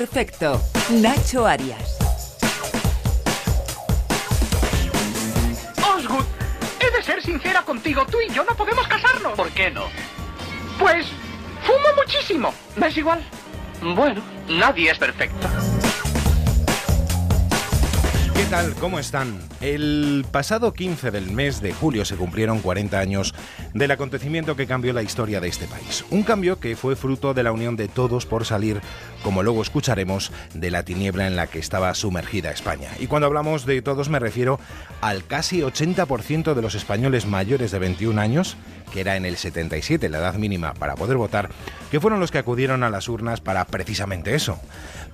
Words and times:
Perfecto. 0.00 0.58
Nacho 0.92 1.46
Arias. 1.46 1.98
Osgood, 5.94 6.24
he 6.80 6.90
de 6.96 7.02
ser 7.02 7.22
sincera 7.22 7.60
contigo. 7.60 8.06
Tú 8.06 8.16
y 8.26 8.32
yo 8.32 8.42
no 8.44 8.56
podemos 8.56 8.88
casarnos. 8.88 9.34
¿Por 9.34 9.50
qué 9.50 9.70
no? 9.70 9.84
Pues 10.78 11.04
fumo 11.66 12.02
muchísimo. 12.02 12.54
¿Me 12.76 12.86
es 12.86 12.96
igual? 12.96 13.22
Bueno, 13.82 14.22
nadie 14.48 14.90
es 14.90 14.98
perfecto. 14.98 15.59
¿Qué 18.50 18.56
tal? 18.56 18.74
¿Cómo 18.80 18.98
están? 18.98 19.38
El 19.60 20.26
pasado 20.28 20.72
15 20.72 21.12
del 21.12 21.30
mes 21.30 21.60
de 21.60 21.72
julio 21.72 22.04
se 22.04 22.16
cumplieron 22.16 22.58
40 22.58 22.98
años 22.98 23.32
del 23.74 23.92
acontecimiento 23.92 24.56
que 24.56 24.66
cambió 24.66 24.92
la 24.92 25.04
historia 25.04 25.40
de 25.40 25.46
este 25.46 25.68
país. 25.68 26.04
Un 26.10 26.24
cambio 26.24 26.58
que 26.58 26.74
fue 26.74 26.96
fruto 26.96 27.32
de 27.32 27.44
la 27.44 27.52
unión 27.52 27.76
de 27.76 27.86
todos 27.86 28.26
por 28.26 28.44
salir, 28.44 28.80
como 29.22 29.44
luego 29.44 29.62
escucharemos, 29.62 30.32
de 30.52 30.72
la 30.72 30.82
tiniebla 30.82 31.28
en 31.28 31.36
la 31.36 31.46
que 31.46 31.60
estaba 31.60 31.94
sumergida 31.94 32.50
España. 32.50 32.90
Y 32.98 33.06
cuando 33.06 33.28
hablamos 33.28 33.66
de 33.66 33.82
todos 33.82 34.08
me 34.08 34.18
refiero 34.18 34.58
al 35.00 35.24
casi 35.24 35.60
80% 35.60 36.52
de 36.52 36.62
los 36.62 36.74
españoles 36.74 37.26
mayores 37.26 37.70
de 37.70 37.78
21 37.78 38.20
años, 38.20 38.56
que 38.92 39.02
era 39.02 39.14
en 39.14 39.26
el 39.26 39.36
77 39.36 40.08
la 40.08 40.18
edad 40.18 40.34
mínima 40.34 40.74
para 40.74 40.96
poder 40.96 41.18
votar, 41.18 41.50
que 41.92 42.00
fueron 42.00 42.18
los 42.18 42.32
que 42.32 42.38
acudieron 42.38 42.82
a 42.82 42.90
las 42.90 43.08
urnas 43.08 43.40
para 43.40 43.64
precisamente 43.66 44.34
eso, 44.34 44.58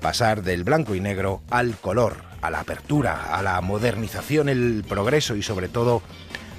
pasar 0.00 0.42
del 0.42 0.64
blanco 0.64 0.95
y 0.95 1.00
negro 1.00 1.42
al 1.50 1.76
color 1.76 2.34
a 2.47 2.51
la 2.51 2.61
apertura, 2.61 3.37
a 3.37 3.43
la 3.43 3.61
modernización, 3.61 4.49
el 4.49 4.85
progreso 4.89 5.37
y 5.37 5.43
sobre 5.43 5.69
todo 5.69 6.02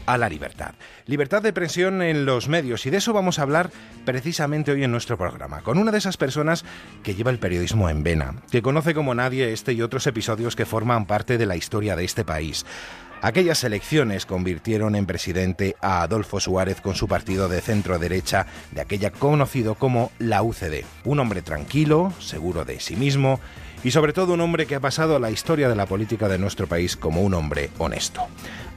a 0.05 0.17
la 0.17 0.29
libertad. 0.29 0.73
Libertad 1.05 1.41
de 1.41 1.53
presión 1.53 2.01
en 2.01 2.25
los 2.25 2.47
medios 2.47 2.85
y 2.85 2.89
de 2.89 2.97
eso 2.97 3.13
vamos 3.13 3.39
a 3.39 3.41
hablar 3.41 3.71
precisamente 4.05 4.71
hoy 4.71 4.83
en 4.83 4.91
nuestro 4.91 5.17
programa, 5.17 5.61
con 5.61 5.77
una 5.77 5.91
de 5.91 5.97
esas 5.97 6.17
personas 6.17 6.65
que 7.03 7.15
lleva 7.15 7.31
el 7.31 7.39
periodismo 7.39 7.89
en 7.89 8.03
vena, 8.03 8.35
que 8.51 8.61
conoce 8.61 8.93
como 8.93 9.15
nadie 9.15 9.51
este 9.51 9.73
y 9.73 9.81
otros 9.81 10.07
episodios 10.07 10.55
que 10.55 10.65
forman 10.65 11.05
parte 11.05 11.37
de 11.37 11.45
la 11.45 11.57
historia 11.57 11.95
de 11.95 12.05
este 12.05 12.23
país. 12.23 12.65
Aquellas 13.21 13.63
elecciones 13.63 14.25
convirtieron 14.25 14.95
en 14.95 15.07
presidente 15.07 15.75
a 15.81 16.03
Adolfo 16.03 16.39
Suárez 16.39 16.81
con 16.81 16.95
su 16.95 17.07
partido 17.07 17.49
de 17.49 17.61
centro 17.61 17.97
derecha, 17.97 18.45
de 18.71 18.81
aquella 18.81 19.11
conocido 19.11 19.75
como 19.75 20.11
la 20.19 20.43
UCD. 20.43 20.85
Un 21.03 21.19
hombre 21.19 21.41
tranquilo, 21.41 22.13
seguro 22.19 22.63
de 22.63 22.79
sí 22.79 22.95
mismo 22.95 23.39
y 23.87 23.91
sobre 23.91 24.11
todo 24.11 24.33
un 24.33 24.41
hombre 24.41 24.65
que 24.65 24.75
ha 24.75 24.81
pasado 24.81 25.15
a 25.15 25.19
la 25.19 25.31
historia 25.31 25.69
de 25.69 25.75
la 25.77 25.85
política 25.85 26.27
de 26.27 26.37
nuestro 26.37 26.67
país 26.67 26.97
como 26.97 27.21
un 27.21 27.33
hombre 27.33 27.69
honesto. 27.77 28.19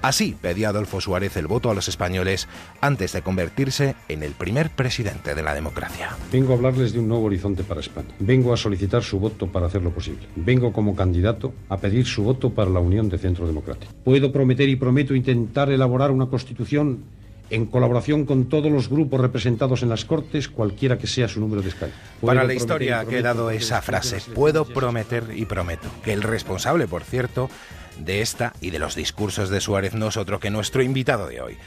Así 0.03 0.37
pedía 0.41 0.69
Adolfo 0.69 1.01
Suárez 1.01 1.37
el 1.37 1.49
voto 1.49 1.69
a 1.69 1.75
los 1.75 1.89
españoles 1.89 2.47
antes 2.81 3.13
de 3.13 3.21
convertirse 3.21 3.97
en 4.07 4.23
el 4.23 4.35
primer 4.35 4.71
presidente 4.71 5.35
de 5.35 5.43
la 5.43 5.53
democracia. 5.53 6.17
Vengo 6.31 6.53
a 6.53 6.57
hablarles 6.57 6.93
de 6.93 7.01
un 7.01 7.09
nuevo 7.09 7.25
horizonte 7.25 7.65
para 7.65 7.81
España. 7.81 8.15
Vengo 8.21 8.53
a 8.53 8.57
solicitar 8.57 9.03
su 9.03 9.19
voto 9.19 9.49
para 9.49 9.67
hacerlo 9.67 9.91
posible. 9.91 10.29
Vengo 10.37 10.73
como 10.73 10.95
candidato 10.95 11.55
a 11.69 11.79
pedir 11.79 12.07
su 12.07 12.23
voto 12.23 12.51
para 12.51 12.71
la 12.71 12.79
Unión 12.79 13.09
de 13.09 13.19
Centro 13.19 13.49
Democrático. 13.49 13.93
Puedo 14.05 14.31
prometer 14.31 14.69
y 14.69 14.77
prometo 14.77 15.17
intentar 15.17 15.73
elaborar 15.73 16.13
una 16.13 16.27
constitución 16.27 17.03
en 17.51 17.67
colaboración 17.67 18.25
con 18.25 18.47
todos 18.47 18.71
los 18.71 18.89
grupos 18.89 19.21
representados 19.21 19.83
en 19.83 19.89
las 19.89 20.05
Cortes, 20.05 20.49
cualquiera 20.49 20.99
que 20.99 21.07
sea 21.07 21.29
su 21.29 21.41
número 21.41 21.63
de 21.63 21.69
escaño. 21.69 21.93
Para 22.25 22.45
la 22.45 22.55
historia 22.55 23.01
ha 23.01 23.05
quedado 23.05 23.51
esa 23.51 23.83
frase, 23.83 24.23
puedo 24.35 24.65
prometer 24.65 25.25
y 25.35 25.45
prometo, 25.45 25.89
que 26.03 26.13
el 26.13 26.23
responsable, 26.23 26.87
por 26.87 27.03
cierto, 27.03 27.51
de 27.99 28.23
esta 28.23 28.55
y 28.61 28.71
de 28.71 28.79
los 28.79 28.95
discursos 28.95 29.51
de 29.51 29.61
Suárez 29.61 29.95
no 29.95 30.09
es 30.09 30.17
otro 30.17 30.41
que 30.41 30.51
nuestro 30.51 30.83
invitado 30.83 31.27
de 31.27 31.41
hoy. 31.41 31.59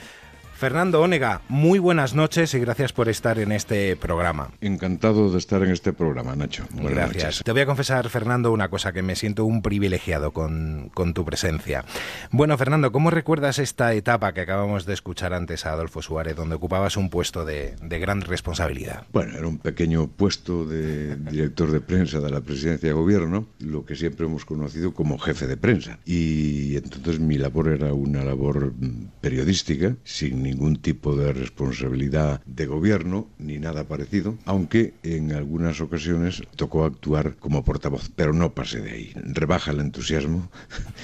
Fernando 0.63 1.01
Ónega, 1.01 1.41
muy 1.49 1.77
buenas 1.77 2.15
noches 2.15 2.53
y 2.53 2.59
gracias 2.59 2.93
por 2.93 3.09
estar 3.09 3.37
en 3.37 3.51
este 3.51 3.97
programa. 3.97 4.51
Encantado 4.61 5.29
de 5.29 5.37
estar 5.37 5.61
en 5.61 5.71
este 5.71 5.91
programa, 5.91 6.37
Nacho. 6.37 6.63
Buenas 6.71 6.93
gracias. 6.93 7.23
Noches. 7.23 7.43
Te 7.43 7.51
voy 7.51 7.59
a 7.59 7.65
confesar, 7.65 8.07
Fernando, 8.07 8.49
una 8.49 8.69
cosa 8.69 8.93
que 8.93 9.01
me 9.01 9.17
siento 9.17 9.43
un 9.43 9.61
privilegiado 9.61 10.31
con, 10.31 10.89
con, 10.93 11.13
tu 11.13 11.25
presencia. 11.25 11.83
Bueno, 12.31 12.57
Fernando, 12.57 12.93
¿cómo 12.93 13.09
recuerdas 13.09 13.59
esta 13.59 13.93
etapa 13.93 14.33
que 14.33 14.39
acabamos 14.39 14.85
de 14.85 14.93
escuchar 14.93 15.33
antes 15.33 15.65
a 15.65 15.73
Adolfo 15.73 16.01
Suárez, 16.01 16.37
donde 16.37 16.55
ocupabas 16.55 16.95
un 16.95 17.09
puesto 17.09 17.43
de, 17.43 17.75
de 17.81 17.99
gran 17.99 18.21
responsabilidad? 18.21 19.05
Bueno, 19.11 19.37
era 19.37 19.45
un 19.45 19.57
pequeño 19.57 20.07
puesto 20.07 20.65
de 20.65 21.17
director 21.17 21.71
de 21.71 21.81
prensa 21.81 22.21
de 22.21 22.31
la 22.31 22.39
presidencia 22.39 22.87
de 22.87 22.93
gobierno, 22.93 23.47
lo 23.59 23.83
que 23.85 23.97
siempre 23.97 24.27
hemos 24.27 24.45
conocido 24.45 24.93
como 24.93 25.17
jefe 25.17 25.45
de 25.45 25.57
prensa. 25.57 25.99
Y 26.05 26.77
entonces 26.77 27.19
mi 27.19 27.37
labor 27.37 27.67
era 27.67 27.91
una 27.91 28.23
labor 28.23 28.71
periodística, 29.19 29.97
sin 30.05 30.52
ningún 30.53 30.75
tipo 30.75 31.15
de 31.15 31.33
responsabilidad 31.33 32.41
de 32.45 32.65
gobierno 32.65 33.27
ni 33.39 33.57
nada 33.57 33.85
parecido, 33.85 34.35
aunque 34.45 34.93
en 35.03 35.33
algunas 35.33 35.81
ocasiones 35.81 36.43
tocó 36.55 36.85
actuar 36.85 37.35
como 37.37 37.63
portavoz, 37.63 38.09
pero 38.15 38.33
no 38.33 38.53
pasé 38.53 38.81
de 38.81 38.91
ahí. 38.91 39.11
Rebaja 39.15 39.71
el 39.71 39.79
entusiasmo 39.79 40.49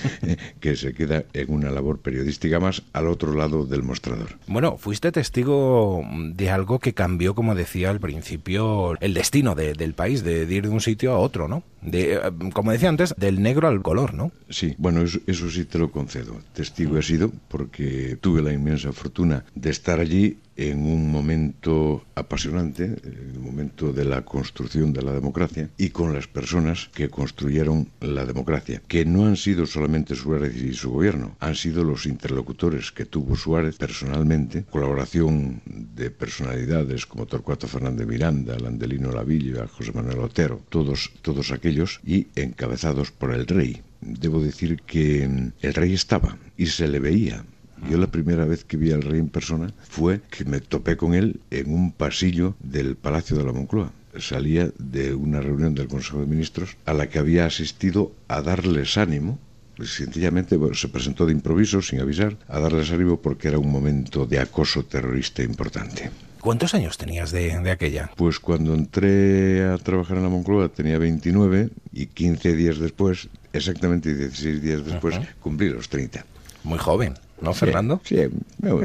que 0.59 0.75
se 0.75 0.93
queda 0.93 1.25
en 1.33 1.51
una 1.51 1.71
labor 1.71 1.99
periodística 1.99 2.59
más 2.59 2.83
al 2.93 3.07
otro 3.07 3.33
lado 3.33 3.65
del 3.65 3.83
mostrador. 3.83 4.37
Bueno, 4.47 4.77
fuiste 4.77 5.11
testigo 5.11 6.03
de 6.33 6.49
algo 6.49 6.79
que 6.79 6.93
cambió, 6.93 7.33
como 7.33 7.55
decía 7.55 7.89
al 7.89 7.99
principio, 7.99 8.99
el 9.01 9.13
destino 9.13 9.55
de, 9.55 9.73
del 9.73 9.93
país, 9.93 10.23
de, 10.23 10.45
de, 10.45 10.55
ir 10.55 10.63
de 10.63 10.69
un 10.69 10.81
sitio 10.81 11.13
a 11.13 11.17
otro, 11.17 11.47
¿no? 11.47 11.63
De, 11.81 12.19
como 12.53 12.71
decía 12.71 12.89
antes, 12.89 13.15
del 13.17 13.41
negro 13.41 13.67
al 13.67 13.81
color, 13.81 14.13
¿no? 14.13 14.31
Sí, 14.49 14.75
bueno, 14.77 15.01
eso, 15.01 15.19
eso 15.27 15.49
sí 15.49 15.65
te 15.65 15.79
lo 15.79 15.91
concedo. 15.91 16.35
Testigo 16.53 16.97
he 16.97 17.03
sido 17.03 17.31
porque 17.47 18.17
tuve 18.19 18.41
la 18.41 18.53
inmensa 18.53 18.91
fortuna 18.91 19.38
de 19.55 19.69
estar 19.69 19.99
allí 19.99 20.37
en 20.59 20.85
un 20.85 21.09
momento 21.09 22.03
apasionante, 22.15 22.83
en 22.83 23.33
el 23.33 23.39
momento 23.39 23.93
de 23.93 24.03
la 24.03 24.25
construcción 24.25 24.91
de 24.91 25.01
la 25.01 25.13
democracia 25.13 25.69
y 25.77 25.89
con 25.89 26.13
las 26.13 26.27
personas 26.27 26.89
que 26.93 27.09
construyeron 27.09 27.87
la 28.01 28.25
democracia, 28.25 28.81
que 28.85 29.05
no 29.05 29.25
han 29.25 29.37
sido 29.37 29.65
solamente 29.65 30.15
Suárez 30.15 30.55
y 30.57 30.73
su 30.73 30.91
gobierno, 30.91 31.37
han 31.39 31.55
sido 31.55 31.85
los 31.85 32.05
interlocutores 32.05 32.91
que 32.91 33.05
tuvo 33.05 33.37
Suárez 33.37 33.77
personalmente, 33.77 34.65
colaboración 34.69 35.61
de 35.95 36.11
personalidades 36.11 37.05
como 37.05 37.25
Torcuato 37.25 37.67
Fernández 37.67 38.05
Miranda, 38.05 38.59
Landelino 38.59 39.13
Lavilla, 39.13 39.65
José 39.67 39.93
Manuel 39.93 40.19
Otero, 40.19 40.61
todos, 40.67 41.11
todos 41.21 41.51
aquellos 41.51 42.01
y 42.05 42.27
encabezados 42.35 43.11
por 43.11 43.33
el 43.33 43.47
rey. 43.47 43.81
Debo 44.01 44.41
decir 44.41 44.81
que 44.81 45.23
el 45.23 45.73
rey 45.73 45.93
estaba 45.93 46.37
y 46.57 46.65
se 46.65 46.89
le 46.89 46.99
veía 46.99 47.45
yo 47.89 47.97
la 47.97 48.07
primera 48.07 48.45
vez 48.45 48.63
que 48.63 48.77
vi 48.77 48.91
al 48.91 49.01
rey 49.01 49.19
en 49.19 49.29
persona 49.29 49.73
fue 49.87 50.21
que 50.29 50.45
me 50.45 50.59
topé 50.59 50.97
con 50.97 51.13
él 51.13 51.39
en 51.51 51.71
un 51.71 51.91
pasillo 51.91 52.55
del 52.59 52.95
Palacio 52.95 53.37
de 53.37 53.43
la 53.43 53.53
Moncloa. 53.53 53.91
Salía 54.17 54.71
de 54.79 55.13
una 55.13 55.39
reunión 55.39 55.75
del 55.75 55.87
Consejo 55.87 56.19
de 56.19 56.25
Ministros 56.25 56.77
a 56.85 56.93
la 56.93 57.07
que 57.09 57.19
había 57.19 57.45
asistido 57.45 58.11
a 58.27 58.41
darles 58.41 58.97
ánimo 58.97 59.37
sencillamente 59.85 60.57
bueno, 60.57 60.75
se 60.75 60.89
presentó 60.89 61.25
de 61.25 61.31
improviso, 61.31 61.81
sin 61.81 62.01
avisar, 62.01 62.35
a 62.47 62.59
darles 62.59 62.91
ánimo 62.91 63.21
porque 63.21 63.47
era 63.47 63.59
un 63.59 63.71
momento 63.71 64.25
de 64.25 64.39
acoso 64.39 64.83
terrorista 64.83 65.43
importante. 65.43 66.11
¿Cuántos 66.41 66.73
años 66.73 66.97
tenías 66.97 67.31
de, 67.31 67.59
de, 67.59 67.71
aquella? 67.71 68.11
Pues 68.15 68.39
cuando 68.39 68.73
entré 68.73 69.65
a 69.65 69.77
trabajar 69.77 70.17
en 70.17 70.23
la 70.23 70.29
Moncloa 70.29 70.69
tenía 70.69 70.97
29 70.97 71.69
y 71.91 72.07
15 72.07 72.55
días 72.55 72.77
después, 72.77 73.27
exactamente 73.51 74.15
16 74.15 74.61
días 74.61 74.85
después, 74.85 75.17
uh 75.17 75.21
-huh. 75.21 75.27
cumplí 75.41 75.69
los 75.69 75.89
30. 75.89 76.25
Muy 76.63 76.77
joven. 76.77 77.15
¿No, 77.41 77.53
sí, 77.53 77.59
Fernando? 77.59 78.01
Sí, 78.03 78.17
no, 78.59 78.79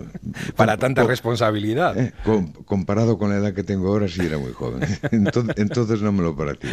para 0.56 0.76
tanta 0.76 1.02
con, 1.02 1.10
responsabilidad. 1.10 1.98
Eh, 1.98 2.12
con, 2.24 2.48
comparado 2.48 3.18
con 3.18 3.30
la 3.30 3.36
edad 3.36 3.54
que 3.54 3.64
tengo 3.64 3.88
ahora, 3.88 4.08
sí 4.08 4.20
era 4.22 4.38
muy 4.38 4.52
joven. 4.52 4.82
entonces, 5.10 5.54
entonces 5.58 6.02
no 6.02 6.12
me 6.12 6.22
lo 6.22 6.36
parecía. 6.36 6.70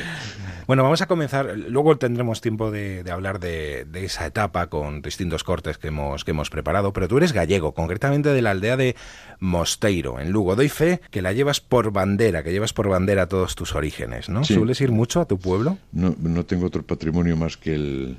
Bueno, 0.67 0.83
vamos 0.83 1.01
a 1.01 1.07
comenzar. 1.07 1.57
Luego 1.57 1.97
tendremos 1.97 2.39
tiempo 2.39 2.71
de, 2.71 3.03
de 3.03 3.11
hablar 3.11 3.39
de, 3.39 3.85
de, 3.85 4.05
esa 4.05 4.25
etapa 4.25 4.67
con 4.67 5.01
distintos 5.01 5.43
cortes 5.43 5.77
que 5.77 5.87
hemos, 5.89 6.23
que 6.23 6.31
hemos 6.31 6.49
preparado. 6.49 6.93
Pero 6.93 7.07
tú 7.07 7.17
eres 7.17 7.33
gallego, 7.33 7.73
concretamente 7.73 8.29
de 8.29 8.41
la 8.41 8.51
aldea 8.51 8.77
de 8.77 8.95
Mosteiro, 9.39 10.19
en 10.19 10.31
Lugo. 10.31 10.55
Doy 10.55 10.69
fe 10.69 11.01
que 11.09 11.21
la 11.21 11.33
llevas 11.33 11.59
por 11.59 11.91
bandera, 11.91 12.43
que 12.43 12.51
llevas 12.51 12.73
por 12.73 12.87
bandera 12.87 13.27
todos 13.27 13.55
tus 13.55 13.75
orígenes, 13.75 14.29
¿no? 14.29 14.43
Sí. 14.43 14.53
¿Sueles 14.53 14.79
ir 14.81 14.91
mucho 14.91 15.19
a 15.19 15.25
tu 15.25 15.39
pueblo? 15.39 15.77
No, 15.91 16.15
no 16.19 16.45
tengo 16.45 16.67
otro 16.67 16.83
patrimonio 16.83 17.35
más 17.35 17.57
que 17.57 17.75
el 17.75 18.17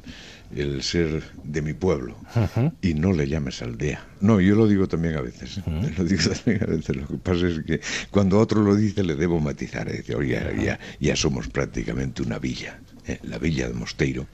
el 0.55 0.83
ser 0.83 1.23
de 1.45 1.63
mi 1.63 1.73
pueblo 1.73 2.17
uh 2.37 2.41
-huh. 2.41 2.73
y 2.83 2.95
no 2.95 3.13
le 3.13 3.29
llames 3.29 3.63
aldea. 3.63 4.07
No, 4.21 4.41
yo 4.41 4.55
lo 4.55 4.67
digo 4.67 4.87
también 4.89 5.17
a 5.17 5.21
veces. 5.21 5.59
Uh 5.59 5.61
-huh. 5.63 5.97
Lo 5.99 6.05
digo 6.05 6.31
también 6.31 6.63
a 6.63 6.67
veces. 6.67 6.97
Lo 6.97 7.07
que 7.07 7.17
pasa 7.17 7.49
es 7.49 7.61
que 7.61 7.81
cuando 8.11 8.39
otro 8.39 8.63
lo 8.63 8.75
dice 8.77 9.03
le 9.03 9.17
debo 9.17 9.41
matizar. 9.41 9.89
Es 9.89 9.99
decir, 9.99 10.17
oye, 10.17 10.33
ya, 10.33 10.53
ya, 10.63 10.81
ya, 11.01 11.17
somos 11.17 11.49
prácticamente 11.49 12.23
una 12.23 12.39
villa. 12.39 12.81
¿eh? 13.07 13.19
La 13.23 13.39
villa 13.39 13.69
de 13.69 13.75
Mosteiro, 13.75 14.27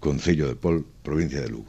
Concello 0.00 0.48
de 0.48 0.56
Pol, 0.56 0.86
provincia 1.02 1.40
de 1.40 1.48
Lugo. 1.48 1.66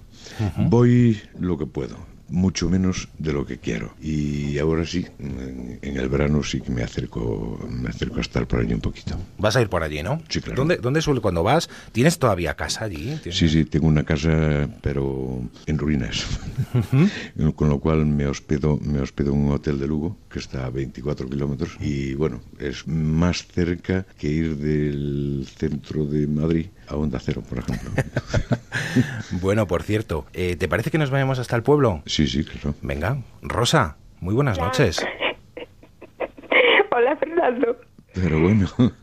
Voy 0.69 1.21
lo 1.39 1.57
que 1.57 1.65
puedo 1.65 2.14
mucho 2.27 2.69
menos 2.69 3.07
de 3.19 3.33
lo 3.33 3.45
que 3.45 3.57
quiero. 3.59 3.93
Y 4.01 4.57
ahora 4.57 4.85
sí, 4.85 5.05
en, 5.19 5.79
en 5.81 5.97
el 5.97 6.09
verano 6.09 6.41
sí 6.43 6.59
que 6.61 6.71
me 6.71 6.83
acerco, 6.83 7.59
me 7.69 7.89
acerco 7.89 8.17
a 8.17 8.21
estar 8.21 8.47
por 8.47 8.59
allí 8.59 8.73
un 8.73 8.81
poquito. 8.81 9.15
Vas 9.37 9.55
a 9.55 9.61
ir 9.61 9.69
por 9.69 9.83
allí, 9.83 10.01
¿no? 10.03 10.21
Sí, 10.29 10.41
claro. 10.41 10.57
¿Dónde, 10.57 10.77
dónde 10.77 11.01
suele 11.01 11.21
cuando 11.21 11.43
vas? 11.43 11.69
¿Tienes 11.91 12.17
todavía 12.19 12.55
casa 12.55 12.85
allí? 12.85 13.17
¿Tienes- 13.21 13.37
Sí, 13.37 13.49
sí, 13.49 13.65
tengo 13.65 13.87
una 13.87 14.03
casa, 14.03 14.67
pero 14.81 15.41
en 15.65 15.77
ruinas. 15.77 16.25
Con 17.55 17.69
lo 17.69 17.79
cual 17.79 18.05
me 18.05 18.25
hospedo, 18.27 18.79
me 18.83 18.99
hospedo 18.99 19.31
en 19.33 19.39
un 19.39 19.51
hotel 19.51 19.79
de 19.79 19.87
Lugo, 19.87 20.17
que 20.29 20.39
está 20.39 20.65
a 20.65 20.69
24 20.69 21.29
kilómetros. 21.29 21.77
Y 21.79 22.13
bueno, 22.15 22.41
es 22.59 22.87
más 22.87 23.45
cerca 23.47 24.05
que 24.17 24.27
ir 24.29 24.57
del 24.57 25.47
centro 25.57 26.05
de 26.05 26.27
Madrid 26.27 26.65
a 26.87 26.95
Onda 26.95 27.19
Cero, 27.19 27.41
por 27.47 27.59
ejemplo. 27.59 27.89
Bueno, 29.41 29.67
por 29.67 29.83
cierto, 29.83 30.25
eh, 30.33 30.55
¿te 30.55 30.67
parece 30.67 30.89
que 30.91 30.97
nos 30.97 31.09
vayamos 31.09 31.39
hasta 31.39 31.55
el 31.55 31.63
pueblo? 31.63 32.01
Sí, 32.05 32.27
sí, 32.27 32.45
claro. 32.45 32.75
Venga, 32.81 33.17
Rosa, 33.41 33.97
muy 34.21 34.33
buenas 34.33 34.57
noches. 34.57 35.05
Hola, 36.91 37.15
Fernando. 37.17 37.77
Pero 38.13 38.39
bueno. 38.39 38.67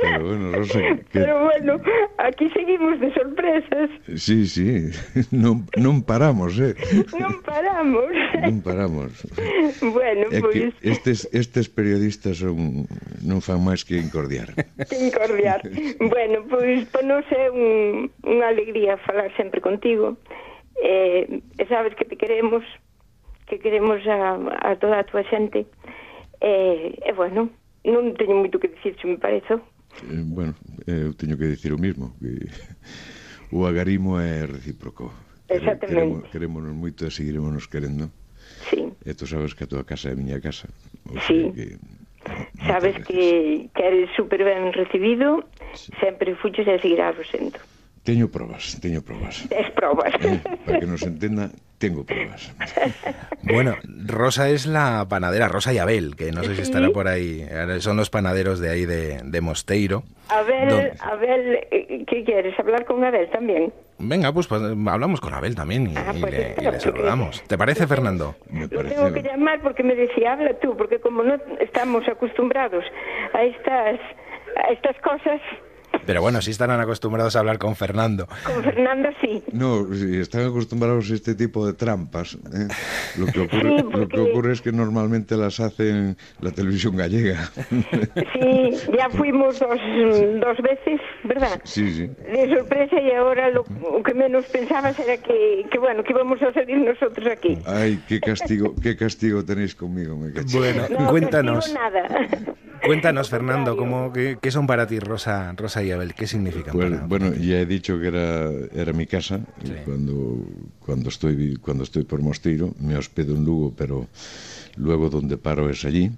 Pero 0.00 0.26
bueno, 0.26 0.52
Rosa, 0.52 0.78
que... 0.78 0.96
Pero 1.12 1.44
bueno, 1.44 1.80
aquí 2.18 2.48
seguimos 2.50 2.98
de 3.00 3.12
sorpresas. 3.14 3.90
Sí, 4.16 4.46
sí, 4.46 4.90
non, 5.30 5.66
non 5.76 6.02
paramos, 6.06 6.54
eh? 6.58 6.74
Non 7.18 7.42
paramos. 7.42 7.67
paramos. 7.78 8.10
Non 8.42 8.58
paramos. 8.62 9.12
bueno, 9.94 10.26
é 10.30 10.40
pois... 10.42 10.74
Estes, 10.82 11.28
estes 11.30 11.66
periodistas 11.70 12.38
son, 12.42 12.86
non 13.22 13.38
fan 13.38 13.62
máis 13.62 13.86
que 13.86 13.98
incordiar. 13.98 14.50
Que 14.88 14.98
incordiar. 15.06 15.62
bueno, 16.02 16.42
pois 16.50 16.86
para 16.90 17.06
non 17.06 17.22
é 17.30 17.46
un, 17.50 18.10
unha 18.26 18.46
alegría 18.50 18.98
falar 19.06 19.30
sempre 19.38 19.62
contigo. 19.62 20.18
Eh, 20.82 21.42
e 21.58 21.64
sabes 21.70 21.94
que 21.94 22.06
te 22.06 22.18
queremos, 22.18 22.62
que 23.46 23.58
queremos 23.58 24.02
a, 24.06 24.38
a 24.62 24.74
toda 24.78 25.02
a 25.02 25.06
tua 25.06 25.22
xente. 25.30 25.66
E, 26.42 26.94
eh, 26.98 27.10
eh, 27.10 27.14
bueno, 27.14 27.50
non 27.86 28.14
teño 28.18 28.42
moito 28.42 28.58
que 28.58 28.74
dicir, 28.74 28.98
se 28.98 29.06
me 29.06 29.18
parece. 29.18 29.58
Eh, 30.02 30.22
bueno, 30.26 30.54
eh, 30.86 31.06
eu 31.06 31.14
teño 31.14 31.38
que 31.38 31.50
dicir 31.50 31.70
o 31.74 31.78
mismo, 31.78 32.14
que 32.18 32.50
o 33.54 33.66
agarimo 33.66 34.18
é 34.18 34.46
recíproco. 34.46 35.27
Exactamente. 35.48 36.28
Queremos, 36.28 36.30
querémonos 36.30 36.74
moito 36.76 37.06
e 37.06 37.10
seguiremos 37.10 37.64
querendo. 37.66 38.12
Sí. 38.68 38.92
E 39.04 39.12
tú 39.16 39.24
sabes 39.24 39.56
que 39.56 39.64
a 39.64 39.70
tua 39.70 39.84
casa 39.84 40.08
é 40.10 40.12
a 40.12 40.18
miña 40.18 40.40
casa. 40.40 40.68
O 41.08 41.16
sí. 41.24 41.52
Que, 41.56 41.76
no, 41.80 42.66
sabes 42.66 42.96
que, 43.06 43.70
que 43.72 43.82
eres 43.82 44.10
super 44.16 44.44
ben 44.44 44.72
recibido, 44.72 45.44
sí. 45.72 45.92
sempre 46.00 46.36
fuches 46.36 46.68
e 46.68 46.76
seguirás 46.78 47.16
sendo. 47.32 47.58
Teño 48.08 48.28
probas, 48.28 48.80
teño 48.80 49.02
probas. 49.02 49.46
Es 49.50 49.70
probas. 49.72 50.10
Eh, 50.22 50.40
para 50.64 50.80
que 50.80 50.86
nos 50.86 51.02
entenda, 51.02 51.50
tengo 51.76 52.04
probas. 52.04 52.54
Bueno, 53.42 53.76
Rosa 54.06 54.48
es 54.48 54.66
la 54.66 55.06
panadera, 55.08 55.48
Rosa 55.48 55.72
y 55.74 55.78
Abel, 55.78 56.16
que 56.16 56.32
no 56.32 56.42
sé 56.42 56.50
si 56.50 56.56
Sí. 56.56 56.62
estará 56.62 56.88
por 56.90 57.06
ahí. 57.06 57.46
Son 57.80 57.96
los 57.98 58.08
panaderos 58.10 58.60
de 58.60 58.70
ahí 58.70 58.84
de, 58.86 59.20
de 59.22 59.40
Mosteiro. 59.42 60.02
Abel, 60.30 60.68
¿Dónde? 60.68 60.92
Abel, 61.00 61.58
eh, 61.70 62.04
¿qué 62.06 62.24
quieres? 62.24 62.58
¿Hablar 62.58 62.84
con 62.86 63.04
Abel 63.04 63.28
también? 63.30 63.72
Venga, 63.98 64.32
pues, 64.32 64.46
pues, 64.46 64.60
hablamos 64.62 65.20
con 65.20 65.32
Abel 65.34 65.54
también 65.54 65.90
y, 65.90 65.94
Ah, 65.96 66.12
y 66.14 66.20
pues 66.20 66.32
le, 66.32 66.54
y 66.58 66.64
le 66.64 66.80
saludamos. 66.80 67.42
¿Te 67.46 67.56
parece, 67.58 67.86
Fernando? 67.86 68.36
Me 68.50 68.62
Lo 68.62 68.68
tengo 68.68 68.82
que 68.88 68.96
parece... 69.20 69.28
llamar 69.28 69.60
porque 69.62 69.82
me 69.82 69.94
decía, 69.94 70.32
habla 70.32 70.54
tú, 70.60 70.76
porque 70.76 70.98
como 70.98 71.22
no 71.22 71.36
estamos 71.60 72.06
acostumbrados 72.08 72.84
a 73.34 73.42
estas, 73.44 74.00
a 74.56 74.72
estas 74.72 74.96
cosas, 75.00 75.40
Pero 76.08 76.22
bueno, 76.22 76.40
sí 76.40 76.52
estarán 76.52 76.80
acostumbrados 76.80 77.36
a 77.36 77.40
hablar 77.40 77.58
con 77.58 77.76
Fernando. 77.76 78.26
con 78.42 78.64
Fernando 78.64 79.10
sí. 79.20 79.42
No, 79.52 79.86
si 79.92 80.16
están 80.16 80.46
acostumbrados 80.46 81.10
a 81.10 81.14
este 81.14 81.34
tipo 81.34 81.66
de 81.66 81.74
trampas. 81.74 82.32
¿eh? 82.34 82.66
Lo, 83.18 83.26
que 83.26 83.40
ocurre, 83.40 83.60
Sí, 83.76 83.82
lo 83.82 83.90
que 83.90 83.98
porque- 83.98 84.20
ocurre 84.20 84.52
es 84.54 84.62
que 84.62 84.72
normalmente 84.72 85.36
las 85.36 85.60
hacen 85.60 86.16
la 86.40 86.50
televisión 86.50 86.96
gallega. 86.96 87.50
Sí, 88.32 88.70
ya 88.96 89.10
fuimos 89.10 89.58
dos, 89.60 89.78
dos 90.40 90.56
veces, 90.62 90.98
¿verdad? 91.24 91.60
Sí, 91.64 91.92
sí. 91.92 92.06
De 92.06 92.56
sorpresa 92.56 92.98
y 93.02 93.10
ahora 93.12 93.50
lo, 93.50 93.66
lo 93.92 94.02
que 94.02 94.14
menos 94.14 94.46
pensabas 94.46 94.98
era 94.98 95.18
que, 95.18 95.66
que, 95.70 95.78
bueno, 95.78 96.02
que 96.04 96.12
íbamos 96.14 96.40
a 96.40 96.54
salir 96.54 96.78
nosotros 96.78 97.26
aquí. 97.30 97.58
Ay, 97.66 98.02
qué 98.08 98.18
castigo, 98.18 98.74
qué 98.82 98.96
castigo 98.96 99.44
tenéis 99.44 99.74
conmigo, 99.74 100.16
me 100.16 100.32
caché. 100.32 100.56
Bueno, 100.56 100.84
No, 100.98 101.10
cuéntanos. 101.10 101.70
nada. 101.74 102.08
Cuéntanos, 102.84 103.28
Fernando, 103.30 103.76
¿cómo, 103.76 104.12
qué, 104.12 104.38
qué 104.40 104.50
son 104.50 104.66
para 104.66 104.86
ti 104.86 104.98
Rosa, 104.98 105.52
Rosa 105.56 105.82
y 105.82 105.90
Abel? 105.90 106.14
¿Qué 106.14 106.26
significan 106.26 106.76
para 106.76 107.06
bueno, 107.06 107.34
ya 107.34 107.60
he 107.60 107.66
dicho 107.66 107.98
que 108.00 108.08
era, 108.08 108.50
era 108.74 108.92
mi 108.92 109.06
casa. 109.06 109.40
Sí. 109.64 109.72
Cuando, 109.84 110.46
cuando, 110.84 111.08
estoy, 111.08 111.56
cuando 111.56 111.84
estoy 111.84 112.04
por 112.04 112.20
Mosteiro, 112.20 112.74
me 112.80 112.96
hospedo 112.96 113.34
en 113.34 113.44
Lugo, 113.44 113.74
pero 113.76 114.06
luego 114.76 115.10
donde 115.10 115.36
paro 115.36 115.68
es 115.70 115.84
allí. 115.84 116.10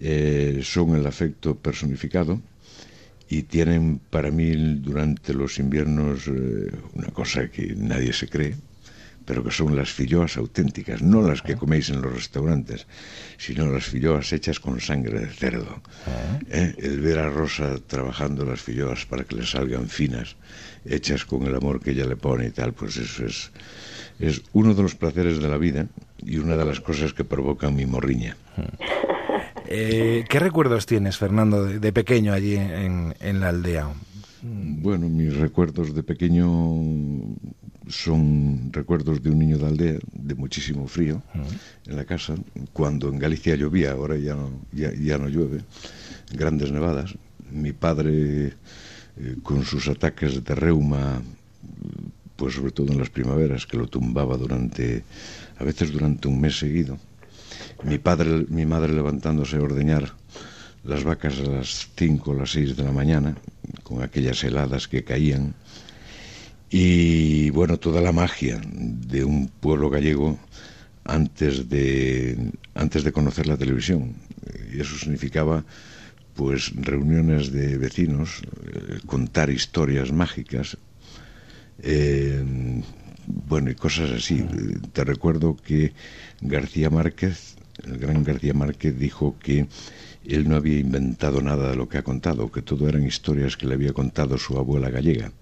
Eh, 0.00 0.60
son 0.62 0.94
el 0.94 1.06
afecto 1.06 1.54
personificado 1.54 2.40
y 3.28 3.42
tienen 3.42 4.00
para 4.10 4.30
mí 4.30 4.52
durante 4.76 5.34
los 5.34 5.58
inviernos 5.58 6.28
eh, 6.28 6.70
una 6.94 7.08
cosa 7.08 7.48
que 7.48 7.74
nadie 7.76 8.12
se 8.12 8.28
cree, 8.28 8.54
pero 9.26 9.42
que 9.42 9.50
son 9.50 9.74
las 9.76 9.90
filloas 9.90 10.36
auténticas, 10.36 11.02
no 11.02 11.20
las 11.20 11.42
que 11.42 11.56
coméis 11.56 11.90
en 11.90 12.00
los 12.00 12.14
restaurantes, 12.14 12.86
sino 13.36 13.66
las 13.66 13.84
filloas 13.84 14.32
hechas 14.32 14.60
con 14.60 14.80
sangre 14.80 15.18
de 15.18 15.26
cerdo. 15.26 15.82
¿Eh? 16.48 16.74
El 16.78 17.00
ver 17.00 17.18
a 17.18 17.28
Rosa 17.28 17.76
trabajando 17.86 18.44
las 18.44 18.60
filloas 18.62 19.04
para 19.04 19.24
que 19.24 19.34
le 19.34 19.44
salgan 19.44 19.88
finas, 19.88 20.36
hechas 20.86 21.24
con 21.24 21.42
el 21.42 21.54
amor 21.56 21.80
que 21.80 21.90
ella 21.90 22.06
le 22.06 22.16
pone 22.16 22.46
y 22.46 22.50
tal, 22.50 22.72
pues 22.72 22.96
eso 22.96 23.26
es, 23.26 23.50
es 24.20 24.42
uno 24.52 24.74
de 24.74 24.82
los 24.82 24.94
placeres 24.94 25.38
de 25.38 25.48
la 25.48 25.58
vida 25.58 25.86
y 26.24 26.38
una 26.38 26.56
de 26.56 26.64
las 26.64 26.80
cosas 26.80 27.12
que 27.12 27.24
provocan 27.24 27.74
mi 27.74 27.84
morriña. 27.84 28.36
Eh, 29.68 30.24
¿Qué 30.28 30.38
recuerdos 30.38 30.86
tienes, 30.86 31.18
Fernando, 31.18 31.64
de, 31.64 31.80
de 31.80 31.92
pequeño 31.92 32.32
allí 32.32 32.54
en, 32.54 33.16
en 33.18 33.40
la 33.40 33.48
aldea? 33.48 33.88
Bueno, 34.48 35.08
mis 35.08 35.36
recuerdos 35.36 35.92
de 35.92 36.04
pequeño 36.04 36.46
son 37.88 38.70
recuerdos 38.72 39.20
de 39.20 39.30
un 39.30 39.38
niño 39.40 39.58
de 39.58 39.66
aldea, 39.66 39.98
de 40.12 40.34
muchísimo 40.36 40.86
frío 40.86 41.20
en 41.86 41.96
la 41.96 42.04
casa, 42.04 42.36
cuando 42.72 43.08
en 43.08 43.18
Galicia 43.18 43.56
llovía, 43.56 43.92
ahora 43.92 44.16
ya 44.16 44.36
no, 44.36 44.50
ya, 44.72 44.92
ya 44.94 45.18
no 45.18 45.28
llueve, 45.28 45.62
grandes 46.32 46.70
nevadas. 46.70 47.16
Mi 47.50 47.72
padre, 47.72 48.54
eh, 49.16 49.36
con 49.42 49.64
sus 49.64 49.88
ataques 49.88 50.44
de 50.44 50.54
reuma, 50.54 51.22
pues 52.36 52.54
sobre 52.54 52.70
todo 52.70 52.92
en 52.92 52.98
las 52.98 53.10
primaveras, 53.10 53.66
que 53.66 53.78
lo 53.78 53.88
tumbaba 53.88 54.36
durante, 54.36 55.02
a 55.58 55.64
veces 55.64 55.90
durante 55.90 56.28
un 56.28 56.40
mes 56.40 56.56
seguido. 56.56 56.98
Mi 57.82 57.98
padre, 57.98 58.46
mi 58.48 58.64
madre 58.64 58.92
levantándose 58.92 59.56
a 59.56 59.62
ordeñar 59.62 60.12
las 60.86 61.02
vacas 61.02 61.40
a 61.40 61.50
las 61.50 61.88
5 61.96 62.30
o 62.30 62.34
las 62.34 62.52
6 62.52 62.76
de 62.76 62.84
la 62.84 62.92
mañana, 62.92 63.34
con 63.82 64.02
aquellas 64.02 64.42
heladas 64.44 64.88
que 64.88 65.04
caían. 65.04 65.54
Y 66.70 67.50
bueno, 67.50 67.78
toda 67.78 68.00
la 68.00 68.12
magia 68.12 68.60
de 68.64 69.24
un 69.24 69.48
pueblo 69.48 69.88
gallego 69.88 70.38
antes 71.04 71.68
de, 71.68 72.52
antes 72.74 73.04
de 73.04 73.12
conocer 73.12 73.46
la 73.46 73.56
televisión. 73.56 74.14
Y 74.72 74.80
eso 74.80 74.96
significaba 74.98 75.64
pues 76.34 76.72
reuniones 76.76 77.50
de 77.50 77.78
vecinos, 77.78 78.42
eh, 78.42 78.98
contar 79.06 79.48
historias 79.48 80.12
mágicas, 80.12 80.76
eh, 81.82 82.44
bueno, 83.26 83.70
y 83.70 83.74
cosas 83.74 84.10
así. 84.10 84.44
Te 84.92 85.04
recuerdo 85.04 85.56
que 85.56 85.92
García 86.40 86.90
Márquez, 86.90 87.56
el 87.84 87.98
gran 87.98 88.22
García 88.22 88.54
Márquez, 88.54 88.98
dijo 88.98 89.36
que 89.38 89.66
él 90.34 90.48
no 90.48 90.56
había 90.56 90.78
inventado 90.78 91.40
nada 91.40 91.70
de 91.70 91.76
lo 91.76 91.88
que 91.88 91.98
ha 91.98 92.02
contado, 92.02 92.50
que 92.50 92.62
todo 92.62 92.88
eran 92.88 93.06
historias 93.06 93.56
que 93.56 93.66
le 93.66 93.74
había 93.74 93.92
contado 93.92 94.38
su 94.38 94.58
abuela 94.58 94.90
gallega. 94.90 95.32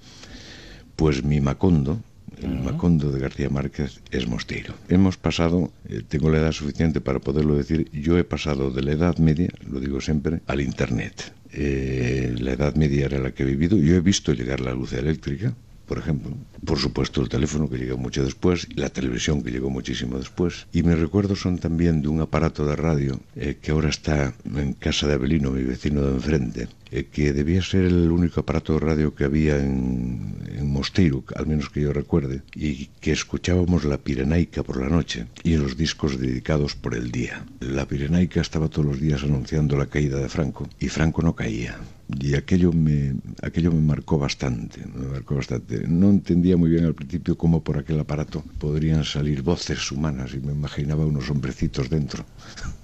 Pues 0.97 1.25
mi 1.25 1.41
Macondo, 1.41 2.01
el 2.43 2.61
Macondo 2.61 3.11
de 3.11 3.21
García 3.21 3.49
Márquez, 3.49 4.01
es 4.11 4.27
Mosteiro. 4.27 4.75
Hemos 4.89 5.17
pasado, 5.17 5.71
eh, 5.89 6.03
tengo 6.07 6.31
la 6.31 6.39
edad 6.39 6.53
suficiente 6.53 7.01
para 7.01 7.19
poderlo 7.19 7.57
decir, 7.57 7.91
yo 7.93 8.19
he 8.19 8.25
pasado 8.25 8.71
de 8.71 8.83
la 8.83 8.93
Edad 8.93 9.19
Media, 9.19 9.51
lo 9.69 9.81
digo 9.81 10.01
siempre, 10.01 10.41
al 10.47 10.61
Internet. 10.61 11.33
Eh, 11.53 12.35
la 12.39 12.53
Edad 12.53 12.75
Media 12.75 13.07
era 13.07 13.19
la 13.19 13.33
que 13.33 13.45
he 13.45 13.47
vivido, 13.47 13.77
yo 13.77 13.95
he 13.95 14.01
visto 14.01 14.33
llegar 14.33 14.61
la 14.61 14.73
luz 14.73 14.93
eléctrica, 14.93 15.55
por 15.87 15.99
ejemplo. 15.99 16.33
Por 16.65 16.79
supuesto, 16.79 17.21
el 17.21 17.29
teléfono 17.29 17.69
que 17.69 17.79
llegó 17.79 17.97
mucho 17.97 18.25
después, 18.25 18.69
la 18.77 18.89
televisión 18.89 19.43
que 19.43 19.51
llegó 19.51 19.71
muchísimo 19.71 20.19
después. 20.19 20.67
Y 20.73 20.83
mis 20.83 20.99
recuerdos 20.99 21.41
son 21.41 21.59
también 21.59 22.03
de 22.03 22.09
un 22.09 22.21
aparato 22.21 22.65
de 22.67 22.77
radio 22.77 23.21
eh, 23.37 23.59
que 23.61 23.73
ahora 23.73 23.89
está 23.89 24.33
en 24.45 24.73
casa 24.75 25.07
de 25.07 25.15
Abelino, 25.15 25.51
mi 25.51 25.63
vecino 25.63 26.03
de 26.03 26.15
enfrente, 26.15 26.69
eh, 26.95 27.09
que 27.11 27.33
debía 27.33 27.61
ser 27.61 27.87
el 27.87 28.13
único 28.13 28.41
aparato 28.41 28.75
de 28.75 28.79
radio 28.79 29.15
que 29.17 29.25
había 29.25 29.59
en, 29.59 30.33
Mosteiro, 30.63 31.25
al 31.35 31.47
menos 31.47 31.69
que 31.69 31.81
yo 31.81 31.93
recuerde, 31.93 32.43
y 32.55 32.87
que 33.01 33.11
escuchábamos 33.11 33.85
la 33.85 33.99
Pirenaica 33.99 34.63
por 34.63 34.81
la 34.81 34.89
noche 34.89 35.27
y 35.43 35.57
los 35.57 35.77
discos 35.77 36.19
dedicados 36.21 36.77
por 36.77 36.95
el 36.95 37.11
día. 37.11 37.45
La 37.61 37.87
Pirenaica 37.87 38.41
estaba 38.41 38.69
todos 38.69 38.87
los 38.87 39.01
días 39.01 39.25
anunciando 39.25 39.77
la 39.77 39.87
caída 39.87 40.19
de 40.19 40.29
Franco, 40.29 40.69
y 40.79 40.89
Franco 40.89 41.23
no 41.23 41.35
caía. 41.35 41.79
y 42.21 42.35
aquello 42.35 42.73
me 42.73 43.15
aquello 43.43 43.73
me 43.73 43.81
marcó 43.81 44.19
bastante, 44.19 44.81
me 44.95 45.07
marcó 45.09 45.35
bastante. 45.35 45.89
No 45.89 46.11
entendía 46.11 46.57
muy 46.57 46.71
bien 46.71 46.85
al 46.85 46.95
principio 46.95 47.37
cómo 47.37 47.65
por 47.65 47.79
aquel 47.79 47.99
aparato 47.99 48.45
podrían 48.59 49.05
salir 49.05 49.43
voces 49.43 49.91
humanas 49.91 50.33
y 50.35 50.39
me 50.39 50.53
imaginaba 50.53 51.05
unos 51.07 51.29
hombrecitos 51.29 51.91
dentro. 51.91 52.25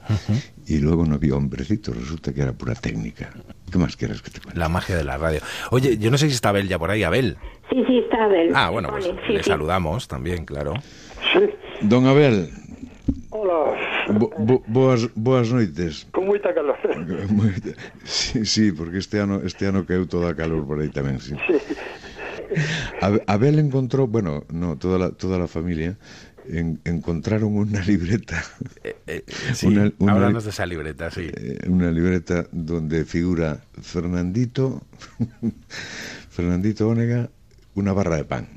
Y 0.66 0.78
luego 0.78 1.04
no 1.04 1.14
había 1.16 1.34
hombrecitos, 1.34 1.96
resulta 1.96 2.32
que 2.32 2.42
era 2.42 2.52
pura 2.52 2.74
técnica. 2.74 3.30
¿Qué 3.70 3.78
más 3.78 3.96
quieres 3.96 4.22
que 4.22 4.30
te 4.30 4.40
cuente? 4.40 4.58
La 4.58 4.68
magia 4.68 4.96
de 4.96 5.04
la 5.04 5.16
radio. 5.18 5.40
Oye, 5.70 5.98
yo 5.98 6.10
no 6.10 6.18
sé 6.18 6.28
si 6.28 6.34
está 6.34 6.50
Abel 6.50 6.68
ya 6.68 6.78
por 6.78 6.90
ahí, 6.90 7.02
Abel. 7.02 7.36
Sí, 7.70 7.82
sí, 7.86 7.98
está 7.98 8.24
Abel. 8.24 8.50
Ah, 8.54 8.70
bueno, 8.70 8.88
pues 8.90 9.04
sí, 9.04 9.32
le 9.32 9.42
sí. 9.42 9.50
saludamos 9.50 10.06
también, 10.08 10.44
claro. 10.44 10.74
Don 11.82 12.06
Abel, 12.06 12.50
Hola, 13.32 13.76
bo, 14.12 14.30
bo, 14.38 14.62
boas, 14.66 15.08
boas 15.14 15.52
noites. 15.52 16.06
con 16.10 16.26
moita 16.26 16.52
calor. 16.52 16.76
Sí, 18.04 18.44
sí, 18.44 18.72
porque 18.72 18.98
este 18.98 19.20
ano 19.20 19.40
este 19.46 19.66
ano 19.70 19.86
caeu 19.86 20.06
toda 20.06 20.30
a 20.30 20.34
calor 20.34 20.66
por 20.66 20.82
aí 20.82 20.90
tamén, 20.90 21.22
sí. 21.22 21.34
A- 23.00 23.22
Abel 23.30 23.58
encontrou, 23.62 24.06
bueno, 24.10 24.44
no, 24.50 24.76
toda 24.76 24.98
la, 24.98 25.10
toda 25.14 25.38
la 25.38 25.46
familia 25.46 25.94
en- 26.52 26.80
encontraron 26.84 27.56
una 27.56 27.80
libreta, 27.86 28.42
Eh, 29.06 29.22
sí, 29.54 29.66
Una- 29.66 29.92
una- 29.98 30.12
háblanos 30.12 30.44
de 30.44 30.50
esa 30.50 30.66
libreta, 30.66 31.10
sí. 31.10 31.30
eh, 31.32 31.58
una 31.68 31.90
libreta 31.90 32.46
donde 32.52 33.04
figura 33.04 33.60
Fernandito, 33.80 34.82
Fernandito 36.30 36.88
Ónega, 36.88 37.28
una 37.74 37.92
barra 37.92 38.16
de 38.16 38.24
pan. 38.24 38.48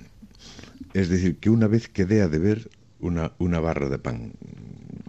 Es 0.94 1.10
decir, 1.10 1.38
que 1.40 1.50
una 1.50 1.68
vez 1.68 1.88
quedé 1.90 2.22
a 2.22 2.28
deber 2.28 2.70
una, 3.00 3.32
una 3.40 3.60
barra 3.60 3.90
de 3.90 3.98
pan. 3.98 4.34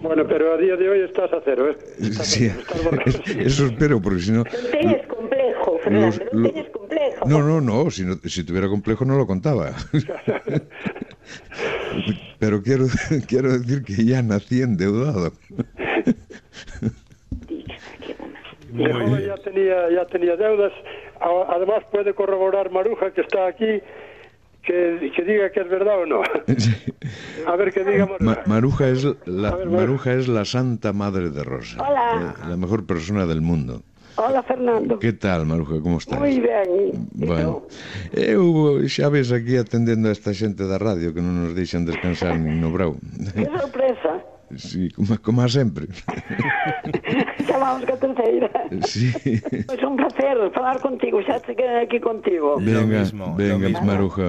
Bueno, 0.01 0.27
pero 0.27 0.55
a 0.55 0.57
día 0.59 0.77
de 0.77 0.89
hoy 0.89 1.01
estás 1.01 1.33
a 1.33 1.41
cero, 1.45 1.71
¿eh? 1.71 1.77
Estás, 1.99 2.27
Sí, 2.27 2.47
estás 2.47 2.81
eso 3.39 3.67
espero, 3.67 4.01
porque 4.03 4.21
si 4.21 4.33
no... 4.33 4.45
Non 4.45 4.71
teñes 4.73 5.07
complejo, 5.09 5.79
Fernando, 5.81 6.13
los- 6.33 6.53
teñes 6.53 6.69
complejo. 6.73 7.23
No, 7.29 7.41
no, 7.41 7.61
no, 7.61 7.89
si, 7.91 8.05
no- 8.05 8.21
si 8.25 8.45
tuviera 8.45 8.69
complejo 8.69 9.05
no 9.05 9.17
lo 9.17 9.25
contaba. 9.27 9.73
Pero 12.39 12.63
quiero, 12.63 12.87
quiero 13.29 13.59
decir 13.59 13.83
que 13.85 14.05
ya 14.05 14.23
nací 14.23 14.63
endeudado. 14.63 15.33
De 18.73 18.93
joven 18.93 19.27
ya 19.27 19.37
tenía, 19.37 19.91
ya 19.91 20.05
tenía 20.07 20.37
deudas. 20.37 20.73
Además 21.49 21.85
puede 21.93 22.13
corroborar 22.15 22.71
Maruja, 22.71 23.13
que 23.13 23.21
está 23.21 23.47
aquí, 23.47 23.81
que, 24.63 25.13
que 25.15 25.23
diga 25.25 25.51
que 25.53 25.61
es 25.61 25.69
verdad 25.69 26.01
o 26.03 26.07
no. 26.07 26.23
A 27.47 27.57
ver, 27.57 27.73
que 27.73 27.85
diga 27.85 28.07
Maruja. 28.07 28.25
Ma- 28.25 28.43
Maruja, 28.47 28.89
es 28.89 29.07
la, 29.27 29.55
ver. 29.55 29.69
Maruja 29.69 30.15
es 30.15 30.27
la 30.29 30.45
santa 30.45 30.93
madre 30.93 31.31
de 31.31 31.45
Rosa. 31.45 31.79
Hola. 31.87 32.35
Eh, 32.37 32.49
La 32.49 32.57
mejor 32.57 32.85
persona 32.85 33.27
del 33.27 33.41
mundo. 33.43 33.83
Hola, 34.17 34.43
Fernando. 34.43 34.99
Que 34.99 35.13
tal, 35.13 35.45
Maruja, 35.47 35.81
como 35.81 35.99
estás? 35.99 36.19
Moi 36.19 36.39
ben. 36.39 37.09
Bueno, 37.15 37.67
eu 38.15 38.87
xa 38.87 39.11
ves 39.11 39.33
aquí 39.35 39.59
atendendo 39.59 40.09
a 40.09 40.15
esta 40.15 40.31
xente 40.31 40.63
da 40.71 40.79
radio 40.79 41.11
que 41.11 41.19
non 41.19 41.35
nos 41.43 41.53
deixan 41.59 41.83
descansar 41.83 42.39
nin 42.39 42.63
no 42.63 42.71
brau. 42.71 42.95
Que 43.35 43.51
sorpresa. 43.59 44.34
Sí, 44.57 44.89
como, 44.91 45.17
como 45.21 45.43
a 45.43 45.49
sempre. 45.49 45.87
Chamamos 47.47 47.85
que 47.85 47.93
a 47.93 47.97
terceira. 47.97 48.51
Sí. 48.85 49.13
Pois 49.67 49.83
un 49.83 49.97
placer 49.97 50.37
falar 50.55 50.81
contigo, 50.81 51.21
xa 51.23 51.39
se 51.41 51.55
quedan 51.55 51.83
aquí 51.85 52.01
contigo. 52.01 52.57
Venga, 52.59 53.01
mismo, 53.01 53.35
venga, 53.37 53.69
mismo. 53.69 53.85
Maruja, 53.87 54.23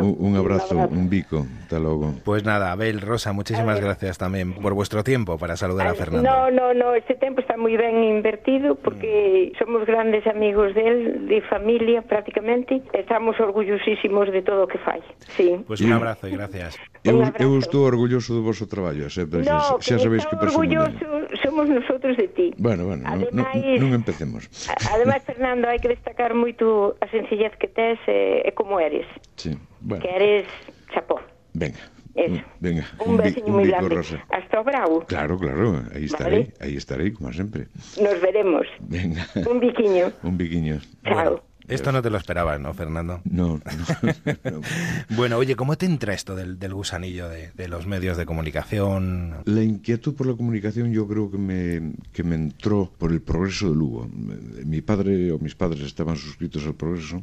un, 0.00 0.16
un- 0.18 0.36
abrazo, 0.36 0.76
un 0.90 1.08
bico. 1.08 1.46
Hasta 1.62 1.78
luego. 1.78 2.14
Pues 2.24 2.44
nada, 2.44 2.72
Abel, 2.72 3.00
Rosa, 3.00 3.32
muchísimas 3.32 3.80
gracias 3.80 4.18
también 4.18 4.54
por 4.54 4.74
vuestro 4.74 5.04
tiempo 5.04 5.38
para 5.38 5.56
saludar 5.56 5.88
a 5.88 5.94
Fernando. 5.94 6.28
No, 6.28 6.50
no, 6.50 6.74
no, 6.74 6.94
este 6.94 7.14
tempo 7.14 7.40
está 7.40 7.56
moi 7.56 7.76
ben 7.76 8.02
invertido 8.02 8.74
porque 8.76 9.52
somos 9.58 9.84
grandes 9.86 10.26
amigos 10.26 10.74
del, 10.74 11.28
de 11.28 11.40
familia 11.46 12.02
prácticamente. 12.02 12.82
Estamos 12.92 13.38
orgullosísimos 13.40 14.30
de 14.32 14.42
todo 14.42 14.64
o 14.64 14.68
que 14.68 14.78
fai. 14.78 15.00
Sí. 15.36 15.60
Pues 15.66 15.80
un 15.80 15.92
abrazo 15.92 16.28
y 16.28 16.32
gracias. 16.32 16.76
Eu, 17.04 17.18
eu 17.38 17.58
estou 17.58 17.82
orgulloso 17.82 18.30
do 18.34 18.42
voso 18.46 18.66
traballo, 18.70 19.10
sempre, 19.10 19.42
No, 19.42 19.58
xa, 19.62 19.78
xa 19.80 19.94
que 19.96 20.02
sabéis 20.02 20.24
que 20.26 20.36
presumo 20.36 20.84
somos 21.42 21.66
nosotros 21.70 22.16
de 22.16 22.28
ti. 22.28 22.52
Bueno, 22.58 22.84
bueno, 22.86 23.02
non, 23.08 23.24
non, 23.32 23.46
Ademais- 23.46 23.80
non 23.80 23.90
empecemos. 23.96 24.42
Ademais, 24.92 25.22
Fernando, 25.24 25.70
hai 25.70 25.78
que 25.80 25.88
destacar 25.88 26.34
moito 26.36 26.98
a 27.00 27.06
sencillez 27.08 27.54
que 27.56 27.68
tes 27.70 27.96
e, 28.10 28.42
e 28.44 28.50
como 28.52 28.76
eres. 28.82 29.06
Sí, 29.40 29.54
bueno, 29.80 30.02
Que 30.02 30.10
eres 30.12 30.46
chapó. 30.92 31.22
venga. 31.54 31.80
Eso. 32.12 32.44
Venga, 32.60 32.84
Un 33.00 33.16
bi- 33.16 33.24
besiño 33.32 33.56
moi 33.56 33.64
grande. 33.64 33.96
rosa. 33.96 34.20
Hasta 34.28 34.60
o 34.60 34.64
bravo. 34.68 35.00
Claro, 35.08 35.40
claro, 35.40 35.80
ahí 35.96 36.04
estaré, 36.04 36.52
Vale. 36.52 36.60
ahí 36.60 36.76
estaré, 36.76 37.08
como 37.16 37.32
sempre. 37.32 37.72
Nos 37.96 38.20
veremos. 38.20 38.68
Venga, 38.84 39.24
Un 39.48 39.56
biquiño. 39.64 40.12
un 40.20 40.36
biquiño. 40.36 40.76
Chao. 41.08 41.40
Esto 41.68 41.92
no 41.92 42.02
te 42.02 42.10
lo 42.10 42.16
esperabas, 42.16 42.60
¿no, 42.60 42.74
Fernando? 42.74 43.20
No, 43.24 43.58
no, 43.58 44.32
no. 44.50 44.60
Bueno, 45.10 45.36
oye, 45.36 45.56
¿cómo 45.56 45.76
te 45.76 45.86
entra 45.86 46.14
esto 46.14 46.34
del, 46.34 46.58
del 46.58 46.74
gusanillo 46.74 47.28
de, 47.28 47.50
de 47.52 47.68
los 47.68 47.86
medios 47.86 48.16
de 48.16 48.26
comunicación? 48.26 49.36
La 49.44 49.62
inquietud 49.62 50.14
por 50.14 50.26
la 50.26 50.34
comunicación 50.34 50.92
yo 50.92 51.06
creo 51.06 51.30
que 51.30 51.38
me, 51.38 51.92
que 52.12 52.22
me 52.22 52.34
entró 52.34 52.90
por 52.98 53.12
el 53.12 53.20
progreso 53.20 53.70
de 53.70 53.76
Lugo. 53.76 54.08
Mi 54.64 54.80
padre 54.80 55.32
o 55.32 55.38
mis 55.38 55.54
padres 55.54 55.82
estaban 55.82 56.16
suscritos 56.16 56.64
al 56.66 56.74
progreso. 56.74 57.22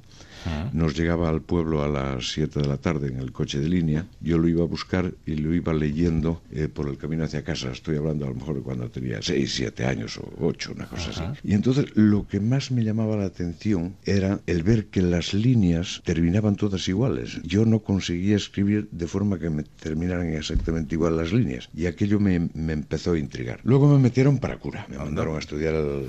Nos 0.74 0.98
llegaba 0.98 1.30
al 1.30 1.42
pueblo 1.42 1.84
a 1.84 1.88
las 1.88 2.32
7 2.32 2.62
de 2.62 2.68
la 2.68 2.78
tarde 2.78 3.08
en 3.08 3.18
el 3.18 3.32
coche 3.32 3.60
de 3.60 3.70
línea. 3.70 4.06
Yo 4.22 4.38
lo 4.38 4.48
iba 4.48 4.64
a 4.64 4.68
buscar 4.68 5.14
y 5.26 5.36
lo 5.36 5.54
iba 5.54 5.74
leyendo 5.74 6.42
eh, 6.52 6.68
por 6.68 6.88
el 6.88 6.98
camino 6.98 7.24
hacia 7.24 7.44
casa. 7.44 7.72
Estoy 7.72 7.98
hablando 7.98 8.26
a 8.26 8.30
lo 8.30 8.36
mejor 8.36 8.56
de 8.56 8.62
cuando 8.62 8.90
tenía 8.90 9.22
6, 9.22 9.54
7 9.54 9.86
años 9.86 10.18
o 10.18 10.30
8, 10.40 10.74
una 10.76 10.88
cosa 10.88 11.10
así. 11.12 11.40
Y 11.44 11.54
entonces 11.54 11.86
lo 11.96 12.28
que 12.28 12.40
más 12.40 12.72
me 12.72 12.84
llamaba 12.84 13.18
la 13.18 13.26
atención 13.26 13.96
era 14.06 14.40
el 14.46 14.64
ver 14.64 14.86
que 14.86 15.02
las 15.02 15.34
líneas 15.34 16.02
terminaban 16.06 16.56
todas 16.56 16.88
iguales. 16.88 17.42
Yo 17.44 17.66
no 17.66 17.80
conseguía 17.80 18.36
escribir 18.36 18.88
de 18.92 19.08
forma 19.08 19.40
que 19.40 19.50
me 19.50 19.64
terminaran 19.64 20.28
exactamente 20.28 20.96
igual 20.96 21.18
las 21.18 21.34
líneas. 21.34 21.70
Y 21.76 21.86
aquello 21.86 22.20
me, 22.20 22.50
me 22.54 22.74
empezó 22.74 23.14
a 23.14 23.20
intrigar. 23.20 23.60
Luego 23.64 23.88
me 23.88 24.00
metieron 24.00 24.40
para 24.40 24.58
cura. 24.58 24.86
Me 24.90 24.98
mandaron 24.98 25.36
a 25.36 25.40
estudiar 25.40 25.76
al, 25.76 26.06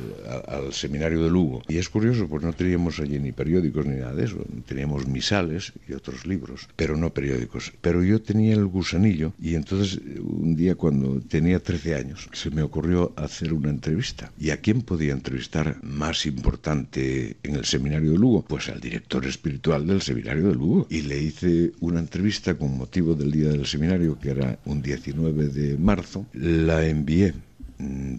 al 0.47 0.73
seminario 0.73 1.23
de 1.25 1.31
Lugo. 1.31 1.63
Y 1.69 1.79
es 1.79 1.89
curioso, 1.89 2.29
pues 2.29 2.43
no 2.43 2.53
teníamos 2.53 3.01
allí 3.01 3.19
ni 3.19 3.33
periódicos 3.33 3.87
ni 3.87 3.97
nada 3.97 4.20
Teníamos 4.67 5.07
misales 5.07 5.73
y 5.89 5.93
otros 5.93 6.27
libros, 6.27 6.69
pero 6.77 6.97
no 6.97 7.13
periódicos. 7.13 7.73
Pero 7.81 8.03
yo 8.03 8.21
tenía 8.23 8.55
el 8.55 8.67
gusanillo 8.67 9.33
y 9.41 9.55
entonces 9.55 10.01
un 10.21 10.57
día 10.57 10.75
cuando 10.75 11.21
tenía 11.21 11.61
13 11.61 11.95
años 11.95 12.29
se 12.33 12.51
me 12.51 12.63
ocurrió 12.63 13.13
hacer 13.17 13.53
una 13.53 13.71
entrevista. 13.71 14.33
¿Y 14.39 14.51
a 14.51 14.59
quién 14.59 14.83
podía 14.83 15.13
entrevistar 15.13 15.83
más 15.83 16.27
importante 16.27 17.37
en 17.43 17.57
el 17.57 17.65
seminario 17.65 18.13
de 18.13 18.19
Lugo? 18.19 18.43
Pues 18.43 18.69
al 18.69 18.81
director 18.81 19.27
espiritual 19.27 19.87
del 19.87 20.03
seminario 20.03 20.49
de 20.49 20.55
Lugo. 20.55 20.87
Y 20.91 21.03
le 21.03 21.21
hice 21.21 21.73
una 21.81 22.01
entrevista 22.01 22.55
con 22.55 22.77
motivo 22.77 23.15
del 23.15 23.33
día 23.33 23.49
del 23.49 23.67
seminario, 23.67 24.19
que 24.19 24.31
era 24.31 24.59
un 24.65 24.83
19 24.83 25.49
de 25.49 25.79
marzo. 25.79 26.27
La 26.33 26.87
envié 26.87 27.35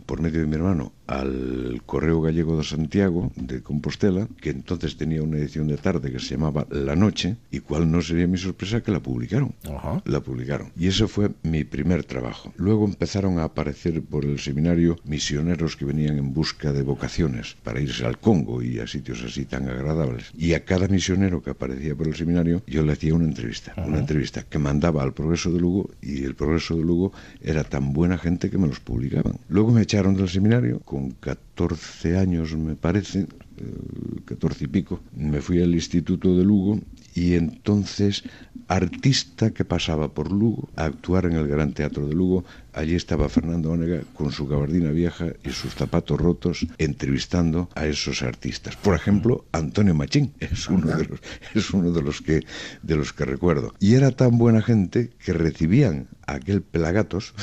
por 0.06 0.22
medio 0.22 0.42
de 0.42 0.48
mi 0.48 0.56
hermano 0.56 0.92
al 1.08 1.82
Correo 1.86 2.22
Gallego 2.22 2.58
de 2.58 2.64
Santiago 2.64 3.32
de 3.36 3.62
Compostela, 3.62 4.28
que 4.40 4.50
entonces 4.50 4.96
tenía 4.96 5.22
una 5.22 5.38
edición 5.38 5.68
de 5.68 5.78
tarde 5.78 6.12
que 6.12 6.20
se 6.20 6.36
llamaba 6.36 6.66
La 6.70 6.96
Noche, 6.96 7.36
y 7.52 7.60
cuál 7.60 7.92
no 7.92 8.02
sería 8.02 8.28
mi 8.28 8.38
sorpresa 8.38 8.82
que 8.82 8.92
la 8.92 9.02
publicaron. 9.02 9.54
Ajá. 9.70 10.02
La 10.06 10.22
publicaron. 10.22 10.72
Y 10.78 10.88
ese 10.88 11.08
fue 11.08 11.32
mi 11.44 11.66
primer 11.66 12.06
trabajo. 12.06 12.54
Luego 12.56 12.86
empezaron 12.86 13.40
a 13.40 13.44
aparecer 13.44 14.02
por 14.02 14.24
el 14.24 14.40
seminario 14.40 14.98
misioneros 15.04 15.76
que 15.76 15.86
venían 15.86 16.18
en 16.18 16.34
busca 16.34 16.72
de 16.72 16.84
vocaciones 16.84 17.58
para 17.64 17.82
irse 17.82 18.06
al 18.06 18.18
Congo 18.20 18.62
y 18.62 18.80
a 18.80 18.88
sitios 18.88 19.22
así 19.24 19.46
tan 19.46 19.68
agradables. 19.68 20.32
Y 20.38 20.54
a 20.54 20.64
cada 20.64 20.88
misionero 20.88 21.42
que 21.42 21.50
aparecía 21.50 21.96
por 21.96 22.08
el 22.08 22.16
seminario 22.16 22.64
yo 22.68 22.84
le 22.84 22.94
hacía 22.94 23.14
una 23.14 23.26
entrevista. 23.26 23.74
Una 23.86 24.00
entrevista 24.00 24.44
que 24.44 24.60
mandaba 24.60 25.04
al 25.04 25.14
Progreso 25.14 25.52
de 25.52 25.60
Lugo 25.60 25.90
y 26.02 26.24
el 26.24 26.36
Progreso 26.36 26.76
de 26.76 26.84
Lugo 26.84 27.12
era 27.42 27.64
tan 27.64 27.92
buena 27.94 28.18
gente 28.18 28.50
que 28.50 28.58
me 28.58 28.68
los 28.68 28.80
publicaban. 28.80 29.40
Luego 29.52 29.72
me 29.72 29.82
echaron 29.82 30.16
del 30.16 30.30
seminario 30.30 30.80
con 30.80 31.12
14 31.12 32.18
años 32.18 32.56
me 32.56 32.78
parece, 32.78 33.28
eh, 33.58 34.22
14 34.24 34.64
y 34.64 34.68
pico, 34.68 35.02
me 35.14 35.42
fui 35.42 35.62
al 35.62 35.76
Instituto 35.76 36.38
de 36.38 36.46
Lugo 36.46 36.80
y 37.14 37.34
entonces 37.34 38.24
artista 38.70 39.52
que 39.52 39.66
pasaba 39.66 40.08
por 40.08 40.32
Lugo 40.32 40.70
a 40.78 40.86
actuar 40.86 41.26
en 41.26 41.34
el 41.34 41.50
Gran 41.50 41.74
Teatro 41.74 42.08
de 42.08 42.16
Lugo, 42.16 42.46
allí 42.72 42.96
estaba 42.96 43.28
Fernando 43.28 43.72
Ónega 43.72 44.04
con 44.14 44.32
su 44.32 44.48
gabardina 44.48 44.92
vieja 44.92 45.26
y 45.44 45.50
sus 45.50 45.76
zapatos 45.76 46.18
rotos 46.18 46.66
entrevistando 46.78 47.68
a 47.76 47.88
esos 47.88 48.22
artistas. 48.22 48.78
Por 48.78 48.96
ejemplo, 48.96 49.44
Antonio 49.52 49.94
Machín 49.94 50.32
es 50.40 50.70
uno 50.70 50.96
de 50.96 51.08
los 51.08 51.20
es 51.54 51.72
uno 51.72 51.92
de 51.92 52.02
los 52.02 52.22
que 52.22 52.40
de 52.84 52.96
los 52.96 53.12
que 53.12 53.26
recuerdo. 53.26 53.74
Y 53.82 53.96
era 53.96 54.12
tan 54.12 54.38
buena 54.38 54.62
gente 54.62 55.10
que 55.20 55.34
recibían 55.34 56.08
aquel 56.26 56.62
Pelagatos 56.62 57.34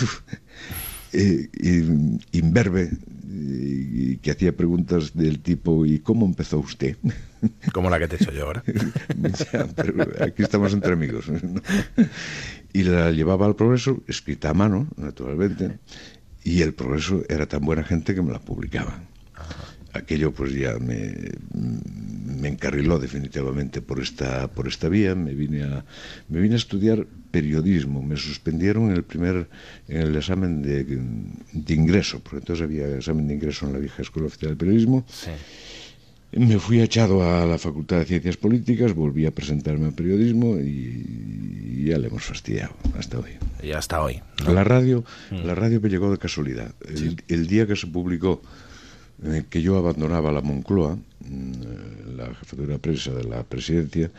eh, 1.12 1.48
imberbe 2.32 2.90
y 3.30 4.16
que 4.18 4.30
hacía 4.30 4.56
preguntas 4.56 5.14
del 5.14 5.40
tipo 5.40 5.86
¿y 5.86 5.98
cómo 6.00 6.26
empezó 6.26 6.58
usted? 6.58 6.96
Como 7.72 7.90
la 7.90 7.98
que 7.98 8.08
te 8.08 8.16
he 8.16 8.18
hecho 8.18 8.32
yo 8.32 8.46
ahora. 8.46 8.62
Ya, 9.52 9.66
pero 9.74 10.06
aquí 10.24 10.42
estamos 10.42 10.72
entre 10.72 10.92
amigos. 10.92 11.28
¿no? 11.28 11.60
Y 12.72 12.82
la 12.84 13.10
llevaba 13.10 13.46
al 13.46 13.56
progreso, 13.56 14.02
escrita 14.06 14.50
a 14.50 14.54
mano, 14.54 14.88
naturalmente, 14.96 15.78
y 16.44 16.62
el 16.62 16.74
progreso 16.74 17.22
era 17.28 17.46
tan 17.46 17.64
buena 17.64 17.84
gente 17.84 18.14
que 18.14 18.22
me 18.22 18.32
la 18.32 18.40
publicaban. 18.40 19.06
Aquello 19.92 20.32
pues 20.32 20.52
ya 20.52 20.78
me, 20.78 21.14
me 21.54 22.48
encarriló 22.48 22.98
definitivamente 22.98 23.80
por 23.80 24.00
esta, 24.00 24.48
por 24.48 24.68
esta 24.68 24.88
vía. 24.88 25.14
Me 25.14 25.34
vine, 25.34 25.64
a, 25.64 25.84
me 26.28 26.40
vine 26.40 26.54
a 26.54 26.58
estudiar 26.58 27.06
periodismo. 27.30 28.02
Me 28.02 28.16
suspendieron 28.16 28.90
en 28.90 28.96
el 28.96 29.04
primer 29.04 29.48
en 29.88 30.02
el 30.02 30.16
examen 30.16 30.62
de, 30.62 30.84
de 30.84 31.74
ingreso, 31.74 32.20
porque 32.20 32.38
entonces 32.38 32.64
había 32.64 32.96
examen 32.96 33.28
de 33.28 33.34
ingreso 33.34 33.66
en 33.66 33.72
la 33.74 33.78
vieja 33.78 34.02
Escuela 34.02 34.28
Oficial 34.28 34.52
de 34.52 34.56
Periodismo. 34.56 35.04
Sí. 35.08 35.30
Me 36.32 36.58
fui 36.58 36.80
echado 36.82 37.22
a 37.22 37.46
la 37.46 37.56
Facultad 37.56 38.00
de 38.00 38.04
Ciencias 38.04 38.36
Políticas, 38.36 38.94
volví 38.94 39.24
a 39.24 39.30
presentarme 39.30 39.88
a 39.88 39.90
periodismo 39.92 40.58
y 40.58 41.86
ya 41.86 41.96
le 41.96 42.08
hemos 42.08 42.22
fastidiado 42.22 42.74
hasta 42.98 43.18
hoy. 43.18 43.30
Y 43.62 43.72
hasta 43.72 44.02
hoy. 44.02 44.20
La 44.46 44.62
radio, 44.62 45.04
mm. 45.30 45.46
la 45.46 45.54
radio 45.54 45.80
me 45.80 45.88
llegó 45.88 46.10
de 46.10 46.18
casualidad. 46.18 46.74
El, 47.28 47.46
día 47.46 47.66
que 47.66 47.76
se 47.76 47.86
publicó 47.86 48.42
eh, 49.24 49.44
que 49.48 49.62
yo 49.62 49.78
abandonaba 49.78 50.30
la 50.30 50.42
Moncloa, 50.42 50.96
mm, 50.96 52.16
la 52.16 52.34
jefatura 52.34 52.74
de 52.74 52.78
prensa 52.78 53.12
de 53.12 53.24
la 53.24 53.42
presidencia, 53.42 54.10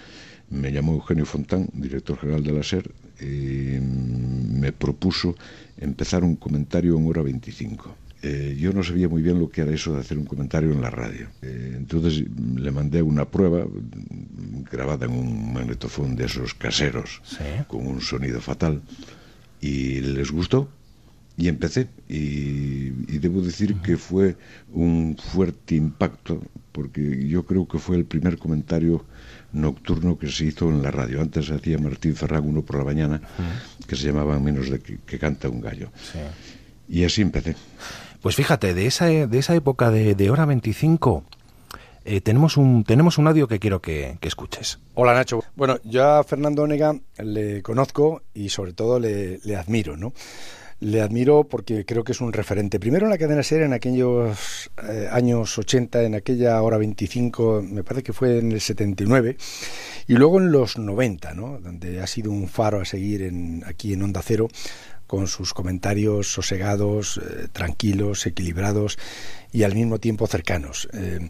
me 0.50 0.72
llamó 0.72 0.94
Eugenio 0.94 1.26
Fontán, 1.26 1.70
director 1.74 2.18
general 2.18 2.44
de 2.44 2.52
la 2.52 2.64
SER, 2.64 2.92
y 3.20 3.80
mm, 3.80 4.60
me 4.60 4.72
propuso 4.72 5.36
empezar 5.78 6.24
un 6.24 6.36
comentario 6.36 6.98
en 6.98 7.08
hora 7.08 7.22
25 7.22 7.96
eh, 8.22 8.58
yo 8.60 8.74
no 8.74 8.84
sabía 8.84 9.08
muy 9.08 9.22
bien 9.22 9.40
lo 9.40 9.50
que 9.50 9.62
era 9.62 9.74
eso 9.74 9.94
de 9.94 10.02
hacer 10.02 10.18
un 10.18 10.26
comentario 10.26 10.72
en 10.72 10.82
la 10.82 10.90
radio. 10.90 11.30
Eh, 11.42 11.76
entonces 11.78 12.24
le 12.56 12.72
mandé 12.72 13.02
una 13.02 13.26
prueba 13.26 13.66
grabada 14.70 15.06
en 15.06 15.14
un 15.14 15.54
magnetofón 15.54 16.16
de 16.16 16.26
esos 16.26 16.54
caseros, 16.54 17.22
con 17.68 17.88
un 17.88 18.02
sonido 18.02 18.42
fatal, 18.42 18.82
y 19.62 20.02
les 20.02 20.32
gustó. 20.32 20.70
Y 21.38 21.48
empecé, 21.48 21.88
y, 22.10 22.90
debo 23.20 23.42
decir 23.42 23.76
que 23.76 23.96
fue 23.96 24.36
un 24.74 25.16
fuerte 25.18 25.76
impacto, 25.76 26.42
porque 26.80 27.28
yo 27.28 27.44
creo 27.44 27.68
que 27.68 27.78
fue 27.78 27.98
el 27.98 28.06
primer 28.06 28.38
comentario 28.38 29.04
nocturno 29.52 30.18
que 30.18 30.30
se 30.30 30.46
hizo 30.46 30.70
en 30.70 30.82
la 30.82 30.92
radio. 30.92 31.22
Antes 31.22 31.52
hacía 31.52 31.78
Martín 31.78 32.16
Ferrán 32.16 32.48
uno 32.48 32.62
por 32.62 32.78
la 32.78 32.86
mañana, 32.86 33.22
que 33.86 33.98
se 33.98 34.08
llamaba 34.08 34.40
Menos 34.40 34.70
de 34.70 34.80
que, 34.80 35.20
canta 35.20 35.50
un 35.50 35.60
gallo. 35.60 35.90
Y 36.88 37.04
así 37.04 37.22
empecé. 37.22 37.58
Pues 38.22 38.36
fíjate, 38.36 38.74
de 38.74 38.86
esa, 38.86 39.08
de 39.08 39.38
esa 39.38 39.56
época 39.56 39.92
de, 39.92 40.30
hora 40.30 40.46
25, 40.46 41.26
eh, 42.06 42.22
tenemos, 42.22 42.56
un, 42.56 42.86
tenemos 42.86 43.18
un 43.18 43.28
audio 43.28 43.50
que 43.50 43.60
quiero 43.60 43.82
que, 43.82 44.18
escuches. 44.22 44.80
Hola 44.94 45.14
Nacho. 45.14 45.44
Bueno, 45.58 45.80
yo 45.84 46.06
a 46.06 46.24
Fernando 46.24 46.64
Onega 46.64 46.96
le 47.18 47.62
conozco 47.62 48.22
y 48.34 48.48
sobre 48.48 48.72
todo 48.72 49.00
le, 49.00 49.42
admiro, 49.58 49.98
¿no? 49.98 50.14
Le 50.82 51.02
admiro 51.02 51.44
porque 51.44 51.86
creo 51.86 52.04
que 52.04 52.14
es 52.14 52.22
un 52.22 52.32
referente. 52.32 52.80
Primero 52.80 53.06
en 53.06 53.10
la 53.10 53.18
cadena 53.18 53.44
serie 53.44 53.66
en 53.66 53.74
aquellos 53.74 54.72
eh, 54.82 55.10
años 55.12 55.58
80, 55.58 56.04
en 56.04 56.16
aquella 56.16 56.62
hora 56.62 56.78
25, 56.78 57.64
me 57.70 57.84
parece 57.84 58.04
que 58.04 58.14
fue 58.14 58.40
en 58.40 58.54
el 58.54 58.62
79, 58.62 59.36
y 60.08 60.14
luego 60.14 60.40
en 60.40 60.52
los 60.52 60.78
90, 60.78 61.34
¿no? 61.34 61.60
Donde 61.60 62.00
ha 62.02 62.08
sido 62.08 62.32
un 62.32 62.48
faro 62.48 62.80
a 62.80 62.86
seguir 62.86 63.24
en, 63.24 63.64
aquí 63.66 63.92
en 63.92 64.04
Onda 64.04 64.22
Cero 64.24 64.48
con 65.10 65.28
sus 65.28 65.56
comentarios 65.56 66.32
sosegados, 66.32 67.18
eh, 67.18 67.48
tranquilos, 67.52 68.28
equilibrados 68.28 69.00
y 69.52 69.64
al 69.64 69.74
mismo 69.74 70.00
tiempo 70.00 70.28
cercanos. 70.28 70.88
Eh, 70.94 71.30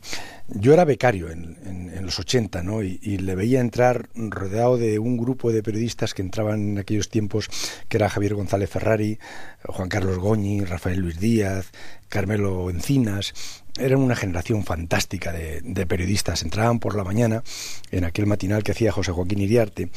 yo 0.52 0.74
era 0.74 0.86
becario 0.86 1.30
en, 1.30 1.58
los 2.02 2.18
80 2.18 2.64
¿no? 2.64 2.82
Y, 2.82 3.18
le 3.18 3.36
veía 3.36 3.60
entrar 3.60 4.10
rodeado 4.16 4.78
de 4.78 4.98
un 4.98 5.18
grupo 5.18 5.52
de 5.52 5.62
periodistas 5.62 6.16
que 6.16 6.24
entraban 6.24 6.72
en 6.72 6.78
aquellos 6.80 7.10
tiempos, 7.10 7.50
que 7.88 7.98
era 7.98 8.10
Javier 8.10 8.34
González 8.34 8.70
Ferrari, 8.70 9.20
Juan 9.64 9.90
Carlos 9.90 10.18
Goñi, 10.18 10.64
Rafael 10.66 11.00
Luis 11.00 11.20
Díaz, 11.20 11.68
Carmelo 12.08 12.70
Encinas, 12.72 13.34
eran 13.78 14.00
una 14.00 14.16
generación 14.16 14.64
fantástica 14.64 15.32
de, 15.32 15.86
periodistas. 15.86 16.42
Entraban 16.42 16.80
por 16.80 16.96
la 16.96 17.04
mañana 17.04 17.44
en 17.92 18.04
aquel 18.04 18.26
matinal 18.26 18.64
que 18.64 18.72
hacía 18.72 18.92
José 18.92 19.12
Joaquín 19.12 19.40
Iriarte 19.40 19.90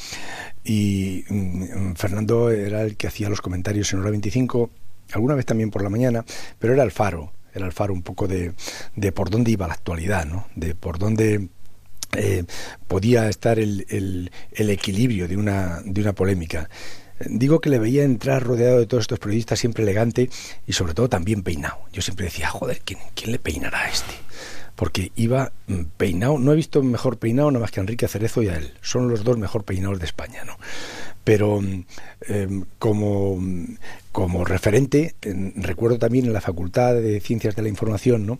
y 0.64 1.24
mm, 1.28 1.94
Fernando 1.94 2.50
era 2.50 2.82
el 2.82 2.96
que 2.96 3.06
hacía 3.06 3.28
los 3.28 3.40
comentarios 3.40 3.92
en 3.92 4.00
hora 4.00 4.10
25, 4.10 4.70
alguna 5.12 5.34
vez 5.34 5.46
también 5.46 5.70
por 5.70 5.82
la 5.82 5.88
mañana, 5.88 6.24
pero 6.58 6.74
era 6.74 6.82
el 6.82 6.92
faro, 6.92 7.32
era 7.32 7.41
el 7.54 7.72
faro 7.72 7.92
un 7.92 8.02
poco 8.02 8.28
de, 8.28 8.52
de 8.96 9.12
por 9.12 9.30
dónde 9.30 9.50
iba 9.50 9.68
la 9.68 9.74
actualidad, 9.74 10.26
¿no? 10.26 10.46
de 10.54 10.74
por 10.74 10.98
dónde 10.98 11.48
eh, 12.16 12.44
podía 12.88 13.28
estar 13.28 13.58
el, 13.58 13.86
el, 13.88 14.30
el, 14.52 14.70
equilibrio 14.70 15.28
de 15.28 15.36
una, 15.36 15.80
de 15.84 16.00
una 16.00 16.12
polémica. 16.12 16.68
Digo 17.24 17.60
que 17.60 17.70
le 17.70 17.78
veía 17.78 18.04
entrar 18.04 18.42
rodeado 18.42 18.78
de 18.78 18.86
todos 18.86 19.02
estos 19.02 19.18
periodistas, 19.18 19.58
siempre 19.58 19.82
elegante 19.82 20.28
y 20.66 20.72
sobre 20.72 20.94
todo 20.94 21.08
también 21.08 21.42
peinado. 21.42 21.78
Yo 21.92 22.02
siempre 22.02 22.26
decía, 22.26 22.48
joder, 22.50 22.80
¿quién, 22.84 22.98
quién 23.14 23.32
le 23.32 23.38
peinará 23.38 23.82
a 23.82 23.88
este? 23.88 24.14
Porque 24.76 25.12
iba 25.16 25.52
mm, 25.68 25.82
peinado, 25.96 26.38
no 26.38 26.52
he 26.52 26.56
visto 26.56 26.82
mejor 26.82 27.18
peinado 27.18 27.50
nada 27.50 27.62
más 27.62 27.70
que 27.70 27.80
a 27.80 27.82
Enrique 27.82 28.08
Cerezo 28.08 28.42
y 28.42 28.48
a 28.48 28.56
él. 28.56 28.74
Son 28.80 29.08
los 29.08 29.24
dos 29.24 29.38
mejor 29.38 29.64
peinados 29.64 29.98
de 29.98 30.06
España, 30.06 30.44
¿no? 30.44 30.58
Pero 31.24 31.60
mm, 31.60 31.84
em, 32.28 32.64
como, 32.78 33.36
mm, 33.36 33.76
como 34.12 34.44
referente, 34.44 35.14
recuerdo 35.56 35.98
también 35.98 36.26
en 36.26 36.32
la 36.32 36.40
Facultad 36.40 36.94
de 36.94 37.20
Ciencias 37.20 37.56
de 37.56 37.62
la 37.62 37.68
Información, 37.68 38.26
¿no? 38.26 38.38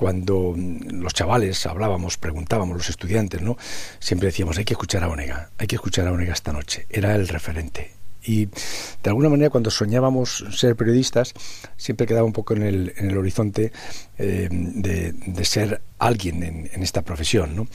cuando 0.00 0.54
los 0.56 1.12
chavales 1.12 1.66
hablábamos, 1.66 2.16
preguntábamos, 2.16 2.74
los 2.74 2.88
estudiantes, 2.88 3.42
¿no? 3.42 3.58
Siempre 3.98 4.28
decíamos, 4.28 4.56
hay 4.56 4.64
que 4.64 4.72
escuchar 4.72 5.04
a 5.04 5.08
Onega, 5.08 5.50
hay 5.58 5.66
que 5.66 5.76
escuchar 5.76 6.08
a 6.08 6.12
Onega 6.12 6.32
esta 6.32 6.54
noche. 6.54 6.86
Era 6.88 7.14
el 7.14 7.28
referente. 7.28 7.90
Y 8.22 8.46
de 8.46 9.08
alguna 9.08 9.28
manera 9.28 9.50
cuando 9.50 9.70
soñábamos 9.70 10.44
ser 10.52 10.74
periodistas 10.76 11.34
siempre 11.76 12.06
quedaba 12.06 12.24
un 12.24 12.32
poco 12.32 12.54
en 12.54 12.62
el, 12.62 12.94
en 12.96 13.10
el 13.10 13.18
horizonte 13.18 13.72
eh, 14.16 14.48
de, 14.50 15.44
ser 15.44 15.82
alguien 15.98 16.42
en, 16.42 16.82
esta 16.82 17.02
profesión, 17.02 17.54
¿no? 17.54 17.68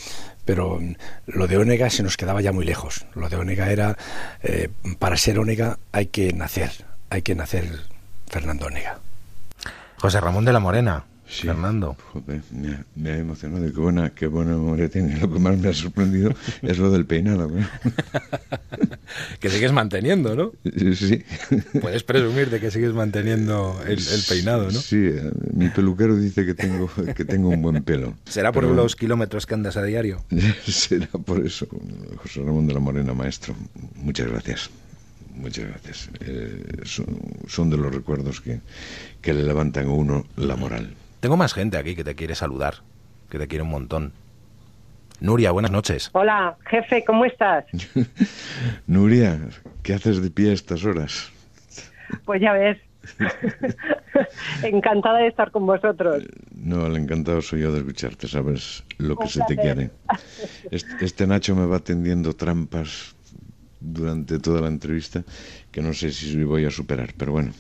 Pero 0.46 0.80
lo 1.28 1.48
de 1.48 1.58
Onega 1.58 1.92
se 1.92 2.02
nos 2.02 2.18
quedaba 2.18 2.42
ya 2.42 2.52
muy 2.52 2.66
lejos. 2.66 3.06
Lo 3.14 3.30
de 3.30 3.36
Onega 3.36 3.72
era, 3.72 3.98
eh, 4.42 4.70
para 4.98 5.18
ser 5.18 5.38
Onega 5.38 5.78
hay 5.92 6.08
que 6.08 6.34
nacer, 6.34 6.72
hay 7.16 7.22
que 7.22 7.34
nacer 7.34 7.66
Fernando 8.28 8.66
Onega. 8.66 9.00
José 9.96 10.20
Ramón 10.20 10.44
de 10.44 10.52
la 10.52 10.60
Morena, 10.60 11.06
Fernando. 11.26 11.96
me, 12.96 13.10
ha 13.10 13.18
emocionado. 13.18 13.66
Qué 13.72 13.80
buena, 13.80 14.10
qué 14.10 14.28
buena 14.28 14.52
memoria 14.52 14.90
tiene. 14.90 15.18
Lo 15.18 15.32
que 15.32 15.40
más 15.40 15.58
me 15.58 15.70
ha 15.70 15.74
sorprendido 15.74 16.34
es 16.62 16.78
lo 16.78 16.92
del 16.92 17.06
peinado. 17.06 17.50
que 19.40 19.50
sigues 19.50 19.72
manteniendo, 19.72 20.36
¿no? 20.36 20.52
Sí. 20.94 21.24
Puedes 21.80 22.04
presumir 22.04 22.50
de 22.50 22.60
que 22.60 22.70
sigues 22.70 22.92
manteniendo 22.92 23.82
el, 23.88 23.98
peinado, 24.28 24.66
¿no? 24.66 24.80
Sí, 24.82 24.98
eh, 24.98 25.32
mi 25.54 25.70
peluquero 25.70 26.18
dice 26.18 26.46
que 26.46 26.54
tengo, 26.54 26.90
que 27.16 27.24
tengo 27.24 27.48
un 27.48 27.62
buen 27.62 27.82
pelo. 27.82 28.14
¿Será 28.26 28.52
por 28.52 28.66
los 28.66 28.98
kilómetros 28.98 29.46
que 29.46 29.54
andas 29.54 29.78
a 29.78 29.84
diario? 29.84 30.26
Será 30.68 31.08
por 31.08 31.46
eso. 31.46 31.66
José 32.18 32.42
Ramón 32.42 32.68
de 32.68 32.74
la 32.74 32.82
Morena, 32.82 33.14
maestro. 33.14 33.56
Muchas 33.96 34.28
gracias. 34.28 34.70
Muchas 35.36 35.68
gracias. 35.68 36.10
Eh, 36.22 36.64
son, 36.86 37.70
de 37.70 37.78
los 37.78 37.94
recuerdos 37.94 38.42
que, 38.42 38.62
que 39.22 39.34
le 39.34 39.44
levantan 39.44 39.88
a 39.88 39.92
uno 39.92 40.26
la 40.38 40.56
moral. 40.56 40.94
Tengo 41.20 41.38
más 41.38 41.54
gente 41.54 41.78
aquí 41.78 41.96
que 41.96 42.04
te 42.04 42.16
quiere 42.16 42.36
saludar, 42.36 42.76
que 43.30 43.38
te 43.38 43.48
quiere 43.48 43.64
un 43.64 43.70
montón. 43.70 44.14
Nuria, 45.20 45.52
buenas 45.52 45.72
noches. 45.72 46.10
Hola, 46.14 46.58
jefe, 46.70 47.04
¿cómo 47.06 47.26
estás? 47.26 47.66
Nuria, 48.88 49.40
¿qué 49.84 49.94
haces 49.94 50.22
de 50.22 50.30
pie 50.30 50.52
a 50.52 50.54
estas 50.54 50.84
horas? 50.86 51.32
Pues 52.26 52.42
ya 52.42 52.54
ves. 52.54 52.78
Encantada 54.64 55.20
de 55.20 55.28
estar 55.28 55.52
con 55.52 55.66
vosotros. 55.66 56.24
No, 56.56 56.88
el 56.88 56.96
encantado 56.96 57.42
soy 57.42 57.62
yo 57.62 57.72
de 57.72 57.80
escucharte, 57.80 58.28
sabes 58.28 58.84
lo 58.98 59.16
que 59.16 59.28
se 59.28 59.42
te 59.48 59.56
quiere. 59.56 59.92
Este, 60.72 61.28
Nacho 61.28 61.56
me 61.56 61.66
va 61.66 61.80
tendiendo 61.80 62.34
trampas 62.34 63.15
durante 63.86 64.40
toda 64.40 64.62
la 64.62 64.68
entrevista 64.68 65.24
que 65.72 65.82
no 65.82 65.94
sé 65.94 66.12
si 66.12 66.44
voy 66.44 66.66
a 66.66 66.72
superar, 66.72 67.14
pero 67.18 67.32
bueno, 67.32 67.52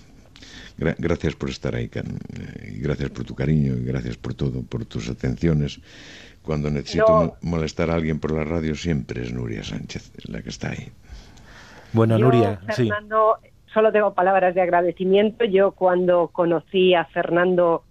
gracias 0.78 1.36
por 1.36 1.50
estar 1.50 1.76
ahí, 1.76 1.90
eh, 1.94 2.74
y 2.76 2.80
gracias 2.80 3.10
por 3.10 3.26
tu 3.26 3.36
cariño, 3.36 3.76
y 3.76 3.84
gracias 3.84 4.18
por 4.18 4.34
todo, 4.34 4.64
por 4.64 4.86
tus 4.86 5.10
atenciones. 5.10 5.80
Cuando 6.42 6.70
necesito 6.70 7.38
molestar 7.42 7.90
a 7.90 7.96
alguien 7.96 8.20
por 8.20 8.32
la 8.32 8.44
radio, 8.44 8.76
siempre 8.76 9.24
es 9.24 9.34
Nuria 9.34 9.64
Sánchez 9.64 10.12
la 10.28 10.42
que 10.42 10.50
está 10.50 10.70
ahí. 10.72 10.92
Bueno, 11.92 12.20
Nuria, 12.20 12.60
Fernando, 12.68 13.40
solo 13.74 13.92
tengo 13.92 14.14
palabras 14.14 14.54
de 14.54 14.62
agradecimiento. 14.62 15.46
Yo 15.46 15.72
cuando 15.72 16.28
conocí 16.28 16.94
a 16.94 17.06
Fernando 17.06 17.84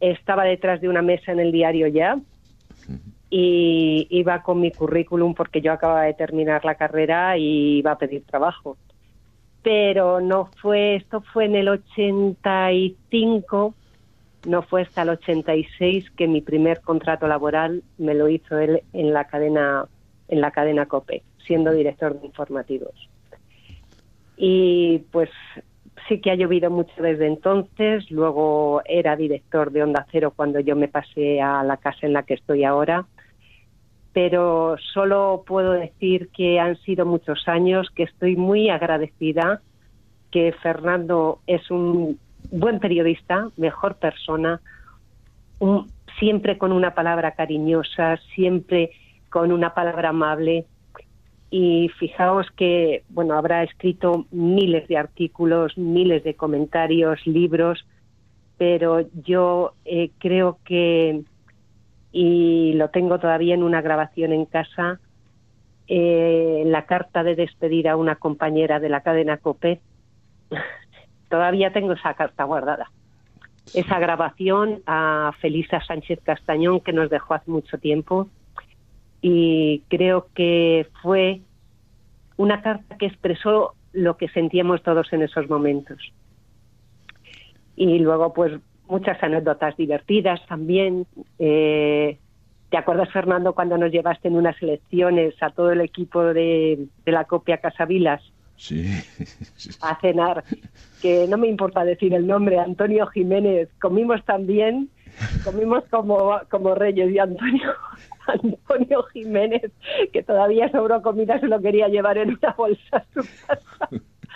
estaba 0.00 0.44
detrás 0.44 0.80
de 0.82 0.88
una 0.88 1.00
mesa 1.00 1.32
en 1.32 1.40
el 1.40 1.52
diario 1.52 1.86
ya 1.86 2.18
y 3.38 4.06
iba 4.08 4.42
con 4.42 4.62
mi 4.62 4.70
currículum 4.70 5.34
porque 5.34 5.60
yo 5.60 5.70
acababa 5.70 6.04
de 6.04 6.14
terminar 6.14 6.64
la 6.64 6.76
carrera 6.76 7.36
y 7.36 7.80
iba 7.80 7.90
a 7.90 7.98
pedir 7.98 8.24
trabajo. 8.24 8.78
Pero 9.62 10.22
no 10.22 10.48
fue, 10.62 10.96
esto 10.96 11.20
fue 11.20 11.44
en 11.44 11.56
el 11.56 11.68
85, 11.68 13.74
no 14.46 14.62
fue 14.62 14.82
hasta 14.82 15.02
el 15.02 15.10
86 15.10 16.12
que 16.16 16.28
mi 16.28 16.40
primer 16.40 16.80
contrato 16.80 17.28
laboral 17.28 17.82
me 17.98 18.14
lo 18.14 18.30
hizo 18.30 18.58
él 18.58 18.82
en 18.94 19.12
la 19.12 19.24
cadena, 19.24 19.84
en 20.28 20.40
la 20.40 20.50
cadena 20.50 20.86
COPE, 20.86 21.22
siendo 21.46 21.72
director 21.72 22.18
de 22.18 22.28
informativos. 22.28 22.94
Y 24.38 25.00
pues 25.12 25.28
sí 26.08 26.22
que 26.22 26.30
ha 26.30 26.36
llovido 26.36 26.70
mucho 26.70 27.02
desde 27.02 27.26
entonces, 27.26 28.10
luego 28.10 28.80
era 28.86 29.14
director 29.14 29.72
de 29.72 29.82
Onda 29.82 30.06
Cero 30.10 30.32
cuando 30.34 30.58
yo 30.60 30.74
me 30.74 30.88
pasé 30.88 31.42
a 31.42 31.62
la 31.64 31.76
casa 31.76 32.06
en 32.06 32.14
la 32.14 32.22
que 32.22 32.32
estoy 32.32 32.64
ahora 32.64 33.04
pero 34.16 34.76
solo 34.94 35.44
puedo 35.46 35.72
decir 35.72 36.30
que 36.34 36.58
han 36.58 36.78
sido 36.78 37.04
muchos 37.04 37.46
años, 37.48 37.90
que 37.94 38.04
estoy 38.04 38.34
muy 38.34 38.70
agradecida, 38.70 39.60
que 40.30 40.54
Fernando 40.62 41.40
es 41.46 41.70
un 41.70 42.18
buen 42.50 42.80
periodista, 42.80 43.50
mejor 43.58 43.96
persona, 43.96 44.62
siempre 46.18 46.56
con 46.56 46.72
una 46.72 46.94
palabra 46.94 47.32
cariñosa, 47.32 48.16
siempre 48.34 48.92
con 49.28 49.52
una 49.52 49.74
palabra 49.74 50.08
amable. 50.08 50.64
Y 51.50 51.90
fijaos 51.98 52.46
que, 52.56 53.04
bueno, 53.10 53.34
habrá 53.34 53.64
escrito 53.64 54.24
miles 54.30 54.88
de 54.88 54.96
artículos, 54.96 55.76
miles 55.76 56.24
de 56.24 56.32
comentarios, 56.32 57.20
libros, 57.26 57.86
pero 58.56 59.06
yo 59.26 59.74
eh, 59.84 60.10
creo 60.18 60.56
que, 60.64 61.20
y 62.18 62.72
lo 62.72 62.88
tengo 62.88 63.18
todavía 63.18 63.52
en 63.52 63.62
una 63.62 63.82
grabación 63.82 64.32
en 64.32 64.46
casa, 64.46 65.00
eh, 65.86 66.62
la 66.64 66.86
carta 66.86 67.22
de 67.22 67.34
despedir 67.34 67.90
a 67.90 67.96
una 67.96 68.16
compañera 68.16 68.80
de 68.80 68.88
la 68.88 69.02
cadena 69.02 69.36
COPE, 69.36 69.82
todavía 71.28 71.74
tengo 71.74 71.92
esa 71.92 72.14
carta 72.14 72.44
guardada. 72.44 72.90
Esa 73.74 73.98
grabación 73.98 74.80
a 74.86 75.32
Felisa 75.42 75.82
Sánchez 75.82 76.20
Castañón 76.22 76.80
que 76.80 76.94
nos 76.94 77.10
dejó 77.10 77.34
hace 77.34 77.50
mucho 77.50 77.76
tiempo 77.76 78.30
y 79.20 79.82
creo 79.88 80.28
que 80.34 80.88
fue 81.02 81.42
una 82.38 82.62
carta 82.62 82.96
que 82.96 83.08
expresó 83.08 83.74
lo 83.92 84.16
que 84.16 84.28
sentíamos 84.28 84.82
todos 84.82 85.12
en 85.12 85.20
esos 85.20 85.50
momentos. 85.50 85.98
Y 87.76 87.98
luego, 87.98 88.32
pues, 88.32 88.58
muchas 88.88 89.22
anécdotas 89.22 89.76
divertidas 89.76 90.40
también. 90.46 91.06
Eh, 91.38 92.18
¿Te 92.70 92.76
acuerdas, 92.76 93.10
Fernando, 93.12 93.54
cuando 93.54 93.78
nos 93.78 93.92
llevaste 93.92 94.28
en 94.28 94.36
unas 94.36 94.60
elecciones 94.60 95.34
a 95.40 95.50
todo 95.50 95.70
el 95.70 95.80
equipo 95.80 96.22
de, 96.22 96.86
de 97.04 97.12
la 97.12 97.24
copia 97.24 97.58
Casavilas? 97.58 98.22
Sí. 98.56 98.90
A 99.82 100.00
cenar, 100.00 100.44
que 101.02 101.26
no 101.28 101.36
me 101.36 101.46
importa 101.46 101.84
decir 101.84 102.14
el 102.14 102.26
nombre, 102.26 102.58
Antonio 102.58 103.06
Jiménez. 103.08 103.68
Comimos 103.80 104.24
también, 104.24 104.88
comimos 105.44 105.84
como, 105.90 106.40
como 106.50 106.74
reyes 106.74 107.12
y 107.12 107.18
Antonio, 107.18 107.72
Antonio 108.26 109.02
Jiménez, 109.12 109.70
que 110.12 110.22
todavía 110.22 110.70
sobró 110.70 111.02
comida, 111.02 111.38
se 111.38 111.48
lo 111.48 111.60
quería 111.60 111.88
llevar 111.88 112.18
en 112.18 112.30
una 112.30 112.52
bolsa 112.52 112.96
a 112.96 113.04
su 113.14 113.20
casa. 113.46 113.88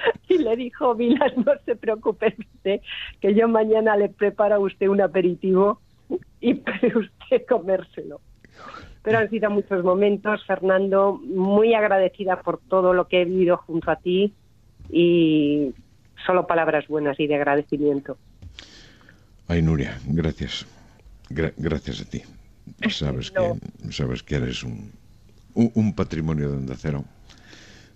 Y 0.28 0.38
le 0.38 0.56
dijo, 0.56 0.94
Vilas, 0.94 1.36
no 1.36 1.52
se 1.64 1.76
preocupe 1.76 2.34
usted, 2.38 2.80
que 3.20 3.34
yo 3.34 3.48
mañana 3.48 3.96
le 3.96 4.08
preparo 4.08 4.56
a 4.56 4.58
usted 4.58 4.88
un 4.88 5.00
aperitivo 5.00 5.80
y 6.40 6.54
puede 6.54 6.96
usted 6.96 7.46
comérselo. 7.48 8.20
Pero 9.02 9.18
han 9.18 9.30
sido 9.30 9.50
muchos 9.50 9.82
momentos, 9.82 10.44
Fernando, 10.46 11.18
muy 11.24 11.74
agradecida 11.74 12.42
por 12.42 12.60
todo 12.68 12.92
lo 12.92 13.08
que 13.08 13.22
he 13.22 13.24
vivido 13.24 13.56
junto 13.56 13.90
a 13.90 13.96
ti 13.96 14.34
y 14.90 15.72
solo 16.26 16.46
palabras 16.46 16.86
buenas 16.86 17.18
y 17.18 17.26
de 17.26 17.36
agradecimiento. 17.36 18.18
Ay, 19.48 19.62
Nuria, 19.62 19.98
gracias. 20.06 20.66
gracias 21.28 22.02
a 22.02 22.04
ti. 22.04 22.22
Sabes, 22.90 23.30
que, 23.30 23.92
sabes 23.92 24.22
que 24.22 24.36
eres 24.36 24.62
un, 24.62 24.92
un, 25.54 25.94
patrimonio 25.94 26.50
de 26.50 26.56
Onda 26.58 26.74
Cero 26.76 27.04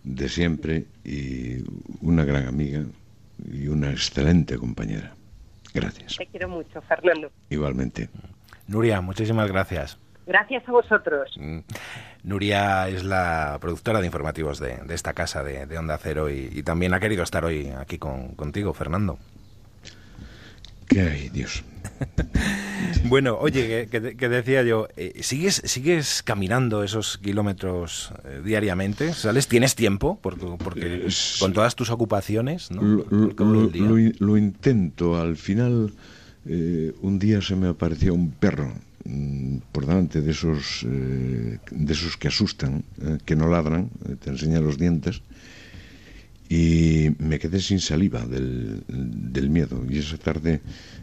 de 0.04 0.28
siempre 0.28 0.84
y 1.04 1.64
una 2.00 2.24
gran 2.24 2.46
amiga 2.46 2.84
y 3.52 3.66
una 3.68 3.90
excelente 3.90 4.56
compañera. 4.56 5.14
Gracias. 5.72 6.16
Te 6.16 6.26
quiero 6.26 6.48
mucho, 6.48 6.80
Fernando. 6.82 7.30
Igualmente. 7.50 8.08
Nuria, 8.68 9.00
muchísimas 9.00 9.50
gracias. 9.50 9.98
Gracias 10.26 10.66
a 10.68 10.72
vosotros. 10.72 11.34
Mm. 11.36 11.58
Nuria 12.22 12.88
es 12.88 13.04
la 13.04 13.58
productora 13.60 14.00
de 14.00 14.06
informativos 14.06 14.58
de, 14.58 14.80
esta 14.88 15.12
casa 15.12 15.42
de, 15.42 15.76
Onda 15.76 15.98
Cero 15.98 16.30
y, 16.30 16.62
también 16.62 16.94
ha 16.94 17.00
querido 17.00 17.22
estar 17.22 17.44
hoy 17.44 17.70
aquí 17.78 17.98
contigo, 17.98 18.72
Fernando. 18.72 19.18
¿Qué 20.88 21.00
hay, 21.00 21.28
Dios? 21.28 21.64
bueno, 23.04 23.36
oye, 23.38 23.88
que, 23.88 24.28
decía 24.28 24.62
yo, 24.62 24.88
eh, 24.96 25.20
¿sigues, 25.22 25.62
¿sigues 25.64 26.22
caminando 26.22 26.82
esos 26.82 27.18
kilómetros 27.18 28.12
eh, 28.24 28.42
diariamente? 28.44 29.12
¿Sales? 29.12 29.48
¿Tienes 29.48 29.74
tiempo? 29.74 30.18
Porque, 30.22 30.46
porque 30.62 31.08
con 31.38 31.52
todas 31.52 31.76
tus 31.76 31.90
ocupaciones, 31.90 32.70
¿no? 32.70 32.82
Lo, 32.82 34.36
intento. 34.36 35.20
Al 35.20 35.36
final, 35.36 35.92
eh, 36.46 36.92
un 37.02 37.18
día 37.18 37.40
se 37.40 37.56
me 37.56 37.68
apareció 37.68 38.14
un 38.14 38.30
perro 38.30 38.72
mm, 39.04 39.58
por 39.72 39.86
delante 39.86 40.20
de 40.20 40.30
esos, 40.30 40.84
de 40.84 41.92
esos 41.92 42.16
que 42.16 42.28
asustan, 42.28 42.84
que 43.24 43.36
no 43.36 43.48
ladran, 43.48 43.90
te 44.20 44.30
enseña 44.30 44.60
los 44.60 44.78
dientes 44.78 45.22
y 46.54 47.10
me 47.18 47.40
quedé 47.40 47.58
sin 47.60 47.80
saliva 47.80 48.24
del, 48.26 48.84
del, 48.86 49.50
miedo 49.50 49.84
y 49.88 49.98
esa 49.98 50.18
tarde 50.18 50.60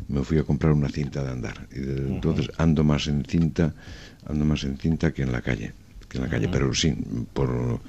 me 0.08 0.24
fui 0.24 0.38
a 0.38 0.44
comprar 0.44 0.72
una 0.72 0.88
cinta 0.88 1.24
de 1.24 1.32
andar 1.32 1.68
y 1.76 1.80
entonces 1.80 2.50
ando 2.58 2.86
más 2.86 3.08
en 3.08 3.26
cinta 3.26 3.74
ando 4.26 4.46
más 4.46 4.64
en 4.64 4.78
cinta 4.78 5.12
que 5.12 5.24
en 5.24 5.32
la 5.34 5.42
calle 5.42 5.74
que 6.08 6.18
en 6.20 6.24
la 6.24 6.30
calle 6.30 6.48
pero 6.48 6.74
sí 6.74 6.96
por 7.34 7.82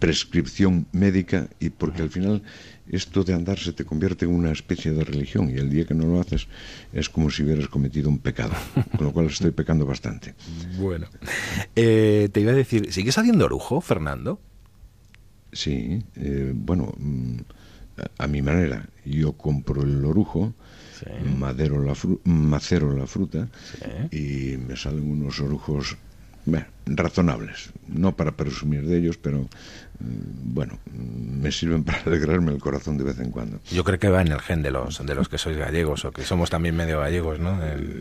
prescripción 0.00 0.86
médica 0.90 1.48
y 1.60 1.70
porque 1.70 2.02
al 2.02 2.10
final 2.10 2.42
esto 2.90 3.22
de 3.22 3.34
andar 3.34 3.58
se 3.58 3.72
te 3.72 3.84
convierte 3.84 4.24
en 4.24 4.32
una 4.32 4.50
especie 4.50 4.92
de 4.92 5.04
religión 5.04 5.48
y 5.50 5.54
el 5.54 5.70
día 5.70 5.84
que 5.84 5.94
no 5.94 6.06
lo 6.06 6.20
haces 6.20 6.48
es 6.92 7.08
como 7.08 7.30
si 7.30 7.44
hubieras 7.44 7.68
cometido 7.68 8.08
un 8.08 8.18
pecado, 8.18 8.54
con 8.96 9.06
lo 9.06 9.12
cual 9.12 9.26
estoy 9.26 9.50
pecando 9.50 9.86
bastante. 9.86 10.34
Bueno, 10.78 11.08
eh, 11.74 12.28
te 12.30 12.40
iba 12.40 12.52
a 12.52 12.54
decir, 12.54 12.92
¿sigues 12.92 13.16
haciendo 13.18 13.46
orujo, 13.46 13.80
Fernando? 13.80 14.40
Sí, 15.56 16.02
eh, 16.16 16.52
bueno, 16.54 16.92
mm, 16.98 17.36
a, 18.18 18.26
mi 18.26 18.42
manera. 18.42 18.86
Yo 19.04 19.32
compro 19.32 19.82
el 19.82 20.04
orujo, 20.04 20.52
madero 21.38 21.82
la 21.82 21.94
macero 22.24 22.94
la 22.94 23.06
fruta 23.06 23.48
y 24.10 24.56
me 24.58 24.76
salen 24.76 25.10
unos 25.10 25.40
orujos 25.40 25.96
razonables. 26.86 27.70
No 27.88 28.16
para 28.16 28.36
presumir 28.36 28.86
de 28.86 28.98
ellos, 28.98 29.16
pero 29.16 29.40
mm, 29.40 30.54
bueno, 30.54 30.78
me 30.92 31.50
sirven 31.50 31.84
para 31.84 32.02
alegrarme 32.02 32.52
el 32.52 32.58
corazón 32.58 32.98
de 32.98 33.04
vez 33.04 33.18
en 33.18 33.30
cuando. 33.30 33.60
Yo 33.70 33.82
creo 33.82 33.98
que 33.98 34.08
va 34.08 34.20
en 34.20 34.28
el 34.28 34.40
gen 34.40 34.62
de 34.62 34.70
los, 34.70 35.04
de 35.04 35.14
los 35.14 35.28
que 35.28 35.38
sois 35.38 35.56
gallegos 35.56 36.04
o 36.04 36.12
que 36.12 36.22
somos 36.22 36.50
también 36.50 36.76
medio 36.76 37.00
gallegos, 37.00 37.40
¿no? 37.40 37.58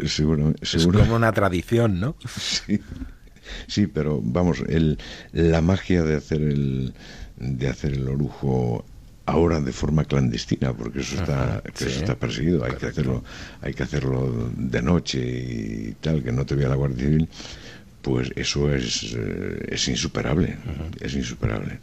seguro, 0.08 0.54
Es 0.62 0.86
como 0.86 1.16
una 1.16 1.32
tradición, 1.32 2.00
¿no? 2.00 2.16
Sí. 2.28 2.82
Sí, 3.68 3.86
pero 3.86 4.22
vamos, 4.24 4.64
el, 4.68 4.98
la 5.32 5.62
magia 5.62 6.02
de 6.02 6.16
hacer 6.16 6.42
el, 6.42 6.96
de 7.38 7.68
hacer 7.68 7.94
el 7.94 8.08
orujo 8.08 8.86
ahora 9.26 9.60
de 9.60 9.72
forma 9.72 10.06
clandestina 10.06 10.74
porque 10.74 11.02
eso 11.02 11.16
está 11.16 11.62
eso 11.74 11.88
está 11.88 12.16
perseguido. 12.16 12.64
Hay 12.64 12.76
que 12.76 12.88
hacerlo 12.88 13.24
hay 13.62 13.74
que 13.74 13.84
hacerlo 13.84 14.50
de 14.56 14.82
noche 14.82 15.20
y 15.20 15.96
tal 16.02 16.24
que 16.24 16.32
no 16.32 16.46
te 16.46 16.56
vea 16.56 16.70
la 16.70 16.76
guardia 16.76 17.06
civil 17.06 17.30
pues 18.02 18.32
eso 18.36 18.74
es 18.74 19.16
eh, 19.18 19.68
es 19.70 19.88
insuperable 19.88 20.58
es 21.02 21.14
insuperable. 21.16 21.80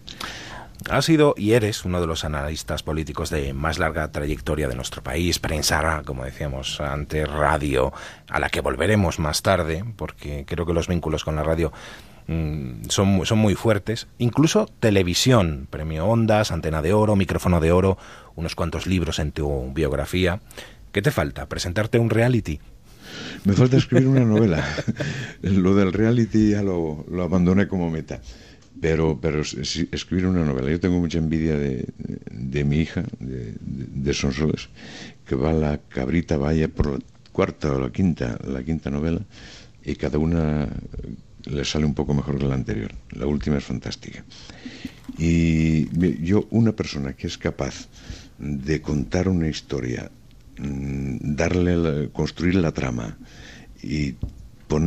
Has 0.90 1.04
sido 1.04 1.34
y 1.36 1.52
eres 1.52 1.84
uno 1.84 2.00
de 2.00 2.06
los 2.06 2.24
analistas 2.24 2.82
políticos 2.82 3.30
de 3.30 3.52
más 3.52 3.78
larga 3.78 4.10
trayectoria 4.10 4.68
de 4.68 4.74
nuestro 4.74 5.02
país, 5.02 5.38
prensa, 5.38 6.02
como 6.04 6.24
decíamos 6.24 6.80
antes, 6.80 7.28
radio, 7.28 7.92
a 8.28 8.40
la 8.40 8.48
que 8.48 8.60
volveremos 8.60 9.18
más 9.18 9.42
tarde, 9.42 9.84
porque 9.96 10.44
creo 10.46 10.66
que 10.66 10.72
los 10.72 10.88
vínculos 10.88 11.24
con 11.24 11.36
la 11.36 11.44
radio 11.44 11.72
son, 12.88 13.24
son 13.24 13.38
muy 13.38 13.54
fuertes. 13.54 14.06
Incluso 14.18 14.68
televisión, 14.80 15.66
premio 15.70 16.06
Ondas, 16.06 16.52
Antena 16.52 16.82
de 16.82 16.92
Oro, 16.92 17.16
Micrófono 17.16 17.61
de 17.61 17.72
Oro, 17.72 17.98
unos 18.37 18.54
cuantos 18.54 18.87
libros 18.87 19.18
en 19.18 19.32
tu 19.32 19.72
biografía. 19.72 20.40
¿Qué 20.92 21.02
te 21.02 21.11
falta? 21.11 21.48
¿Presentarte 21.48 21.98
un 21.98 22.11
reality? 22.11 22.61
Me 23.44 23.54
falta 23.54 23.76
escribir 23.76 24.08
una 24.08 24.24
novela. 24.24 24.64
lo 25.42 25.74
del 25.74 25.92
reality 25.92 26.50
ya 26.50 26.62
lo, 26.62 27.04
lo 27.11 27.22
abandoné 27.22 27.66
como 27.66 27.90
meta. 27.90 28.20
Pero, 28.80 29.18
pero 29.20 29.42
escribir 29.42 30.26
una 30.26 30.44
novela. 30.44 30.70
Yo 30.70 30.80
tengo 30.80 30.98
mucha 30.98 31.18
envidia 31.18 31.56
de, 31.56 31.87
de 32.30 32.64
mi 32.64 32.78
hija, 32.78 33.04
de, 33.20 33.54
de, 33.61 34.14
Sonsoles, 34.14 34.70
que 35.24 35.37
va 35.37 35.52
la 35.52 35.78
cabrita 35.78 36.37
vaya 36.37 36.68
por 36.68 36.87
la 36.92 36.98
cuarta 37.30 37.72
o 37.72 37.78
la 37.78 37.90
quinta, 37.90 38.38
la 38.44 38.64
quinta 38.64 38.90
novela, 38.90 39.20
y 39.85 39.94
cada 39.94 40.18
una 40.18 40.68
le 41.44 41.64
sale 41.64 41.85
un 41.85 41.94
poco 41.94 42.14
mejor 42.14 42.38
que 42.38 42.46
la 42.46 42.55
anterior. 42.55 42.92
La 43.11 43.26
última 43.26 43.59
es 43.59 43.64
fantástica. 43.64 44.24
Y 45.18 45.88
yo, 46.24 46.46
una 46.50 46.72
persona 46.72 47.14
que 47.14 47.26
es 47.26 47.38
capaz 47.38 47.88
de 48.38 48.81
contar 48.81 49.28
una 49.28 49.48
historia, 49.48 50.11
mm, 50.59 51.35
darle, 51.35 52.11
construir 52.12 52.57
la 52.57 52.72
trama 52.72 53.18
y 53.83 54.14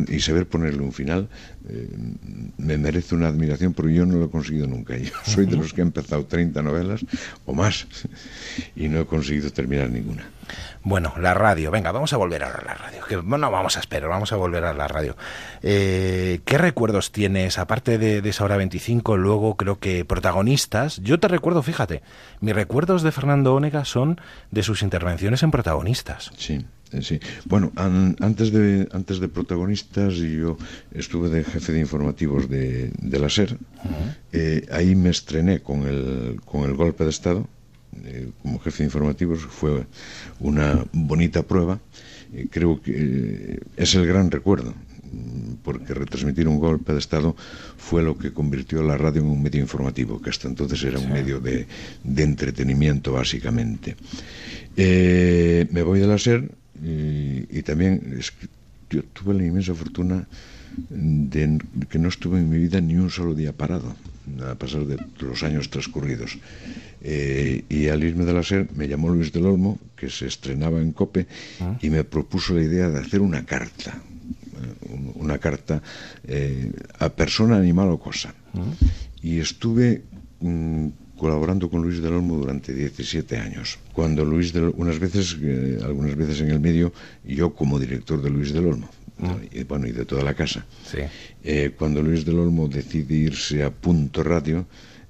y 0.08 0.20
saber 0.20 0.46
ponerle 0.46 0.82
un 0.82 0.92
final 0.92 1.28
eh, 1.68 1.88
me 2.58 2.78
merece 2.78 3.14
una 3.14 3.28
admiración 3.28 3.72
porque 3.72 3.94
yo 3.94 4.06
no 4.06 4.16
lo 4.18 4.26
he 4.26 4.30
conseguido 4.30 4.66
nunca. 4.66 4.96
Yo 4.96 5.10
soy 5.24 5.46
de 5.46 5.56
los 5.56 5.72
que 5.72 5.80
ha 5.80 5.84
empezado 5.84 6.24
30 6.24 6.62
novelas 6.62 7.04
o 7.44 7.54
más 7.54 7.86
y 8.76 8.88
no 8.88 9.00
he 9.00 9.06
conseguido 9.06 9.50
terminar 9.50 9.90
ninguna. 9.90 10.24
Bueno, 10.82 11.12
la 11.18 11.34
radio, 11.34 11.72
venga, 11.72 11.90
vamos 11.90 12.12
a 12.12 12.16
volver 12.16 12.44
a 12.44 12.48
la 12.48 12.74
radio. 12.74 13.04
Que, 13.08 13.16
no 13.16 13.50
vamos 13.50 13.76
a 13.76 13.80
esperar, 13.80 14.08
vamos 14.08 14.32
a 14.32 14.36
volver 14.36 14.64
a 14.64 14.72
la 14.72 14.86
radio. 14.86 15.16
Eh, 15.62 16.40
¿Qué 16.44 16.58
recuerdos 16.58 17.10
tienes, 17.10 17.58
aparte 17.58 17.98
de, 17.98 18.22
de, 18.22 18.30
esa 18.30 18.44
hora 18.44 18.56
25, 18.56 19.16
luego 19.16 19.56
creo 19.56 19.80
que 19.80 20.04
protagonistas? 20.04 20.98
Yo 21.02 21.18
te 21.18 21.26
recuerdo, 21.26 21.62
fíjate, 21.64 22.02
mis 22.40 22.54
recuerdos 22.54 23.02
de 23.02 23.10
Fernando 23.10 23.54
Ónega 23.54 23.84
son 23.84 24.20
de 24.52 24.62
sus 24.62 24.82
intervenciones 24.82 25.42
en 25.42 25.50
protagonistas. 25.50 26.30
Sí. 26.36 26.64
Eh, 26.92 27.02
sí, 27.02 27.18
bueno, 27.46 27.72
antes 27.76 28.52
de 28.52 28.88
antes 28.92 29.18
de 29.18 29.28
protagonistas 29.28 30.14
yo 30.14 30.56
estuve 30.92 31.28
de 31.28 31.42
jefe 31.42 31.72
de 31.72 31.80
informativos 31.80 32.48
de, 32.48 32.92
de 32.96 33.18
la 33.18 33.28
SER. 33.28 33.58
eh, 34.32 34.64
ahí 34.70 34.94
me 34.94 35.10
estrené 35.10 35.60
con 35.60 35.82
el, 35.86 36.40
con 36.44 36.62
el 36.62 36.74
golpe 36.74 37.02
de 37.04 37.10
Estado 37.10 37.48
eh, 38.04 38.30
como 38.40 38.60
jefe 38.60 38.78
de 38.84 38.84
informativos. 38.84 39.40
Fue 39.40 39.84
una 40.38 40.84
bonita 40.92 41.42
prueba. 41.42 41.80
Eh, 42.32 42.46
creo 42.50 42.80
que 42.80 43.60
es 43.76 43.94
el 43.96 44.06
gran 44.06 44.30
recuerdo 44.30 44.72
porque 45.62 45.94
retransmitir 45.94 46.46
un 46.46 46.58
golpe 46.58 46.92
de 46.92 46.98
Estado 46.98 47.34
fue 47.78 48.02
lo 48.02 48.16
que 48.18 48.32
convirtió 48.32 48.82
la 48.82 48.98
radio 48.98 49.22
en 49.22 49.28
un 49.28 49.42
medio 49.42 49.60
informativo, 49.60 50.20
que 50.20 50.30
hasta 50.30 50.46
entonces 50.46 50.82
era 50.84 50.98
un 50.98 51.10
medio 51.10 51.40
de, 51.40 51.66
de 52.04 52.22
entretenimiento 52.22 53.12
básicamente. 53.12 53.96
Me 54.76 55.82
voy 55.82 56.00
de 56.00 56.06
la 56.06 56.18
SER 56.18 56.50
y, 56.82 57.46
y 57.58 57.62
también 57.62 58.16
es 58.18 58.30
que 58.30 58.46
yo 58.90 59.02
tuve 59.12 59.34
la 59.34 59.44
inmensa 59.44 59.74
fortuna 59.74 60.26
de 60.88 61.58
que 61.88 61.98
no 61.98 62.08
estuve 62.08 62.38
en 62.38 62.50
mi 62.50 62.58
vida 62.58 62.80
ni 62.80 62.96
un 62.96 63.10
solo 63.10 63.34
día 63.34 63.52
parado, 63.52 63.96
a 64.44 64.54
pesar 64.54 64.84
de 64.84 64.98
los 65.20 65.42
años 65.42 65.70
transcurridos. 65.70 66.38
Eh, 67.00 67.64
y 67.68 67.88
al 67.88 68.04
irme 68.04 68.24
de 68.24 68.32
la 68.32 68.42
SER 68.42 68.68
me 68.76 68.88
llamó 68.88 69.08
Luis 69.08 69.32
del 69.32 69.46
Olmo, 69.46 69.78
que 69.96 70.10
se 70.10 70.26
estrenaba 70.26 70.80
en 70.80 70.92
COPE, 70.92 71.26
¿Ah? 71.60 71.78
y 71.80 71.90
me 71.90 72.04
propuso 72.04 72.54
la 72.54 72.62
idea 72.62 72.88
de 72.88 72.98
hacer 73.00 73.20
una 73.20 73.44
carta, 73.44 74.02
una 75.14 75.38
carta 75.38 75.82
eh, 76.26 76.72
a 76.98 77.08
persona, 77.08 77.56
animal 77.56 77.88
o 77.88 77.98
cosa. 77.98 78.34
¿Ah? 78.54 78.64
Y 79.22 79.38
estuve 79.38 80.02
mmm, 80.40 80.88
colaborando 81.16 81.70
con 81.70 81.82
Luis 81.82 82.00
del 82.00 82.14
Olmo 82.14 82.36
durante 82.36 82.72
17 82.72 83.36
años. 83.38 83.78
Cuando 83.92 84.24
Luis 84.24 84.52
del, 84.52 84.72
unas 84.76 84.98
veces, 84.98 85.36
eh, 85.40 85.78
algunas 85.82 86.14
veces 86.14 86.40
en 86.40 86.50
el 86.50 86.60
medio, 86.60 86.92
yo 87.24 87.54
como 87.54 87.78
director 87.78 88.22
de 88.22 88.30
Luis 88.30 88.52
del 88.52 88.66
Olmo, 88.66 88.88
¿no? 89.18 89.40
y, 89.50 89.64
bueno, 89.64 89.86
y 89.86 89.92
de 89.92 90.04
toda 90.04 90.22
la 90.22 90.34
casa. 90.34 90.66
Sí. 90.90 90.98
Eh, 91.42 91.72
cuando 91.76 92.02
Luis 92.02 92.24
del 92.24 92.38
Olmo 92.38 92.68
decide 92.68 93.14
irse 93.14 93.62
a 93.62 93.70
Punto 93.70 94.22
Radio, 94.22 94.66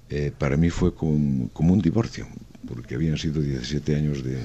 eh, 0.08 0.32
para 0.36 0.56
mí 0.56 0.70
fue 0.70 0.94
como, 0.94 1.48
como, 1.50 1.72
un 1.72 1.80
divorcio, 1.80 2.28
porque 2.68 2.94
habían 2.94 3.18
sido 3.18 3.42
17 3.42 3.96
años 3.96 4.22
de, 4.22 4.38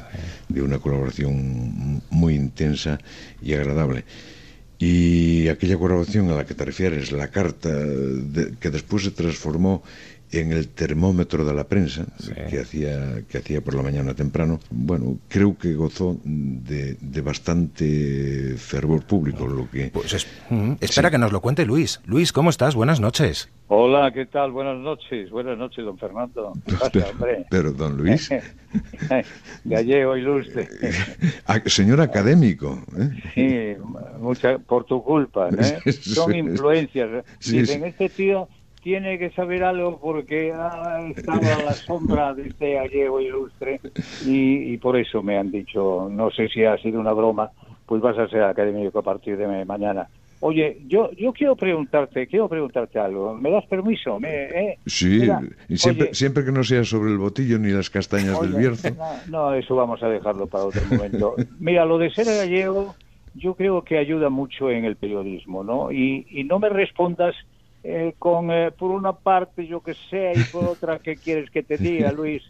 de 0.50 0.62
una 0.62 0.80
colaboración 0.80 2.02
muy 2.10 2.34
intensa 2.34 2.98
y 3.42 3.54
agradable. 3.54 4.04
Y 4.80 5.48
aquella 5.48 5.78
colaboración 5.78 6.32
a 6.32 6.36
la 6.36 6.46
que 6.48 6.56
te 6.56 6.66
refieres, 6.66 7.12
la 7.12 7.28
carta 7.28 7.70
de, 7.70 8.56
que 8.60 8.72
después 8.72 9.04
se 9.04 9.12
transformó 9.12 9.84
en 10.32 10.52
el 10.52 10.70
termómetro 10.70 11.46
de 11.46 11.54
la 11.54 11.66
prensa 11.66 12.06
sí. 12.20 12.32
que 12.50 12.60
hacía 12.60 13.24
que 13.30 13.38
hacía 13.38 13.62
por 13.62 13.76
la 13.76 13.84
mañana 13.84 14.14
temprano 14.14 14.60
bueno 14.70 15.18
creo 15.28 15.58
que 15.58 15.74
gozó 15.74 16.18
de, 16.24 16.96
de 17.00 17.22
bastante 17.22 18.56
fervor 18.58 19.04
público 19.04 19.48
lo 19.48 19.70
que 19.70 19.90
pues 19.90 20.14
es, 20.14 20.28
mm, 20.50 20.74
espera 20.80 21.10
sí. 21.10 21.14
que 21.14 21.18
nos 21.18 21.32
lo 21.32 21.42
cuente 21.42 21.66
Luis 21.66 22.02
Luis 22.06 22.32
cómo 22.32 22.50
estás 22.50 22.76
buenas 22.76 23.00
noches 23.00 23.50
Hola, 23.74 24.12
¿qué 24.12 24.26
tal? 24.26 24.52
Buenas 24.52 24.80
noches. 24.80 25.30
Buenas 25.30 25.58
noches, 25.58 25.86
don 25.86 25.98
Fernando. 25.98 26.52
Pasa, 26.66 26.90
pero, 26.92 27.46
pero, 27.50 27.72
don 27.72 27.96
Luis. 27.96 28.30
Gallego 29.64 30.18
ilustre. 30.18 30.68
Señor 31.68 32.02
académico. 32.02 32.84
¿eh? 33.00 33.10
Sí, 33.34 33.82
mucha, 34.20 34.58
por 34.58 34.84
tu 34.84 35.02
culpa. 35.02 35.48
¿eh? 35.58 35.90
Son 35.94 36.36
influencias. 36.36 37.24
Sí, 37.40 37.60
Dicen, 37.60 37.86
este 37.86 38.10
tío 38.10 38.50
tiene 38.82 39.20
que 39.20 39.30
saber 39.32 39.64
algo 39.64 40.00
porque 40.00 40.52
ha 40.54 41.02
estado 41.08 41.42
a 41.42 41.64
la 41.64 41.74
sombra 41.74 42.34
de 42.34 42.48
este 42.48 42.74
gallego 42.74 43.22
ilustre 43.22 43.80
y, 44.26 44.74
y, 44.74 44.78
por 44.78 44.98
eso 44.98 45.22
me 45.22 45.38
han 45.38 45.52
dicho, 45.52 46.10
no 46.10 46.32
sé 46.32 46.48
si 46.48 46.64
ha 46.64 46.78
sido 46.78 47.00
una 47.00 47.14
broma, 47.14 47.52
pues 47.86 48.02
vas 48.02 48.18
a 48.18 48.28
ser 48.28 48.44
académico 48.44 49.00
a 49.00 49.04
partir 49.04 49.38
de 49.38 49.66
mañana. 49.66 50.08
Oye, 50.44 50.82
yo 50.88 51.12
yo 51.12 51.34
quiero 51.34 51.56
preguntarte, 51.56 52.26
quiero 52.26 52.50
preguntarte 52.50 52.98
algo. 52.98 53.36
¿Me 53.36 53.52
das 53.52 53.64
permiso? 53.68 54.20
¿Me, 54.20 54.46
eh? 54.46 54.80
Sí, 54.88 55.20
Mira, 55.20 55.40
y 55.70 55.78
siempre, 55.78 56.06
oye, 56.06 56.16
siempre 56.16 56.44
que 56.44 56.52
no 56.52 56.64
sea 56.64 56.84
sobre 56.84 57.12
el 57.12 57.20
botillo 57.20 57.60
ni 57.60 57.70
las 57.70 57.92
castañas 57.92 58.40
oye, 58.40 58.50
del 58.50 58.60
Bierzo. 58.60 58.90
No, 58.96 59.14
no, 59.30 59.54
eso 59.54 59.76
vamos 59.76 60.02
a 60.02 60.10
dejarlo 60.10 60.48
para 60.48 60.66
otro 60.66 60.82
momento. 60.90 61.36
Mira, 61.60 61.86
lo 61.86 62.00
de 62.00 62.10
ser 62.10 62.26
gallego 62.26 62.96
yo 63.36 63.54
creo 63.54 63.84
que 63.84 64.00
ayuda 64.00 64.30
mucho 64.30 64.72
en 64.72 64.84
el 64.84 64.96
periodismo, 64.96 65.64
¿no? 65.64 65.92
Y, 65.92 66.26
y 66.30 66.44
no 66.44 66.58
me 66.58 66.70
respondas 66.70 67.36
eh, 67.84 68.14
con, 68.20 68.52
eh, 68.52 68.72
por 68.72 68.92
una 68.92 69.14
parte, 69.14 69.66
yo 69.66 69.82
que 69.82 69.94
sé, 70.10 70.34
y 70.36 70.44
por 70.52 70.66
otra, 70.66 71.00
¿qué 71.00 71.16
quieres 71.16 71.50
que 71.50 71.64
te 71.64 71.78
diga, 71.78 72.12
Luis? 72.12 72.44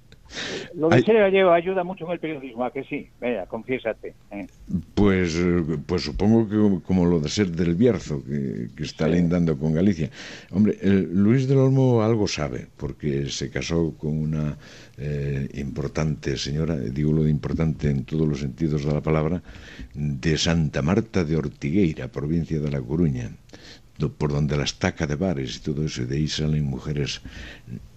Lo 0.76 0.90
de 0.90 1.02
ser 1.04 1.18
gallego 1.18 1.52
ayuda 1.52 1.84
mucho 1.84 2.06
en 2.06 2.12
el 2.12 2.20
periodismo, 2.20 2.64
¿a 2.64 2.72
que 2.72 2.84
sí? 2.86 3.10
Venga, 3.20 3.46
confiésate. 3.48 4.14
¿eh? 4.32 4.48
Pues, 4.96 5.38
pues 5.86 6.04
supongo 6.04 6.48
que 6.48 6.86
como 6.86 7.06
lo 7.06 7.20
de 7.20 7.28
ser 7.28 7.52
del 7.52 7.76
Bierzo, 7.76 8.24
que, 8.24 8.70
que 8.76 8.84
está 8.84 9.06
sí. 9.08 9.12
lindando 9.12 9.58
con 9.58 9.74
Galicia. 9.74 10.10
Hombre, 10.52 10.78
el 10.82 11.14
Luis 11.14 11.48
del 11.48 11.58
Olmo 11.58 12.02
algo 12.02 12.28
sabe, 12.28 12.68
porque 12.78 13.28
se 13.30 13.50
casó 13.50 13.94
con 13.98 14.18
una 14.18 14.58
eh, 14.98 15.50
importante 15.56 16.38
señora, 16.38 16.78
digo 16.78 17.12
lo 17.12 17.24
de 17.24 17.32
importante 17.32 17.90
en 17.90 18.06
todos 18.06 18.28
los 18.28 18.40
sentidos 18.40 18.86
de 18.86 18.94
la 18.94 19.02
palabra, 19.02 19.42
de 19.94 20.38
Santa 20.38 20.82
Marta 20.82 21.24
de 21.24 21.36
Ortigueira, 21.36 22.08
provincia 22.08 22.60
de 22.60 22.72
La 22.72 22.82
Coruña 22.82 23.32
por 24.10 24.32
donde 24.32 24.58
la 24.58 24.64
estaca 24.64 25.06
de 25.06 25.16
bares 25.16 25.58
y 25.58 25.60
todo 25.60 25.86
eso, 25.86 26.02
y 26.02 26.06
de 26.06 26.16
ahí 26.18 26.28
salen 26.28 26.66
mujeres 26.66 27.22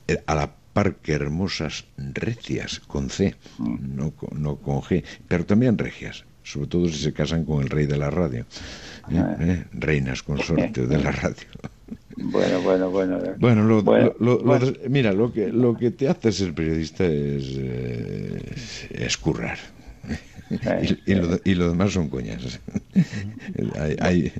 eh, 0.08 0.22
a 0.26 0.34
la 0.34 0.54
par 0.74 0.96
que 0.96 1.12
hermosas 1.12 1.84
recias, 1.96 2.80
con 2.80 3.08
C, 3.08 3.36
no, 3.58 4.12
no 4.32 4.56
con 4.56 4.82
G, 4.82 5.04
pero 5.28 5.46
también 5.46 5.78
regias, 5.78 6.24
sobre 6.42 6.66
todo 6.66 6.88
si 6.88 6.98
se 6.98 7.12
casan 7.12 7.44
con 7.44 7.62
el 7.62 7.70
rey 7.70 7.86
de 7.86 7.96
la 7.96 8.10
radio, 8.10 8.44
¿eh? 9.10 9.36
¿Eh? 9.40 9.64
reinas 9.72 10.22
consortes 10.22 10.88
de 10.88 10.98
la 10.98 11.12
radio. 11.12 11.46
Bueno, 12.16 12.60
bueno, 12.62 12.90
bueno. 12.90 13.18
Bueno, 13.38 13.64
lo, 13.64 13.82
bueno, 13.82 14.14
lo, 14.20 14.38
lo, 14.38 14.44
bueno. 14.44 14.66
mira, 14.88 15.12
lo 15.12 15.32
que, 15.32 15.48
lo 15.48 15.76
que 15.76 15.90
te 15.90 16.08
hace 16.08 16.30
ser 16.30 16.54
periodista 16.54 17.04
es, 17.04 17.56
eh, 17.56 18.54
es 18.90 19.16
currar. 19.16 19.58
Y, 20.50 21.12
y, 21.12 21.14
lo, 21.14 21.28
y, 21.44 21.54
lo, 21.54 21.68
demás 21.68 21.92
son 21.92 22.08
coñas. 22.08 22.60
hay, 23.80 23.96
hay, 24.00 24.32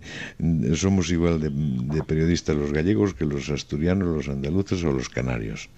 somos 0.75 1.11
igual 1.11 1.41
de, 1.41 1.51
de, 1.51 2.03
periodistas 2.03 2.57
los 2.57 2.73
gallegos 2.73 3.15
que 3.15 3.25
los 3.25 3.49
asturianos, 3.51 4.09
los 4.09 4.29
andaluces 4.29 4.85
o 4.85 4.93
los 4.93 5.09
canarios. 5.09 5.69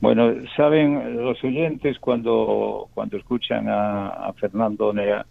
Bueno, 0.00 0.32
saben 0.56 1.16
los 1.16 1.42
oyentes 1.42 1.98
cuando, 1.98 2.88
cuando 2.94 3.16
escuchan 3.16 3.68
a, 3.68 4.08
a 4.08 4.32
Fernando 4.34 4.92
Nea, 4.92 5.26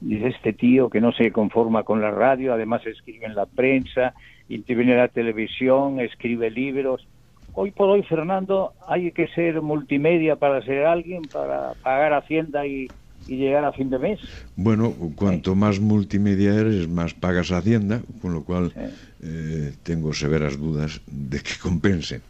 dice 0.00 0.28
este 0.28 0.52
tío 0.52 0.88
que 0.88 1.00
no 1.00 1.12
se 1.12 1.30
conforma 1.30 1.82
con 1.82 2.00
la 2.00 2.10
radio, 2.10 2.54
además 2.54 2.86
escribe 2.86 3.26
en 3.26 3.34
la 3.34 3.46
prensa, 3.46 4.14
interviene 4.48 4.92
en 4.92 4.98
la 4.98 5.08
televisión, 5.08 6.00
escribe 6.00 6.50
libros. 6.50 7.06
Hoy 7.52 7.70
por 7.72 7.88
hoy, 7.90 8.02
Fernando, 8.04 8.72
hay 8.86 9.12
que 9.12 9.26
ser 9.28 9.60
multimedia 9.60 10.36
para 10.36 10.62
ser 10.64 10.86
alguien, 10.86 11.28
para 11.28 11.74
pagar 11.82 12.12
Hacienda 12.12 12.66
y, 12.66 12.88
y 13.26 13.36
llegar 13.36 13.64
a 13.64 13.72
fin 13.72 13.90
de 13.90 13.98
mes. 13.98 14.20
Bueno, 14.56 14.92
cuanto 15.16 15.52
sí. 15.52 15.58
más 15.58 15.80
multimedia 15.80 16.54
eres, 16.54 16.88
más 16.88 17.14
pagas 17.14 17.50
Hacienda, 17.52 18.00
con 18.20 18.34
lo 18.34 18.44
cual 18.44 18.72
sí. 18.72 18.80
eh, 19.22 19.72
tengo 19.82 20.12
severas 20.12 20.58
dudas 20.58 21.00
de 21.06 21.38
que 21.38 21.52
compense. 21.60 22.20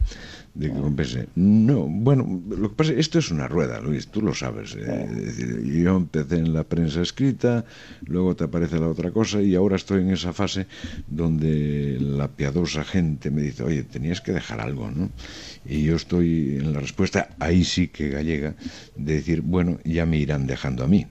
De 0.53 0.67
que 0.67 0.79
compense. 0.79 1.29
No, 1.35 1.87
bueno, 1.87 2.43
lo 2.49 2.69
que 2.69 2.75
pasa 2.75 2.91
esto 2.93 3.19
es 3.19 3.31
una 3.31 3.47
rueda, 3.47 3.79
Luis, 3.79 4.07
tú 4.07 4.21
lo 4.21 4.33
sabes. 4.33 4.75
Eh, 4.75 5.07
es 5.09 5.37
decir, 5.37 5.63
yo 5.63 5.95
empecé 5.95 6.39
en 6.39 6.53
la 6.53 6.65
prensa 6.65 7.01
escrita, 7.01 7.63
luego 8.05 8.35
te 8.35 8.43
aparece 8.43 8.77
la 8.77 8.89
otra 8.89 9.11
cosa 9.11 9.41
y 9.41 9.55
ahora 9.55 9.77
estoy 9.77 10.01
en 10.01 10.09
esa 10.09 10.33
fase 10.33 10.67
donde 11.07 11.97
la 12.01 12.27
piadosa 12.27 12.83
gente 12.83 13.31
me 13.31 13.43
dice, 13.43 13.63
oye, 13.63 13.83
tenías 13.83 14.19
que 14.19 14.33
dejar 14.33 14.59
algo, 14.59 14.91
¿no? 14.91 15.09
Y 15.65 15.83
yo 15.83 15.95
estoy 15.95 16.57
en 16.57 16.73
la 16.73 16.81
respuesta, 16.81 17.29
ahí 17.39 17.63
sí 17.63 17.87
que 17.87 18.09
gallega, 18.09 18.55
de 18.97 19.13
decir, 19.13 19.41
bueno, 19.41 19.79
ya 19.85 20.05
me 20.05 20.17
irán 20.17 20.47
dejando 20.47 20.83
a 20.83 20.87
mí. 20.87 21.07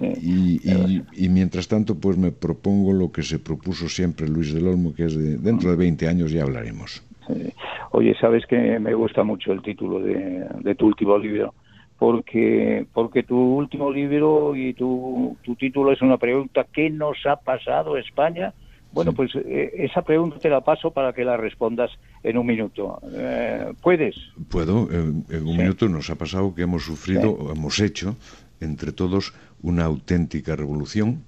Y, 0.00 0.60
y, 0.66 1.04
y, 1.12 1.28
mientras 1.28 1.68
tanto, 1.68 1.96
pues 1.96 2.16
me 2.16 2.32
propongo 2.32 2.94
lo 2.94 3.12
que 3.12 3.22
se 3.22 3.38
propuso 3.38 3.86
siempre 3.88 4.26
Luis 4.28 4.54
del 4.54 4.66
Olmo, 4.66 4.94
que 4.94 5.04
es 5.04 5.14
de 5.14 5.36
dentro 5.36 5.70
de 5.70 5.76
20 5.76 6.08
años 6.08 6.32
ya 6.32 6.42
hablaremos. 6.42 7.02
Sí. 7.34 7.52
Oye, 7.92 8.14
sabes 8.20 8.46
que 8.46 8.78
me 8.78 8.94
gusta 8.94 9.22
mucho 9.22 9.52
el 9.52 9.62
título 9.62 10.00
de, 10.00 10.46
de 10.60 10.74
tu 10.74 10.86
último 10.86 11.18
libro, 11.18 11.54
porque 11.98 12.86
porque 12.92 13.22
tu 13.22 13.36
último 13.36 13.90
libro 13.90 14.54
y 14.56 14.74
tu, 14.74 15.36
tu 15.42 15.54
título 15.54 15.92
es 15.92 16.00
una 16.02 16.16
pregunta 16.16 16.66
¿qué 16.72 16.90
nos 16.90 17.18
ha 17.26 17.36
pasado 17.36 17.96
España? 17.96 18.52
Bueno, 18.92 19.12
pues 19.12 19.30
eh, 19.36 19.70
esa 19.74 20.02
pregunta 20.02 20.38
te 20.38 20.48
la 20.48 20.62
paso 20.62 20.90
para 20.90 21.12
que 21.12 21.24
la 21.24 21.36
respondas 21.36 21.90
en 22.22 22.36
un 22.36 22.46
minuto. 22.46 23.00
Eh, 23.12 23.72
¿Puedes? 23.80 24.16
Puedo. 24.48 24.90
En, 24.90 25.24
un 25.46 25.56
minuto 25.56 25.88
nos 25.88 26.10
ha 26.10 26.16
pasado 26.16 26.54
que 26.54 26.62
hemos 26.62 26.84
sufrido, 26.84 27.30
o 27.30 27.52
hemos 27.52 27.78
hecho, 27.78 28.16
entre 28.60 28.92
todos, 28.92 29.32
una 29.62 29.84
auténtica 29.84 30.56
revolución 30.56 31.22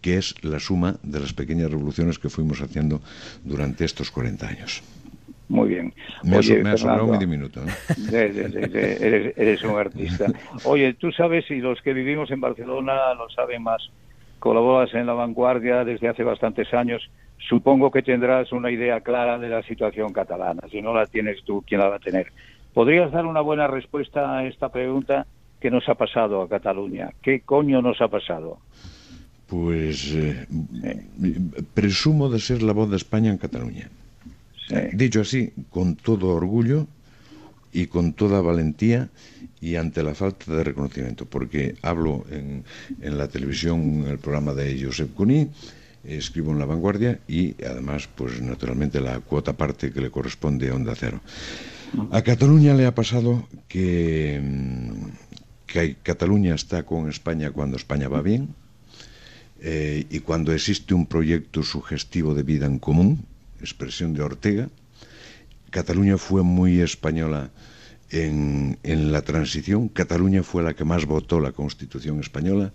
que 0.00 0.16
es 0.18 0.42
la 0.44 0.60
suma 0.60 0.96
de 1.02 1.20
las 1.20 1.32
pequeñas 1.32 1.70
revoluciones 1.70 2.18
que 2.18 2.28
fuimos 2.28 2.60
haciendo 2.60 3.00
durante 3.44 3.84
estos 3.84 4.10
40 4.10 4.46
años. 4.46 4.82
Muy 5.48 5.68
bien. 5.68 5.94
Me, 6.24 6.38
ha 6.38 6.76
sobrado 6.76 7.06
un 7.06 7.30
minuto. 7.30 7.60
eres, 8.12 9.34
eres, 9.36 9.62
un 9.62 9.78
artista. 9.78 10.26
Oye, 10.64 10.94
tú 10.94 11.12
sabes, 11.12 11.48
y 11.50 11.56
los 11.56 11.80
que 11.82 11.92
vivimos 11.92 12.30
en 12.30 12.40
Barcelona 12.40 13.14
lo 13.14 13.28
saben 13.30 13.62
más, 13.62 13.90
colaboras 14.40 14.92
en 14.94 15.06
La 15.06 15.12
Vanguardia 15.12 15.84
desde 15.84 16.08
hace 16.08 16.24
bastantes 16.24 16.72
años. 16.74 17.08
Supongo 17.48 17.90
que 17.90 18.02
tendrás 18.02 18.50
una 18.50 18.70
idea 18.70 19.00
clara 19.00 19.38
de 19.38 19.48
la 19.48 19.62
situación 19.62 20.12
catalana. 20.12 20.62
Si 20.70 20.82
no 20.82 20.92
la 20.94 21.06
tienes 21.06 21.44
tú, 21.44 21.62
¿quién 21.66 21.80
la 21.80 21.88
va 21.88 21.96
a 21.96 22.00
tener? 22.00 22.32
¿Podrías 22.74 23.12
dar 23.12 23.24
una 23.24 23.40
buena 23.40 23.68
respuesta 23.68 24.36
a 24.36 24.46
esta 24.46 24.70
pregunta? 24.70 25.26
¿Qué 25.60 25.70
nos 25.70 25.88
ha 25.88 25.94
pasado 25.94 26.42
a 26.42 26.48
Cataluña? 26.48 27.10
¿Qué 27.22 27.40
coño 27.40 27.80
nos 27.82 28.00
ha 28.00 28.08
pasado? 28.08 28.58
Pues 29.46 30.12
eh, 30.12 30.46
presumo 31.72 32.28
de 32.28 32.40
ser 32.40 32.62
la 32.62 32.72
voz 32.72 32.90
de 32.90 32.96
España 32.96 33.30
en 33.30 33.38
Cataluña. 33.38 33.88
Dicho 34.92 35.20
así, 35.20 35.52
con 35.70 35.96
todo 35.96 36.28
orgullo 36.28 36.88
y 37.72 37.86
con 37.86 38.14
toda 38.14 38.40
valentía 38.40 39.10
y 39.60 39.76
ante 39.76 40.02
la 40.02 40.14
falta 40.14 40.54
de 40.54 40.64
reconocimiento, 40.64 41.26
porque 41.26 41.76
hablo 41.82 42.24
en, 42.30 42.64
en 43.00 43.18
la 43.18 43.28
televisión, 43.28 43.80
en 44.04 44.06
el 44.06 44.18
programa 44.18 44.54
de 44.54 44.82
Josep 44.82 45.14
Cuní, 45.14 45.48
escribo 46.04 46.52
en 46.52 46.58
La 46.58 46.66
Vanguardia 46.66 47.20
y 47.26 47.54
además, 47.64 48.08
pues 48.14 48.40
naturalmente 48.40 49.00
la 49.00 49.20
cuota 49.20 49.52
parte 49.56 49.92
que 49.92 50.00
le 50.00 50.10
corresponde 50.10 50.70
a 50.70 50.74
Onda 50.74 50.94
Cero. 50.94 51.20
A 52.10 52.22
Cataluña 52.22 52.74
le 52.74 52.86
ha 52.86 52.94
pasado 52.94 53.46
que, 53.68 54.40
que 55.66 55.96
Cataluña 56.02 56.54
está 56.54 56.84
con 56.84 57.08
España 57.08 57.50
cuando 57.50 57.76
España 57.76 58.08
va 58.08 58.22
bien 58.22 58.54
eh, 59.60 60.04
y 60.10 60.20
cuando 60.20 60.52
existe 60.52 60.94
un 60.94 61.06
proyecto 61.06 61.62
sugestivo 61.62 62.34
de 62.34 62.42
vida 62.42 62.66
en 62.66 62.78
común, 62.78 63.24
expresión 63.60 64.14
de 64.14 64.22
Ortega, 64.22 64.68
Cataluña 65.70 66.16
fue 66.16 66.42
muy 66.42 66.80
española 66.80 67.50
en, 68.10 68.78
la 69.12 69.22
transición. 69.22 69.88
Cataluña 69.88 70.42
fue 70.42 70.62
la 70.62 70.74
que 70.74 70.84
más 70.84 71.06
votó 71.06 71.40
la 71.40 71.52
Constitución 71.52 72.20
española. 72.20 72.72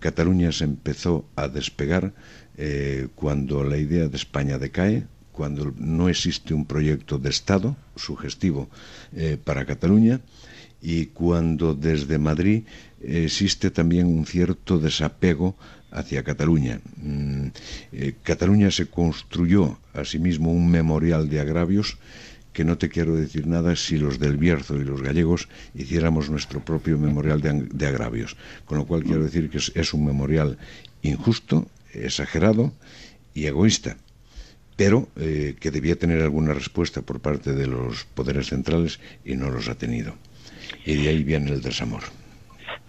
Cataluña 0.00 0.50
se 0.50 0.64
empezó 0.64 1.24
a 1.36 1.48
despegar 1.48 2.12
eh, 2.56 3.08
cuando 3.14 3.62
la 3.62 3.76
idea 3.76 4.08
de 4.08 4.16
España 4.16 4.58
decae, 4.58 5.06
cuando 5.30 5.72
no 5.78 6.08
existe 6.08 6.52
un 6.54 6.66
proyecto 6.66 7.18
de 7.18 7.30
Estado 7.30 7.76
sugestivo 7.96 8.68
eh, 9.14 9.38
para 9.42 9.64
Cataluña 9.64 10.20
y 10.82 11.06
cuando 11.06 11.74
desde 11.74 12.18
Madrid 12.18 12.64
existe 13.00 13.70
también 13.70 14.06
un 14.06 14.26
cierto 14.26 14.78
desapego 14.78 15.56
hacia 15.92 16.24
Cataluña. 16.24 16.80
Mm, 16.96 17.48
eh, 17.92 18.14
Cataluña 18.22 18.70
se 18.70 18.86
construyó 18.86 19.78
a 19.94 20.04
sí 20.04 20.18
un 20.18 20.70
memorial 20.70 21.28
de 21.28 21.40
agravios 21.40 21.98
que 22.52 22.64
no 22.64 22.76
te 22.76 22.88
quiero 22.88 23.16
decir 23.16 23.46
nada 23.46 23.76
si 23.76 23.96
los 23.96 24.18
del 24.18 24.36
Bierzo 24.36 24.76
y 24.76 24.84
los 24.84 25.02
gallegos 25.02 25.48
hiciéramos 25.74 26.28
nuestro 26.28 26.60
propio 26.60 26.98
memorial 26.98 27.40
de, 27.40 27.86
agravios. 27.86 28.36
Con 28.66 28.78
lo 28.78 28.86
cual 28.86 29.04
quiero 29.04 29.24
decir 29.24 29.48
que 29.48 29.58
es, 29.58 29.94
un 29.94 30.04
memorial 30.04 30.58
injusto, 31.02 31.66
exagerado 31.94 32.72
y 33.34 33.46
egoísta, 33.46 33.96
pero 34.76 35.08
eh, 35.16 35.56
que 35.58 35.70
debía 35.70 35.96
tener 35.96 36.20
alguna 36.20 36.52
respuesta 36.52 37.00
por 37.00 37.20
parte 37.20 37.52
de 37.54 37.66
los 37.66 38.04
poderes 38.04 38.48
centrales 38.48 39.00
y 39.24 39.36
no 39.36 39.50
los 39.50 39.68
ha 39.68 39.76
tenido. 39.76 40.14
Y 40.84 40.96
de 40.96 41.08
ahí 41.08 41.22
viene 41.22 41.52
el 41.52 41.62
desamor. 41.62 42.02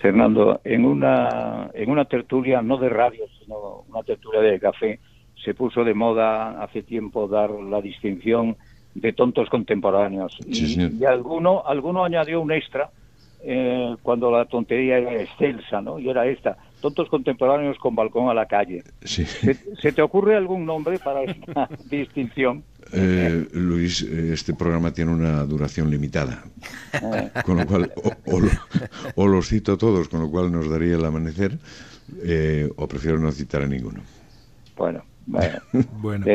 Fernando, 0.03 0.59
en 0.65 0.83
una, 0.83 1.71
en 1.73 1.89
una 1.89 2.03
tertulia, 2.03 2.61
no 2.61 2.75
de 2.75 2.89
radio, 2.89 3.23
sino 3.39 3.85
una 3.87 4.03
tertulia 4.03 4.41
de 4.41 4.59
café, 4.59 4.99
se 5.41 5.53
puso 5.53 5.85
de 5.85 5.93
moda 5.93 6.61
hace 6.61 6.83
tiempo 6.83 7.29
dar 7.29 7.49
la 7.49 7.79
distinción 7.79 8.57
de 8.95 9.13
tontos 9.13 9.49
contemporáneos. 9.49 10.37
y, 10.45 11.05
alguno, 11.05 11.63
alguno 11.65 12.03
añadió 12.03 12.41
un 12.41 12.51
extra 12.51 12.89
eh, 13.45 13.95
cuando 14.01 14.29
la 14.29 14.43
tontería 14.43 14.97
era 14.97 15.21
excelsa, 15.21 15.79
¿no? 15.79 15.97
Y 15.97 16.09
era 16.09 16.27
esta, 16.27 16.57
tontos 16.81 17.07
contemporáneos 17.07 17.77
con 17.77 17.95
balcón 17.95 18.27
a 18.27 18.33
la 18.33 18.45
calle. 18.45 18.83
¿Se, 19.05 19.91
te 19.93 20.01
ocurre 20.01 20.35
algún 20.35 20.65
nombre 20.65 20.99
para 20.99 21.23
esta 21.23 21.69
distinción? 21.89 22.61
Eh, 22.93 23.47
Luis, 23.53 24.01
este 24.01 24.53
programa 24.53 24.93
tiene 24.93 25.11
una 25.11 25.43
duración 25.45 25.89
limitada, 25.89 26.43
eh. 26.93 27.29
con 27.43 27.57
lo 27.57 27.65
cual 27.65 27.91
o, 29.15 29.27
los 29.27 29.47
cito 29.47 29.77
todos, 29.77 30.09
con 30.09 30.21
lo 30.21 30.29
cual 30.29 30.51
nos 30.51 30.69
daría 30.69 30.95
el 30.95 31.05
amanecer, 31.05 31.57
o 32.75 32.87
prefiero 32.87 33.17
no 33.17 33.31
citar 33.31 33.63
a 33.63 33.67
ninguno. 33.67 34.01
Bueno, 34.77 35.03
bueno, 35.25 36.25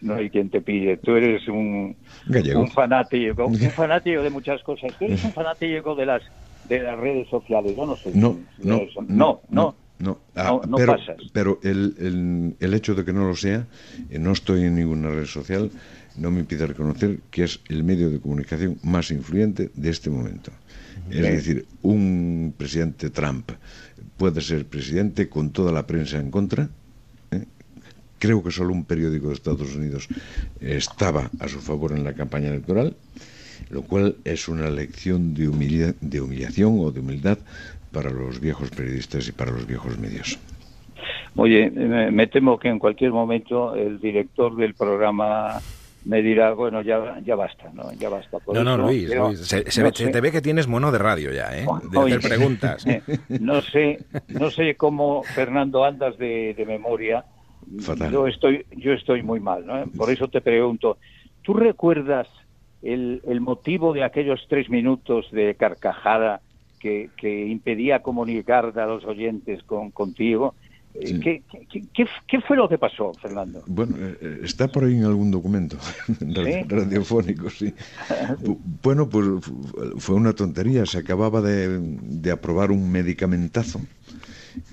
no 0.00 0.14
hay 0.14 0.30
quien 0.30 0.50
te 0.50 0.60
pille. 0.60 0.96
Tú 0.96 1.12
eres 1.12 1.46
un, 1.48 1.96
un 2.26 2.68
fanático, 2.68 3.46
un 3.46 3.56
fanático 3.56 4.22
de 4.22 4.30
muchas 4.30 4.62
cosas. 4.62 4.92
Tú 4.98 5.04
eres 5.04 5.22
un 5.24 5.32
fanático 5.32 5.94
de 5.94 6.06
las 6.06 6.22
de 6.68 6.80
las 6.80 6.98
redes 6.98 7.28
sociales. 7.28 7.74
Yo 7.76 7.86
no 7.86 7.96
sé. 7.96 8.10
No, 8.14 8.38
no, 8.58 8.82
no, 9.08 9.40
no, 9.48 9.74
no. 9.98 10.18
Ah, 10.34 10.60
pero, 10.76 10.96
pero 11.32 11.60
el, 11.62 12.56
el, 12.58 12.74
hecho 12.74 12.94
de 12.94 13.04
que 13.04 13.12
no 13.12 13.26
lo 13.26 13.36
sea, 13.36 13.66
eh, 14.10 14.18
no 14.18 14.32
estoy 14.32 14.62
en 14.64 14.74
ninguna 14.74 15.10
red 15.10 15.26
social, 15.26 15.70
no 16.16 16.30
me 16.30 16.40
impide 16.40 16.66
reconocer 16.66 17.20
que 17.30 17.44
es 17.44 17.60
el 17.68 17.84
medio 17.84 18.10
de 18.10 18.20
comunicación 18.20 18.78
más 18.82 19.10
influyente 19.10 19.70
de 19.74 19.90
este 19.90 20.10
momento. 20.10 20.52
Es 21.10 21.22
decir, 21.22 21.66
un 21.82 22.54
presidente 22.56 23.10
Trump 23.10 23.50
puede 24.16 24.40
ser 24.40 24.66
presidente 24.66 25.28
con 25.28 25.50
toda 25.50 25.72
la 25.72 25.86
prensa 25.86 26.18
en 26.18 26.30
contra, 26.30 26.68
Creo 28.22 28.40
que 28.40 28.52
solo 28.52 28.72
un 28.72 28.84
periódico 28.84 29.26
de 29.26 29.34
Estados 29.34 29.74
Unidos 29.74 30.06
estaba 30.60 31.28
a 31.40 31.48
su 31.48 31.58
favor 31.58 31.90
en 31.90 32.04
la 32.04 32.12
campaña 32.12 32.50
electoral, 32.50 32.94
lo 33.68 33.82
cual 33.82 34.14
es 34.22 34.46
una 34.46 34.70
lección 34.70 35.34
de, 35.34 35.94
de 36.00 36.20
humillación 36.20 36.78
o 36.78 36.92
de 36.92 37.00
humildad 37.00 37.38
para 37.90 38.10
los 38.10 38.38
viejos 38.38 38.70
periodistas 38.70 39.26
y 39.26 39.32
para 39.32 39.50
los 39.50 39.66
viejos 39.66 39.98
medios. 39.98 40.38
Oye, 41.34 41.68
me 41.68 42.28
temo 42.28 42.60
que 42.60 42.68
en 42.68 42.78
cualquier 42.78 43.10
momento 43.10 43.74
el 43.74 43.98
director 43.98 44.54
del 44.54 44.74
programa 44.74 45.60
me 46.04 46.22
dirá, 46.22 46.52
bueno, 46.52 46.82
ya, 46.82 47.20
ya 47.24 47.36
basta, 47.36 47.70
¿no? 47.72 47.92
Ya 47.92 48.08
basta. 48.08 48.38
no, 48.46 48.64
no, 48.64 48.76
Luis, 48.76 49.10
se, 49.40 49.62
te 49.62 50.20
ve 50.20 50.32
que 50.32 50.42
tienes 50.42 50.66
mono 50.66 50.90
de 50.90 50.98
radio 50.98 51.32
ya, 51.32 51.56
¿eh? 51.56 51.66
De 51.90 51.98
hacer 51.98 52.20
preguntas. 52.20 52.84
no 53.40 53.60
sé, 53.62 53.98
no 54.28 54.50
sé 54.50 54.74
cómo, 54.74 55.22
Fernando, 55.22 55.84
andas 55.84 56.18
de 56.18 56.64
memoria, 56.66 57.24
yo 58.10 58.26
estoy, 58.26 58.66
yo 58.76 58.92
estoy 58.92 59.22
muy 59.22 59.40
mal, 59.40 59.66
¿no? 59.66 59.84
Por 59.96 60.10
eso 60.10 60.28
te 60.28 60.40
pregunto, 60.40 60.98
¿tú 61.42 61.54
recuerdas 61.54 62.28
el, 62.82 63.22
el 63.26 63.40
motivo 63.40 63.92
de 63.92 64.04
aquellos 64.04 64.44
tres 64.48 64.68
minutos 64.68 65.30
de 65.30 65.54
carcajada 65.54 66.40
que, 66.80 67.10
que 67.16 67.46
impedía 67.46 68.02
comunicar 68.02 68.78
a 68.78 68.86
los 68.86 69.04
oyentes 69.04 69.62
con, 69.64 69.90
contigo? 69.90 70.54
¿Qué, 70.92 71.42
qué, 71.70 72.06
qué, 72.28 72.40
fue 72.40 72.56
lo 72.56 72.68
que 72.68 72.78
pasó, 72.78 73.12
Fernando? 73.14 73.62
Bueno, 73.66 73.96
eh, 73.98 74.18
eh, 74.20 74.40
está 74.44 74.68
por 74.68 74.84
ahí 74.84 74.94
en 74.94 75.04
algún 75.04 75.30
documento 75.30 75.78
radiofónico, 76.68 77.48
sí. 77.48 77.72
bueno, 78.82 79.08
pues 79.08 79.26
fue 79.98 80.16
una 80.16 80.34
tontería. 80.34 80.84
Se 80.84 80.98
acababa 80.98 81.40
de, 81.40 81.78
de 81.78 82.30
aprobar 82.30 82.70
un 82.70 82.90
medicamentazo 82.92 83.80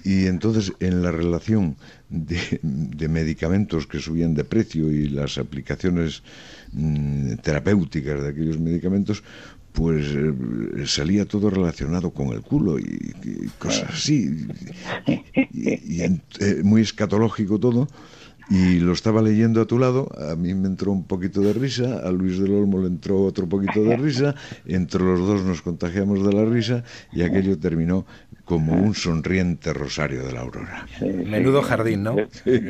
y 0.04 0.28
entonces, 0.28 0.74
en 0.80 1.02
la 1.02 1.12
relación 1.12 1.76
de, 2.10 2.60
medicamentos 3.08 3.88
que 3.88 4.00
subían 4.00 4.34
de 4.34 4.44
precio 4.44 4.92
y 4.92 5.10
las 5.10 5.38
aplicaciones 5.38 6.24
mm, 6.72 7.36
terapéuticas 7.36 8.22
de 8.22 8.30
aquellos 8.30 8.60
medicamentos, 8.60 9.24
pues 9.74 10.08
eh, 10.08 10.34
salía 10.86 11.26
todo 11.26 11.50
relacionado 11.50 12.12
con 12.12 12.30
el 12.30 12.42
culo 12.42 12.80
y, 12.80 13.50
cosas 13.58 13.90
así. 13.90 14.48
Y, 15.54 16.02
eh, 16.02 16.20
muy 16.64 16.82
escatológico 16.82 17.60
todo 17.60 17.88
y 18.50 18.80
lo 18.80 18.94
estaba 18.94 19.22
leyendo 19.22 19.62
a 19.62 19.66
tu 19.66 19.78
lado, 19.78 20.10
a 20.18 20.36
mí 20.36 20.56
me 20.56 20.68
entró 20.68 20.92
un 20.92 21.06
poquito 21.06 21.42
de 21.42 21.54
risa, 21.54 22.00
a 22.00 22.12
Luis 22.12 22.40
del 22.40 22.52
Olmo 22.54 22.82
le 22.82 22.88
entró 22.88 23.22
otro 23.24 23.48
poquito 23.48 23.84
de 23.84 23.96
risa, 23.96 24.34
entre 24.66 25.04
los 25.04 25.20
dos 25.20 25.44
nos 25.44 25.62
contagiamos 25.62 26.26
de 26.26 26.34
la 26.34 26.46
risa 26.46 26.84
y 27.12 27.22
aquello 27.22 27.60
terminó 27.60 28.08
como 28.46 28.74
un 28.74 28.96
sonriente 28.96 29.72
rosario 29.72 30.26
de 30.26 30.34
la 30.34 30.42
aurora. 30.42 30.88
Menudo 31.00 31.62
jardín, 31.62 32.04
¿no? 32.04 32.16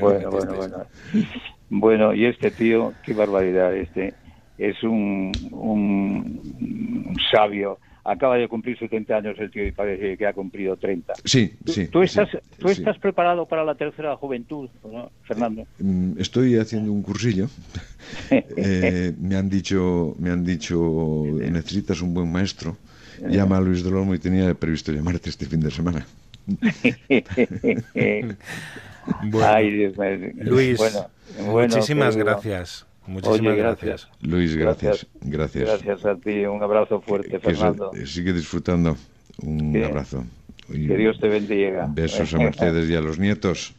bueno, 0.02 0.32
bueno, 0.32 0.54
bueno. 0.56 0.78
Bueno, 1.70 2.14
y 2.16 2.26
este 2.26 2.52
tío, 2.52 2.94
qué 3.04 3.14
barbaridad, 3.14 3.76
este 3.76 4.16
es 4.60 4.84
un, 4.84 5.32
un 5.52 7.16
sabio 7.32 7.80
acaba 8.04 8.38
de 8.38 8.48
cumplir 8.48 8.78
70 8.78 9.16
años 9.16 9.36
el 9.40 9.52
tío 9.52 9.66
y 9.66 9.72
parece 9.72 10.18
que 10.18 10.26
ha 10.26 10.34
cumplido 10.34 10.76
30. 10.78 11.14
Sí, 11.24 11.54
sí. 11.66 11.88
¿Tú 11.88 12.02
estás, 12.02 12.30
¿tú 12.58 12.68
sí. 12.70 12.74
estás 12.74 12.98
preparado 12.98 13.46
para 13.46 13.64
la 13.64 13.76
tercera 13.76 14.16
juventud, 14.16 14.70
¿no, 14.84 15.12
Fernando? 15.24 15.66
Mm, 15.80 16.20
Estoy 16.20 16.58
haciendo 16.58 16.92
un 16.92 17.04
cursillo. 17.04 17.48
Eh, 18.32 19.14
me 19.20 19.36
han 19.36 19.50
dicho, 19.50 20.16
me 20.18 20.32
han 20.32 20.44
dicho, 20.44 21.24
necesitas 21.36 22.02
un 22.02 22.14
buen 22.14 22.32
maestro. 22.32 22.76
Llama 23.28 23.58
a 23.58 23.62
Luis 23.62 23.84
del 23.84 23.94
Olmo 23.96 24.16
y 24.16 24.20
tenía 24.20 24.54
previsto 24.56 24.92
llamarte 24.92 25.30
este 25.30 25.46
fin 25.46 25.60
de 25.60 25.70
semana. 25.70 26.06
Ay, 29.44 29.72
Dios 29.72 29.98
mío. 29.98 30.32
Luis, 30.38 30.78
Bueno, 30.78 31.08
bueno, 31.52 31.76
muchísimas 31.76 32.16
gracias. 32.18 32.88
Muchísimas 33.10 33.40
Oye, 33.54 33.56
gracias. 33.56 34.08
Luis, 34.22 34.56
gracias. 34.56 35.08
Gracias. 35.22 35.66
Gracias 35.84 36.06
a 36.06 36.16
ti. 36.16 36.46
Un 36.46 36.62
abrazo 36.64 37.02
fuerte, 37.02 37.30
Que 37.30 37.40
Fernando. 37.40 37.92
eh, 37.94 38.06
sigue 38.06 38.34
disfrutando. 38.34 38.96
Un 39.42 39.74
Que- 39.74 39.86
abrazo. 39.86 40.24
Y 40.70 40.88
Que 40.88 40.96
Dios 40.98 41.20
te 41.20 41.28
bendiga. 41.28 41.88
Besos 41.90 42.34
a 42.34 42.38
Mercedes 42.38 42.88
y 42.90 42.96
a 42.96 43.02
los 43.02 43.18
nietos. 43.18 43.74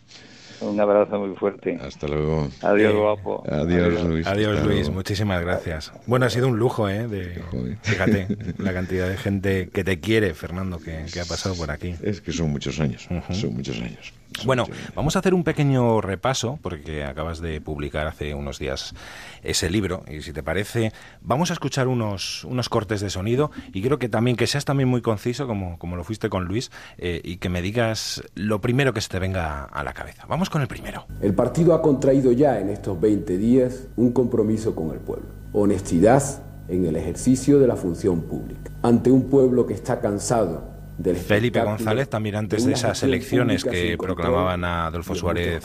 Un 0.61 0.79
abrazo 0.79 1.19
muy 1.19 1.35
fuerte. 1.37 1.79
Hasta 1.81 2.07
luego. 2.09 2.49
Adiós, 2.63 2.95
guapo. 2.95 3.43
Adiós, 3.49 4.03
Luis. 4.05 4.27
Adiós, 4.27 4.57
Hasta 4.57 4.67
Luis. 4.67 4.81
luego. 4.81 4.93
Muchísimas 4.93 5.41
gracias. 5.41 5.93
Bueno, 6.07 6.27
ha 6.27 6.31
sido 6.31 6.49
un 6.49 6.59
lujo, 6.59 6.89
¿eh? 6.89 7.07
De, 7.09 7.41
fíjate, 7.83 8.27
la 8.59 8.75
cantidad 8.75 9.09
de 9.09 9.17
gente 9.17 9.71
que 9.73 9.85
te 9.85 10.01
quiere, 10.01 10.35
Fernando, 10.35 10.79
que, 10.79 11.07
que 11.11 11.21
ha 11.21 11.25
pasado 11.25 11.55
por 11.55 11.71
aquí. 11.71 11.95
Es 12.03 12.21
que 12.21 12.33
son 12.33 12.51
muchos 12.51 12.79
años. 12.81 13.09
Son 13.31 13.55
muchos 13.55 13.79
años. 13.81 14.13
Bueno, 14.45 14.67
vamos 14.95 15.17
a 15.17 15.19
hacer 15.19 15.35
un 15.35 15.45
pequeño 15.45 16.01
repaso, 16.01 16.59
porque 16.63 17.05
acabas 17.05 17.41
de 17.41 17.61
publicar 17.61 18.07
hace 18.07 18.35
unos 18.35 18.59
días 18.59 18.95
ese 19.43 19.71
libro, 19.71 20.03
y 20.09 20.23
si 20.23 20.33
te 20.33 20.43
parece, 20.43 20.93
vamos 21.21 21.51
a 21.51 21.55
escuchar 21.55 21.89
unos, 21.89 22.45
unos 22.45 22.69
cortes 22.69 23.01
de 23.01 23.11
sonido, 23.11 23.51
y 23.73 23.83
creo 23.83 23.99
que 23.99 24.09
también 24.09 24.37
que 24.37 24.47
seas 24.47 24.65
también 24.65 24.89
muy 24.89 25.03
conciso, 25.03 25.47
como, 25.47 25.79
como 25.79 25.97
lo 25.97 26.05
fuiste 26.05 26.29
con 26.29 26.45
Luis, 26.45 26.71
eh, 26.99 27.21
y 27.25 27.37
que 27.37 27.49
me 27.49 27.63
digas 27.63 28.23
lo 28.35 28.61
primero 28.61 28.93
que 28.93 29.01
se 29.01 29.09
te 29.09 29.19
venga 29.19 29.65
a 29.65 29.85
la 29.85 29.93
cabeza. 29.93 30.25
Vamos 30.29 30.51
con 30.51 30.63
el 30.63 30.69
primero. 30.69 31.07
El 31.21 31.35
partido 31.35 31.75
ha 31.75 31.83
contraído 31.83 32.33
ya 32.33 32.59
en 32.59 32.69
estos 32.69 33.01
20 33.01 33.39
días 33.39 33.89
un 33.97 34.13
compromiso 34.13 34.75
con 34.75 34.91
el 34.91 34.99
pueblo. 34.99 35.27
Honestidad 35.53 36.23
en 36.69 36.87
el 36.87 36.97
ejercicio 36.97 37.59
de 37.59 37.67
la 37.67 37.77
función 37.77 38.23
pública. 38.23 38.71
Ante 38.83 39.11
un 39.11 39.25
pueblo 39.25 39.67
que 39.67 39.75
está 39.75 40.01
cansado 40.01 40.70
del 41.03 41.17
Felipe 41.17 41.61
González, 41.63 42.09
también 42.09 42.35
antes 42.37 42.65
de 42.65 42.73
esas 42.73 43.03
elecciones 43.03 43.65
que 43.65 43.97
proclamaban 43.97 44.65
a 44.65 44.87
Adolfo 44.87 45.15
Suárez 45.15 45.63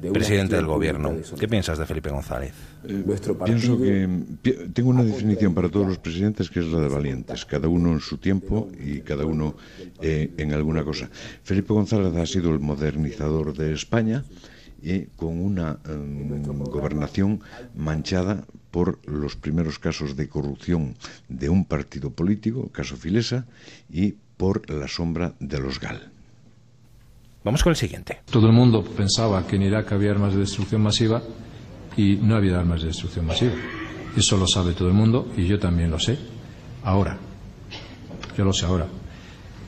de 0.00 0.10
presidente 0.12 0.56
del 0.56 0.66
gobierno. 0.66 1.14
¿Qué 1.38 1.48
piensas 1.48 1.78
de 1.78 1.86
Felipe 1.86 2.10
González? 2.10 2.52
Nuestro 3.06 3.38
Pienso 3.38 3.78
que 3.80 4.08
pi- 4.42 4.54
tengo 4.72 4.90
una 4.90 5.02
definición 5.04 5.54
para 5.54 5.68
todos 5.68 5.86
los 5.86 5.98
presidentes 5.98 6.48
que 6.50 6.60
es 6.60 6.66
la 6.66 6.80
de 6.80 6.88
valientes, 6.88 7.44
cada 7.44 7.68
uno 7.68 7.92
en 7.92 8.00
su 8.00 8.18
tiempo 8.18 8.68
y 8.82 9.00
cada 9.00 9.24
uno 9.26 9.56
eh, 10.00 10.32
en 10.36 10.52
alguna 10.52 10.84
cosa. 10.84 11.10
Felipe 11.42 11.72
González 11.72 12.14
ha 12.16 12.26
sido 12.26 12.50
el 12.52 12.60
modernizador 12.60 13.56
de 13.56 13.72
España 13.72 14.24
y 14.82 15.02
con 15.16 15.38
una 15.38 15.78
em, 15.86 16.42
gobernación 16.64 17.40
manchada 17.76 18.44
por 18.70 18.98
los 19.06 19.36
primeros 19.36 19.78
casos 19.78 20.16
de 20.16 20.28
corrupción 20.28 20.94
de 21.28 21.50
un 21.50 21.64
partido 21.66 22.10
político, 22.10 22.68
caso 22.72 22.96
Filesa, 22.96 23.46
y 23.92 24.14
por 24.40 24.68
la 24.70 24.88
sombra 24.88 25.34
de 25.38 25.58
los 25.60 25.78
GAL. 25.78 26.10
Vamos 27.44 27.62
con 27.62 27.72
el 27.72 27.76
siguiente. 27.76 28.20
Todo 28.30 28.46
el 28.46 28.54
mundo 28.54 28.82
pensaba 28.82 29.46
que 29.46 29.56
en 29.56 29.62
Irak 29.62 29.92
había 29.92 30.12
armas 30.12 30.32
de 30.32 30.40
destrucción 30.40 30.80
masiva 30.80 31.20
y 31.94 32.16
no 32.16 32.36
había 32.36 32.58
armas 32.58 32.80
de 32.80 32.86
destrucción 32.88 33.26
masiva. 33.26 33.52
Eso 34.16 34.38
lo 34.38 34.46
sabe 34.46 34.72
todo 34.72 34.88
el 34.88 34.94
mundo 34.94 35.30
y 35.36 35.46
yo 35.46 35.58
también 35.58 35.90
lo 35.90 35.98
sé. 35.98 36.18
Ahora. 36.84 37.18
Yo 38.34 38.44
lo 38.46 38.52
sé 38.54 38.64
ahora. 38.64 38.86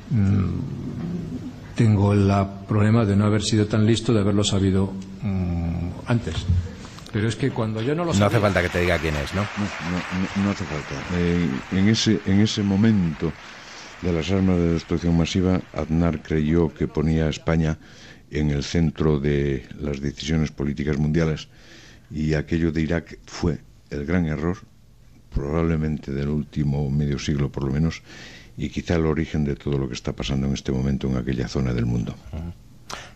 Mm, 0.09 1.75
tengo 1.77 2.15
el 2.15 2.31
problema 2.67 3.05
de 3.05 3.15
no 3.15 3.27
haber 3.27 3.43
sido 3.43 3.67
tan 3.67 3.85
listo, 3.87 4.15
de 4.15 4.21
haberlo 4.21 4.43
sabido 4.43 4.91
mm, 5.21 5.89
antes. 6.07 6.35
Pero 7.13 7.29
es 7.29 7.37
que 7.37 7.51
cuando 7.51 7.83
yo 7.83 7.95
no 7.95 8.05
lo 8.05 8.13
No 8.13 8.13
sabía... 8.15 8.27
hace 8.29 8.41
falta 8.41 8.63
que 8.63 8.69
te 8.71 8.81
diga 8.81 8.99
quién 8.99 9.15
es, 9.17 9.35
¿no? 9.35 9.43
No, 9.43 10.39
no- 10.39 10.45
no 10.45 10.51
hace 10.51 10.65
falta. 10.65 10.95
Eh, 11.15 11.47
en, 11.73 11.89
ese, 11.91 12.21
en 12.25 12.41
ese 12.41 12.63
momento 12.63 13.31
de 14.03 14.13
las 14.13 14.31
armas 14.31 14.59
de 14.59 14.73
destrucción 14.73 15.17
masiva, 15.17 15.61
Aznar 15.73 16.23
creyó 16.23 16.75
que 16.75 16.89
ponía 16.89 17.27
a 17.27 17.31
España 17.31 17.79
en 18.31 18.51
el 18.51 18.65
centro 18.65 19.21
de 19.21 19.67
las 19.79 20.01
decisiones 20.01 20.51
políticas 20.51 20.99
mundiales 20.99 21.49
y 22.11 22.35
aquello 22.35 22.73
de 22.73 22.83
Irak 22.83 23.19
fue 23.27 23.59
el 23.91 24.05
gran 24.05 24.27
error, 24.27 24.59
probablemente 25.33 26.13
del 26.13 26.29
último 26.29 26.91
medio 26.91 27.19
siglo 27.19 27.51
por 27.51 27.65
lo 27.65 27.73
menos, 27.73 28.03
y 28.57 28.69
quizá 28.69 28.97
el 28.97 29.07
origen 29.07 29.45
de 29.45 29.55
todo 29.55 29.79
lo 29.79 29.89
que 29.89 29.95
está 29.95 30.13
pasando 30.13 30.47
en 30.47 30.55
este 30.55 30.73
momento 30.73 31.09
en 31.09 31.17
aquella 31.17 31.49
zona 31.49 31.73
del 31.73 31.87
mundo. 31.87 32.15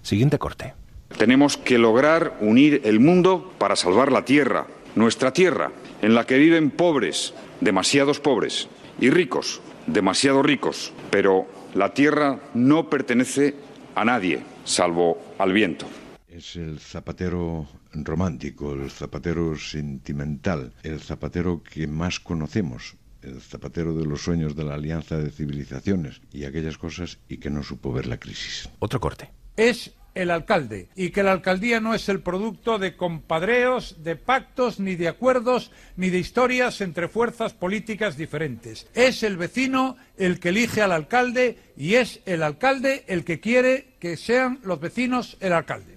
Siguiente 0.02 0.38
corte. 0.38 0.74
Tenemos 1.18 1.56
que 1.56 1.78
lograr 1.78 2.38
unir 2.40 2.82
el 2.84 3.00
mundo 3.00 3.52
para 3.58 3.76
salvar 3.76 4.12
la 4.12 4.24
tierra, 4.24 4.66
nuestra 4.94 5.32
tierra, 5.32 5.72
en 6.00 6.14
la 6.14 6.26
que 6.26 6.38
viven 6.38 6.70
pobres, 6.70 7.34
demasiados 7.60 8.20
pobres, 8.20 8.68
y 9.00 9.10
ricos, 9.10 9.60
demasiado 9.86 10.42
ricos. 10.42 10.92
Pero 11.10 11.46
la 11.74 11.94
tierra 11.94 12.40
no 12.54 12.88
pertenece 12.88 13.54
a 13.94 14.04
nadie, 14.04 14.42
salvo 14.64 15.18
al 15.38 15.52
viento. 15.52 15.86
Es 16.28 16.56
el 16.56 16.80
zapatero 16.80 17.66
romántico, 17.92 18.74
el 18.74 18.90
zapatero 18.90 19.56
sentimental, 19.56 20.74
el 20.82 21.00
zapatero 21.00 21.62
que 21.62 21.86
más 21.86 22.20
conocemos, 22.20 22.96
el 23.22 23.40
zapatero 23.40 23.94
de 23.94 24.04
los 24.04 24.22
sueños 24.22 24.54
de 24.54 24.64
la 24.64 24.74
alianza 24.74 25.16
de 25.18 25.30
civilizaciones 25.30 26.20
y 26.32 26.44
aquellas 26.44 26.76
cosas 26.76 27.18
y 27.28 27.38
que 27.38 27.50
no 27.50 27.62
supo 27.62 27.92
ver 27.92 28.06
la 28.06 28.18
crisis. 28.18 28.68
Otro 28.78 29.00
corte. 29.00 29.30
es 29.56 29.94
el 30.16 30.30
alcalde 30.30 30.88
y 30.96 31.10
que 31.10 31.22
la 31.22 31.32
alcaldía 31.32 31.78
no 31.78 31.94
es 31.94 32.08
el 32.08 32.20
producto 32.20 32.78
de 32.78 32.96
compadreos, 32.96 34.02
de 34.02 34.16
pactos, 34.16 34.80
ni 34.80 34.96
de 34.96 35.08
acuerdos, 35.08 35.70
ni 35.96 36.10
de 36.10 36.18
historias 36.18 36.80
entre 36.80 37.08
fuerzas 37.08 37.52
políticas 37.52 38.16
diferentes. 38.16 38.88
Es 38.94 39.22
el 39.22 39.36
vecino 39.36 39.96
el 40.16 40.40
que 40.40 40.48
elige 40.48 40.80
al 40.80 40.92
alcalde 40.92 41.58
y 41.76 41.94
es 41.94 42.20
el 42.24 42.42
alcalde 42.42 43.04
el 43.06 43.24
que 43.24 43.40
quiere 43.40 43.94
que 44.00 44.16
sean 44.16 44.58
los 44.64 44.80
vecinos 44.80 45.36
el 45.40 45.52
alcalde. 45.52 45.94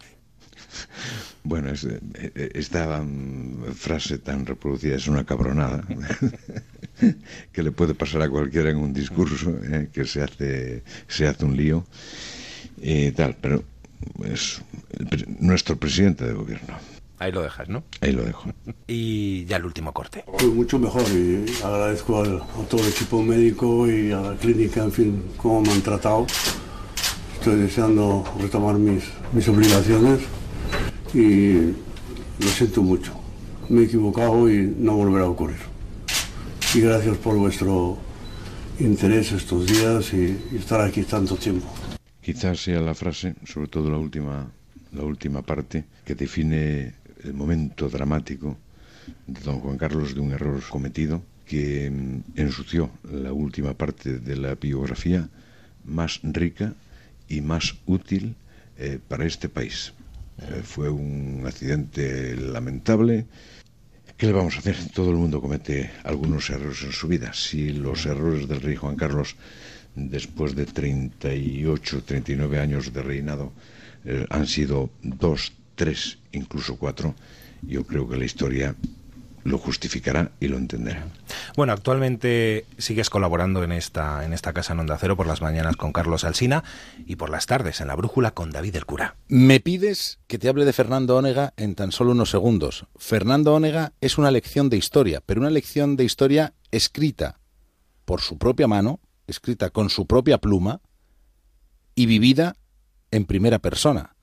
Bueno, 1.43 1.69
eh, 1.69 1.99
eh, 2.13 2.51
esta 2.53 3.01
mm, 3.01 3.73
frase 3.73 4.19
tan 4.19 4.45
reproducida 4.45 4.97
es 4.97 5.07
una 5.07 5.25
cabronada 5.25 5.83
que 7.53 7.63
le 7.63 7.71
puede 7.71 7.95
pasar 7.95 8.21
a 8.21 8.29
cualquiera 8.29 8.69
en 8.69 8.77
un 8.77 8.93
discurso 8.93 9.57
eh, 9.63 9.89
que 9.91 10.05
se 10.05 10.21
hace, 10.21 10.83
se 11.07 11.27
hace 11.27 11.45
un 11.45 11.55
lío 11.55 11.85
y 12.81 13.11
tal, 13.11 13.37
pero 13.41 13.63
es 14.25 14.61
el 14.97 15.25
nuestro 15.39 15.77
presidente 15.77 16.25
de 16.25 16.33
gobierno. 16.33 16.75
Ahí 17.19 17.31
lo 17.33 17.41
dejas, 17.41 17.67
¿no? 17.67 17.83
Ahí 18.01 18.11
lo 18.13 18.23
dejo. 18.23 18.49
Y 18.87 19.45
ya 19.45 19.57
el 19.57 19.65
último 19.65 19.91
corte. 19.93 20.23
Pues 20.25 20.45
mucho 20.45 20.79
mejor 20.79 21.03
y 21.11 21.45
agradezco 21.63 22.21
al- 22.21 22.41
a 22.41 22.63
todo 22.69 22.81
el 22.81 22.87
equipo 22.89 23.21
médico 23.21 23.87
y 23.91 24.11
a 24.11 24.21
la 24.21 24.35
clínica, 24.35 24.83
en 24.83 24.91
fin, 24.91 25.23
cómo 25.37 25.61
me 25.61 25.71
han 25.73 25.81
tratado. 25.81 26.25
Estoy 27.37 27.57
deseando 27.61 28.23
retomar 28.39 28.75
mis, 28.75 29.03
mis 29.33 29.47
obligaciones 29.47 30.19
y 31.13 31.53
lo 32.39 32.47
siento 32.55 32.81
mucho. 32.81 33.13
Me 33.69 33.81
he 33.81 33.83
equivocado 33.85 34.49
y 34.51 34.73
no 34.77 34.93
volverá 34.95 35.25
a 35.25 35.29
ocurrir. 35.29 35.57
Y 36.73 36.81
gracias 36.81 37.17
por 37.17 37.35
vuestro 37.35 37.97
interés 38.79 39.31
estos 39.31 39.67
días 39.67 40.13
y, 40.13 40.37
y 40.51 40.57
estar 40.57 40.81
aquí 40.81 41.03
tanto 41.03 41.35
tiempo. 41.35 41.67
Quizás 42.29 42.61
sea 42.61 42.79
la 42.79 42.93
frase, 42.93 43.33
sobre 43.43 43.69
todo 43.69 43.89
la 43.89 43.97
última, 43.97 44.51
la 44.93 45.03
última 45.03 45.41
parte, 45.41 45.85
que 46.05 46.13
define 46.13 46.93
el 47.23 47.33
momento 47.33 47.89
dramático 47.89 48.55
de 49.25 49.41
don 49.41 49.59
Juan 49.61 49.79
Carlos 49.79 50.13
de 50.13 50.21
un 50.21 50.31
error 50.31 50.61
cometido 50.69 51.23
que 51.47 51.89
mm, 51.89 52.37
ensució 52.39 52.91
la 53.11 53.33
última 53.33 53.73
parte 53.73 54.19
de 54.19 54.35
la 54.35 54.53
biografía 54.53 55.27
más 55.85 56.19
rica 56.21 56.75
y 57.27 57.41
más 57.41 57.73
útil 57.87 58.35
eh, 58.77 58.99
para 59.07 59.25
este 59.25 59.49
país. 59.49 59.93
Eh, 60.37 60.61
fue 60.63 60.87
un 60.87 61.41
accidente 61.47 62.35
lamentable. 62.35 63.25
¿Qué 64.17 64.27
le 64.27 64.33
vamos 64.33 64.55
a 64.55 64.59
hacer? 64.59 64.77
Todo 64.93 65.09
el 65.09 65.17
mundo 65.17 65.41
comete 65.41 65.89
algunos 66.03 66.47
errores 66.51 66.83
en 66.83 66.91
su 66.91 67.07
vida. 67.07 67.33
Si 67.33 67.71
los 67.73 68.05
errores 68.05 68.47
del 68.47 68.61
rey 68.61 68.75
Juan 68.75 68.97
Carlos, 68.97 69.35
después 70.09 70.55
de 70.55 70.65
38, 70.65 72.03
39 72.03 72.59
años 72.59 72.93
de 72.93 73.01
reinado, 73.01 73.51
eh, 74.05 74.25
han 74.29 74.47
sido 74.47 74.89
dos, 75.01 75.53
tres, 75.75 76.19
incluso 76.31 76.77
cuatro, 76.77 77.15
yo 77.61 77.83
creo 77.85 78.07
que 78.07 78.17
la 78.17 78.25
historia 78.25 78.75
lo 79.43 79.57
justificará 79.57 80.31
y 80.39 80.47
lo 80.47 80.57
entenderá. 80.57 81.07
Bueno, 81.55 81.73
actualmente 81.73 82.65
sigues 82.77 83.09
colaborando 83.09 83.63
en 83.63 83.71
esta, 83.71 84.25
en 84.25 84.33
esta 84.33 84.53
casa 84.53 84.73
en 84.73 84.79
Onda 84.79 84.97
Cero 84.99 85.15
por 85.15 85.27
las 85.27 85.41
mañanas 85.41 85.75
con 85.75 85.91
Carlos 85.91 86.23
Alsina 86.23 86.63
y 87.05 87.15
por 87.15 87.29
las 87.29 87.45
tardes 87.45 87.81
en 87.81 87.87
La 87.87 87.95
Brújula 87.95 88.31
con 88.31 88.51
David 88.51 88.75
el 88.75 88.85
Cura. 88.85 89.15
Me 89.27 89.59
pides 89.59 90.19
que 90.27 90.37
te 90.37 90.49
hable 90.49 90.65
de 90.65 90.73
Fernando 90.73 91.17
Ónega 91.17 91.53
en 91.57 91.75
tan 91.75 91.91
solo 91.91 92.11
unos 92.11 92.29
segundos. 92.29 92.85
Fernando 92.97 93.53
Ónega 93.53 93.93
es 94.01 94.17
una 94.17 94.31
lección 94.31 94.69
de 94.69 94.77
historia, 94.77 95.21
pero 95.25 95.41
una 95.41 95.49
lección 95.49 95.95
de 95.95 96.05
historia 96.05 96.53
escrita 96.71 97.39
por 98.05 98.21
su 98.21 98.37
propia 98.37 98.67
mano, 98.67 98.99
escrita 99.29 99.69
con 99.69 99.89
su 99.89 100.05
propia 100.05 100.39
pluma 100.39 100.81
y 101.95 102.05
vivida 102.05 102.55
en 103.11 103.25
primera 103.25 103.59
persona. 103.59 104.15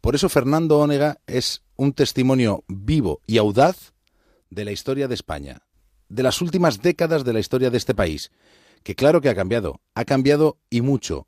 Por 0.00 0.14
eso 0.14 0.28
Fernando 0.28 0.78
Ónega 0.78 1.18
es 1.26 1.62
un 1.76 1.92
testimonio 1.92 2.64
vivo 2.68 3.20
y 3.26 3.38
audaz 3.38 3.92
de 4.50 4.64
la 4.64 4.72
historia 4.72 5.08
de 5.08 5.14
España, 5.14 5.62
de 6.08 6.22
las 6.22 6.40
últimas 6.40 6.80
décadas 6.80 7.24
de 7.24 7.32
la 7.32 7.40
historia 7.40 7.70
de 7.70 7.78
este 7.78 7.94
país, 7.94 8.30
que 8.82 8.94
claro 8.94 9.20
que 9.20 9.28
ha 9.28 9.34
cambiado, 9.34 9.80
ha 9.94 10.04
cambiado 10.04 10.58
y 10.70 10.80
mucho, 10.80 11.26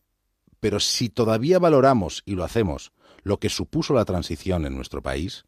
pero 0.61 0.81
si 0.81 1.09
todavía 1.09 1.59
valoramos, 1.59 2.23
y 2.25 2.35
lo 2.35 2.45
hacemos, 2.45 2.93
lo 3.23 3.39
que 3.39 3.49
supuso 3.49 3.95
la 3.95 4.05
transición 4.05 4.65
en 4.67 4.77
nuestro 4.77 5.03
país, 5.03 5.45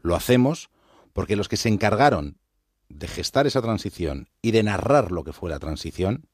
lo 0.00 0.14
hacemos 0.14 0.70
porque 1.12 1.36
los 1.36 1.48
que 1.48 1.56
se 1.56 1.68
encargaron 1.68 2.38
de 2.88 3.08
gestar 3.08 3.46
esa 3.46 3.62
transición 3.62 4.28
y 4.42 4.50
de 4.50 4.62
narrar 4.62 5.12
lo 5.12 5.24
que 5.24 5.32
fue 5.32 5.50
la 5.50 5.58
transición, 5.58 6.26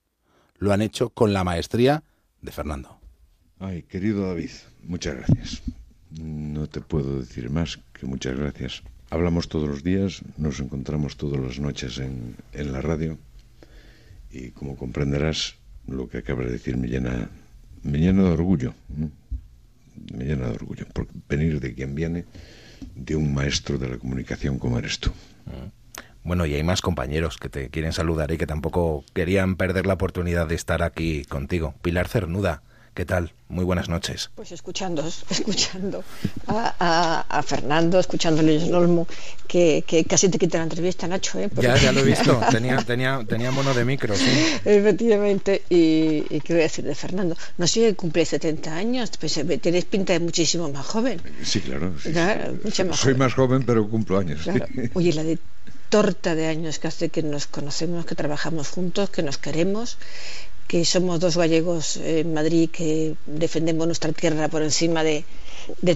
lo 0.61 0.73
han 0.73 0.83
hecho 0.83 1.11
con 1.11 1.33
la 1.33 1.43
maestría 1.43 2.05
de 2.41 2.53
Fernando. 2.53 3.01
Ay, 3.59 3.83
querido 3.83 4.29
David, 4.29 4.51
muchas 4.85 5.17
gracias. 5.17 5.63
No 6.11 6.69
te 6.69 6.81
puedo 6.81 7.19
decir 7.19 7.51
más 7.51 7.81
que 7.93 8.07
muchas 8.07 8.39
gracias. 8.39 8.83
Hablamos 9.11 9.49
todos 9.49 9.69
los 9.69 9.83
días, 9.83 10.23
nos 10.37 10.61
encontramos 10.61 11.17
todas 11.17 11.41
las 11.41 11.59
noches 11.59 11.99
en, 11.99 12.37
en 12.53 12.73
la 12.73 12.81
radio 12.81 13.19
y 14.31 14.51
como 14.51 14.77
comprenderás, 14.77 15.57
lo 15.89 16.09
que 16.09 16.19
acabas 16.19 16.47
de 16.47 16.53
decir 16.53 16.77
me 16.77 16.89
llena, 16.89 17.29
me 17.83 17.99
llena 17.99 18.23
de 18.23 18.31
orgullo. 18.31 18.75
Me 20.15 20.25
llena 20.25 20.47
de 20.47 20.55
orgullo 20.55 20.87
por 20.93 21.09
venir 21.29 21.61
de 21.61 21.75
quien 21.75 21.95
viene, 21.95 22.25
de 22.95 23.17
un 23.17 23.35
maestro 23.35 23.77
de 23.79 23.89
la 23.89 23.99
comunicación 23.99 24.59
como 24.59 24.79
eres 24.79 24.99
tú. 24.99 25.11
Bueno, 26.23 26.47
y 26.47 26.55
hay 26.55 26.63
más 26.63 26.83
compañeros 26.83 27.39
que 27.39 27.49
te 27.49 27.71
quieren 27.71 27.93
saludar 27.93 28.31
y 28.31 28.39
que 28.39 28.47
tampoco 28.47 29.05
querían 29.15 29.57
perder 29.57 29.87
la 29.87 29.95
oportunidad 29.95 30.47
de 30.47 30.55
estar 30.55 30.83
aquí 30.83 31.25
contigo. 31.25 31.75
Pilar 31.83 32.09
Cernuda, 32.09 32.63
¿Qué 32.95 33.05
tal? 33.05 33.33
Muy 33.49 33.65
buenas 33.65 33.89
noches. 33.89 34.31
Pues 34.35 34.51
escuchando, 34.51 35.03
escuchando 35.31 36.03
a, 36.49 37.43
Fernando, 37.47 38.01
escuchando 38.01 38.41
a 38.41 38.45
Luis 38.45 38.65
Olmo, 38.65 39.07
que, 39.47 39.85
casi 40.09 40.29
te 40.29 40.39
quita 40.39 40.59
la 40.59 40.65
entrevista, 40.65 41.07
Nacho. 41.07 41.39
¿eh? 41.39 41.49
Ya, 41.55 41.77
ya 41.77 41.93
lo 41.93 42.01
he 42.01 42.05
visto, 42.05 42.41
tenía, 42.51 42.79
tenía, 42.79 43.25
tenía 43.27 43.53
mono 43.53 43.75
de 43.75 43.85
micro, 43.85 44.15
sí. 44.17 44.29
Efectivamente, 44.65 45.63
y, 45.69 46.41
qué 46.41 46.53
voy 46.53 46.61
a 46.61 46.65
decir 46.65 46.85
de 46.85 46.95
Fernando. 46.95 47.37
No 47.59 47.67
sé 47.67 47.89
si 47.89 47.95
cumple 47.95 48.25
70 48.25 48.75
años, 48.75 49.11
pues 49.19 49.37
eh, 49.39 49.59
tienes 49.59 49.85
pinta 49.85 50.13
de 50.13 50.21
muchísimo 50.21 50.69
más 50.71 50.85
joven. 50.85 51.23
Sí, 51.45 51.61
claro. 51.61 51.95
Soy 52.93 53.15
más 53.15 53.35
joven, 53.35 53.63
pero 53.65 53.89
cumplo 53.89 54.19
años. 54.19 54.47
Oye, 54.95 55.13
la 55.13 55.23
de 55.23 55.39
torta 55.91 56.35
de 56.35 56.47
años 56.47 56.79
que 56.79 56.89
hace 56.89 57.11
que 57.11 57.23
nos 57.23 57.47
conocemos, 57.47 58.07
que 58.07 58.15
trabajamos 58.15 58.69
juntos, 58.69 59.11
que 59.11 59.23
nos 59.23 59.39
queremos 59.39 59.99
que 60.71 60.85
somos 60.85 61.19
dos 61.19 61.37
gallegos 61.37 61.97
en 61.97 62.33
Madrid 62.33 62.71
que 62.71 63.17
defendemos 63.27 63.89
nuestra 63.89 64.13
tierra 64.13 64.47
por 64.47 64.63
encima 64.63 65.03
de, 65.03 65.25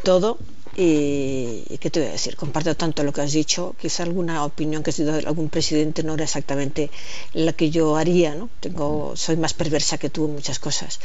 todo. 0.02 0.36
Y, 0.76 1.62
qué 1.78 1.90
te 1.90 2.00
voy 2.00 2.08
a 2.08 2.12
decir, 2.18 2.34
comparto 2.34 2.74
tanto 2.74 3.04
lo 3.04 3.12
que 3.12 3.20
has 3.20 3.30
dicho, 3.30 3.76
quizá 3.80 4.02
alguna 4.02 4.44
opinión 4.44 4.82
que 4.82 4.90
has 4.90 4.98
dado 4.98 5.28
algún 5.32 5.48
presidente 5.48 6.02
no 6.02 6.14
era 6.14 6.24
exactamente 6.24 6.90
la 7.34 7.52
que 7.52 7.70
yo 7.70 7.94
haría, 7.94 8.34
¿no? 8.34 8.50
Tengo, 8.58 9.14
soy 9.14 9.36
más 9.36 9.54
perversa 9.54 9.96
que 9.96 10.10
tú 10.10 10.24
en 10.26 10.32
muchas 10.32 10.58
cosas. 10.58 10.98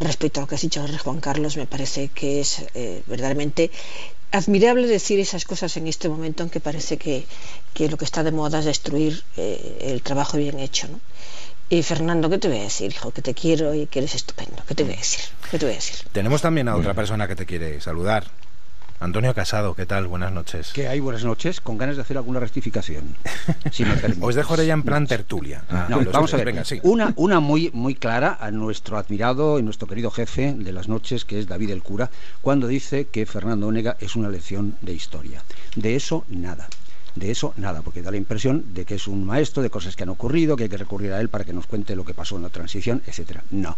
Respecto 0.00 0.40
a 0.40 0.44
lo 0.44 0.46
que 0.46 0.54
has 0.54 0.62
dicho 0.62 0.82
Juan 1.04 1.20
Carlos, 1.20 1.58
me 1.58 1.66
parece 1.66 2.08
que 2.08 2.40
es 2.40 2.64
eh, 2.72 3.02
verdaderamente 3.06 3.70
admirable 4.32 4.86
decir 4.86 5.20
esas 5.20 5.44
cosas 5.44 5.76
en 5.76 5.86
este 5.86 6.08
momento, 6.08 6.42
aunque 6.42 6.60
parece 6.60 6.96
que, 6.96 7.26
lo 7.88 7.96
que 7.96 8.04
está 8.04 8.22
de 8.22 8.32
moda 8.32 8.58
es 8.60 8.64
destruir 8.64 9.22
eh, 9.36 9.78
el 9.92 10.02
trabajo 10.02 10.36
bien 10.38 10.58
hecho, 10.58 10.88
¿no? 10.88 11.00
Y 11.68 11.82
Fernando, 11.82 12.28
¿qué 12.28 12.36
te 12.36 12.48
voy 12.48 12.58
a 12.58 12.62
decir, 12.64 12.90
hijo? 12.90 13.12
Que 13.12 13.22
te 13.22 13.32
quiero 13.32 13.72
y 13.72 13.86
que 13.86 14.00
eres 14.00 14.14
estupendo. 14.14 14.62
¿Qué 14.68 14.74
te 14.74 14.84
voy 14.84 14.92
a 14.92 14.96
decir? 14.96 15.20
¿Qué 15.50 15.58
te 15.58 15.64
voy 15.64 15.72
a 15.72 15.76
decir? 15.76 15.96
Tenemos 16.12 16.42
también 16.42 16.68
a 16.68 16.76
otra 16.76 16.92
persona 16.92 17.26
que 17.26 17.34
te 17.34 17.46
quiere 17.46 17.80
saludar. 17.80 18.26
Antonio 19.02 19.34
Casado, 19.34 19.74
¿qué 19.74 19.84
tal? 19.84 20.06
Buenas 20.06 20.30
noches. 20.30 20.70
¿Qué 20.72 20.86
hay? 20.86 21.00
Buenas 21.00 21.24
noches. 21.24 21.60
Con 21.60 21.76
ganas 21.76 21.96
de 21.96 22.02
hacer 22.02 22.16
alguna 22.16 22.38
rectificación. 22.38 23.16
si 23.72 23.84
me 23.84 23.94
Os 24.20 24.36
dejo 24.36 24.54
ya 24.54 24.74
en 24.74 24.84
plan 24.84 25.08
tertulia. 25.08 25.64
Ah, 25.68 25.88
no, 25.90 26.04
vamos 26.12 26.32
a 26.32 26.36
ver. 26.36 26.46
Venga, 26.46 26.64
sí. 26.64 26.78
Una, 26.84 27.12
una 27.16 27.40
muy, 27.40 27.72
muy 27.74 27.96
clara 27.96 28.38
a 28.40 28.52
nuestro 28.52 28.98
admirado 28.98 29.58
y 29.58 29.64
nuestro 29.64 29.88
querido 29.88 30.12
jefe 30.12 30.54
de 30.56 30.70
las 30.70 30.86
noches, 30.86 31.24
que 31.24 31.40
es 31.40 31.48
David 31.48 31.70
el 31.70 31.82
Cura, 31.82 32.10
cuando 32.42 32.68
dice 32.68 33.06
que 33.06 33.26
Fernando 33.26 33.66
Onega 33.66 33.96
es 33.98 34.14
una 34.14 34.28
lección 34.28 34.76
de 34.82 34.92
historia. 34.92 35.42
De 35.74 35.96
eso, 35.96 36.24
nada. 36.28 36.68
De 37.16 37.32
eso 37.32 37.54
nada, 37.56 37.82
porque 37.82 38.02
da 38.02 38.12
la 38.12 38.18
impresión 38.18 38.72
de 38.72 38.84
que 38.84 38.94
es 38.94 39.08
un 39.08 39.24
maestro 39.24 39.64
de 39.64 39.70
cosas 39.70 39.96
que 39.96 40.04
han 40.04 40.10
ocurrido, 40.10 40.54
que 40.54 40.62
hay 40.62 40.70
que 40.70 40.76
recurrir 40.76 41.12
a 41.12 41.20
él 41.20 41.28
para 41.28 41.42
que 41.42 41.52
nos 41.52 41.66
cuente 41.66 41.96
lo 41.96 42.04
que 42.04 42.14
pasó 42.14 42.36
en 42.36 42.42
la 42.42 42.50
transición, 42.50 43.02
etcétera. 43.04 43.42
No. 43.50 43.76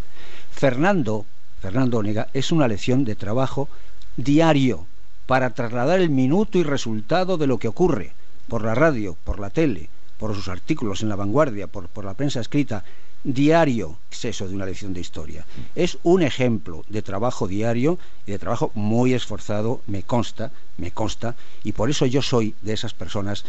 Fernando, 0.53 1.25
Fernando 1.63 1.97
Onega, 1.97 2.29
es 2.35 2.53
una 2.53 2.69
lección 2.69 3.07
de 3.07 3.15
trabajo 3.15 3.71
diario 4.19 4.87
para 5.27 5.51
trasladar 5.51 6.01
el 6.01 6.11
minuto 6.11 6.59
y 6.59 6.63
resultado 6.63 7.37
de 7.37 7.47
lo 7.47 7.59
que 7.59 7.69
ocurre 7.69 8.13
por 8.49 8.63
la 8.63 8.75
radio, 8.75 9.17
por 9.25 9.41
la 9.41 9.51
tele, 9.51 9.89
por 10.19 10.35
sus 10.35 10.49
artículos 10.49 11.03
en 11.03 11.09
la 11.09 11.17
vanguardia, 11.17 11.67
por, 11.67 11.89
por 11.89 12.05
la 12.05 12.15
prensa 12.15 12.41
escrita, 12.41 12.85
diario 13.25 13.97
es 14.13 14.25
eso 14.27 14.47
de 14.47 14.55
una 14.55 14.67
lección 14.67 14.93
de 14.93 15.01
historia. 15.01 15.45
Es 15.75 15.99
un 16.03 16.23
ejemplo 16.23 16.85
de 16.89 17.03
trabajo 17.03 17.49
diario 17.49 17.99
y 18.27 18.33
de 18.33 18.39
trabajo 18.39 18.71
muy 18.75 19.15
esforzado, 19.15 19.81
me 19.87 20.03
consta, 20.03 20.53
me 20.77 20.93
consta, 20.93 21.35
y 21.65 21.73
por 21.73 21.91
eso 21.91 22.07
yo 22.07 22.23
soy 22.23 22.55
de 22.61 22.75
esas 22.75 22.95
personas, 22.95 23.45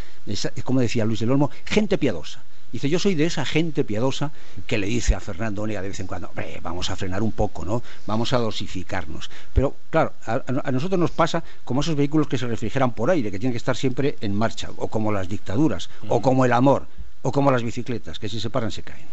como 0.64 0.80
decía 0.80 1.06
Luis 1.06 1.20
del 1.20 1.32
Olmo, 1.32 1.52
gente 1.66 1.98
piadosa. 1.98 2.42
Dice, 2.72 2.90
yo 2.90 3.00
soy 3.00 3.16
de 3.16 3.26
esa 3.26 3.46
gente 3.46 3.84
piadosa 3.84 4.32
que 4.68 4.78
le 4.78 4.88
dice 4.88 5.16
a 5.16 5.20
Fernando 5.20 5.62
Onega 5.62 5.82
de 5.82 5.90
vez 5.90 6.00
en 6.00 6.08
cuando, 6.08 6.32
vamos 6.62 6.90
a 6.90 6.96
frenar 6.96 7.24
un 7.24 7.32
poco, 7.32 7.64
¿no? 7.64 7.84
Vamos 8.06 8.34
a 8.34 8.38
dosificarnos. 8.38 9.30
Pero, 9.54 9.76
claro, 9.90 10.14
a, 10.26 10.44
a, 10.64 10.72
nosotros 10.72 11.00
nos 11.00 11.12
pasa 11.12 11.44
como 11.64 11.82
esos 11.82 11.96
vehículos 11.96 12.28
que 12.28 12.38
se 12.38 12.48
refrigeran 12.48 12.92
por 12.92 13.10
aire, 13.10 13.32
que 13.32 13.40
tienen 13.40 13.54
que 13.54 13.58
estar 13.58 13.78
siempre 13.78 14.18
en 14.22 14.36
marcha, 14.36 14.70
o 14.78 14.88
como 14.88 15.12
las 15.12 15.30
dictaduras, 15.30 15.90
o 16.10 16.22
como 16.22 16.46
el 16.46 16.54
amor, 16.54 16.88
o 17.22 17.32
como 17.32 17.52
las 17.52 17.64
bicicletas, 17.64 18.20
que 18.20 18.30
si 18.30 18.40
se 18.40 18.50
paran 18.50 18.72
se 18.72 18.84
caen. 18.84 19.08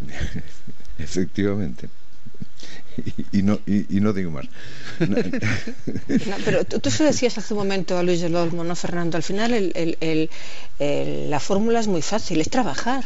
Efectivamente. 0.98 1.88
Y, 3.32 3.42
no, 3.42 3.58
y, 3.66 4.00
no 4.00 4.12
digo 4.12 4.30
más. 4.30 4.46
pero 6.44 6.64
tú, 6.64 6.78
tú 6.78 6.90
decías 7.04 7.38
hace 7.38 7.54
un 7.54 7.60
momento 7.60 7.96
a 7.96 8.02
Luis 8.02 8.20
del 8.20 8.36
Olmo, 8.36 8.64
¿no, 8.64 8.76
Fernando? 8.76 9.16
Al 9.16 9.22
final 9.22 9.54
el, 9.54 10.30
la 10.78 11.40
fórmula 11.40 11.80
es 11.80 11.88
muy 11.88 12.02
fácil, 12.02 12.40
es 12.40 12.50
trabajar. 12.50 13.04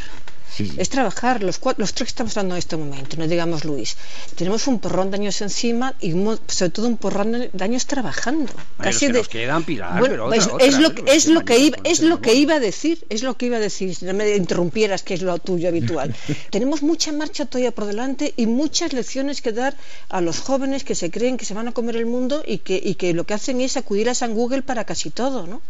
Es 0.79 0.89
trabajar, 0.89 1.43
los, 1.43 1.61
los 1.77 1.93
tres 1.93 2.07
que 2.07 2.11
estamos 2.11 2.37
hablando 2.37 2.55
en 2.55 2.59
este 2.59 2.77
momento, 2.77 3.17
no 3.19 3.27
digamos 3.27 3.65
Luis. 3.65 3.97
Tenemos 4.37 4.67
un 4.67 4.79
porrón 4.79 5.11
de 5.11 5.19
años 5.19 5.41
encima 5.43 5.95
y 6.01 6.13
sobre 6.13 6.71
todo 6.71 6.87
un 6.87 6.97
porrón 6.97 7.51
de 7.53 7.65
años 7.65 7.87
trabajando. 7.87 8.53
casi 8.81 9.09
de... 9.09 9.23
quedan 9.23 9.65
pilar, 9.65 10.01
pero 10.01 10.33
es, 10.33 10.47
lo, 10.79 10.91
es 11.07 11.27
lo 11.27 11.45
que 11.45 11.59
iba, 11.59 11.77
es 11.85 12.01
lo 12.01 12.21
que 12.21 12.35
iba 12.35 12.55
a 12.55 12.61
decir, 12.61 13.05
es 13.11 13.23
lo 13.23 13.37
que 13.37 13.47
iba 13.47 13.59
a 13.59 13.61
decir, 13.61 13.95
si 13.95 14.05
no 14.07 14.15
me 14.15 14.35
interrumpieras, 14.35 15.03
que 15.03 15.15
es 15.15 15.23
lo 15.23 15.37
tuyo 15.39 15.69
habitual. 15.69 16.15
Tenemos 16.51 16.83
mucha 16.83 17.13
marcha 17.13 17.45
todavía 17.45 17.73
por 17.73 17.87
delante 17.87 18.33
y 18.37 18.47
muchas 18.47 18.93
lecciones 18.93 19.43
que 19.43 19.53
dar 19.53 19.77
a 20.09 20.21
los 20.21 20.41
jóvenes 20.41 20.85
que 20.85 20.95
se 20.95 21.11
creen 21.11 21.37
que 21.37 21.45
se 21.45 21.55
van 21.55 21.69
a 21.69 21.73
comer 21.73 21.97
el 21.97 22.07
mundo 22.07 22.43
y 22.47 22.59
que, 22.59 22.81
y 22.83 22.95
que 22.95 23.13
lo 23.13 23.25
que 23.25 23.35
hacen 23.35 23.61
es 23.61 23.77
acudir 23.77 24.09
a 24.09 24.15
San 24.15 24.35
Google 24.35 24.63
para 24.63 24.85
casi 24.85 25.11
todo, 25.11 25.47
¿no? 25.47 25.61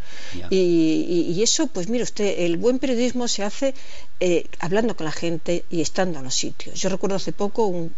Y, 0.50 1.32
y, 1.34 1.42
eso, 1.42 1.66
pues 1.66 1.88
mire 1.88 2.04
usted, 2.04 2.40
el 2.40 2.56
buen 2.56 2.78
periodismo 2.78 3.28
se 3.28 3.42
hace 3.42 3.74
eh, 4.20 4.46
hablando 4.66 4.96
con 4.96 5.06
la 5.06 5.12
gente 5.12 5.64
y 5.70 5.80
estando 5.80 6.18
en 6.18 6.24
los 6.24 6.34
sitios. 6.34 6.78
Yo 6.80 6.88
recuerdo 6.88 7.16
hace 7.16 7.32
poco 7.32 7.66
un, 7.66 7.92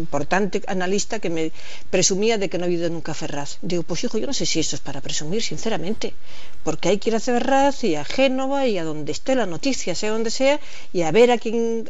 importante 0.00 0.62
analista 0.66 1.18
que 1.18 1.30
me 1.30 1.52
presumía 1.90 2.38
de 2.38 2.48
que 2.48 2.58
no 2.58 2.64
ha 2.64 2.66
habido 2.66 2.88
nunca 2.88 3.14
Ferraz. 3.14 3.58
Digo, 3.62 3.82
pues 3.82 4.02
hijo, 4.04 4.18
yo 4.18 4.26
no 4.26 4.32
sé 4.32 4.46
si 4.46 4.60
esto 4.60 4.76
es 4.76 4.82
para 4.82 5.00
presumir, 5.00 5.42
sinceramente, 5.42 6.14
porque 6.64 6.88
hay 6.88 6.98
que 6.98 7.10
ir 7.10 7.16
a 7.16 7.20
Ferraz 7.20 7.84
y 7.84 7.96
a 7.96 8.04
Génova 8.04 8.66
y 8.66 8.78
a 8.78 8.84
donde 8.84 9.12
esté 9.12 9.34
la 9.34 9.46
noticia, 9.46 9.94
sea 9.94 10.10
donde 10.10 10.30
sea, 10.30 10.58
y 10.92 11.02
a 11.02 11.10
ver 11.12 11.30
a 11.30 11.38
quién, 11.38 11.88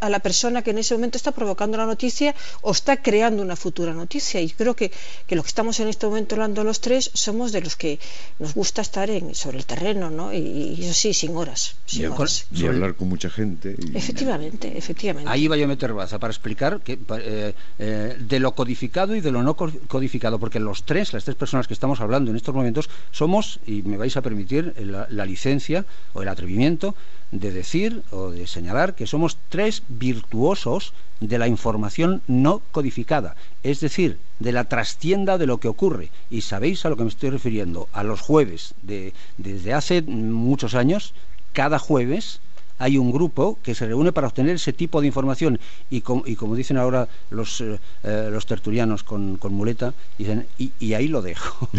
a, 0.00 0.10
la 0.10 0.18
persona 0.18 0.62
que 0.62 0.70
en 0.70 0.78
ese 0.78 0.94
momento 0.94 1.16
está 1.16 1.30
provocando 1.30 1.78
la 1.78 1.86
noticia 1.86 2.34
o 2.62 2.72
está 2.72 2.96
creando 2.96 3.42
una 3.42 3.56
futura 3.56 3.92
noticia. 3.92 4.40
Y 4.40 4.50
creo 4.50 4.74
que, 4.74 4.90
que 5.26 5.36
lo 5.36 5.42
que 5.42 5.48
estamos 5.48 5.78
en 5.80 5.88
este 5.88 6.06
momento 6.06 6.34
hablando 6.34 6.64
los 6.64 6.80
tres 6.80 7.10
somos 7.14 7.52
de 7.52 7.60
los 7.60 7.76
que 7.76 8.00
nos 8.40 8.54
gusta 8.54 8.82
estar 8.82 9.08
en, 9.08 9.34
sobre 9.34 9.58
el 9.58 9.66
terreno, 9.66 10.10
¿no? 10.10 10.32
Y, 10.32 10.78
eso 10.82 10.94
sí, 10.94 11.14
sin 11.14 11.36
horas. 11.36 11.76
Sin 11.86 12.06
horas 12.06 12.46
hablar 12.68 12.94
con 12.94 13.08
mucha 13.20 13.28
gente. 13.28 13.76
Efectivamente, 13.92 14.78
efectivamente. 14.78 15.28
Ahí 15.28 15.46
va 15.46 15.56
yo 15.58 15.66
a 15.66 15.68
meter 15.68 15.92
baza 15.92 16.18
para 16.18 16.30
explicar 16.30 16.80
que, 16.80 16.98
eh, 17.18 17.52
eh, 17.78 18.16
de 18.18 18.40
lo 18.40 18.52
codificado 18.52 19.14
y 19.14 19.20
de 19.20 19.30
lo 19.30 19.42
no 19.42 19.56
codificado, 19.56 20.38
porque 20.38 20.58
los 20.58 20.84
tres, 20.84 21.12
las 21.12 21.24
tres 21.24 21.36
personas 21.36 21.68
que 21.68 21.74
estamos 21.74 22.00
hablando 22.00 22.30
en 22.30 22.36
estos 22.38 22.54
momentos, 22.54 22.88
somos, 23.10 23.60
y 23.66 23.82
me 23.82 23.98
vais 23.98 24.16
a 24.16 24.22
permitir 24.22 24.72
la, 24.78 25.26
licencia 25.26 25.84
o 26.14 26.22
el 26.22 26.28
atrevimiento 26.28 26.94
de 27.30 27.52
decir 27.52 28.02
o 28.10 28.30
de 28.30 28.46
señalar 28.46 28.94
que 28.94 29.06
somos 29.06 29.36
tres 29.50 29.82
virtuosos 29.88 30.94
de 31.20 31.38
la 31.38 31.46
información 31.46 32.22
no 32.26 32.62
codificada, 32.72 33.36
es 33.62 33.80
decir, 33.80 34.16
de 34.38 34.52
la 34.52 34.64
trastienda 34.64 35.36
de 35.36 35.46
lo 35.46 35.58
que 35.58 35.68
ocurre. 35.68 36.08
Y 36.30 36.40
sabéis 36.40 36.86
a 36.86 36.88
lo 36.88 36.96
que 36.96 37.04
me 37.04 37.10
estoy 37.10 37.28
refiriendo, 37.28 37.86
a 37.92 38.02
los 38.02 38.20
jueves 38.22 38.72
de, 38.82 39.12
desde 39.36 39.74
hace 39.74 40.00
muchos 40.00 40.74
años, 40.74 41.12
cada 41.52 41.78
jueves 41.78 42.40
hay 42.80 42.96
un 42.96 43.12
grupo 43.12 43.58
que 43.62 43.74
se 43.74 43.86
reúne 43.86 44.10
para 44.10 44.26
obtener 44.26 44.56
ese 44.56 44.72
tipo 44.72 45.00
de 45.00 45.06
información 45.06 45.60
y, 45.90 45.98
y 45.98 46.36
como 46.36 46.56
dicen 46.56 46.78
ahora 46.78 47.08
los, 47.28 47.60
eh, 47.60 47.78
eh, 48.02 48.28
los 48.32 48.46
tertulianos 48.46 49.04
con, 49.04 49.36
con 49.36 49.52
muleta, 49.52 49.92
dicen, 50.18 50.46
y, 50.58 50.94
ahí 50.94 51.06
lo 51.06 51.20
dejo. 51.20 51.68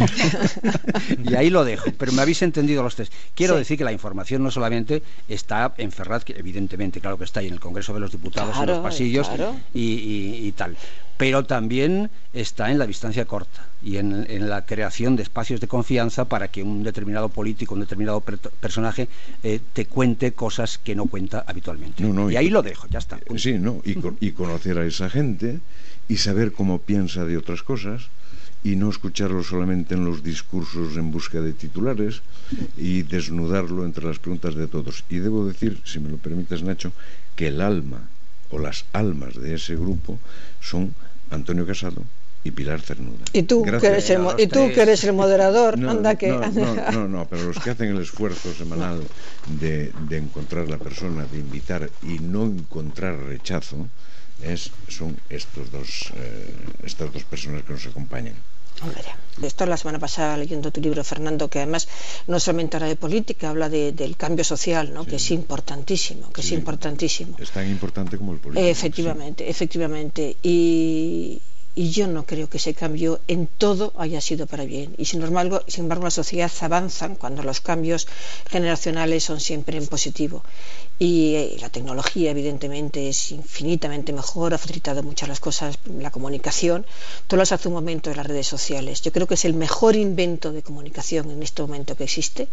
y 1.23 1.33
ahí 1.33 1.49
lo 1.49 1.65
dejo, 1.65 1.89
pero 1.97 2.11
me 2.11 2.21
habéis 2.21 2.43
entendido 2.43 2.83
los 2.83 2.95
tres. 2.95 3.11
Quiero 3.33 3.57
decir 3.57 3.77
que 3.79 3.83
la 3.83 3.91
información 3.91 4.43
no 4.43 4.51
solamente 4.51 5.01
está 5.27 5.73
en 5.77 5.91
Ferraz, 5.91 6.23
que 6.23 6.33
evidentemente, 6.33 7.01
claro 7.01 7.17
que 7.17 7.23
está 7.23 7.39
ahí 7.39 7.47
en 7.47 7.53
el 7.53 7.59
Congreso 7.59 7.93
de 7.93 7.99
los 7.99 8.11
Diputados, 8.11 8.55
en 8.59 8.67
los 8.67 8.79
pasillos 8.79 9.27
y 9.73 10.51
tal, 10.51 10.77
pero 11.21 11.45
también 11.45 12.09
está 12.33 12.71
en 12.71 12.79
la 12.79 12.87
distancia 12.87 13.25
corta 13.25 13.67
y 13.83 13.97
en, 13.97 14.49
la 14.49 14.65
creación 14.65 15.15
de 15.15 15.21
espacios 15.21 15.59
de 15.59 15.67
confianza 15.67 16.25
para 16.25 16.47
que 16.47 16.63
un 16.63 16.81
determinado 16.81 17.29
político, 17.29 17.75
un 17.75 17.81
determinado 17.81 18.21
personaje 18.21 19.07
eh, 19.43 19.59
te 19.71 19.85
cuente 19.85 20.31
cosas 20.31 20.79
que 20.79 20.95
no 20.95 21.05
cuenta 21.05 21.43
habitualmente. 21.45 22.03
y, 22.03 22.35
ahí 22.37 22.49
lo 22.49 22.63
dejo, 22.63 22.87
ya 22.89 22.97
está. 22.97 23.17
Eh, 23.17 23.37
sí, 23.37 23.59
no, 23.59 23.83
y, 23.85 24.31
conocer 24.31 24.79
a 24.79 24.85
esa 24.87 25.11
gente 25.11 25.59
y 26.07 26.17
saber 26.17 26.53
cómo 26.53 26.79
piensa 26.79 27.23
de 27.23 27.37
otras 27.37 27.61
cosas 27.61 28.07
y 28.63 28.75
no 28.75 28.89
escucharlo 28.89 29.43
solamente 29.43 29.93
en 29.93 30.05
los 30.05 30.23
discursos 30.23 30.97
en 30.97 31.11
busca 31.11 31.39
de 31.39 31.53
titulares 31.53 32.23
y 32.77 33.03
desnudarlo 33.03 33.85
entre 33.85 34.05
las 34.07 34.17
preguntas 34.17 34.55
de 34.55 34.65
todos. 34.65 35.03
Y 35.07 35.19
debo 35.19 35.45
decir, 35.45 35.81
si 35.85 35.99
me 35.99 36.09
lo 36.09 36.17
permites, 36.17 36.63
Nacho, 36.63 36.91
que 37.35 37.49
el 37.49 37.61
alma 37.61 38.09
o 38.49 38.57
las 38.57 38.85
almas 38.91 39.35
de 39.35 39.53
ese 39.53 39.75
grupo 39.75 40.19
son 40.59 40.95
Antonio 41.31 41.65
Casado 41.65 42.03
y 42.43 42.51
Pilar 42.51 42.81
Cernuda. 42.81 43.25
¿Y 43.33 43.43
tú, 43.43 43.63
que 43.63 43.87
eres, 43.87 44.09
el, 44.09 44.21
¿y 44.37 44.47
tú 44.47 44.71
que 44.73 44.81
eres 44.81 45.03
el 45.03 45.13
moderador? 45.13 45.77
No, 45.77 45.91
anda 45.91 46.15
que... 46.15 46.29
No, 46.29 46.91
no, 46.91 47.07
no, 47.07 47.27
pero 47.27 47.45
los 47.45 47.59
que 47.59 47.69
hacen 47.71 47.89
el 47.89 48.01
esfuerzo 48.01 48.53
semanal 48.53 49.01
de, 49.59 49.91
de, 50.07 50.17
encontrar 50.17 50.67
la 50.67 50.77
persona, 50.77 51.25
de 51.25 51.39
invitar 51.39 51.89
y 52.01 52.19
no 52.19 52.45
encontrar 52.45 53.15
rechazo, 53.17 53.87
es, 54.41 54.71
son 54.87 55.17
estos 55.29 55.71
dos, 55.71 56.11
eh, 56.15 56.53
estas 56.83 57.13
dos 57.13 57.23
personas 57.23 57.63
que 57.63 57.73
nos 57.73 57.85
acompañan. 57.85 58.35
Hombre, 58.81 59.03
esto 59.43 59.65
la 59.65 59.77
semana 59.77 59.99
pasada 59.99 60.37
leyendo 60.37 60.71
tu 60.71 60.81
libro, 60.81 61.03
Fernando, 61.03 61.47
que 61.49 61.59
además 61.59 61.87
no 62.27 62.39
solamente 62.39 62.77
habla 62.77 62.87
de 62.87 62.95
política, 62.95 63.49
habla 63.49 63.69
de, 63.69 63.91
del 63.91 64.17
cambio 64.17 64.43
social, 64.43 64.93
¿no? 64.93 65.05
que 65.05 65.17
es 65.17 65.31
importantísimo, 65.31 66.31
que 66.31 66.41
es 66.41 66.51
importantísimo. 66.51 67.37
Es 67.39 67.51
tan 67.51 67.69
importante 67.69 68.17
como 68.17 68.33
el 68.33 68.39
político. 68.39 68.67
Efectivamente, 68.67 69.49
efectivamente. 69.49 70.37
Y, 70.41 71.41
y 71.73 71.89
yo 71.91 72.07
no 72.07 72.25
creo 72.25 72.49
que 72.49 72.57
ese 72.57 72.73
cambio 72.73 73.21
en 73.27 73.47
todo 73.47 73.93
haya 73.97 74.19
sido 74.19 74.45
para 74.45 74.65
bien. 74.65 74.93
Y 74.97 75.05
sin 75.05 75.21
embargo, 75.21 75.61
sin 75.67 75.85
embargo, 75.85 76.03
la 76.03 76.11
sociedad 76.11 76.51
avanza 76.61 77.09
cuando 77.15 77.43
los 77.43 77.61
cambios 77.61 78.07
generacionales 78.49 79.23
son 79.23 79.39
siempre 79.39 79.77
en 79.77 79.87
positivo. 79.87 80.43
Y 81.01 81.33
eh, 81.33 81.57
la 81.59 81.69
tecnología, 81.69 82.29
evidentemente, 82.29 83.09
es 83.09 83.31
infinitamente 83.31 84.13
mejor, 84.13 84.53
ha 84.53 84.59
facilitado 84.59 85.01
muchas 85.01 85.29
las 85.29 85.39
cosas, 85.39 85.79
la 85.97 86.11
comunicación. 86.11 86.85
Lo 87.27 87.41
hace 87.41 87.67
un 87.69 87.73
momento 87.73 88.11
de 88.11 88.17
las 88.17 88.27
redes 88.27 88.45
sociales. 88.45 89.01
Yo 89.01 89.11
creo 89.11 89.25
que 89.25 89.33
es 89.33 89.43
el 89.45 89.55
mejor 89.55 89.95
invento 89.95 90.51
de 90.51 90.61
comunicación 90.61 91.31
en 91.31 91.41
este 91.41 91.63
momento 91.63 91.97
que 91.97 92.03
existe. 92.03 92.47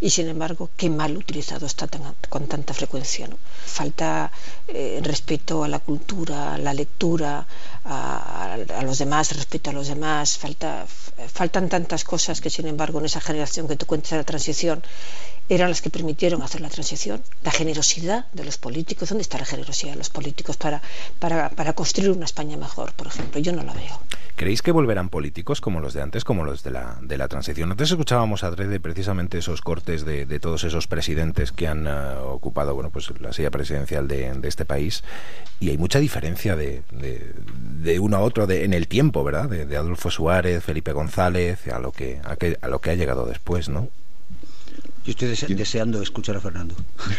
Y 0.00 0.10
sin 0.10 0.28
embargo, 0.28 0.70
qué 0.76 0.88
mal 0.90 1.16
utilizado 1.16 1.66
está 1.66 1.88
con 2.28 2.46
tanta 2.46 2.72
frecuencia. 2.72 3.28
Falta 3.66 4.30
eh, 4.68 5.00
respeto 5.02 5.64
a 5.64 5.68
la 5.68 5.80
cultura, 5.80 6.54
a 6.54 6.58
la 6.58 6.74
lectura, 6.74 7.48
a, 7.84 8.54
a, 8.54 8.82
los 8.84 8.98
demás, 8.98 9.34
respeto 9.34 9.70
a 9.70 9.72
los 9.72 9.88
demás, 9.88 10.38
falta, 10.38 10.86
faltan 11.32 11.68
tantas 11.68 12.04
cosas 12.04 12.40
que 12.40 12.48
sin 12.48 12.68
embargo 12.68 13.00
en 13.00 13.06
esa 13.06 13.20
generación 13.20 13.66
que 13.66 13.74
tú 13.74 13.86
cuentas 13.86 14.12
la 14.12 14.22
transición 14.22 14.84
eran 15.48 15.70
las 15.70 15.82
que 15.82 15.90
permitieron 15.90 16.42
hacer 16.42 16.60
la 16.60 16.68
transición. 16.68 17.22
La 17.42 17.50
generosidad 17.50 18.26
de 18.32 18.44
los 18.44 18.58
políticos, 18.58 19.08
¿dónde 19.08 19.22
está 19.22 19.38
la 19.38 19.44
generosidad 19.44 19.92
de 19.92 19.98
los 19.98 20.10
políticos 20.10 20.56
para, 20.56 20.82
para, 21.18 21.72
construir 21.72 22.10
una 22.10 22.24
España 22.24 22.56
mejor, 22.56 22.92
por 22.92 23.06
ejemplo? 23.06 23.40
Yo 23.40 23.52
no 23.52 23.62
la 23.62 23.72
veo. 23.72 24.00
¿Creéis 24.36 24.62
que 24.62 24.70
volverán 24.70 25.08
políticos 25.08 25.60
como 25.60 25.80
los 25.80 25.94
de 25.94 26.02
antes, 26.02 26.24
como 26.24 26.44
los 26.44 26.62
de 26.62 26.70
la, 26.70 26.98
de 27.02 27.18
la 27.18 27.28
transición? 27.28 27.70
Antes 27.70 27.90
escuchábamos 27.90 28.44
a 28.44 28.50
de 28.50 28.80
precisamente 28.80 29.38
esos 29.38 29.60
cortes 29.62 30.04
de, 30.04 30.26
de, 30.26 30.40
todos 30.40 30.64
esos 30.64 30.86
presidentes 30.86 31.52
que 31.52 31.66
han 31.66 31.86
uh, 31.86 32.24
ocupado 32.26 32.74
bueno, 32.74 32.90
pues 32.90 33.08
la 33.20 33.32
silla 33.32 33.50
presidencial 33.50 34.08
de, 34.08 34.38
este 34.44 34.64
país 34.64 35.04
y 35.60 35.70
hay 35.70 35.78
mucha 35.78 35.98
diferencia 35.98 36.56
de, 36.56 36.82
de 37.82 38.00
uno 38.00 38.16
a 38.16 38.20
otro 38.20 38.48
en 38.50 38.74
el 38.74 38.88
tiempo, 38.88 39.24
¿verdad? 39.24 39.48
De, 39.48 39.76
Adolfo 39.76 40.10
Suárez, 40.10 40.62
Felipe 40.62 40.92
González, 40.92 41.66
a 41.68 41.78
lo 41.78 41.92
que, 41.92 42.20
a, 42.24 42.36
que, 42.36 42.58
a 42.60 42.68
lo 42.68 42.80
que 42.80 42.90
ha 42.90 42.94
llegado 42.94 43.26
después, 43.26 43.68
¿no? 43.68 43.88
Yo 45.08 45.26
estoy 45.26 45.54
deseando 45.54 46.02
escuchar 46.02 46.36
a 46.36 46.40
Fernando. 46.40 46.74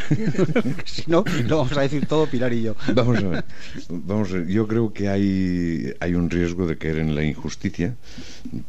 si 0.86 1.04
no, 1.08 1.24
no 1.48 1.58
vamos 1.58 1.76
a 1.76 1.82
decir 1.82 2.06
todo 2.06 2.28
Pilar 2.28 2.54
y 2.54 2.62
yo. 2.62 2.76
Vamos 2.94 3.18
a 3.18 3.28
ver. 3.28 3.46
Vamos 3.90 4.30
a 4.30 4.34
ver. 4.34 4.48
Yo 4.48 4.68
creo 4.68 4.94
que 4.94 5.10
hay, 5.10 5.92
hay 6.00 6.14
un 6.14 6.30
riesgo 6.30 6.68
de 6.68 6.78
caer 6.78 7.00
en 7.00 7.16
la 7.16 7.24
injusticia 7.24 7.96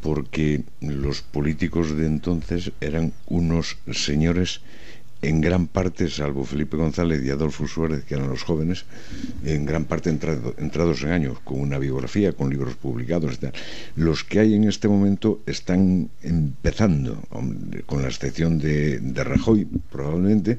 porque 0.01 0.63
los 0.81 1.21
políticos 1.21 1.95
de 1.95 2.07
entonces 2.07 2.73
eran 2.81 3.13
unos 3.27 3.77
señores 3.93 4.63
en 5.23 5.41
gran 5.41 5.67
parte, 5.67 6.09
salvo 6.09 6.45
Felipe 6.45 6.77
González 6.77 7.23
y 7.25 7.31
Adolfo 7.31 7.67
Suárez, 7.67 8.05
que 8.05 8.15
eran 8.15 8.29
los 8.29 8.43
jóvenes, 8.43 8.87
en 9.45 9.67
gran 9.67 9.85
parte 9.85 10.09
entrados 10.09 11.03
en 11.03 11.11
años, 11.11 11.41
con 11.41 11.61
una 11.61 11.79
biografía, 11.79 12.33
con 12.33 12.49
libros 12.49 12.77
publicados. 12.77 13.39
Los 13.97 14.25
que 14.25 14.41
hay 14.41 14.55
en 14.55 14.65
este 14.65 14.89
momento 14.89 15.41
están 15.47 16.11
empezando, 16.23 17.23
con 17.87 18.03
la 18.03 18.09
excepción 18.09 18.59
de 18.59 19.25
Rajoy, 19.25 19.67
probablemente, 19.91 20.59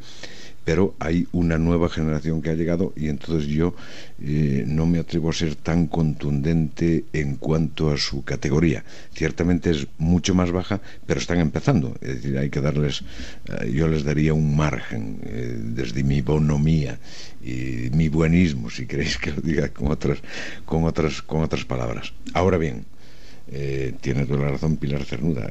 pero 0.72 0.96
hay 1.00 1.28
una 1.34 1.58
nueva 1.58 1.90
generación 1.90 2.42
que 2.42 2.50
ha 2.50 2.54
llegado 2.54 2.94
y 2.96 3.10
entonces 3.10 3.46
yo 3.50 3.76
eh, 4.24 4.64
no 4.66 4.86
me 4.86 5.00
atrevo 5.00 5.30
a 5.30 5.34
ser 5.34 5.56
tan 5.56 5.88
contundente 5.88 7.04
en 7.12 7.36
cuanto 7.36 7.92
a 7.92 7.98
su 7.98 8.24
categoría. 8.24 8.86
Ciertamente 9.14 9.72
es 9.72 9.86
mucho 9.98 10.34
más 10.34 10.50
baja, 10.54 10.80
pero 11.06 11.20
están 11.20 11.40
empezando. 11.40 11.98
Es 12.00 12.16
decir, 12.16 12.38
hay 12.38 12.50
que 12.50 12.62
darles, 12.62 13.04
eh, 13.50 13.70
yo 13.70 13.90
les 13.90 14.06
daría 14.06 14.34
un 14.34 14.56
margen 14.56 15.20
eh, 15.26 15.58
desde 15.62 16.06
mi 16.06 16.22
bonomía 16.22 17.00
y 17.44 17.90
mi 17.92 18.08
buenismo, 18.08 18.70
si 18.70 18.86
queréis 18.86 19.18
que 19.18 19.34
lo 19.34 19.42
diga 19.42 19.68
con 19.74 19.92
otras, 19.92 20.20
con 20.64 20.86
otras, 20.86 21.22
con 21.22 21.42
otras 21.42 21.66
palabras. 21.66 22.14
Ahora 22.34 22.58
bien, 22.58 22.86
tiene 24.00 24.26
toda 24.26 24.46
la 24.46 24.52
razón 24.52 24.78
Pilar 24.78 25.04
Cernuda. 25.04 25.50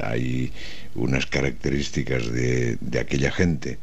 hay 0.00 0.50
unas 0.94 1.26
características 1.26 2.32
de 2.32 2.98
aquella 2.98 3.30
gente 3.30 3.78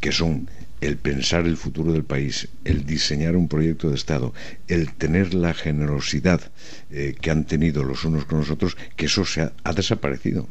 que 0.00 0.12
son 0.12 0.48
el 0.80 0.96
pensar 0.96 1.46
el 1.46 1.56
futuro 1.56 1.92
del 1.92 2.04
país, 2.04 2.48
el 2.64 2.86
diseñar 2.86 3.36
un 3.36 3.48
proyecto 3.48 3.90
de 3.90 3.96
Estado, 3.96 4.32
el 4.68 4.92
tener 4.94 5.34
la 5.34 5.54
generosidad 5.54 6.40
eh, 6.90 7.16
que 7.20 7.30
han 7.30 7.44
tenido 7.44 7.82
los 7.82 8.04
unos 8.04 8.24
con 8.24 8.38
los 8.38 8.50
otros, 8.50 8.76
que 8.96 9.06
eso 9.06 9.24
se 9.24 9.42
ha, 9.42 9.52
ha, 9.64 9.72
desaparecido. 9.72 10.48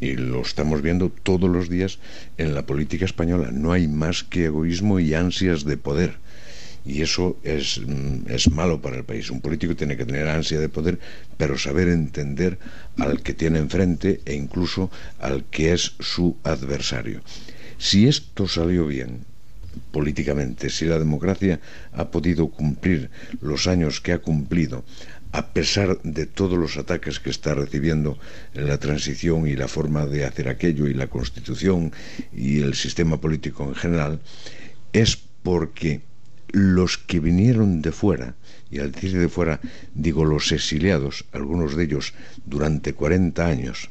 Y 0.00 0.14
lo 0.14 0.42
estamos 0.42 0.82
viendo 0.82 1.08
todos 1.08 1.50
los 1.50 1.68
días 1.68 1.98
en 2.38 2.54
la 2.54 2.66
política 2.66 3.04
española. 3.04 3.50
No 3.52 3.72
hay 3.72 3.88
más 3.88 4.22
que 4.22 4.46
egoísmo 4.46 5.00
y 5.00 5.14
ansias 5.14 5.64
de 5.64 5.76
poder. 5.76 6.18
Y 6.84 7.00
eso 7.00 7.38
es, 7.42 7.80
mm, 7.80 8.28
es 8.28 8.50
malo 8.50 8.82
para 8.82 8.96
el 8.96 9.04
país. 9.04 9.30
Un 9.30 9.40
político 9.40 9.74
tiene 9.74 9.96
que 9.96 10.04
tener 10.04 10.28
ansia 10.28 10.60
de 10.60 10.68
poder, 10.68 10.98
pero 11.38 11.56
saber 11.56 11.88
entender 11.88 12.58
al 12.98 13.22
que 13.22 13.32
tiene 13.32 13.58
enfrente 13.58 14.20
e 14.26 14.34
incluso 14.34 14.90
al 15.18 15.44
que 15.44 15.72
es 15.72 15.94
su 16.00 16.36
adversario. 16.44 17.22
Si 17.84 18.08
esto 18.08 18.48
salió 18.48 18.86
bien 18.86 19.26
políticamente, 19.92 20.70
si 20.70 20.86
la 20.86 20.98
democracia 20.98 21.60
ha 21.92 22.10
podido 22.10 22.48
cumplir 22.48 23.10
los 23.42 23.66
años 23.66 24.00
que 24.00 24.12
ha 24.12 24.20
cumplido, 24.20 24.86
a 25.32 25.48
pesar 25.48 26.00
de 26.02 26.24
todos 26.24 26.56
los 26.56 26.78
ataques 26.78 27.20
que 27.20 27.28
está 27.28 27.52
recibiendo 27.52 28.18
en 28.54 28.68
la 28.68 28.78
transición 28.78 29.46
y 29.46 29.54
la 29.54 29.68
forma 29.68 30.06
de 30.06 30.24
hacer 30.24 30.48
aquello 30.48 30.86
y 30.86 30.94
la 30.94 31.08
constitución 31.08 31.92
y 32.32 32.62
el 32.62 32.72
sistema 32.72 33.20
político 33.20 33.64
en 33.64 33.74
general, 33.74 34.20
es 34.94 35.18
porque 35.42 36.00
los 36.52 36.96
que 36.96 37.20
vinieron 37.20 37.82
de 37.82 37.92
fuera, 37.92 38.34
y 38.70 38.78
al 38.78 38.92
decir 38.92 39.18
de 39.18 39.28
fuera 39.28 39.60
digo 39.92 40.24
los 40.24 40.52
exiliados, 40.52 41.26
algunos 41.32 41.76
de 41.76 41.84
ellos 41.84 42.14
durante 42.46 42.94
40 42.94 43.46
años, 43.46 43.90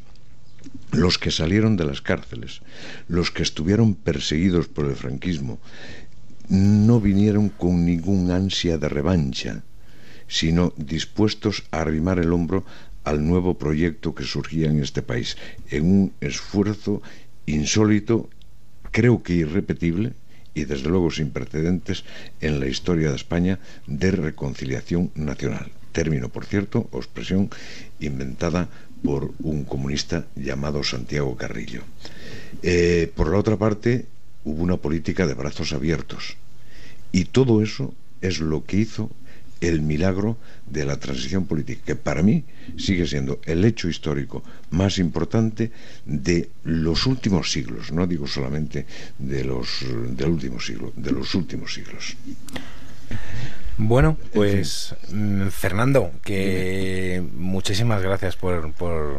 los 0.93 1.17
que 1.17 1.31
salieron 1.31 1.75
de 1.75 1.85
las 1.85 2.01
cárceles, 2.01 2.61
los 3.07 3.31
que 3.31 3.43
estuvieron 3.43 3.95
perseguidos 3.95 4.67
por 4.67 4.85
el 4.85 4.95
franquismo, 4.95 5.59
no 6.49 7.01
vinieron 7.01 7.49
con 7.49 7.85
ningún 7.85 8.31
ansia 8.31 8.77
de 8.77 8.89
revancha, 8.89 9.63
sino 10.27 10.73
dispuestos 10.77 11.63
a 11.71 11.81
arrimar 11.81 12.19
el 12.19 12.31
hombro 12.31 12.63
al 13.03 13.25
nuevo 13.25 13.57
proyecto 13.57 14.15
que 14.15 14.23
surgía 14.23 14.69
en 14.69 14.81
este 14.81 15.01
país, 15.01 15.37
en 15.69 15.85
un 15.85 16.13
esfuerzo 16.21 17.01
insólito, 17.45 18.29
creo 18.91 19.23
que 19.23 19.33
irrepetible, 19.33 20.13
y 20.53 20.65
desde 20.65 20.89
luego 20.89 21.09
sin 21.09 21.31
precedentes 21.31 22.03
en 22.39 22.59
la 22.59 22.67
historia 22.67 23.09
de 23.09 23.15
España 23.15 23.59
de 23.87 24.11
reconciliación 24.11 25.11
nacional. 25.15 25.71
Término, 25.91 26.29
por 26.29 26.45
cierto, 26.45 26.87
o 26.91 26.97
expresión 26.97 27.49
inventada 27.99 28.69
por 29.03 29.31
un 29.41 29.65
comunista 29.65 30.25
llamado 30.35 30.83
Santiago 30.83 31.35
Carrillo. 31.35 31.83
Eh, 32.61 33.11
por 33.15 33.29
la 33.29 33.37
otra 33.37 33.57
parte, 33.57 34.05
hubo 34.45 34.63
una 34.63 34.77
política 34.77 35.27
de 35.27 35.33
brazos 35.33 35.73
abiertos. 35.73 36.37
Y 37.11 37.25
todo 37.25 37.61
eso 37.61 37.93
es 38.21 38.39
lo 38.39 38.63
que 38.65 38.77
hizo 38.77 39.11
el 39.61 39.81
milagro 39.81 40.37
de 40.65 40.85
la 40.85 40.99
transición 40.99 41.45
política, 41.45 41.81
que 41.85 41.95
para 41.95 42.21
mí 42.21 42.43
sigue 42.77 43.07
siendo 43.07 43.39
el 43.45 43.63
hecho 43.63 43.87
histórico 43.87 44.43
más 44.71 44.97
importante 44.97 45.71
de 46.05 46.49
los 46.63 47.05
últimos 47.05 47.51
siglos, 47.51 47.91
no 47.91 48.05
digo 48.07 48.27
solamente 48.27 48.85
de 49.17 49.43
los 49.43 49.85
del 50.17 50.29
último 50.29 50.59
siglo, 50.59 50.91
de 50.95 51.11
los 51.11 51.33
últimos 51.35 51.73
siglos. 51.73 52.17
Bueno, 53.77 54.17
pues 54.33 54.95
mm, 55.11 55.47
Fernando, 55.47 56.11
que 56.23 57.23
muchísimas 57.35 58.01
gracias 58.01 58.35
por, 58.35 58.71
por, 58.73 59.17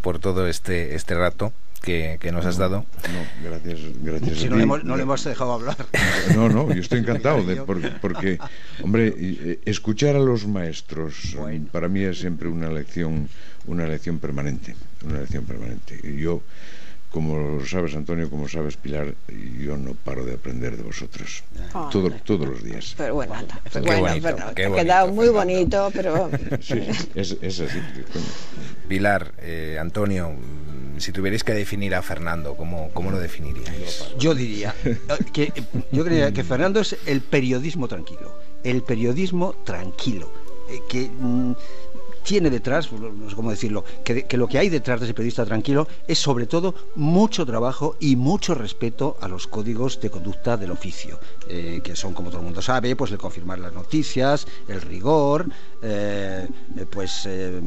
por 0.00 0.18
todo 0.18 0.46
este, 0.46 0.94
este 0.94 1.14
rato 1.14 1.52
que, 1.82 2.30
nos 2.32 2.46
has 2.46 2.56
dado. 2.56 2.86
No, 3.12 3.50
gracias, 3.50 3.80
gracias 4.02 4.38
si 4.38 4.48
no, 4.48 4.56
Le 4.56 4.62
hemos, 4.62 4.84
no 4.84 4.96
le 4.96 5.02
hemos 5.02 5.22
dejado 5.24 5.52
hablar. 5.52 5.76
No, 6.36 6.48
no, 6.48 6.72
yo 6.72 6.80
estoy 6.80 6.98
encantado, 7.00 7.42
de, 7.42 7.56
porque, 7.56 8.38
hombre, 8.82 9.12
eh, 9.16 9.60
escuchar 9.64 10.16
a 10.16 10.20
los 10.20 10.46
maestros 10.46 11.36
para 11.70 11.88
mí 11.88 12.02
es 12.02 12.20
siempre 12.20 12.48
una 12.48 12.70
lección, 12.70 13.28
una 13.66 13.86
lección 13.86 14.18
permanente, 14.18 14.76
una 15.04 15.20
lección 15.20 15.44
permanente. 15.44 15.98
Y 16.02 16.20
yo 16.20 16.42
como 17.12 17.64
sabes 17.66 17.94
Antonio, 17.94 18.30
como 18.30 18.48
sabes 18.48 18.76
Pilar, 18.76 19.14
yo 19.58 19.76
no 19.76 19.92
paro 19.94 20.24
de 20.24 20.34
aprender 20.34 20.76
de 20.76 20.82
vosotros. 20.82 21.44
Ah, 21.74 21.90
todos 21.92 22.48
los 22.48 22.64
días. 22.64 22.94
Pero 22.96 23.14
bueno, 23.14 23.34
anda. 23.34 23.60
bueno, 23.82 24.46
ha 24.46 24.54
quedado 24.54 25.12
muy 25.12 25.28
bonito, 25.28 25.90
pero... 25.92 26.30
sí, 26.60 26.80
es, 27.14 27.60
así. 27.60 27.78
Pilar, 28.88 29.32
eh, 29.38 29.76
Antonio, 29.78 30.32
si 30.96 31.12
tuvierais 31.12 31.44
que 31.44 31.52
definir 31.52 31.94
a 31.94 32.00
Fernando, 32.00 32.56
¿cómo, 32.56 32.90
cómo 32.94 33.10
lo 33.10 33.18
definiríais? 33.18 34.06
Yo 34.18 34.34
diría 34.34 34.74
eh, 34.84 34.96
que, 35.32 35.52
yo 35.92 36.04
creía 36.04 36.32
que 36.32 36.44
Fernando 36.44 36.80
es 36.80 36.96
el 37.04 37.20
periodismo 37.20 37.88
tranquilo. 37.88 38.38
El 38.64 38.82
periodismo 38.82 39.54
tranquilo. 39.64 40.32
Eh, 40.70 40.80
que... 40.88 41.10
Mm, 41.10 41.52
tiene 42.22 42.50
detrás, 42.50 42.90
no 42.92 43.28
sé 43.28 43.36
cómo 43.36 43.50
decirlo, 43.50 43.84
que, 44.04 44.26
lo 44.36 44.48
que 44.48 44.58
hay 44.58 44.68
detrás 44.68 45.00
de 45.00 45.06
ese 45.06 45.14
periodista 45.14 45.44
tranquilo 45.44 45.88
es 46.06 46.18
sobre 46.18 46.46
todo 46.46 46.74
mucho 46.94 47.44
trabajo 47.46 47.96
y 48.00 48.16
mucho 48.16 48.54
respeto 48.54 49.16
a 49.20 49.28
los 49.28 49.46
códigos 49.46 50.00
de 50.00 50.10
conducta 50.10 50.56
del 50.56 50.70
oficio, 50.70 51.18
eh, 51.48 51.80
que 51.82 51.96
son, 51.96 52.14
como 52.14 52.30
todo 52.30 52.40
el 52.40 52.46
mundo 52.46 52.62
sabe, 52.62 52.96
pues 52.96 53.10
el 53.12 53.18
confirmar 53.18 53.58
las 53.58 53.72
noticias, 53.72 54.46
el 54.68 54.80
rigor, 54.80 55.46
eh, 55.84 56.46
pues 56.90 57.26
eh, 57.26 57.60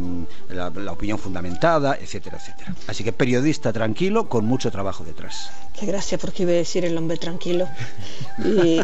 la, 0.50 0.70
opinión 0.92 1.20
fundamentada, 1.20 1.98
etcétera, 2.00 2.38
etcétera. 2.38 2.74
Así 2.88 3.04
que 3.04 3.12
periodista 3.12 3.74
tranquilo 3.74 4.30
con 4.30 4.46
mucho 4.46 4.72
trabajo 4.72 5.04
detrás. 5.04 5.52
Qué 5.78 5.86
gracia, 5.86 6.18
porque 6.18 6.44
iba 6.44 6.54
a 6.54 6.56
decir 6.56 6.86
el 6.86 6.98
hombre 6.98 7.18
tranquilo. 7.18 7.68
Y, 8.40 8.80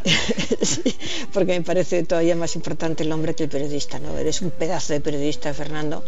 porque 1.34 1.54
me 1.54 1.62
parece 1.62 2.04
todavía 2.04 2.36
más 2.36 2.58
importante 2.58 3.04
el 3.04 3.12
hombre 3.14 3.34
que 3.34 3.44
el 3.44 3.50
periodista, 3.50 4.00
¿no? 4.00 4.18
Eres 4.18 4.42
un 4.42 4.52
pedazo 4.52 4.92
de 4.92 5.00
periodista, 5.00 5.54
Fernando, 5.54 6.04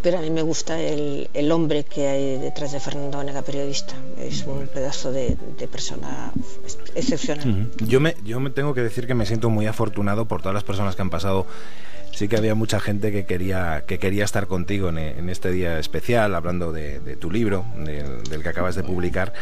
pero 0.00 0.18
a 0.18 0.20
mí 0.20 0.30
me 0.30 0.42
gusta 0.42 0.80
el, 0.80 1.28
el 1.34 1.50
hombre 1.50 1.84
que 1.84 2.06
hay 2.06 2.38
detrás 2.38 2.70
de 2.70 2.78
Fernando 2.78 3.18
Onega, 3.18 3.42
periodista. 3.42 3.94
Es 4.16 4.44
un 4.46 4.68
pedazo 4.68 5.10
de, 5.10 5.36
persona 5.70 6.32
excepcional. 6.94 7.70
Yo 7.80 7.98
me, 7.98 8.14
yo 8.24 8.38
me 8.38 8.50
tengo 8.50 8.72
que 8.74 8.82
decir 8.82 9.06
que 9.08 9.14
me 9.14 9.26
siento 9.26 9.50
muy 9.50 9.66
afortunado 9.66 10.26
por 10.26 10.40
todas 10.40 10.54
las 10.54 10.64
personas 10.64 10.94
que 10.94 11.02
han 11.02 11.10
pasado 11.10 11.46
sí 12.12 12.28
que 12.28 12.36
había 12.36 12.54
mucha 12.54 12.80
gente 12.80 13.12
que 13.12 13.24
quería, 13.24 13.84
que 13.86 13.98
quería 13.98 14.24
estar 14.24 14.46
contigo 14.46 14.88
en, 14.90 15.28
este 15.28 15.50
día 15.50 15.78
especial, 15.78 16.34
hablando 16.34 16.72
de, 16.72 17.16
tu 17.16 17.30
libro, 17.30 17.64
del, 17.76 18.42
que 18.42 18.48
acabas 18.48 18.74
de 18.74 18.82
publicar, 18.82 19.32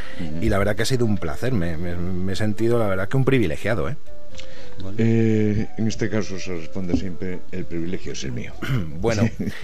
y 0.41 0.49
la 0.49 0.59
verdad 0.59 0.77
que 0.77 0.83
ha 0.83 0.87
sido 0.87 1.07
un 1.07 1.19
placer, 1.19 1.53
me, 1.53 2.33
he 2.33 2.37
sentido 2.37 2.79
la 2.79 2.89
verdad 2.89 3.09
que 3.09 3.17
un 3.17 3.25
privilegiado. 3.25 3.89
¿eh? 3.89 3.97
Eh, 4.99 5.69
en 5.79 5.89
este 5.89 6.11
caso 6.11 6.39
se 6.39 6.55
responde 6.55 6.97
siempre, 6.97 7.41
el 7.51 7.65
privilegio 7.65 8.13
es 8.13 8.25
el 8.25 8.33
mío. 8.33 8.53
bueno, 9.01 9.23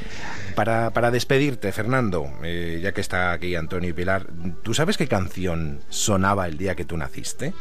para, 0.55 0.91
para 0.91 1.11
despedirte, 1.11 1.73
Fernando, 1.73 2.33
eh, 2.43 2.81
ya 2.83 2.93
que 2.93 3.01
está 3.01 3.33
aquí 3.33 3.55
Antonio 3.55 3.91
y 3.91 3.93
Pilar, 3.93 4.27
¿tú 4.63 4.75
sabes 4.75 4.97
qué 4.97 5.07
canción 5.07 5.81
sonaba 5.89 6.47
el 6.47 6.57
día 6.57 6.75
que 6.75 6.85
tú 6.85 6.97
naciste? 6.97 7.53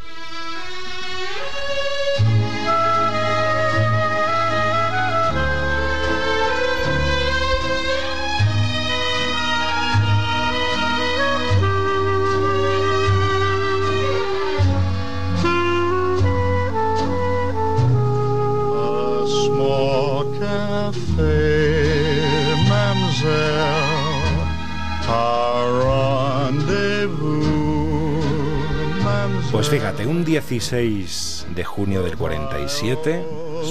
Un 30.21 30.25
16 30.25 31.47
de 31.55 31.63
junio 31.63 32.03
del 32.03 32.15
47 32.15 33.23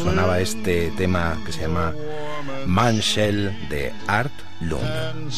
sonaba 0.02 0.40
este 0.40 0.90
tema 0.96 1.38
que 1.46 1.52
se 1.52 1.60
llama 1.60 1.94
Manshell 2.66 3.56
de 3.68 3.92
Art 4.08 4.32
Lund. 4.60 5.30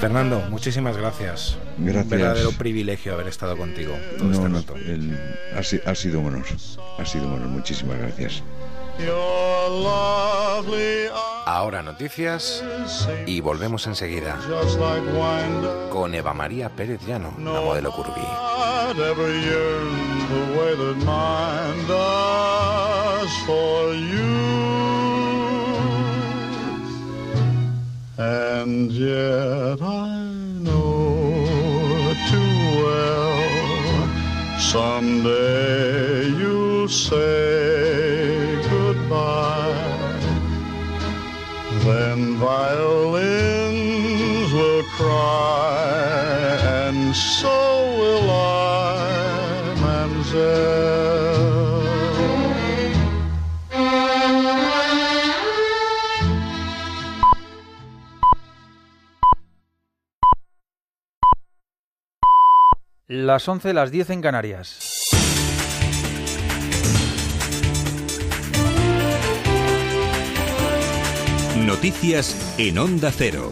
Fernando, 0.00 0.40
muchísimas 0.48 0.96
gracias. 0.96 1.58
Gracias. 1.76 2.04
Un 2.04 2.10
verdadero 2.10 2.52
privilegio 2.52 3.12
haber 3.12 3.28
estado 3.28 3.58
contigo 3.58 3.94
todo 4.16 4.32
este 4.32 4.48
rato. 4.48 4.74
ha, 5.84 5.94
sido 5.94 6.20
un 6.20 6.28
honor. 6.28 6.46
Ha 6.98 7.04
sido 7.04 7.26
un 7.26 7.34
honor. 7.34 7.48
Muchísimas 7.48 7.98
gracias. 7.98 8.42
Ahora 11.48 11.80
noticias 11.80 12.64
y 13.24 13.40
volvemos 13.40 13.86
enseguida 13.86 14.36
con 15.90 16.12
Eva 16.12 16.34
María 16.34 16.70
Pérez 16.70 17.00
Llano, 17.06 17.32
la 17.38 17.60
modelo 17.60 17.92
Curvy. 17.92 18.20
Then 42.06 42.36
violins 42.36 43.98
will 44.52 44.84
cry, 44.96 46.56
and 46.86 47.14
so 47.16 47.56
will 47.98 48.30
I. 48.30 48.46
Las 63.08 63.48
11, 63.48 63.72
las 63.72 63.90
10 63.90 64.10
en 64.10 64.22
Canarias. 64.22 64.96
Noticias 71.66 72.54
en 72.58 72.78
Onda 72.78 73.10
Cero. 73.10 73.50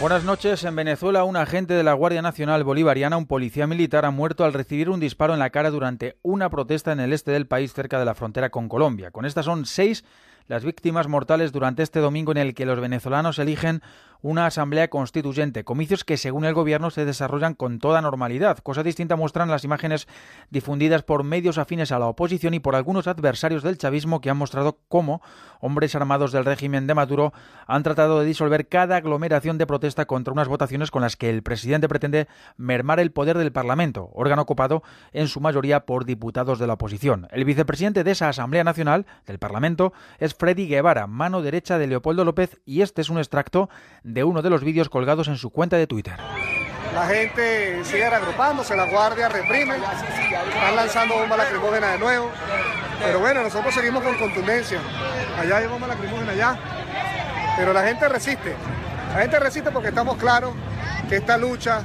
Buenas 0.00 0.24
noches. 0.24 0.64
En 0.64 0.74
Venezuela, 0.74 1.24
un 1.24 1.36
agente 1.36 1.74
de 1.74 1.82
la 1.82 1.92
Guardia 1.92 2.22
Nacional 2.22 2.64
Bolivariana, 2.64 3.18
un 3.18 3.26
policía 3.26 3.66
militar, 3.66 4.06
ha 4.06 4.10
muerto 4.10 4.42
al 4.42 4.54
recibir 4.54 4.88
un 4.88 5.00
disparo 5.00 5.34
en 5.34 5.38
la 5.38 5.50
cara 5.50 5.70
durante 5.70 6.16
una 6.22 6.48
protesta 6.48 6.92
en 6.92 7.00
el 7.00 7.12
este 7.12 7.30
del 7.30 7.46
país 7.46 7.74
cerca 7.74 7.98
de 7.98 8.06
la 8.06 8.14
frontera 8.14 8.48
con 8.48 8.70
Colombia. 8.70 9.10
Con 9.10 9.26
estas 9.26 9.44
son 9.44 9.66
seis 9.66 10.02
las 10.46 10.64
víctimas 10.64 11.06
mortales 11.06 11.52
durante 11.52 11.82
este 11.82 12.00
domingo 12.00 12.32
en 12.32 12.38
el 12.38 12.54
que 12.54 12.64
los 12.64 12.80
venezolanos 12.80 13.38
eligen 13.38 13.82
una 14.24 14.46
asamblea 14.46 14.88
constituyente, 14.88 15.64
comicios 15.64 16.02
que 16.02 16.16
según 16.16 16.46
el 16.46 16.54
gobierno 16.54 16.90
se 16.90 17.04
desarrollan 17.04 17.52
con 17.52 17.78
toda 17.78 18.00
normalidad. 18.00 18.56
Cosa 18.56 18.82
distinta 18.82 19.16
muestran 19.16 19.50
las 19.50 19.64
imágenes 19.64 20.08
difundidas 20.48 21.02
por 21.02 21.24
medios 21.24 21.58
afines 21.58 21.92
a 21.92 21.98
la 21.98 22.06
oposición 22.06 22.54
y 22.54 22.58
por 22.58 22.74
algunos 22.74 23.06
adversarios 23.06 23.62
del 23.62 23.76
chavismo 23.76 24.22
que 24.22 24.30
han 24.30 24.38
mostrado 24.38 24.78
cómo 24.88 25.20
hombres 25.60 25.94
armados 25.94 26.32
del 26.32 26.46
régimen 26.46 26.86
de 26.86 26.94
Maduro 26.94 27.34
han 27.66 27.82
tratado 27.82 28.20
de 28.20 28.24
disolver 28.24 28.66
cada 28.66 28.96
aglomeración 28.96 29.58
de 29.58 29.66
protesta 29.66 30.06
contra 30.06 30.32
unas 30.32 30.48
votaciones 30.48 30.90
con 30.90 31.02
las 31.02 31.16
que 31.16 31.28
el 31.28 31.42
presidente 31.42 31.86
pretende 31.86 32.26
mermar 32.56 33.00
el 33.00 33.12
poder 33.12 33.36
del 33.36 33.52
Parlamento, 33.52 34.08
órgano 34.14 34.40
ocupado 34.40 34.82
en 35.12 35.28
su 35.28 35.40
mayoría 35.40 35.84
por 35.84 36.06
diputados 36.06 36.58
de 36.58 36.66
la 36.66 36.74
oposición. 36.74 37.28
El 37.30 37.44
vicepresidente 37.44 38.04
de 38.04 38.12
esa 38.12 38.30
Asamblea 38.30 38.64
Nacional 38.64 39.04
del 39.26 39.38
Parlamento 39.38 39.92
es 40.18 40.34
Freddy 40.34 40.66
Guevara, 40.66 41.06
mano 41.06 41.42
derecha 41.42 41.76
de 41.76 41.88
Leopoldo 41.88 42.24
López, 42.24 42.58
y 42.64 42.80
este 42.80 43.02
es 43.02 43.10
un 43.10 43.18
extracto 43.18 43.68
uno 44.22 44.42
de 44.42 44.50
los 44.50 44.62
vídeos 44.62 44.88
colgados 44.88 45.26
en 45.26 45.36
su 45.36 45.50
cuenta 45.50 45.76
de 45.76 45.88
Twitter. 45.88 46.16
La 46.94 47.06
gente 47.06 47.84
sigue 47.84 48.04
agrupándose, 48.04 48.76
la 48.76 48.88
guardia 48.88 49.28
reprime, 49.28 49.76
están 49.76 50.76
lanzando 50.76 51.14
bombas 51.16 51.38
lacrimógenas 51.38 51.94
de 51.94 51.98
nuevo. 51.98 52.30
Pero 53.04 53.18
bueno, 53.18 53.42
nosotros 53.42 53.74
seguimos 53.74 54.04
con 54.04 54.16
contundencia. 54.16 54.78
Allá 55.36 55.56
hay 55.56 55.66
bombas 55.66 55.88
lacrimógenas 55.88 56.34
allá. 56.34 56.56
Pero 57.56 57.72
la 57.72 57.82
gente 57.82 58.08
resiste. 58.08 58.54
La 59.12 59.22
gente 59.22 59.40
resiste 59.40 59.72
porque 59.72 59.88
estamos 59.88 60.16
claros 60.16 60.54
que 61.08 61.16
esta 61.16 61.36
lucha 61.36 61.84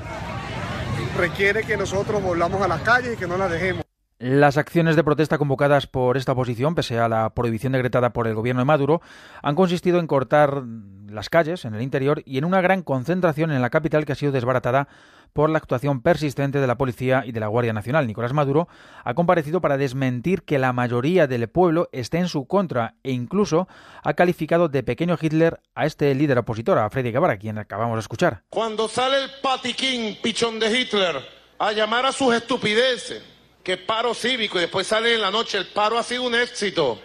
requiere 1.18 1.64
que 1.64 1.76
nosotros 1.76 2.22
volvamos 2.22 2.62
a 2.62 2.68
las 2.68 2.82
calles 2.82 3.14
y 3.16 3.18
que 3.18 3.28
no 3.28 3.38
las 3.38 3.50
dejemos. 3.50 3.89
Las 4.20 4.58
acciones 4.58 4.98
de 4.98 5.04
protesta 5.06 5.38
convocadas 5.38 5.88
por 5.88 6.18
esta 6.18 6.34
oposición, 6.34 6.76
pese 6.76 7.00
a 7.00 7.08
la 7.08 7.34
prohibición 7.34 7.72
decretada 7.72 8.12
por 8.12 8.28
el 8.28 8.36
gobierno 8.36 8.60
de 8.60 8.66
Maduro, 8.66 9.02
han 9.42 9.56
consistido 9.56 9.98
en 9.98 10.08
cortar 10.08 10.62
las 11.08 11.30
calles 11.30 11.64
en 11.64 11.74
el 11.74 11.82
interior 11.82 12.22
y 12.26 12.38
en 12.38 12.44
una 12.44 12.60
gran 12.60 12.84
concentración 12.84 13.50
en 13.50 13.62
la 13.62 13.70
capital 13.70 14.04
que 14.04 14.12
ha 14.12 14.16
sido 14.16 14.34
desbaratada 14.34 14.90
por 15.32 15.50
la 15.50 15.58
actuación 15.58 16.02
persistente 16.02 16.60
de 16.60 16.68
la 16.68 16.78
policía 16.78 17.24
y 17.26 17.32
de 17.32 17.40
la 17.40 17.48
Guardia 17.48 17.72
Nacional. 17.72 18.08
Nicolás 18.08 18.34
Maduro 18.34 18.68
ha 19.06 19.14
comparecido 19.14 19.62
para 19.62 19.78
desmentir 19.78 20.44
que 20.44 20.60
la 20.60 20.74
mayoría 20.74 21.26
del 21.26 21.48
pueblo 21.48 21.88
esté 21.94 22.18
en 22.18 22.28
su 22.28 22.46
contra 22.46 22.96
e 23.04 23.14
incluso 23.14 23.70
ha 24.04 24.16
calificado 24.16 24.68
de 24.68 24.84
pequeño 24.84 25.18
Hitler 25.22 25.62
a 25.76 25.86
este 25.86 26.14
líder 26.14 26.40
opositor, 26.40 26.78
a 26.78 26.90
Freddy 26.90 27.14
Guevara, 27.14 27.38
quien 27.38 27.58
acabamos 27.58 27.96
de 27.96 28.02
escuchar. 28.02 28.44
Cuando 28.50 28.90
sale 28.90 29.16
el 29.24 29.30
patiquín 29.42 30.18
pichón 30.22 30.60
de 30.60 30.78
Hitler 30.78 31.16
a 31.58 31.72
llamar 31.72 32.06
a 32.06 32.12
sus 32.12 32.34
estupideces 32.36 33.39
que 33.64 33.78
paro 33.78 34.14
cívico 34.14 34.57
y 34.57 34.62
después 34.62 34.88
sale 34.88 35.14
en 35.14 35.22
la 35.22 35.32
noche, 35.32 35.57
el 35.57 35.68
paro 35.68 35.97
ha 35.97 36.03
sido 36.03 36.24
un 36.24 36.36
éxito. 36.36 36.99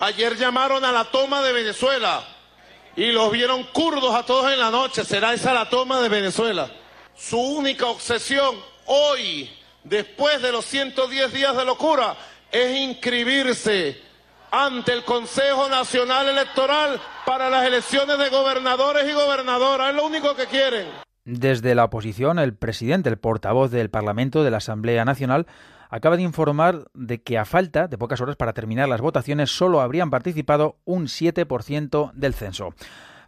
Ayer 0.00 0.36
llamaron 0.36 0.84
a 0.84 0.92
la 0.92 1.04
toma 1.04 1.42
de 1.42 1.52
Venezuela 1.52 2.24
y 2.94 3.10
los 3.12 3.30
vieron 3.32 3.64
kurdos 3.72 4.14
a 4.14 4.24
todos 4.24 4.52
en 4.52 4.58
la 4.58 4.70
noche. 4.70 5.04
¿Será 5.04 5.32
esa 5.32 5.52
la 5.52 5.68
toma 5.68 6.00
de 6.00 6.08
Venezuela? 6.08 6.70
Su 7.16 7.38
única 7.38 7.86
obsesión 7.86 8.56
hoy, 8.86 9.50
después 9.84 10.40
de 10.40 10.52
los 10.52 10.64
110 10.66 11.32
días 11.32 11.56
de 11.56 11.64
locura, 11.64 12.16
es 12.50 12.76
inscribirse 12.76 14.00
ante 14.50 14.92
el 14.92 15.04
Consejo 15.04 15.68
Nacional 15.68 16.28
Electoral 16.28 17.00
para 17.26 17.50
las 17.50 17.66
elecciones 17.66 18.18
de 18.18 18.28
gobernadores 18.30 19.08
y 19.08 19.12
gobernadoras. 19.12 19.90
Es 19.90 19.96
lo 19.96 20.06
único 20.06 20.34
que 20.34 20.46
quieren. 20.46 20.86
Desde 21.24 21.74
la 21.74 21.84
oposición, 21.84 22.38
el 22.38 22.54
presidente, 22.54 23.10
el 23.10 23.18
portavoz 23.18 23.70
del 23.70 23.90
Parlamento 23.90 24.44
de 24.44 24.50
la 24.50 24.58
Asamblea 24.58 25.04
Nacional, 25.04 25.46
acaba 25.88 26.16
de 26.16 26.22
informar 26.22 26.90
de 26.94 27.22
que 27.22 27.38
a 27.38 27.44
falta 27.44 27.88
de 27.88 27.98
pocas 27.98 28.20
horas 28.20 28.36
para 28.36 28.52
terminar 28.52 28.88
las 28.88 29.00
votaciones 29.00 29.50
solo 29.50 29.80
habrían 29.80 30.10
participado 30.10 30.76
un 30.84 31.06
7% 31.06 32.12
del 32.12 32.34
censo. 32.34 32.74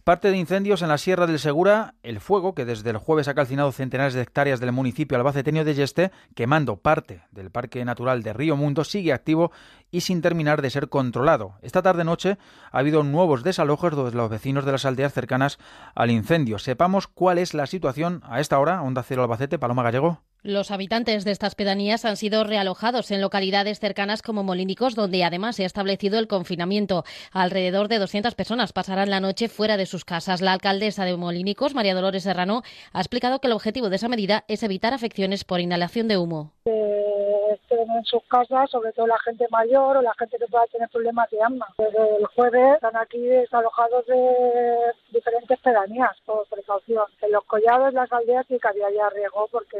Parte 0.04 0.30
de 0.30 0.38
incendios 0.38 0.80
en 0.80 0.88
la 0.88 0.96
Sierra 0.96 1.26
del 1.26 1.38
Segura, 1.38 1.94
el 2.02 2.20
fuego 2.20 2.54
que 2.54 2.64
desde 2.64 2.88
el 2.88 2.96
jueves 2.96 3.28
ha 3.28 3.34
calcinado 3.34 3.70
centenares 3.70 4.14
de 4.14 4.22
hectáreas 4.22 4.58
del 4.58 4.72
municipio 4.72 5.18
albaceteño 5.18 5.62
de 5.62 5.74
Yeste, 5.74 6.10
quemando 6.34 6.78
parte 6.78 7.22
del 7.30 7.50
Parque 7.50 7.84
Natural 7.84 8.22
de 8.22 8.32
Río 8.32 8.56
Mundo, 8.56 8.84
sigue 8.84 9.12
activo 9.12 9.52
y 9.90 10.00
sin 10.00 10.22
terminar 10.22 10.62
de 10.62 10.70
ser 10.70 10.88
controlado. 10.88 11.56
Esta 11.60 11.82
tarde-noche 11.82 12.38
ha 12.72 12.78
habido 12.78 13.02
nuevos 13.02 13.42
desalojos 13.42 13.94
de 13.94 14.16
los 14.16 14.30
vecinos 14.30 14.64
de 14.64 14.72
las 14.72 14.86
aldeas 14.86 15.12
cercanas 15.12 15.58
al 15.94 16.10
incendio. 16.10 16.58
Sepamos 16.58 17.06
cuál 17.06 17.36
es 17.36 17.52
la 17.52 17.66
situación 17.66 18.22
a 18.24 18.40
esta 18.40 18.58
hora. 18.58 18.80
Onda 18.82 19.02
Cero 19.02 19.22
Albacete, 19.22 19.58
Paloma 19.58 19.82
Gallego. 19.82 20.22
Los 20.42 20.70
habitantes 20.70 21.26
de 21.26 21.32
estas 21.32 21.54
pedanías 21.54 22.06
han 22.06 22.16
sido 22.16 22.44
realojados 22.44 23.10
en 23.10 23.20
localidades 23.20 23.78
cercanas 23.78 24.22
como 24.22 24.42
Molínicos, 24.42 24.94
donde 24.94 25.22
además 25.22 25.56
se 25.56 25.64
ha 25.64 25.66
establecido 25.66 26.18
el 26.18 26.28
confinamiento. 26.28 27.04
Alrededor 27.30 27.88
de 27.88 27.98
200 27.98 28.34
personas 28.34 28.72
pasarán 28.72 29.10
la 29.10 29.20
noche 29.20 29.50
fuera 29.50 29.76
de 29.76 29.84
sus 29.84 30.06
casas. 30.06 30.40
La 30.40 30.54
alcaldesa 30.54 31.04
de 31.04 31.14
Molínicos, 31.14 31.74
María 31.74 31.94
Dolores 31.94 32.22
Serrano, 32.22 32.62
ha 32.94 33.00
explicado 33.00 33.40
que 33.40 33.48
el 33.48 33.52
objetivo 33.52 33.90
de 33.90 33.96
esa 33.96 34.08
medida 34.08 34.44
es 34.48 34.62
evitar 34.62 34.94
afecciones 34.94 35.44
por 35.44 35.60
inhalación 35.60 36.08
de 36.08 36.16
humo. 36.16 36.52
estén 36.64 37.90
en 37.90 38.04
sus 38.04 38.22
casas, 38.28 38.70
sobre 38.70 38.92
todo 38.92 39.08
la 39.08 39.18
gente 39.18 39.46
mayor 39.50 39.98
o 39.98 40.02
la 40.02 40.14
gente 40.14 40.38
que 40.38 40.46
pueda 40.46 40.64
tener 40.68 40.88
problemas 40.88 41.28
de 41.30 41.42
asma. 41.42 41.66
Desde 41.76 42.16
el 42.16 42.26
jueves 42.26 42.74
están 42.76 42.96
aquí 42.96 43.18
desalojados 43.18 44.06
de 44.06 44.92
diferentes 45.12 45.58
pedanías 45.60 46.16
por 46.24 46.46
precaución. 46.48 47.04
En 47.20 47.32
los 47.32 47.44
collados, 47.44 47.92
las 47.92 48.10
aldeas 48.12 48.46
sí 48.48 48.58
que 48.58 48.68
había 48.68 48.90
ya 48.90 49.10
riesgo 49.10 49.48
porque 49.50 49.76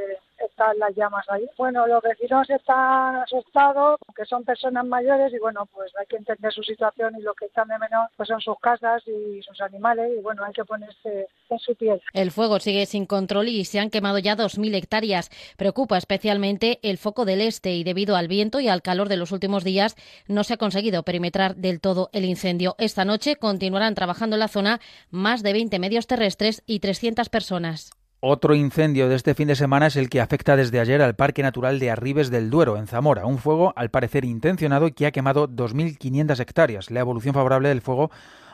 están 0.51 0.79
las 0.79 0.95
llamas 0.95 1.25
ahí. 1.29 1.47
Bueno, 1.57 1.87
los 1.87 2.03
vecinos 2.03 2.49
están 2.51 3.17
asustados, 3.17 3.99
que 4.15 4.25
son 4.25 4.45
personas 4.45 4.85
mayores 4.85 5.33
y 5.33 5.39
bueno, 5.39 5.67
pues 5.73 5.93
hay 5.99 6.07
que 6.07 6.17
entender 6.17 6.53
su 6.53 6.63
situación 6.63 7.15
y 7.19 7.23
lo 7.23 7.35
que 7.35 7.47
están 7.47 7.69
de 7.69 7.79
menos 7.79 8.09
pues 8.17 8.29
son 8.29 8.41
sus 8.41 8.59
casas 8.61 9.03
y 9.07 9.43
sus 9.43 9.61
animales 9.61 10.13
y 10.17 10.21
bueno, 10.21 10.45
hay 10.45 10.53
que 10.53 10.65
ponerse 10.65 11.29
en 11.49 11.59
su 11.59 11.75
piel. 11.75 12.01
El 12.13 12.31
fuego 12.31 12.59
sigue 12.61 12.87
sin 12.87 13.07
control 13.07 13.49
y 13.49 13.65
se 13.65 13.81
han 13.81 13.91
quemado 13.91 14.19
ya 14.19 14.37
2.000 14.37 14.75
hectáreas. 14.75 15.31
Preocupa 15.57 15.97
especialmente 15.97 16.79
el 16.83 16.99
foco 16.99 17.25
del 17.25 17.41
este 17.41 17.73
y 17.75 17.85
debido 17.85 18.17
al 18.17 18.29
viento 18.29 18.61
y 18.61 18.69
al 18.69 18.83
calor 18.83 19.09
de 19.09 19.17
los 19.17 19.33
últimos 19.33 19.65
días 19.65 19.97
no 20.27 20.45
se 20.45 20.55
ha 20.55 20.59
conseguido 20.59 21.03
perimetrar 21.03 21.57
del 21.57 21.81
todo 21.81 22.11
el 22.13 22.25
incendio. 22.25 22.75
Esta 22.79 23.05
noche 23.05 23.37
continuarán 23.37 23.95
trabajando 23.95 24.37
en 24.37 24.41
la 24.41 24.49
zona 24.49 24.81
más 25.11 25.43
de 25.43 25.53
20 25.53 25.79
medios 25.79 26.07
terrestres 26.07 26.63
y 26.67 26.81
300 26.81 27.29
personas. 27.29 28.00
Otro 28.23 28.55
incendio 28.55 29.09
de 29.09 29.17
este 29.17 29.35
fin 29.35 29.49
de 29.49 29.57
semana 29.57 29.87
es 29.87 29.97
el 29.97 30.11
que 30.11 30.21
afecta 30.21 30.55
desde 30.55 30.79
ayer 30.79 31.01
al 31.01 31.15
Parque 31.15 31.43
Natural 31.43 31.79
de 31.79 31.91
Arribes 31.91 32.31
del 32.31 32.51
Duero, 32.51 32.77
en 32.77 32.87
Zamora. 32.87 33.25
Un 33.25 33.39
fuego, 33.39 33.73
al 33.77 33.89
parecer 33.89 34.27
intencionado, 34.27 34.93
que 34.93 35.07
ha 35.07 35.11
quemado 35.11 35.49
2.500 35.49 36.39
hectáreas. 36.39 36.91
La 36.91 37.01
evolución 37.01 37.33
favorable 37.33 37.71
del 37.71 37.81
fuego 37.81 38.11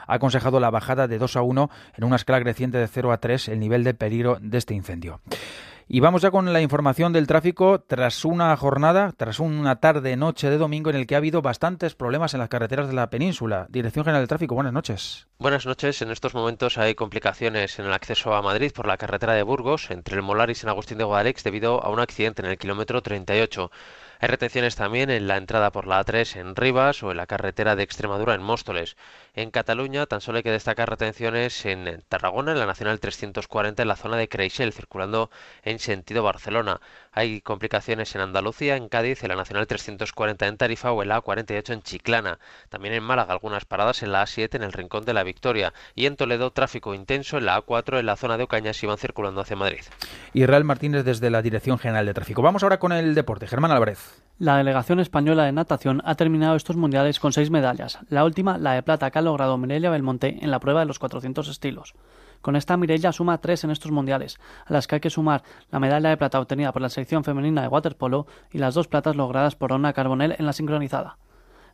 ha 0.07 0.15
aconsejado 0.15 0.61
la 0.61 0.71
bajada 0.71 1.09
de 1.09 1.19
2 1.19 1.35
a 1.35 1.43
1 1.43 1.71
en 1.97 2.05
una 2.05 2.15
escala 2.15 2.41
creciente 2.41 2.79
de 2.79 2.87
0 2.87 3.11
a 3.11 3.19
3 3.19 3.49
el 3.49 3.59
nivel 3.59 3.83
de 3.83 3.95
peligro 3.95 4.39
de 4.41 4.57
este 4.57 4.73
incendio. 4.73 5.21
Y 5.89 6.01
vamos 6.01 6.23
ya 6.23 6.33
con 6.33 6.53
la 6.53 6.61
información 6.61 7.13
del 7.13 7.29
tráfico 7.29 7.81
tras 7.81 8.25
una 8.25 8.57
jornada, 8.57 9.13
tras 9.17 9.39
una 9.39 9.79
tarde-noche 9.79 10.51
de 10.51 10.59
domingo 10.59 10.91
en 10.91 10.97
el 10.97 11.07
que 11.07 11.15
ha 11.15 11.19
habido 11.19 11.43
bastantes 11.43 11.95
problemas 11.95 12.35
en 12.35 12.41
las 12.41 12.49
carreteras 12.49 12.89
de 12.89 12.95
la 12.95 13.09
península. 13.09 13.69
Dirección 13.71 14.05
General 14.05 14.21
del 14.21 14.29
Tráfico, 14.29 14.57
buenas 14.57 14.73
noches. 14.73 15.29
Buenas 15.39 15.65
noches. 15.65 16.03
En 16.03 16.11
estos 16.11 16.35
momentos 16.35 16.77
hay 16.77 16.97
complicaciones 16.97 17.79
en 17.79 17.87
el 17.87 17.93
acceso 17.93 18.35
a 18.35 18.43
Madrid 18.43 18.73
por 18.75 18.89
la 18.89 18.97
carretera 18.97 19.35
de 19.35 19.45
Burgos 19.45 19.93
entre 19.93 20.17
el 20.17 20.23
Molar 20.23 20.51
y 20.51 20.57
San 20.57 20.71
Agustín 20.71 20.99
de 20.99 21.05
Guadalix 21.05 21.45
debido 21.45 21.81
a 21.81 21.89
un 21.89 22.01
accidente 22.01 22.43
en 22.43 22.51
el 22.51 22.59
kilómetro 22.59 23.01
38. 23.01 23.71
Hay 24.19 24.29
retenciones 24.29 24.77
también 24.77 25.11
en 25.11 25.27
la 25.27 25.37
entrada 25.37 25.71
por 25.73 25.87
la 25.87 26.03
A3 26.05 26.37
en 26.37 26.57
Rivas 26.57 27.03
o 27.03 27.11
en 27.11 27.19
la 27.19 27.27
carretera 27.27 27.77
de 27.77 27.83
Extremadura 27.83 28.35
en 28.35 28.43
Móstoles. 28.43 28.97
En 29.35 29.51
Cataluña 29.51 30.07
tan 30.07 30.23
solo 30.23 30.39
hay 30.39 30.43
que 30.43 30.51
destacar 30.51 30.89
retenciones 30.89 31.67
en 31.67 32.03
Tarragona, 32.09 32.53
en 32.53 32.59
la 32.59 32.65
Nacional 32.65 32.99
340, 32.99 33.83
en 33.83 33.89
la 33.89 33.97
zona 33.97 34.17
de 34.17 34.29
Creixell, 34.29 34.73
circulando 34.73 35.31
en 35.63 35.79
sentido 35.79 36.23
Barcelona. 36.23 36.81
Hay 37.13 37.43
complicaciones 37.43 38.15
en 38.15 38.23
Andalucía, 38.23 38.77
en 38.77 38.89
Cádiz, 38.89 39.23
en 39.23 39.29
la 39.29 39.37
Nacional 39.37 39.67
340 39.67 40.47
en 40.47 40.57
Tarifa 40.57 40.93
o 40.93 41.03
en 41.03 41.09
la 41.09 41.23
A48 41.23 41.75
en 41.75 41.83
Chiclana. 41.83 42.39
También 42.71 42.95
en 42.95 43.03
Málaga 43.03 43.33
algunas 43.33 43.67
paradas 43.67 44.03
en 44.03 44.13
la 44.13 44.23
A7 44.23 44.55
en 44.55 44.63
el 44.63 44.73
Rincón 44.73 45.05
de 45.05 45.13
la 45.13 45.25
Victoria. 45.25 45.75
Y 45.95 46.07
en 46.07 46.17
Toledo 46.17 46.51
tráfico 46.53 46.95
intenso 46.95 47.37
en 47.37 47.47
la 47.47 47.63
A4 47.63 47.99
en 47.99 48.07
la 48.07 48.17
zona 48.17 48.39
de 48.39 48.45
Ocañas 48.45 48.83
y 48.83 48.87
van 48.87 48.99
circulando 48.99 49.43
hacia 49.43 49.57
Madrid. 49.57 49.81
Israel 50.33 50.65
Martínez 50.65 51.05
desde 51.05 51.29
la 51.29 51.43
Dirección 51.43 51.79
General 51.79 52.07
de 52.07 52.15
Tráfico. 52.15 52.43
Vamos 52.43 52.63
ahora 52.63 52.79
con 52.79 52.93
el 52.93 53.15
deporte. 53.15 53.47
Germán 53.47 53.73
Álvarez. 53.73 54.06
La 54.39 54.59
delegación 54.59 55.01
española 55.01 55.45
de 55.45 55.53
natación 55.53 56.03
ha 56.05 56.15
terminado 56.15 56.57
estos 56.57 56.77
mundiales 56.77 57.19
con 57.19 57.33
seis 57.33 57.51
medallas. 57.51 57.99
La 58.11 58.23
última, 58.25 58.59
la 58.59 58.75
de 58.75 58.83
plata, 58.83 59.11
que 59.11 59.19
ha 59.19 59.23
logrado 59.23 59.57
Mireia 59.57 59.89
Belmonte 59.89 60.39
en 60.43 60.51
la 60.51 60.61
prueba 60.61 60.81
de 60.81 60.87
los 60.87 60.99
400 60.99 61.49
estilos. 61.49 61.95
Con 62.43 62.55
esta 62.55 62.77
Mireia 62.77 63.13
suma 63.13 63.41
tres 63.41 63.65
en 63.65 63.71
estos 63.71 63.93
mundiales, 63.93 64.39
a 64.67 64.75
las 64.75 64.87
que 64.87 64.97
hay 64.97 65.01
que 65.01 65.09
sumar 65.09 65.43
la 65.71 65.81
medalla 65.81 66.11
de 66.11 66.19
plata 66.19 66.39
obtenida 66.39 66.71
por 66.73 66.83
la 66.83 66.91
selección 66.91 67.25
femenina 67.25 67.63
de 67.63 67.69
waterpolo 67.69 68.27
y 68.53 68.59
las 68.59 68.75
dos 68.75 68.89
platas 68.89 69.17
logradas 69.17 69.57
por 69.57 69.73
Ona 69.73 69.95
Carbonell 69.95 70.37
en 70.39 70.45
la 70.45 70.53
sincronizada. 70.53 71.17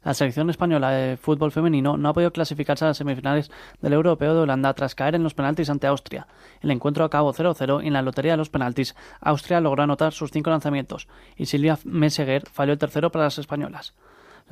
La 0.04 0.14
selección 0.14 0.50
española 0.50 0.90
de 0.90 1.16
fútbol 1.16 1.52
femenino 1.52 1.96
no 1.96 2.08
ha 2.08 2.12
podido 2.12 2.32
clasificarse 2.32 2.84
a 2.84 2.88
las 2.88 2.96
semifinales 2.96 3.50
del 3.80 3.92
Europeo 3.92 4.34
de 4.34 4.40
Holanda 4.40 4.74
tras 4.74 4.96
caer 4.96 5.14
en 5.14 5.22
los 5.22 5.34
penaltis 5.34 5.70
ante 5.70 5.86
Austria. 5.86 6.26
El 6.60 6.72
encuentro 6.72 7.04
acabó 7.04 7.32
0-0 7.32 7.84
y 7.84 7.86
en 7.86 7.92
la 7.92 8.02
lotería 8.02 8.32
de 8.32 8.38
los 8.38 8.50
penaltis 8.50 8.96
Austria 9.20 9.60
logró 9.60 9.84
anotar 9.84 10.12
sus 10.12 10.32
cinco 10.32 10.50
lanzamientos 10.50 11.06
y 11.36 11.46
Silvia 11.46 11.78
Meseguer 11.84 12.48
falló 12.50 12.72
el 12.72 12.78
tercero 12.78 13.12
para 13.12 13.26
las 13.26 13.38
españolas. 13.38 13.94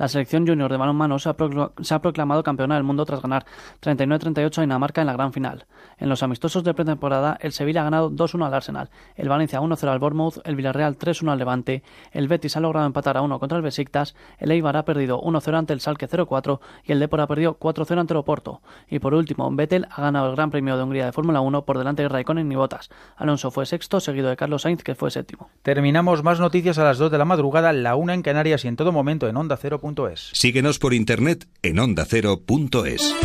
La 0.01 0.07
selección 0.07 0.47
junior 0.47 0.71
de 0.71 0.77
balonmano 0.77 1.19
se 1.19 1.29
ha, 1.29 1.35
se 1.79 1.93
ha 1.93 2.01
proclamado 2.01 2.41
campeona 2.41 2.73
del 2.73 2.83
mundo 2.83 3.05
tras 3.05 3.21
ganar 3.21 3.45
39-38 3.83 4.57
a 4.57 4.61
Dinamarca 4.61 5.01
en 5.01 5.05
la 5.05 5.13
gran 5.13 5.31
final. 5.31 5.67
En 5.99 6.09
los 6.09 6.23
amistosos 6.23 6.63
de 6.63 6.73
pretemporada, 6.73 7.37
el 7.39 7.51
Sevilla 7.51 7.81
ha 7.81 7.83
ganado 7.83 8.09
2-1 8.09 8.47
al 8.47 8.53
Arsenal, 8.55 8.89
el 9.15 9.29
Valencia 9.29 9.61
1-0 9.61 9.87
al 9.87 9.99
Bournemouth, 9.99 10.39
el 10.43 10.55
Villarreal 10.55 10.97
3-1 10.97 11.33
al 11.33 11.37
Levante, 11.37 11.83
el 12.13 12.27
Betis 12.27 12.57
ha 12.57 12.61
logrado 12.61 12.87
empatar 12.87 13.15
a 13.15 13.21
1 13.21 13.37
contra 13.37 13.59
el 13.59 13.63
Besiktas, 13.63 14.15
el 14.39 14.49
Eibar 14.49 14.75
ha 14.75 14.85
perdido 14.85 15.21
1-0 15.21 15.55
ante 15.55 15.73
el 15.73 15.81
Salque 15.81 16.09
0-4 16.09 16.61
y 16.83 16.93
el 16.93 16.99
Depor 16.99 17.21
ha 17.21 17.27
perdido 17.27 17.59
4-0 17.59 17.99
ante 17.99 18.13
el 18.15 18.17
Oporto. 18.17 18.61
Y 18.89 18.97
por 18.97 19.13
último, 19.13 19.51
Vettel 19.51 19.85
ha 19.91 20.01
ganado 20.01 20.31
el 20.31 20.35
Gran 20.35 20.49
Premio 20.49 20.77
de 20.77 20.83
Hungría 20.83 21.05
de 21.05 21.11
Fórmula 21.11 21.41
1 21.41 21.63
por 21.63 21.77
delante 21.77 22.01
de 22.01 22.09
Raikkonen 22.09 22.51
y 22.51 22.55
Bottas. 22.55 22.89
Alonso 23.17 23.51
fue 23.51 23.67
sexto, 23.67 23.99
seguido 23.99 24.29
de 24.29 24.35
Carlos 24.35 24.63
Sainz, 24.63 24.81
que 24.81 24.95
fue 24.95 25.11
séptimo. 25.11 25.51
Terminamos 25.61 26.23
más 26.23 26.39
noticias 26.39 26.79
a 26.79 26.85
las 26.85 26.97
2 26.97 27.11
de 27.11 27.19
la 27.19 27.25
madrugada, 27.25 27.71
la 27.71 27.95
1 27.95 28.13
en 28.13 28.23
Canarias 28.23 28.65
y 28.65 28.67
en 28.67 28.75
todo 28.75 28.91
momento 28.91 29.27
en 29.27 29.37
Onda 29.37 29.57
Síguenos 30.33 30.79
por 30.79 30.93
internet 30.93 31.47
en 31.61 31.79
ondacero.es. 31.79 33.15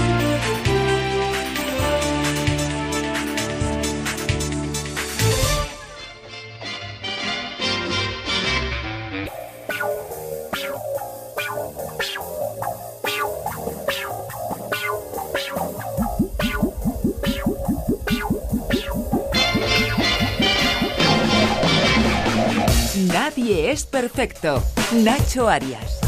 Nadie 22.97 23.71
es 23.71 23.85
perfecto. 23.85 24.63
Nacho 24.93 25.49
Arias. 25.49 26.06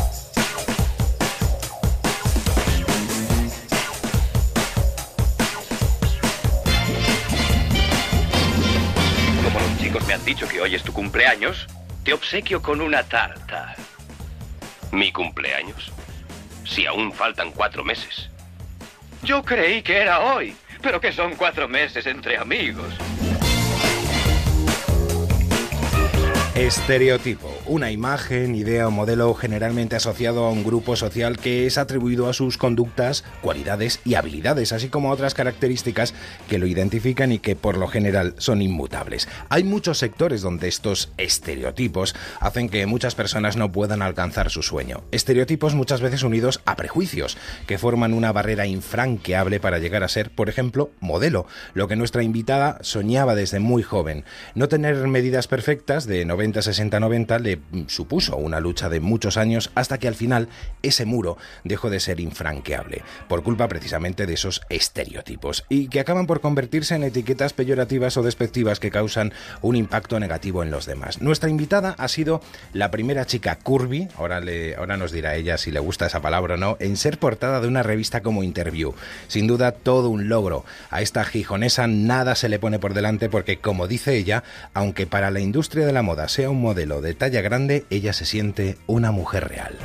Chicos 9.88 10.06
me 10.06 10.12
han 10.12 10.24
dicho 10.26 10.46
que 10.46 10.60
hoy 10.60 10.74
es 10.74 10.82
tu 10.82 10.92
cumpleaños, 10.92 11.66
te 12.04 12.12
obsequio 12.12 12.60
con 12.60 12.82
una 12.82 13.04
tarta. 13.04 13.74
¿Mi 14.92 15.10
cumpleaños? 15.10 15.90
Si 16.66 16.84
aún 16.84 17.10
faltan 17.10 17.52
cuatro 17.52 17.82
meses. 17.82 18.28
Yo 19.22 19.42
creí 19.42 19.80
que 19.80 19.96
era 19.96 20.20
hoy, 20.20 20.54
pero 20.82 21.00
que 21.00 21.10
son 21.10 21.36
cuatro 21.36 21.68
meses 21.68 22.04
entre 22.04 22.36
amigos. 22.36 22.92
Estereotipo, 26.54 27.57
una 27.68 27.90
imagen, 27.90 28.54
idea 28.54 28.88
o 28.88 28.90
modelo 28.90 29.32
generalmente 29.34 29.96
asociado 29.96 30.44
a 30.44 30.50
un 30.50 30.64
grupo 30.64 30.96
social 30.96 31.38
que 31.38 31.66
es 31.66 31.78
atribuido 31.78 32.28
a 32.28 32.32
sus 32.32 32.58
conductas, 32.58 33.24
cualidades 33.40 34.00
y 34.04 34.14
habilidades, 34.14 34.72
así 34.72 34.88
como 34.88 35.10
a 35.10 35.12
otras 35.12 35.34
características 35.34 36.14
que 36.48 36.58
lo 36.58 36.66
identifican 36.66 37.32
y 37.32 37.38
que 37.38 37.56
por 37.56 37.76
lo 37.76 37.88
general 37.88 38.34
son 38.38 38.62
inmutables. 38.62 39.28
Hay 39.48 39.64
muchos 39.64 39.98
sectores 39.98 40.42
donde 40.42 40.68
estos 40.68 41.10
estereotipos 41.16 42.14
hacen 42.40 42.68
que 42.68 42.86
muchas 42.86 43.14
personas 43.14 43.56
no 43.56 43.70
puedan 43.70 44.02
alcanzar 44.02 44.50
su 44.50 44.62
sueño. 44.62 45.02
Estereotipos 45.10 45.74
muchas 45.74 46.00
veces 46.00 46.22
unidos 46.22 46.60
a 46.64 46.76
prejuicios, 46.76 47.36
que 47.66 47.78
forman 47.78 48.14
una 48.14 48.32
barrera 48.32 48.66
infranqueable 48.66 49.60
para 49.60 49.78
llegar 49.78 50.02
a 50.02 50.08
ser, 50.08 50.30
por 50.30 50.48
ejemplo, 50.48 50.90
modelo, 51.00 51.46
lo 51.74 51.88
que 51.88 51.96
nuestra 51.96 52.22
invitada 52.22 52.78
soñaba 52.82 53.34
desde 53.34 53.60
muy 53.60 53.82
joven. 53.82 54.24
No 54.54 54.68
tener 54.68 54.96
medidas 55.08 55.46
perfectas 55.46 56.06
de 56.06 56.24
90 56.24 56.60
60-90 56.60 57.57
le 57.72 57.88
supuso 57.88 58.36
una 58.36 58.60
lucha 58.60 58.88
de 58.88 59.00
muchos 59.00 59.36
años 59.36 59.70
hasta 59.74 59.98
que 59.98 60.08
al 60.08 60.14
final 60.14 60.48
ese 60.82 61.04
muro 61.04 61.36
dejó 61.64 61.90
de 61.90 62.00
ser 62.00 62.20
infranqueable, 62.20 63.02
por 63.28 63.42
culpa 63.42 63.68
precisamente 63.68 64.26
de 64.26 64.34
esos 64.34 64.62
estereotipos, 64.68 65.64
y 65.68 65.88
que 65.88 66.00
acaban 66.00 66.26
por 66.26 66.40
convertirse 66.40 66.94
en 66.94 67.04
etiquetas 67.04 67.52
peyorativas 67.52 68.16
o 68.16 68.22
despectivas 68.22 68.80
que 68.80 68.90
causan 68.90 69.32
un 69.62 69.76
impacto 69.76 70.18
negativo 70.20 70.62
en 70.62 70.70
los 70.70 70.86
demás. 70.86 71.20
Nuestra 71.20 71.50
invitada 71.50 71.94
ha 71.98 72.08
sido 72.08 72.40
la 72.72 72.90
primera 72.90 73.26
chica 73.26 73.56
curvy, 73.56 74.08
ahora, 74.16 74.40
le, 74.40 74.76
ahora 74.76 74.96
nos 74.96 75.12
dirá 75.12 75.34
ella 75.34 75.58
si 75.58 75.70
le 75.70 75.80
gusta 75.80 76.06
esa 76.06 76.20
palabra 76.20 76.54
o 76.54 76.58
no, 76.58 76.76
en 76.80 76.96
ser 76.96 77.18
portada 77.18 77.60
de 77.60 77.68
una 77.68 77.82
revista 77.82 78.22
como 78.22 78.42
Interview. 78.42 78.94
Sin 79.26 79.46
duda 79.46 79.72
todo 79.72 80.10
un 80.10 80.28
logro. 80.28 80.64
A 80.90 81.02
esta 81.02 81.24
gijonesa 81.24 81.86
nada 81.86 82.34
se 82.34 82.48
le 82.48 82.58
pone 82.58 82.78
por 82.78 82.94
delante 82.94 83.28
porque, 83.28 83.58
como 83.58 83.86
dice 83.86 84.16
ella, 84.16 84.44
aunque 84.74 85.06
para 85.06 85.30
la 85.30 85.40
industria 85.40 85.86
de 85.86 85.92
la 85.92 86.02
moda 86.02 86.28
sea 86.28 86.50
un 86.50 86.60
modelo 86.60 87.00
de 87.00 87.14
talla 87.14 87.42
grande, 87.48 87.84
ella 87.90 88.12
se 88.12 88.24
siente 88.24 88.76
una 88.86 89.10
mujer 89.10 89.48
real. 89.48 89.76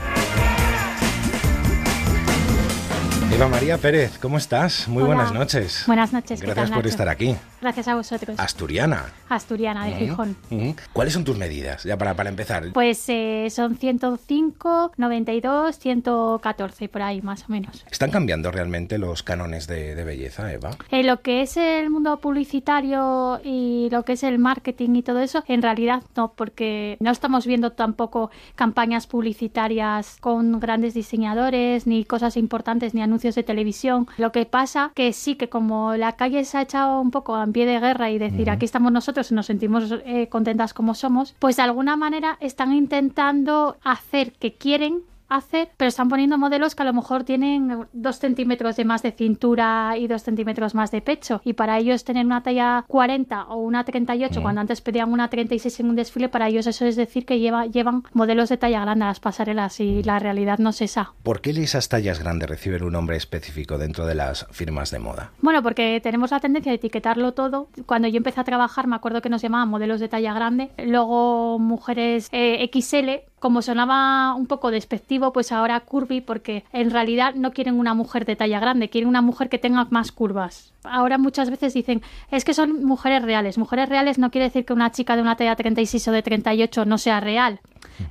Eva 3.36 3.48
María 3.48 3.80
Pérez, 3.80 4.20
¿cómo 4.20 4.38
estás? 4.38 4.88
Muy 4.88 5.02
Hola. 5.02 5.16
buenas 5.16 5.34
noches. 5.34 5.84
Buenas 5.88 6.14
noches. 6.14 6.40
¿qué 6.40 6.46
Gracias 6.46 6.70
tal, 6.70 6.78
por 6.80 6.86
estar 6.88 7.10
aquí. 7.10 7.36
Gracias 7.62 7.88
a 7.88 7.96
vosotros. 7.96 8.38
Asturiana. 8.40 9.06
Asturiana 9.28 9.86
de 9.86 9.92
Ujú, 9.92 10.00
Gijón. 10.00 10.76
¿Cuáles 10.94 11.14
son 11.14 11.24
tus 11.24 11.38
medidas? 11.38 11.84
Ya 11.84 11.98
para, 11.98 12.14
para 12.14 12.30
empezar. 12.30 12.66
Pues 12.74 13.04
eh, 13.08 13.48
son 13.50 13.78
105, 13.78 14.92
92, 14.98 15.80
114, 15.80 16.90
por 16.90 17.02
ahí 17.02 17.24
más 17.24 17.46
o 17.46 17.46
menos. 17.48 17.84
¿Están 17.90 18.12
cambiando 18.12 18.52
realmente 18.52 19.00
los 19.00 19.24
cánones 19.24 19.66
de, 19.66 19.96
de 19.96 20.04
belleza, 20.04 20.52
Eva? 20.54 20.72
En 20.92 21.08
lo 21.08 21.22
que 21.22 21.42
es 21.42 21.58
el 21.58 21.90
mundo 21.90 22.20
publicitario 22.20 23.42
y 23.44 23.88
lo 23.92 24.04
que 24.04 24.14
es 24.14 24.24
el 24.24 24.38
marketing 24.38 24.96
y 24.98 25.02
todo 25.02 25.22
eso, 25.22 25.44
en 25.48 25.64
realidad 25.64 26.04
no, 26.16 26.34
porque 26.34 26.98
no 27.00 27.10
estamos 27.10 27.48
viendo 27.48 27.72
tampoco 27.72 28.30
campañas 28.54 29.08
publicitarias 29.08 30.18
con 30.20 30.60
grandes 30.60 30.94
diseñadores, 30.94 31.88
ni 31.88 32.06
cosas 32.06 32.38
importantes, 32.38 32.94
ni 32.94 33.02
anuncios 33.02 33.23
de 33.32 33.44
televisión. 33.44 34.08
Lo 34.18 34.32
que 34.32 34.46
pasa 34.46 34.92
que 34.96 35.14
sí 35.14 35.36
que 35.36 35.50
como 35.50 35.96
la 35.96 36.14
calle 36.14 36.44
se 36.46 36.58
ha 36.58 36.62
echado 36.62 37.00
un 37.00 37.12
poco 37.12 37.42
en 37.42 37.54
pie 37.54 37.66
de 37.66 37.80
guerra 37.80 38.12
y 38.12 38.18
decir 38.18 38.50
aquí 38.50 38.66
estamos 38.66 38.92
nosotros 38.92 39.32
y 39.32 39.36
nos 39.36 39.46
sentimos 39.46 39.94
eh, 40.06 40.28
contentas 40.30 40.74
como 40.74 40.94
somos, 40.94 41.36
pues 41.40 41.56
de 41.56 41.64
alguna 41.64 41.96
manera 41.96 42.38
están 42.40 42.74
intentando 42.74 43.78
hacer 43.84 44.34
que 44.34 44.54
quieren 44.54 45.04
hacer, 45.30 45.70
pero 45.78 45.90
están 45.90 46.10
poniendo 46.10 46.38
modelos 46.38 46.76
que 46.76 46.84
a 46.84 46.86
lo 46.86 46.94
mejor 46.94 47.24
tienen 47.24 47.88
dos 47.94 48.18
centímetros 48.18 48.76
de 48.76 48.86
más 48.86 49.02
de 49.02 49.12
cintura 49.12 49.96
y 49.98 50.08
dos 50.08 50.24
centímetros 50.24 50.76
más 50.76 50.92
de 50.92 51.02
pecho. 51.02 51.42
Y 51.44 51.54
para 51.54 51.78
ellos 51.78 52.04
tener 52.04 52.26
una 52.26 52.44
talla 52.44 52.86
40 52.88 53.46
o 53.46 53.58
una 53.58 53.84
38, 53.84 54.42
cuando 54.42 54.62
antes 54.62 54.82
pedían 54.82 55.12
una 55.12 55.30
36 55.30 55.80
en 55.80 55.90
un 55.90 55.96
desfile, 55.96 56.30
para 56.30 56.48
ellos 56.48 56.68
eso 56.68 56.86
es 56.86 56.96
decir 56.96 57.26
que 57.26 57.40
lleva, 57.40 57.66
llevan 57.66 58.04
modelos 58.14 58.50
de 58.50 58.58
talla 58.58 58.82
grande 58.82 59.06
a 59.06 59.08
las 59.08 59.20
pasarelas 59.20 59.80
y 59.80 60.04
la 60.04 60.20
realidad 60.20 60.60
no 60.60 60.70
es 60.70 60.82
esa. 60.82 61.14
¿Por 61.24 61.42
qué 61.42 61.52
esas 61.52 61.88
tallas 61.88 62.20
grandes 62.20 62.50
reciben 62.50 62.84
un 62.84 62.94
nombre 62.94 63.16
específico 63.16 63.78
dentro 63.78 64.06
de 64.06 64.16
las 64.16 64.46
firmas 64.52 64.92
de 64.92 65.00
moda? 65.00 65.32
Bueno, 65.42 65.62
porque 65.64 66.00
tenemos 66.02 66.32
la 66.32 66.40
tendencia 66.40 66.72
de 66.72 66.78
etiquetarlo 66.78 67.34
todo. 67.34 67.70
Cuando 67.86 68.08
yo 68.08 68.18
empecé 68.18 68.42
a 68.42 68.44
trabajar, 68.44 68.88
me 68.88 68.96
acuerdo 68.96 69.22
que 69.22 69.30
nos 69.30 69.42
llamaban 69.42 69.70
modelos 69.70 70.00
de 70.00 70.10
talla 70.10 70.34
grande, 70.34 70.72
luego 70.78 71.60
mujeres 71.60 72.30
eh, 72.32 72.70
XL. 72.74 73.33
Como 73.44 73.62
sonaba 73.62 74.36
un 74.36 74.48
poco 74.48 74.72
despectivo, 74.72 75.34
pues 75.34 75.52
ahora 75.52 75.82
curvy, 75.82 76.22
porque 76.22 76.64
en 76.72 76.92
realidad 76.92 77.36
no 77.36 77.52
quieren 77.52 77.78
una 77.78 77.94
mujer 77.94 78.24
de 78.24 78.38
talla 78.38 78.62
grande, 78.62 78.90
quieren 78.90 79.10
una 79.10 79.22
mujer 79.22 79.50
que 79.50 79.58
tenga 79.58 79.86
más 79.90 80.14
curvas. 80.14 80.72
Ahora 80.86 81.18
muchas 81.18 81.50
veces 81.50 81.74
dicen, 81.74 82.02
es 82.32 82.46
que 82.46 82.54
son 82.54 82.86
mujeres 82.86 83.22
reales. 83.22 83.58
Mujeres 83.58 83.90
reales 83.90 84.18
no 84.18 84.32
quiere 84.32 84.46
decir 84.46 84.64
que 84.64 84.72
una 84.72 84.94
chica 84.94 85.18
de 85.18 85.24
una 85.24 85.36
talla 85.36 85.58
36 85.58 86.08
o 86.08 86.12
de 86.14 86.24
38 86.24 86.86
no 86.86 86.98
sea 86.98 87.20
real. 87.20 87.60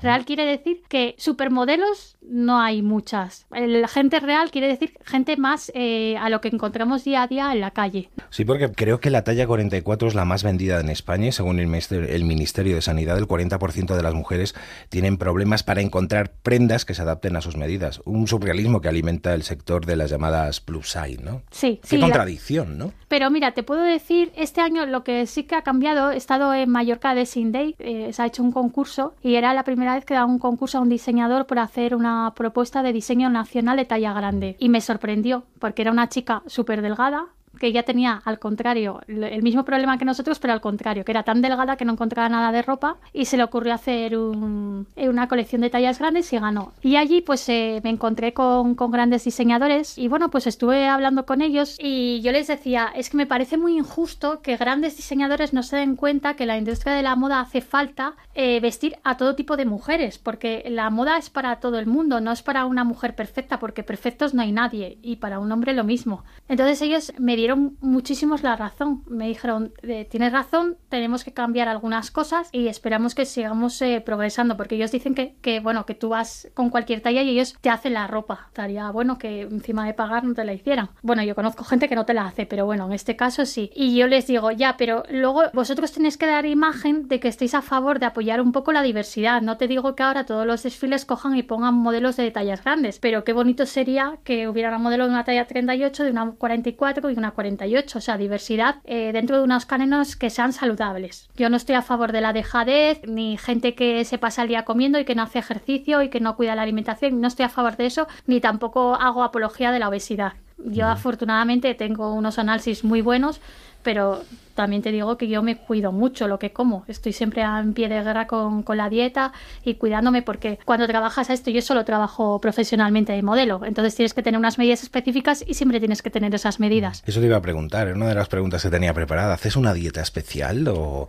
Real 0.02 0.24
quiere 0.24 0.44
decir 0.44 0.82
que 0.88 1.14
supermodelos 1.18 2.16
no 2.22 2.60
hay 2.60 2.82
muchas. 2.82 3.46
El 3.54 3.86
gente 3.88 4.20
real 4.20 4.50
quiere 4.50 4.68
decir 4.68 4.92
gente 5.04 5.36
más 5.36 5.72
eh, 5.74 6.16
a 6.18 6.28
lo 6.28 6.40
que 6.40 6.48
encontramos 6.48 7.04
día 7.04 7.22
a 7.22 7.26
día 7.26 7.52
en 7.52 7.60
la 7.60 7.72
calle. 7.72 8.10
Sí, 8.30 8.44
porque 8.44 8.70
creo 8.70 9.00
que 9.00 9.10
la 9.10 9.24
talla 9.24 9.46
44 9.46 10.08
es 10.08 10.14
la 10.14 10.24
más 10.24 10.42
vendida 10.44 10.80
en 10.80 10.88
España 10.88 11.28
y 11.28 11.32
según 11.32 11.58
el 11.58 11.66
Ministerio, 11.66 12.08
el 12.08 12.24
Ministerio 12.24 12.74
de 12.74 12.82
Sanidad, 12.82 13.18
el 13.18 13.26
40% 13.26 13.96
de 13.96 14.02
las 14.02 14.14
mujeres 14.14 14.54
tienen 14.88 15.16
problemas 15.22 15.62
para 15.62 15.80
encontrar 15.80 16.32
prendas 16.42 16.84
que 16.84 16.94
se 16.94 17.02
adapten 17.02 17.36
a 17.36 17.40
sus 17.40 17.56
medidas. 17.56 18.00
Un 18.04 18.26
surrealismo 18.26 18.80
que 18.80 18.88
alimenta 18.88 19.34
el 19.34 19.44
sector 19.44 19.86
de 19.86 19.94
las 19.94 20.10
llamadas 20.10 20.60
plus 20.60 20.90
size, 20.90 21.22
¿no? 21.22 21.42
Sí, 21.52 21.78
Qué 21.82 21.88
sí. 21.88 21.96
la- 21.98 22.06
contradicción, 22.06 22.76
¿no? 22.76 22.92
Pero 23.06 23.30
mira, 23.30 23.52
te 23.52 23.62
puedo 23.62 23.82
decir, 23.82 24.32
este 24.36 24.60
año 24.60 24.84
lo 24.86 25.04
que 25.04 25.26
sí 25.26 25.44
que 25.44 25.54
ha 25.54 25.62
cambiado, 25.62 26.10
he 26.10 26.16
estado 26.16 26.52
en 26.54 26.68
Mallorca 26.70 27.14
de 27.14 27.28
Day, 27.52 27.76
eh, 27.78 28.12
se 28.12 28.20
ha 28.22 28.26
hecho 28.26 28.42
un 28.42 28.50
concurso 28.52 29.14
y 29.22 29.36
era 29.36 29.54
la 29.54 29.62
primera 29.64 29.94
vez 29.94 30.04
que 30.04 30.14
daba 30.14 30.26
un 30.26 30.38
concurso 30.40 30.78
a 30.78 30.80
un 30.80 30.88
diseñador 30.88 31.46
por 31.46 31.58
hacer 31.60 31.94
una 31.94 32.32
propuesta 32.34 32.82
de 32.82 32.92
diseño 32.92 33.30
nacional 33.30 33.76
de 33.76 33.84
talla 33.84 34.12
grande. 34.12 34.56
Y 34.58 34.68
me 34.70 34.80
sorprendió, 34.80 35.44
porque 35.60 35.82
era 35.82 35.92
una 35.92 36.08
chica 36.08 36.42
súper 36.46 36.82
delgada, 36.82 37.26
que 37.62 37.68
ella 37.68 37.84
tenía, 37.84 38.20
al 38.24 38.40
contrario, 38.40 39.02
el 39.06 39.40
mismo 39.44 39.64
problema 39.64 39.96
que 39.96 40.04
nosotros, 40.04 40.40
pero 40.40 40.52
al 40.52 40.60
contrario, 40.60 41.04
que 41.04 41.12
era 41.12 41.22
tan 41.22 41.42
delgada 41.42 41.76
que 41.76 41.84
no 41.84 41.92
encontraba 41.92 42.28
nada 42.28 42.50
de 42.50 42.60
ropa 42.60 42.96
y 43.12 43.26
se 43.26 43.36
le 43.36 43.44
ocurrió 43.44 43.72
hacer 43.72 44.18
una 44.18 45.28
colección 45.28 45.60
de 45.60 45.70
tallas 45.70 46.00
grandes 46.00 46.32
y 46.32 46.38
ganó. 46.40 46.72
Y 46.82 46.96
allí 46.96 47.20
pues 47.20 47.48
eh, 47.48 47.80
me 47.84 47.90
encontré 47.90 48.32
con, 48.32 48.74
con 48.74 48.90
grandes 48.90 49.22
diseñadores 49.22 49.96
y 49.96 50.08
bueno, 50.08 50.28
pues 50.28 50.48
estuve 50.48 50.88
hablando 50.88 51.24
con 51.24 51.40
ellos 51.40 51.76
y 51.78 52.20
yo 52.22 52.32
les 52.32 52.48
decía, 52.48 52.90
es 52.96 53.10
que 53.10 53.16
me 53.16 53.26
parece 53.26 53.56
muy 53.58 53.78
injusto 53.78 54.42
que 54.42 54.56
grandes 54.56 54.96
diseñadores 54.96 55.52
no 55.52 55.62
se 55.62 55.76
den 55.76 55.94
cuenta 55.94 56.34
que 56.34 56.46
la 56.46 56.58
industria 56.58 56.94
de 56.94 57.02
la 57.04 57.14
moda 57.14 57.38
hace 57.38 57.60
falta 57.60 58.14
eh, 58.34 58.58
vestir 58.58 58.96
a 59.04 59.16
todo 59.16 59.36
tipo 59.36 59.56
de 59.56 59.66
mujeres, 59.66 60.18
porque 60.18 60.64
la 60.68 60.90
moda 60.90 61.16
es 61.16 61.30
para 61.30 61.60
todo 61.60 61.78
el 61.78 61.86
mundo, 61.86 62.20
no 62.20 62.32
es 62.32 62.42
para 62.42 62.66
una 62.66 62.82
mujer 62.82 63.14
perfecta, 63.14 63.60
porque 63.60 63.84
perfectos 63.84 64.34
no 64.34 64.42
hay 64.42 64.50
nadie, 64.50 64.98
y 65.00 65.16
para 65.16 65.38
un 65.38 65.52
hombre 65.52 65.74
lo 65.74 65.84
mismo. 65.84 66.24
Entonces 66.48 66.82
ellos 66.82 67.12
me 67.18 67.36
dieron 67.36 67.51
muchísimos 67.56 68.42
la 68.42 68.56
razón, 68.56 69.02
me 69.08 69.28
dijeron, 69.28 69.72
eh, 69.82 70.06
tienes 70.10 70.32
razón, 70.32 70.76
tenemos 70.88 71.24
que 71.24 71.32
cambiar 71.32 71.68
algunas 71.68 72.10
cosas 72.10 72.48
y 72.52 72.68
esperamos 72.68 73.14
que 73.14 73.24
sigamos 73.24 73.80
eh, 73.82 74.02
progresando, 74.04 74.56
porque 74.56 74.76
ellos 74.76 74.92
dicen 74.92 75.14
que, 75.14 75.60
bueno, 75.60 75.86
que 75.86 75.94
tú 75.94 76.10
vas 76.10 76.48
con 76.54 76.70
cualquier 76.70 77.00
talla 77.00 77.22
y 77.22 77.30
ellos 77.30 77.56
te 77.60 77.70
hacen 77.70 77.94
la 77.94 78.06
ropa. 78.06 78.46
Estaría 78.48 78.90
bueno 78.90 79.18
que 79.18 79.42
encima 79.42 79.86
de 79.86 79.94
pagar 79.94 80.24
no 80.24 80.34
te 80.34 80.44
la 80.44 80.52
hicieran. 80.52 80.90
Bueno, 81.02 81.22
yo 81.22 81.34
conozco 81.34 81.64
gente 81.64 81.88
que 81.88 81.94
no 81.94 82.06
te 82.06 82.14
la 82.14 82.26
hace, 82.26 82.46
pero 82.46 82.66
bueno, 82.66 82.86
en 82.86 82.92
este 82.92 83.16
caso 83.16 83.46
sí. 83.46 83.70
Y 83.74 83.96
yo 83.96 84.06
les 84.06 84.26
digo, 84.26 84.50
ya, 84.50 84.76
pero 84.76 85.04
luego 85.10 85.42
vosotros 85.52 85.92
tenéis 85.92 86.16
que 86.16 86.26
dar 86.26 86.46
imagen 86.46 87.08
de 87.08 87.20
que 87.20 87.28
estéis 87.28 87.54
a 87.54 87.62
favor 87.62 87.98
de 87.98 88.06
apoyar 88.06 88.40
un 88.40 88.52
poco 88.52 88.72
la 88.72 88.82
diversidad. 88.82 89.42
No 89.42 89.56
te 89.56 89.68
digo 89.68 89.94
que 89.94 90.02
ahora 90.02 90.26
todos 90.26 90.46
los 90.46 90.62
desfiles 90.62 91.04
cojan 91.04 91.36
y 91.36 91.42
pongan 91.42 91.74
modelos 91.74 92.16
de 92.16 92.30
tallas 92.30 92.64
grandes, 92.64 92.98
pero 92.98 93.24
qué 93.24 93.32
bonito 93.32 93.66
sería 93.66 94.18
que 94.24 94.48
hubiera 94.48 94.76
un 94.76 94.82
modelo 94.82 95.04
de 95.04 95.10
una 95.10 95.24
talla 95.24 95.46
38, 95.46 96.04
de 96.04 96.10
una 96.10 96.32
44 96.32 97.10
y 97.10 97.14
una 97.14 97.32
48. 97.42 97.98
O 97.98 98.00
sea, 98.00 98.16
diversidad 98.16 98.76
eh, 98.84 99.10
dentro 99.12 99.36
de 99.36 99.44
unos 99.44 99.66
cánones 99.66 100.16
que 100.16 100.30
sean 100.30 100.52
saludables. 100.52 101.28
Yo 101.36 101.50
no 101.50 101.56
estoy 101.56 101.74
a 101.74 101.82
favor 101.82 102.12
de 102.12 102.20
la 102.20 102.32
dejadez, 102.32 103.00
ni 103.06 103.36
gente 103.36 103.74
que 103.74 104.04
se 104.04 104.18
pasa 104.18 104.42
el 104.42 104.48
día 104.48 104.64
comiendo 104.64 104.98
y 104.98 105.04
que 105.04 105.14
no 105.14 105.22
hace 105.22 105.40
ejercicio 105.40 106.02
y 106.02 106.08
que 106.08 106.20
no 106.20 106.36
cuida 106.36 106.54
la 106.54 106.62
alimentación. 106.62 107.20
No 107.20 107.28
estoy 107.28 107.44
a 107.44 107.48
favor 107.48 107.76
de 107.76 107.86
eso, 107.86 108.06
ni 108.26 108.40
tampoco 108.40 108.94
hago 108.94 109.22
apología 109.22 109.72
de 109.72 109.78
la 109.80 109.88
obesidad. 109.88 110.34
Yo 110.64 110.86
afortunadamente 110.86 111.74
tengo 111.74 112.14
unos 112.14 112.38
análisis 112.38 112.84
muy 112.84 113.02
buenos, 113.02 113.40
pero 113.82 114.22
también 114.54 114.82
te 114.82 114.92
digo 114.92 115.16
que 115.16 115.28
yo 115.28 115.42
me 115.42 115.56
cuido 115.56 115.92
mucho 115.92 116.28
lo 116.28 116.38
que 116.38 116.52
como. 116.52 116.84
Estoy 116.88 117.12
siempre 117.12 117.42
en 117.42 117.72
pie 117.72 117.88
de 117.88 118.02
guerra 118.02 118.26
con, 118.26 118.62
con, 118.62 118.76
la 118.76 118.88
dieta 118.88 119.32
y 119.64 119.74
cuidándome 119.74 120.22
porque 120.22 120.58
cuando 120.64 120.86
trabajas 120.86 121.30
a 121.30 121.32
esto 121.34 121.50
yo 121.50 121.62
solo 121.62 121.84
trabajo 121.84 122.40
profesionalmente 122.40 123.12
de 123.12 123.22
modelo. 123.22 123.60
Entonces 123.64 123.94
tienes 123.94 124.14
que 124.14 124.22
tener 124.22 124.38
unas 124.38 124.58
medidas 124.58 124.82
específicas 124.82 125.44
y 125.46 125.54
siempre 125.54 125.78
tienes 125.78 126.02
que 126.02 126.10
tener 126.10 126.34
esas 126.34 126.60
medidas. 126.60 127.02
Eso 127.06 127.20
te 127.20 127.26
iba 127.26 127.36
a 127.36 127.42
preguntar, 127.42 127.92
una 127.92 128.08
de 128.08 128.14
las 128.14 128.28
preguntas 128.28 128.62
que 128.62 128.70
tenía 128.70 128.94
preparada. 128.94 129.34
¿Haces 129.34 129.56
una 129.56 129.74
dieta 129.74 130.00
especial 130.00 130.66
o, 130.68 131.08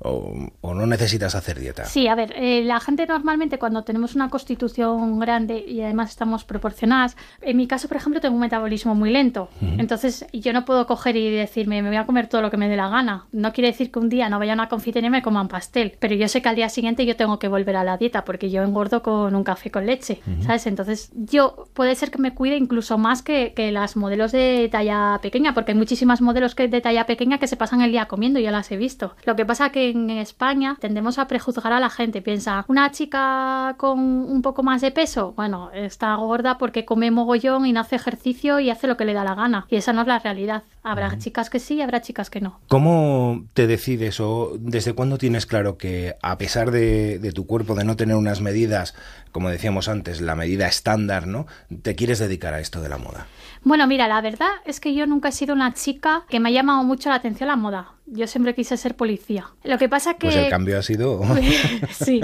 o, 0.61 0.73
no 0.73 0.85
necesitas 0.85 1.35
hacer 1.35 1.59
dieta? 1.59 1.85
Sí, 1.85 2.07
a 2.07 2.15
ver, 2.15 2.33
eh, 2.35 2.63
la 2.63 2.79
gente 2.79 3.05
normalmente 3.05 3.57
cuando 3.59 3.83
tenemos 3.83 4.15
una 4.15 4.29
constitución 4.29 5.19
grande 5.19 5.63
y 5.67 5.81
además 5.81 6.09
estamos 6.09 6.43
proporcionadas, 6.43 7.15
en 7.41 7.57
mi 7.57 7.67
caso, 7.67 7.87
por 7.87 7.97
ejemplo, 7.97 8.21
tengo 8.21 8.35
un 8.35 8.41
metabolismo 8.41 8.95
muy 8.95 9.11
lento. 9.11 9.49
Entonces 9.61 10.25
yo 10.33 10.53
no 10.53 10.65
puedo 10.65 10.85
coger 10.87 11.15
y 11.15 11.29
decirme, 11.29 11.81
me 11.81 11.89
voy 11.89 11.97
a 11.97 12.05
comer 12.05 12.27
todo 12.27 12.41
lo 12.41 12.51
que 12.51 12.57
me 12.57 12.67
dé 12.67 12.75
la 12.75 12.89
gana 12.89 13.25
no 13.33 13.51
quiere 13.51 13.69
decir 13.69 13.91
que 13.91 13.99
un 13.99 14.09
día 14.09 14.29
no 14.29 14.39
vaya 14.39 14.53
a 14.53 14.55
una 14.55 14.69
confitería 14.69 15.07
y 15.07 15.11
me 15.11 15.21
coman 15.21 15.47
pastel, 15.47 15.97
pero 15.99 16.15
yo 16.15 16.27
sé 16.27 16.41
que 16.41 16.49
al 16.49 16.55
día 16.55 16.69
siguiente 16.69 17.05
yo 17.05 17.15
tengo 17.15 17.39
que 17.39 17.47
volver 17.47 17.75
a 17.75 17.83
la 17.83 17.97
dieta 17.97 18.23
porque 18.23 18.49
yo 18.49 18.63
engordo 18.63 19.03
con 19.03 19.35
un 19.35 19.43
café 19.43 19.71
con 19.71 19.85
leche, 19.85 20.21
¿sabes? 20.41 20.67
Entonces 20.67 21.11
yo 21.13 21.67
puede 21.73 21.95
ser 21.95 22.11
que 22.11 22.19
me 22.19 22.33
cuide 22.33 22.55
incluso 22.57 22.97
más 22.97 23.21
que, 23.21 23.53
que 23.53 23.71
las 23.71 23.97
modelos 23.97 24.31
de 24.31 24.69
talla 24.71 25.19
pequeña, 25.21 25.53
porque 25.53 25.71
hay 25.71 25.77
muchísimas 25.77 26.21
modelos 26.21 26.55
que 26.55 26.67
de 26.67 26.81
talla 26.81 27.05
pequeña 27.05 27.39
que 27.39 27.47
se 27.47 27.57
pasan 27.57 27.81
el 27.81 27.91
día 27.91 28.07
comiendo, 28.07 28.39
yo 28.39 28.51
las 28.51 28.71
he 28.71 28.77
visto. 28.77 29.15
Lo 29.25 29.35
que 29.35 29.45
pasa 29.45 29.71
que 29.71 29.89
en 29.89 30.09
España 30.11 30.77
tendemos 30.79 31.17
a 31.17 31.27
prejuzgar 31.27 31.73
a 31.73 31.79
la 31.79 31.89
gente, 31.89 32.21
piensa, 32.21 32.65
una 32.67 32.91
chica 32.91 33.75
con 33.77 33.99
un 33.99 34.41
poco 34.41 34.63
más 34.63 34.81
de 34.81 34.91
peso, 34.91 35.33
bueno, 35.35 35.71
está 35.73 36.15
gorda 36.15 36.57
porque 36.57 36.85
come 36.85 37.09
mogollón 37.11 37.65
y 37.65 37.73
no 37.73 37.81
hace 37.81 37.95
ejercicio 37.95 38.59
y 38.59 38.69
hace 38.69 38.87
lo 38.87 38.97
que 38.97 39.05
le 39.05 39.13
da 39.13 39.23
la 39.23 39.35
gana, 39.35 39.65
y 39.69 39.75
esa 39.75 39.93
no 39.93 40.01
es 40.01 40.07
la 40.07 40.19
realidad. 40.19 40.63
Habrá 40.83 41.17
chicas 41.17 41.49
que 41.49 41.59
sí, 41.59 41.81
habrá 41.81 42.01
chicas 42.01 42.29
que 42.29 42.41
no. 42.41 42.59
¿Cómo 42.67 43.45
te 43.53 43.67
decides 43.67 44.19
o 44.19 44.57
desde 44.59 44.93
cuándo 44.93 45.17
tienes 45.17 45.45
claro 45.45 45.77
que 45.77 46.15
a 46.21 46.37
pesar 46.37 46.71
de, 46.71 47.19
de, 47.19 47.31
tu 47.31 47.47
cuerpo 47.47 47.73
de 47.73 47.85
no 47.85 47.95
tener 47.95 48.17
unas 48.17 48.41
medidas, 48.41 48.93
como 49.31 49.49
decíamos 49.49 49.87
antes, 49.87 50.19
la 50.19 50.35
medida 50.35 50.67
estándar, 50.67 51.25
¿no? 51.25 51.47
Te 51.81 51.95
quieres 51.95 52.19
dedicar 52.19 52.53
a 52.53 52.59
esto 52.59 52.81
de 52.81 52.89
la 52.89 52.97
moda. 52.97 53.27
Bueno, 53.63 53.87
mira, 53.87 54.07
la 54.07 54.19
verdad 54.21 54.49
es 54.65 54.79
que 54.79 54.93
yo 54.93 55.07
nunca 55.07 55.29
he 55.29 55.31
sido 55.31 55.53
una 55.53 55.73
chica 55.73 56.25
que 56.27 56.39
me 56.39 56.49
ha 56.49 56.51
llamado 56.51 56.83
mucho 56.83 57.09
la 57.09 57.15
atención 57.15 57.47
la 57.47 57.55
moda. 57.55 57.93
Yo 58.05 58.27
siempre 58.27 58.53
quise 58.53 58.75
ser 58.75 58.95
policía. 58.95 59.47
Lo 59.63 59.77
que 59.77 59.87
pasa 59.87 60.15
que... 60.15 60.27
Pues 60.27 60.35
el 60.35 60.49
cambio 60.49 60.77
ha 60.77 60.81
sido... 60.81 61.21
sí, 61.91 62.21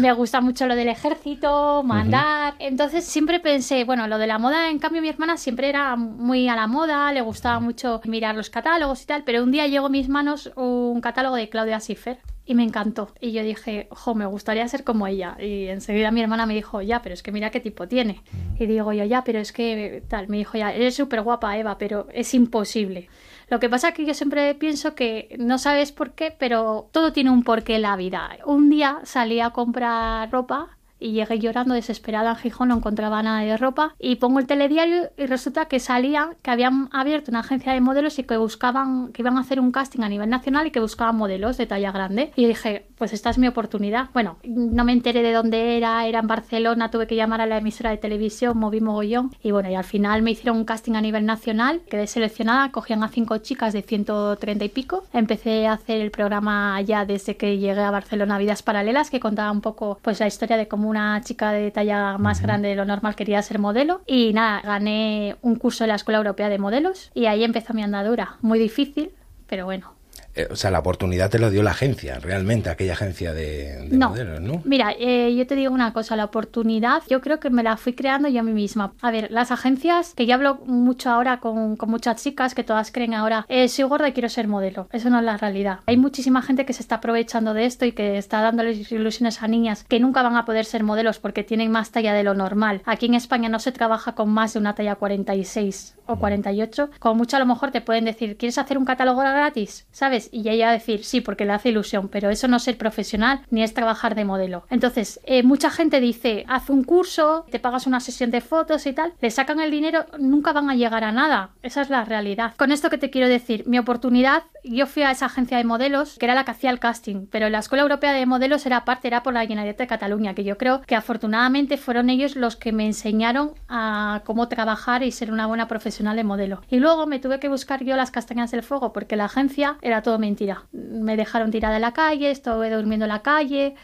me 0.00 0.12
gusta 0.12 0.40
mucho 0.40 0.66
lo 0.66 0.74
del 0.74 0.88
ejército, 0.88 1.82
mandar. 1.82 2.54
Entonces 2.58 3.04
siempre 3.04 3.38
pensé, 3.38 3.84
bueno, 3.84 4.08
lo 4.08 4.18
de 4.18 4.26
la 4.26 4.38
moda, 4.38 4.70
en 4.70 4.78
cambio 4.78 5.02
mi 5.02 5.08
hermana 5.08 5.36
siempre 5.36 5.68
era 5.68 5.96
muy 5.96 6.48
a 6.48 6.56
la 6.56 6.66
moda, 6.66 7.12
le 7.12 7.20
gustaba 7.20 7.60
mucho 7.60 8.00
mirar 8.04 8.34
los 8.34 8.48
catálogos 8.48 9.02
y 9.02 9.06
tal, 9.06 9.24
pero 9.24 9.42
un 9.42 9.52
día 9.52 9.66
llegó 9.66 9.86
a 9.86 9.90
mis 9.90 10.08
manos 10.08 10.50
un 10.56 11.00
catálogo 11.02 11.36
de 11.36 11.48
Claudia 11.50 11.80
Schiffer 11.80 12.18
y 12.48 12.54
me 12.54 12.64
encantó. 12.64 13.12
Y 13.20 13.32
yo 13.32 13.42
dije, 13.42 13.88
jo, 13.90 14.14
me 14.14 14.24
gustaría 14.24 14.66
ser 14.68 14.82
como 14.82 15.06
ella. 15.06 15.36
Y 15.38 15.66
enseguida 15.66 16.10
mi 16.10 16.22
hermana 16.22 16.46
me 16.46 16.54
dijo, 16.54 16.80
ya, 16.80 17.02
pero 17.02 17.12
es 17.12 17.22
que 17.22 17.30
mira 17.30 17.50
qué 17.50 17.60
tipo 17.60 17.86
tiene. 17.86 18.22
Y 18.58 18.64
digo 18.64 18.90
yo, 18.94 19.04
ya, 19.04 19.22
pero 19.22 19.38
es 19.38 19.52
que 19.52 20.02
tal. 20.08 20.28
Me 20.28 20.38
dijo, 20.38 20.56
ya, 20.56 20.72
eres 20.72 20.96
súper 20.96 21.20
guapa, 21.20 21.58
Eva, 21.58 21.76
pero 21.76 22.06
es 22.10 22.32
imposible. 22.32 23.10
Lo 23.50 23.60
que 23.60 23.68
pasa 23.68 23.88
es 23.88 23.94
que 23.94 24.06
yo 24.06 24.14
siempre 24.14 24.54
pienso 24.54 24.94
que 24.94 25.36
no 25.38 25.58
sabes 25.58 25.92
por 25.92 26.12
qué, 26.12 26.34
pero 26.36 26.88
todo 26.90 27.12
tiene 27.12 27.30
un 27.30 27.42
porqué 27.42 27.76
en 27.76 27.82
la 27.82 27.96
vida. 27.96 28.30
Un 28.46 28.70
día 28.70 29.00
salí 29.04 29.40
a 29.40 29.50
comprar 29.50 30.30
ropa 30.30 30.77
y 30.98 31.12
llegué 31.12 31.38
llorando 31.38 31.74
desesperada 31.74 32.30
en 32.30 32.36
Gijón, 32.36 32.68
no 32.68 32.76
encontraba 32.76 33.22
nada 33.22 33.40
de 33.40 33.56
ropa 33.56 33.94
y 33.98 34.16
pongo 34.16 34.38
el 34.38 34.46
telediario 34.46 35.10
y 35.16 35.26
resulta 35.26 35.66
que 35.66 35.80
salía 35.80 36.30
que 36.42 36.50
habían 36.50 36.88
abierto 36.92 37.30
una 37.30 37.40
agencia 37.40 37.72
de 37.72 37.80
modelos 37.80 38.18
y 38.18 38.24
que 38.24 38.36
buscaban, 38.36 39.12
que 39.12 39.22
iban 39.22 39.36
a 39.36 39.40
hacer 39.40 39.60
un 39.60 39.72
casting 39.72 40.02
a 40.02 40.08
nivel 40.08 40.30
nacional 40.30 40.66
y 40.66 40.70
que 40.70 40.80
buscaban 40.80 41.16
modelos 41.16 41.56
de 41.56 41.66
talla 41.66 41.92
grande. 41.92 42.32
Y 42.36 42.46
dije, 42.46 42.86
pues 42.96 43.12
esta 43.12 43.30
es 43.30 43.38
mi 43.38 43.46
oportunidad. 43.46 44.10
Bueno, 44.12 44.38
no 44.44 44.84
me 44.84 44.92
enteré 44.92 45.22
de 45.22 45.32
dónde 45.32 45.76
era, 45.76 46.06
era 46.06 46.20
en 46.20 46.26
Barcelona, 46.26 46.90
tuve 46.90 47.06
que 47.06 47.16
llamar 47.16 47.40
a 47.40 47.46
la 47.46 47.58
emisora 47.58 47.90
de 47.90 47.98
televisión, 47.98 48.58
moví 48.58 48.80
mogollón 48.80 49.32
y 49.42 49.50
bueno, 49.50 49.70
y 49.70 49.74
al 49.74 49.84
final 49.84 50.22
me 50.22 50.32
hicieron 50.32 50.56
un 50.56 50.64
casting 50.64 50.94
a 50.94 51.00
nivel 51.00 51.24
nacional, 51.24 51.82
quedé 51.88 52.06
seleccionada, 52.06 52.70
cogían 52.72 53.02
a 53.02 53.08
cinco 53.08 53.38
chicas 53.38 53.72
de 53.72 53.82
130 53.82 54.64
y 54.64 54.68
pico, 54.68 55.04
empecé 55.12 55.66
a 55.66 55.74
hacer 55.74 56.00
el 56.00 56.10
programa 56.10 56.80
ya 56.82 57.04
desde 57.04 57.36
que 57.36 57.58
llegué 57.58 57.80
a 57.80 57.90
Barcelona 57.90 58.38
Vidas 58.38 58.62
Paralelas 58.62 59.10
que 59.10 59.20
contaba 59.20 59.52
un 59.52 59.60
poco 59.60 59.98
pues 60.02 60.20
la 60.20 60.26
historia 60.26 60.56
de 60.56 60.68
cómo 60.68 60.87
una 60.88 61.20
chica 61.20 61.52
de 61.52 61.70
talla 61.70 62.18
más 62.18 62.42
grande 62.42 62.68
de 62.68 62.76
lo 62.76 62.84
normal 62.84 63.14
quería 63.14 63.42
ser 63.42 63.58
modelo 63.58 64.02
y 64.06 64.32
nada, 64.32 64.60
gané 64.62 65.36
un 65.42 65.56
curso 65.56 65.84
de 65.84 65.88
la 65.88 65.94
Escuela 65.94 66.18
Europea 66.18 66.48
de 66.48 66.58
Modelos 66.58 67.10
y 67.14 67.26
ahí 67.26 67.44
empezó 67.44 67.74
mi 67.74 67.82
andadura. 67.82 68.36
Muy 68.40 68.58
difícil, 68.58 69.12
pero 69.46 69.64
bueno, 69.64 69.97
o 70.46 70.56
sea, 70.56 70.70
la 70.70 70.78
oportunidad 70.78 71.30
te 71.30 71.38
lo 71.38 71.50
dio 71.50 71.62
la 71.62 71.72
agencia, 71.72 72.18
realmente, 72.18 72.70
aquella 72.70 72.92
agencia 72.92 73.32
de, 73.32 73.88
modelos, 73.92 74.40
¿no? 74.40 74.62
Mira, 74.64 74.92
eh, 74.98 75.34
yo 75.36 75.46
te 75.46 75.54
digo 75.54 75.72
una 75.72 75.92
cosa, 75.92 76.16
la 76.16 76.24
oportunidad 76.24 77.02
yo 77.08 77.20
creo 77.20 77.40
que 77.40 77.50
me 77.50 77.62
la 77.62 77.76
fui 77.76 77.94
creando 77.94 78.28
yo 78.28 78.40
a 78.40 78.42
mí 78.42 78.52
misma. 78.52 78.92
A 79.00 79.10
ver, 79.10 79.30
las 79.30 79.50
agencias, 79.50 80.14
que 80.14 80.26
yo 80.26 80.34
hablo 80.34 80.56
mucho 80.66 81.10
ahora 81.10 81.40
con, 81.40 81.76
con 81.76 81.90
muchas 81.90 82.22
chicas 82.22 82.54
que 82.54 82.64
todas 82.64 82.92
creen 82.92 83.14
ahora, 83.14 83.46
eh, 83.48 83.68
soy 83.68 83.84
gorda 83.84 84.08
y 84.08 84.12
quiero 84.12 84.28
ser 84.28 84.48
modelo. 84.48 84.88
Eso 84.92 85.10
no 85.10 85.18
es 85.18 85.24
la 85.24 85.36
realidad. 85.36 85.80
Hay 85.86 85.96
muchísima 85.96 86.42
gente 86.42 86.64
que 86.64 86.72
se 86.72 86.82
está 86.82 86.96
aprovechando 86.96 87.54
de 87.54 87.64
esto 87.64 87.84
y 87.84 87.92
que 87.92 88.18
está 88.18 88.40
dándoles 88.40 88.90
ilusiones 88.90 89.42
a 89.42 89.48
niñas 89.48 89.84
que 89.84 90.00
nunca 90.00 90.22
van 90.22 90.36
a 90.36 90.44
poder 90.44 90.64
ser 90.64 90.84
modelos 90.84 91.18
porque 91.18 91.44
tienen 91.44 91.70
más 91.70 91.90
talla 91.90 92.12
de 92.14 92.24
lo 92.24 92.34
normal. 92.34 92.82
Aquí 92.84 93.06
en 93.06 93.14
España 93.14 93.48
no 93.48 93.58
se 93.58 93.72
trabaja 93.72 94.14
con 94.14 94.30
más 94.30 94.52
de 94.52 94.58
una 94.58 94.74
talla 94.74 94.96
46 94.96 95.96
o 96.06 96.16
48. 96.16 96.90
Como 96.98 97.14
mucho 97.16 97.36
a 97.36 97.40
lo 97.40 97.46
mejor 97.46 97.70
te 97.70 97.80
pueden 97.80 98.04
decir, 98.04 98.36
¿quieres 98.36 98.58
hacer 98.58 98.78
un 98.78 98.84
catálogo 98.84 99.20
gratis? 99.20 99.86
¿Sabes? 99.90 100.27
Y 100.32 100.48
ella 100.48 100.70
decir, 100.70 101.04
sí, 101.04 101.20
porque 101.20 101.44
le 101.44 101.52
hace 101.52 101.70
ilusión, 101.70 102.08
pero 102.08 102.30
eso 102.30 102.48
no 102.48 102.56
es 102.56 102.62
ser 102.62 102.78
profesional 102.78 103.40
ni 103.50 103.62
es 103.62 103.74
trabajar 103.74 104.14
de 104.14 104.24
modelo. 104.24 104.64
Entonces, 104.70 105.20
eh, 105.24 105.42
mucha 105.42 105.70
gente 105.70 106.00
dice, 106.00 106.44
haz 106.48 106.70
un 106.70 106.84
curso, 106.84 107.46
te 107.50 107.58
pagas 107.58 107.86
una 107.86 108.00
sesión 108.00 108.30
de 108.30 108.40
fotos 108.40 108.86
y 108.86 108.92
tal, 108.92 109.12
le 109.20 109.30
sacan 109.30 109.60
el 109.60 109.70
dinero, 109.70 110.06
nunca 110.18 110.52
van 110.52 110.70
a 110.70 110.74
llegar 110.74 111.04
a 111.04 111.12
nada. 111.12 111.50
Esa 111.62 111.82
es 111.82 111.90
la 111.90 112.04
realidad. 112.04 112.54
Con 112.56 112.72
esto 112.72 112.90
que 112.90 112.98
te 112.98 113.10
quiero 113.10 113.28
decir, 113.28 113.64
mi 113.66 113.78
oportunidad, 113.78 114.44
yo 114.64 114.86
fui 114.86 115.02
a 115.02 115.10
esa 115.10 115.26
agencia 115.26 115.56
de 115.56 115.64
modelos, 115.64 116.16
que 116.18 116.26
era 116.26 116.34
la 116.34 116.44
que 116.44 116.50
hacía 116.50 116.70
el 116.70 116.78
casting, 116.78 117.26
pero 117.30 117.48
la 117.48 117.58
Escuela 117.58 117.82
Europea 117.82 118.12
de 118.12 118.26
Modelos 118.26 118.66
era 118.66 118.84
parte, 118.84 119.08
era 119.08 119.22
por 119.22 119.34
la 119.34 119.46
Generalitat 119.46 119.78
de 119.78 119.86
Cataluña, 119.86 120.34
que 120.34 120.44
yo 120.44 120.58
creo 120.58 120.82
que 120.82 120.96
afortunadamente 120.96 121.76
fueron 121.76 122.10
ellos 122.10 122.36
los 122.36 122.56
que 122.56 122.72
me 122.72 122.86
enseñaron 122.86 123.52
a 123.68 124.22
cómo 124.24 124.48
trabajar 124.48 125.02
y 125.02 125.12
ser 125.12 125.32
una 125.32 125.46
buena 125.46 125.68
profesional 125.68 126.16
de 126.16 126.24
modelo. 126.24 126.62
Y 126.68 126.78
luego 126.78 127.06
me 127.06 127.18
tuve 127.18 127.40
que 127.40 127.48
buscar 127.48 127.84
yo 127.84 127.96
las 127.96 128.10
castañas 128.10 128.50
del 128.50 128.62
fuego, 128.62 128.92
porque 128.92 129.16
la 129.16 129.26
agencia 129.26 129.76
era 129.82 130.02
todo 130.08 130.18
mentira. 130.18 130.64
Me 130.72 131.18
dejaron 131.18 131.50
tirada 131.50 131.76
en 131.76 131.82
la 131.82 131.92
calle, 131.92 132.30
estuve 132.30 132.70
durmiendo 132.70 133.04
en 133.04 133.10
la 133.10 133.20
calle. 133.20 133.74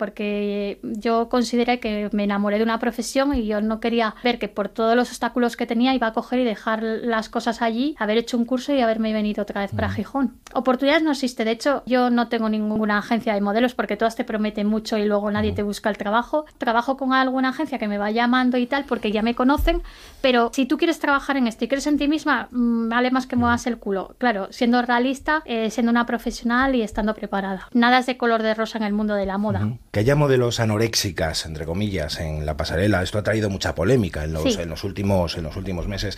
Porque 0.00 0.80
yo 0.82 1.28
consideré 1.28 1.78
que 1.78 2.08
me 2.12 2.24
enamoré 2.24 2.56
de 2.56 2.64
una 2.64 2.78
profesión 2.78 3.34
y 3.34 3.44
yo 3.44 3.60
no 3.60 3.80
quería 3.80 4.14
ver 4.24 4.38
que 4.38 4.48
por 4.48 4.70
todos 4.70 4.96
los 4.96 5.10
obstáculos 5.10 5.58
que 5.58 5.66
tenía 5.66 5.94
iba 5.94 6.06
a 6.06 6.14
coger 6.14 6.38
y 6.38 6.44
dejar 6.44 6.82
las 6.82 7.28
cosas 7.28 7.60
allí, 7.60 7.96
haber 7.98 8.16
hecho 8.16 8.38
un 8.38 8.46
curso 8.46 8.72
y 8.72 8.80
haberme 8.80 9.12
venido 9.12 9.42
otra 9.42 9.60
vez 9.60 9.72
para 9.72 9.90
Gijón. 9.90 10.38
Oportunidades 10.54 11.02
no 11.02 11.10
existe, 11.10 11.44
de 11.44 11.50
hecho 11.50 11.82
yo 11.84 12.08
no 12.08 12.28
tengo 12.28 12.48
ninguna 12.48 12.96
agencia 12.96 13.34
de 13.34 13.42
modelos 13.42 13.74
porque 13.74 13.98
todas 13.98 14.16
te 14.16 14.24
prometen 14.24 14.68
mucho 14.68 14.96
y 14.96 15.04
luego 15.04 15.30
nadie 15.30 15.52
te 15.52 15.62
busca 15.62 15.90
el 15.90 15.98
trabajo. 15.98 16.46
Trabajo 16.56 16.96
con 16.96 17.12
alguna 17.12 17.50
agencia 17.50 17.78
que 17.78 17.86
me 17.86 17.98
va 17.98 18.10
llamando 18.10 18.56
y 18.56 18.64
tal 18.64 18.86
porque 18.86 19.12
ya 19.12 19.20
me 19.20 19.34
conocen, 19.34 19.82
pero 20.22 20.50
si 20.54 20.64
tú 20.64 20.78
quieres 20.78 20.98
trabajar 20.98 21.36
en 21.36 21.46
esto 21.46 21.66
y 21.66 21.68
crees 21.68 21.86
en 21.86 21.98
ti 21.98 22.08
misma, 22.08 22.48
mm, 22.52 22.88
vale 22.88 23.10
más 23.10 23.26
que 23.26 23.36
muevas 23.36 23.66
el 23.66 23.76
culo. 23.76 24.14
Claro, 24.16 24.48
siendo 24.50 24.80
realista, 24.80 25.42
eh, 25.44 25.68
siendo 25.68 25.90
una 25.90 26.06
profesional 26.06 26.74
y 26.74 26.80
estando 26.80 27.12
preparada. 27.14 27.68
Nada 27.74 27.98
es 27.98 28.06
de 28.06 28.16
color 28.16 28.42
de 28.42 28.54
rosa 28.54 28.78
en 28.78 28.84
el 28.84 28.94
mundo 28.94 29.14
de 29.14 29.26
la 29.26 29.36
moda 29.36 29.68
que 29.90 30.00
haya 30.00 30.14
modelos 30.14 30.60
anoréxicas, 30.60 31.46
entre 31.46 31.66
comillas, 31.66 32.20
en 32.20 32.46
la 32.46 32.56
pasarela, 32.56 33.02
esto 33.02 33.18
ha 33.18 33.22
traído 33.22 33.50
mucha 33.50 33.74
polémica 33.74 34.24
en 34.24 34.32
los, 34.32 34.56
en 34.56 34.68
los, 34.68 34.84
últimos, 34.84 35.36
en 35.36 35.44
los 35.44 35.56
últimos 35.56 35.88
meses. 35.88 36.16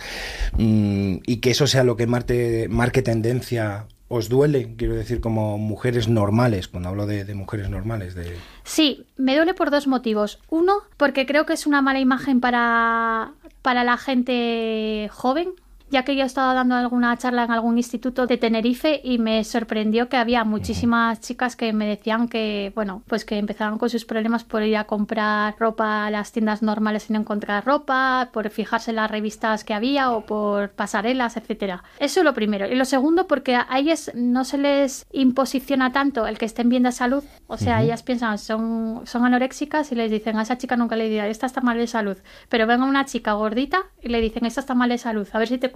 Mm, 0.57 1.17
y 1.25 1.37
que 1.37 1.51
eso 1.51 1.65
sea 1.65 1.83
lo 1.83 1.97
que 1.97 2.07
marque, 2.07 2.67
marque 2.69 3.01
tendencia 3.01 3.87
¿Os 4.15 4.29
duele, 4.29 4.75
quiero 4.77 4.93
decir, 4.93 5.21
como 5.21 5.57
mujeres 5.57 6.07
normales, 6.07 6.67
cuando 6.67 6.89
hablo 6.89 7.07
de, 7.07 7.25
de, 7.25 7.33
mujeres 7.33 7.71
normales? 7.71 8.13
De... 8.13 8.37
Sí, 8.63 9.07
me 9.17 9.35
duele 9.35 9.55
por 9.55 9.71
dos 9.71 9.87
motivos. 9.87 10.39
Uno, 10.49 10.81
porque 10.97 11.25
creo 11.25 11.47
que 11.47 11.53
es 11.53 11.65
una 11.65 11.81
mala 11.81 11.99
imagen 11.99 12.39
para, 12.39 13.31
para 13.63 13.83
la 13.83 13.97
gente 13.97 15.09
joven, 15.11 15.53
ya 15.93 16.03
que 16.03 16.15
yo 16.15 16.25
estaba 16.25 16.55
dando 16.55 16.73
alguna 16.73 17.15
charla 17.17 17.43
en 17.43 17.51
algún 17.51 17.77
instituto 17.77 18.25
de 18.25 18.37
Tenerife 18.37 18.99
y 19.03 19.19
me 19.19 19.43
sorprendió 19.43 20.09
que 20.09 20.17
había 20.17 20.43
muchísimas 20.43 21.21
chicas 21.21 21.55
que 21.55 21.71
me 21.71 21.85
decían 21.85 22.27
que, 22.27 22.71
bueno, 22.73 23.03
pues 23.07 23.25
que 23.25 23.37
empezaban 23.37 23.77
con 23.77 23.91
sus 23.91 24.03
problemas 24.03 24.43
por 24.43 24.63
ir 24.63 24.75
a 24.75 24.85
comprar 24.85 25.53
ropa 25.59 26.07
a 26.07 26.09
las 26.09 26.31
tiendas 26.31 26.63
normales 26.63 27.03
sin 27.03 27.15
encontrar 27.15 27.63
ropa, 27.63 28.29
por 28.33 28.49
fijarse 28.49 28.89
en 28.89 28.95
las 28.95 29.11
revistas 29.11 29.63
que 29.63 29.75
había 29.75 30.09
o 30.09 30.25
por 30.25 30.71
pasarelas, 30.71 31.37
etcétera. 31.37 31.83
Eso 31.99 32.21
es 32.21 32.23
lo 32.23 32.33
primero. 32.33 32.65
Y 32.65 32.73
lo 32.73 32.85
segundo, 32.85 33.27
porque 33.27 33.55
a 33.55 33.67
ellas 33.77 34.11
no 34.15 34.45
se 34.45 34.57
les 34.57 35.05
imposiciona 35.11 35.91
tanto 35.91 36.25
el 36.25 36.39
que 36.39 36.45
estén 36.45 36.69
bien 36.69 36.83
de 36.83 36.91
salud. 36.91 37.23
O 37.45 37.57
sea, 37.57 37.83
ellas 37.83 38.01
piensan, 38.01 38.39
son, 38.39 39.01
son 39.05 39.25
anoréxicas 39.25 39.91
y 39.91 39.95
les 39.95 40.09
dicen 40.09 40.37
a 40.39 40.41
esa 40.41 40.57
chica 40.57 40.75
nunca 40.75 40.95
le 40.95 41.07
dirá, 41.07 41.27
esta 41.27 41.45
está 41.45 41.61
mal 41.61 41.77
de 41.77 41.85
salud. 41.85 42.17
Pero 42.49 42.65
venga 42.65 42.83
una 42.83 43.05
chica 43.05 43.33
gordita 43.33 43.83
y 44.01 44.09
le 44.09 44.21
dicen, 44.21 44.47
esta 44.47 44.61
está 44.61 44.73
mal 44.73 44.89
de 44.89 44.97
salud, 44.97 45.27
a 45.31 45.37
ver 45.37 45.47
si 45.47 45.59
te 45.59 45.69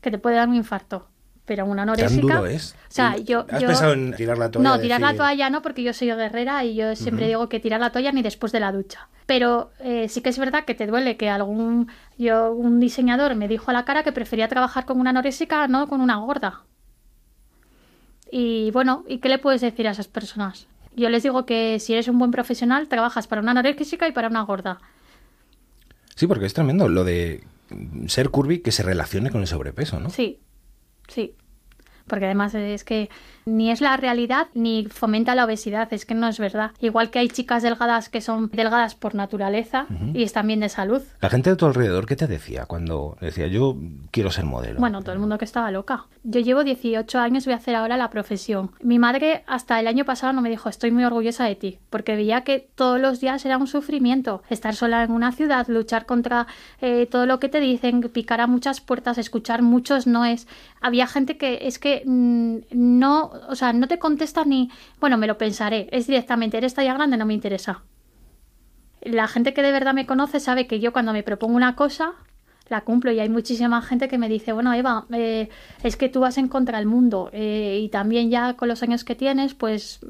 que 0.00 0.10
te 0.10 0.18
puede 0.18 0.36
dar 0.36 0.48
un 0.48 0.54
infarto. 0.54 1.08
Pero 1.44 1.64
una 1.64 1.82
anoréxica. 1.82 2.20
¿Tan 2.20 2.20
duro 2.20 2.46
es? 2.46 2.72
O 2.72 2.76
sea, 2.88 3.16
yo. 3.18 3.46
¿Has 3.48 3.62
pensado 3.62 3.92
en 3.92 4.14
tirar 4.14 4.36
la 4.36 4.50
toalla? 4.50 4.68
No, 4.68 4.80
tirar 4.80 5.00
la 5.00 5.14
toalla 5.14 5.48
no, 5.48 5.62
porque 5.62 5.84
yo 5.84 5.92
soy 5.92 6.08
guerrera 6.08 6.64
y 6.64 6.74
yo 6.74 6.96
siempre 6.96 7.28
digo 7.28 7.48
que 7.48 7.60
tirar 7.60 7.78
la 7.78 7.90
toalla 7.90 8.10
ni 8.10 8.22
después 8.22 8.50
de 8.50 8.58
la 8.58 8.72
ducha. 8.72 9.08
Pero 9.26 9.70
eh, 9.78 10.08
sí 10.08 10.22
que 10.22 10.30
es 10.30 10.38
verdad 10.38 10.64
que 10.64 10.74
te 10.74 10.88
duele 10.88 11.16
que 11.16 11.30
algún. 11.30 11.88
Yo, 12.18 12.52
un 12.52 12.80
diseñador 12.80 13.36
me 13.36 13.46
dijo 13.46 13.70
a 13.70 13.74
la 13.74 13.84
cara 13.84 14.02
que 14.02 14.10
prefería 14.10 14.48
trabajar 14.48 14.86
con 14.86 14.98
una 14.98 15.10
anoréxica, 15.10 15.68
no 15.68 15.86
con 15.86 16.00
una 16.00 16.16
gorda. 16.16 16.64
Y 18.30 18.72
bueno, 18.72 19.04
¿y 19.06 19.18
qué 19.18 19.28
le 19.28 19.38
puedes 19.38 19.60
decir 19.60 19.86
a 19.86 19.92
esas 19.92 20.08
personas? 20.08 20.66
Yo 20.96 21.08
les 21.10 21.22
digo 21.22 21.46
que 21.46 21.78
si 21.78 21.92
eres 21.92 22.08
un 22.08 22.18
buen 22.18 22.32
profesional, 22.32 22.88
trabajas 22.88 23.28
para 23.28 23.40
una 23.40 23.52
anoréxica 23.52 24.08
y 24.08 24.12
para 24.12 24.28
una 24.28 24.42
gorda. 24.42 24.78
Sí, 26.16 26.26
porque 26.26 26.46
es 26.46 26.54
tremendo 26.54 26.88
lo 26.88 27.04
de 27.04 27.44
ser 28.06 28.30
curvy 28.30 28.60
que 28.60 28.72
se 28.72 28.82
relacione 28.82 29.30
con 29.30 29.40
el 29.40 29.46
sobrepeso, 29.46 30.00
¿no? 30.00 30.10
Sí, 30.10 30.40
sí. 31.08 31.34
Porque 32.06 32.26
además 32.26 32.54
es 32.54 32.84
que 32.84 33.10
ni 33.46 33.70
es 33.70 33.80
la 33.80 33.96
realidad 33.96 34.48
ni 34.54 34.86
fomenta 34.86 35.34
la 35.36 35.44
obesidad, 35.44 35.92
es 35.92 36.04
que 36.04 36.14
no 36.14 36.28
es 36.28 36.38
verdad. 36.38 36.72
Igual 36.80 37.10
que 37.10 37.20
hay 37.20 37.28
chicas 37.28 37.62
delgadas 37.62 38.08
que 38.08 38.20
son 38.20 38.50
delgadas 38.52 38.96
por 38.96 39.14
naturaleza 39.14 39.86
y 40.12 40.24
están 40.24 40.48
bien 40.48 40.60
de 40.60 40.68
salud. 40.68 41.00
La 41.20 41.30
gente 41.30 41.50
de 41.50 41.56
tu 41.56 41.64
alrededor, 41.64 42.06
¿qué 42.06 42.16
te 42.16 42.26
decía 42.26 42.66
cuando 42.66 43.16
decía 43.20 43.46
yo 43.46 43.76
quiero 44.10 44.30
ser 44.30 44.44
modelo? 44.44 44.80
Bueno, 44.80 45.00
todo 45.02 45.12
el 45.12 45.20
mundo 45.20 45.38
que 45.38 45.44
estaba 45.44 45.70
loca. 45.70 46.06
Yo 46.24 46.40
llevo 46.40 46.64
18 46.64 47.18
años, 47.20 47.44
voy 47.44 47.54
a 47.54 47.58
hacer 47.58 47.76
ahora 47.76 47.96
la 47.96 48.10
profesión. 48.10 48.72
Mi 48.82 48.98
madre 48.98 49.44
hasta 49.46 49.78
el 49.78 49.86
año 49.86 50.04
pasado 50.04 50.32
no 50.32 50.42
me 50.42 50.50
dijo 50.50 50.68
estoy 50.68 50.90
muy 50.90 51.04
orgullosa 51.04 51.44
de 51.44 51.54
ti, 51.54 51.78
porque 51.88 52.16
veía 52.16 52.40
que 52.42 52.68
todos 52.74 53.00
los 53.00 53.20
días 53.20 53.44
era 53.46 53.58
un 53.58 53.68
sufrimiento. 53.68 54.42
Estar 54.50 54.74
sola 54.74 55.04
en 55.04 55.12
una 55.12 55.30
ciudad, 55.30 55.68
luchar 55.68 56.04
contra 56.04 56.48
eh, 56.80 57.06
todo 57.06 57.26
lo 57.26 57.38
que 57.38 57.48
te 57.48 57.60
dicen, 57.60 58.00
picar 58.00 58.40
a 58.40 58.48
muchas 58.48 58.80
puertas, 58.80 59.18
escuchar 59.18 59.62
muchos 59.62 60.08
noes. 60.08 60.48
Había 60.80 61.06
gente 61.06 61.36
que 61.38 61.60
es 61.62 61.78
que 61.78 62.02
mm, 62.04 62.56
no 62.72 63.35
o 63.48 63.54
sea, 63.54 63.72
no 63.72 63.88
te 63.88 63.98
contesta 63.98 64.44
ni, 64.44 64.70
bueno, 65.00 65.18
me 65.18 65.26
lo 65.26 65.38
pensaré, 65.38 65.88
es 65.92 66.06
directamente, 66.06 66.56
eres 66.56 66.74
talla 66.74 66.94
grande, 66.94 67.16
no 67.16 67.26
me 67.26 67.34
interesa. 67.34 67.82
La 69.02 69.28
gente 69.28 69.54
que 69.54 69.62
de 69.62 69.72
verdad 69.72 69.94
me 69.94 70.06
conoce 70.06 70.40
sabe 70.40 70.66
que 70.66 70.80
yo 70.80 70.92
cuando 70.92 71.12
me 71.12 71.22
propongo 71.22 71.54
una 71.56 71.76
cosa, 71.76 72.14
la 72.68 72.80
cumplo 72.80 73.12
y 73.12 73.20
hay 73.20 73.28
muchísima 73.28 73.80
gente 73.82 74.08
que 74.08 74.18
me 74.18 74.28
dice, 74.28 74.52
bueno, 74.52 74.72
Eva, 74.74 75.06
eh, 75.12 75.48
es 75.82 75.96
que 75.96 76.08
tú 76.08 76.20
vas 76.20 76.38
en 76.38 76.48
contra 76.48 76.78
del 76.78 76.86
mundo 76.86 77.30
eh, 77.32 77.78
y 77.82 77.88
también 77.88 78.30
ya 78.30 78.54
con 78.54 78.68
los 78.68 78.82
años 78.82 79.04
que 79.04 79.14
tienes, 79.14 79.54
pues 79.54 80.00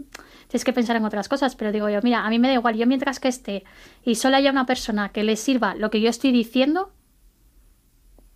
tienes 0.48 0.64
que 0.64 0.72
pensar 0.72 0.96
en 0.96 1.04
otras 1.04 1.28
cosas, 1.28 1.56
pero 1.56 1.72
digo 1.72 1.88
yo, 1.90 2.00
mira, 2.02 2.24
a 2.24 2.30
mí 2.30 2.38
me 2.38 2.48
da 2.48 2.54
igual, 2.54 2.76
yo 2.76 2.86
mientras 2.86 3.20
que 3.20 3.28
esté 3.28 3.64
y 4.04 4.14
solo 4.14 4.36
haya 4.36 4.50
una 4.50 4.66
persona 4.66 5.10
que 5.10 5.24
le 5.24 5.36
sirva 5.36 5.74
lo 5.74 5.90
que 5.90 6.00
yo 6.00 6.08
estoy 6.08 6.32
diciendo, 6.32 6.92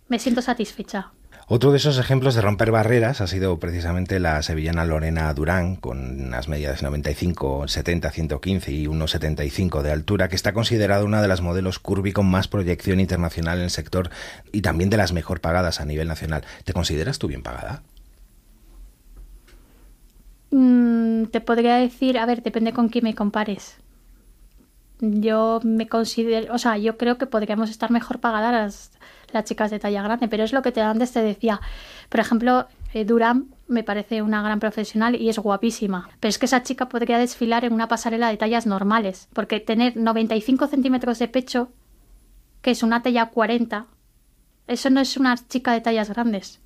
me 0.07 0.19
siento 0.19 0.41
satisfecha. 0.41 1.13
Otro 1.53 1.71
de 1.71 1.77
esos 1.79 1.97
ejemplos 1.97 2.33
de 2.33 2.41
romper 2.41 2.71
barreras 2.71 3.19
ha 3.19 3.27
sido 3.27 3.59
precisamente 3.59 4.21
la 4.21 4.41
sevillana 4.41 4.85
Lorena 4.85 5.33
Durán, 5.33 5.75
con 5.75 6.27
unas 6.27 6.47
medidas 6.47 6.79
de 6.79 6.85
95, 6.85 7.67
70, 7.67 8.09
115 8.09 8.71
y 8.71 8.85
1,75 8.85 9.81
de 9.81 9.91
altura, 9.91 10.29
que 10.29 10.37
está 10.37 10.53
considerada 10.53 11.03
una 11.03 11.21
de 11.21 11.27
las 11.27 11.41
modelos 11.41 11.77
curvy 11.77 12.13
con 12.13 12.25
más 12.31 12.47
proyección 12.47 13.01
internacional 13.01 13.57
en 13.57 13.65
el 13.65 13.69
sector 13.69 14.11
y 14.53 14.61
también 14.61 14.89
de 14.89 14.95
las 14.95 15.11
mejor 15.11 15.41
pagadas 15.41 15.81
a 15.81 15.85
nivel 15.85 16.07
nacional. 16.07 16.45
¿Te 16.63 16.71
consideras 16.71 17.19
tú 17.19 17.27
bien 17.27 17.43
pagada? 17.43 17.83
Mm, 20.51 21.25
te 21.25 21.41
podría 21.41 21.75
decir, 21.75 22.17
a 22.17 22.25
ver, 22.25 22.43
depende 22.43 22.71
con 22.71 22.87
quién 22.87 23.03
me 23.03 23.13
compares. 23.13 23.75
Yo 25.01 25.59
me 25.65 25.89
considero, 25.89 26.53
o 26.53 26.57
sea, 26.57 26.77
yo 26.77 26.97
creo 26.97 27.17
que 27.17 27.25
podríamos 27.25 27.69
estar 27.69 27.91
mejor 27.91 28.21
pagadas 28.21 28.91
las 29.33 29.45
chicas 29.45 29.71
de 29.71 29.79
talla 29.79 30.01
grande, 30.03 30.27
pero 30.27 30.43
es 30.43 30.53
lo 30.53 30.61
que 30.61 30.71
te 30.71 30.81
antes 30.81 31.11
te 31.11 31.21
decía. 31.21 31.61
Por 32.09 32.19
ejemplo, 32.19 32.67
eh, 32.93 33.05
Durán 33.05 33.47
me 33.67 33.83
parece 33.83 34.21
una 34.21 34.41
gran 34.41 34.59
profesional 34.59 35.15
y 35.15 35.29
es 35.29 35.39
guapísima, 35.39 36.09
pero 36.19 36.29
es 36.29 36.37
que 36.37 36.45
esa 36.45 36.63
chica 36.63 36.89
podría 36.89 37.17
desfilar 37.17 37.65
en 37.65 37.73
una 37.73 37.87
pasarela 37.87 38.29
de 38.29 38.37
tallas 38.37 38.65
normales, 38.65 39.29
porque 39.33 39.59
tener 39.59 39.95
95 39.95 40.67
centímetros 40.67 41.19
de 41.19 41.27
pecho, 41.27 41.71
que 42.61 42.71
es 42.71 42.83
una 42.83 43.01
talla 43.01 43.27
40, 43.27 43.87
eso 44.67 44.89
no 44.89 44.99
es 44.99 45.17
una 45.17 45.35
chica 45.35 45.73
de 45.73 45.81
tallas 45.81 46.09
grandes. 46.09 46.59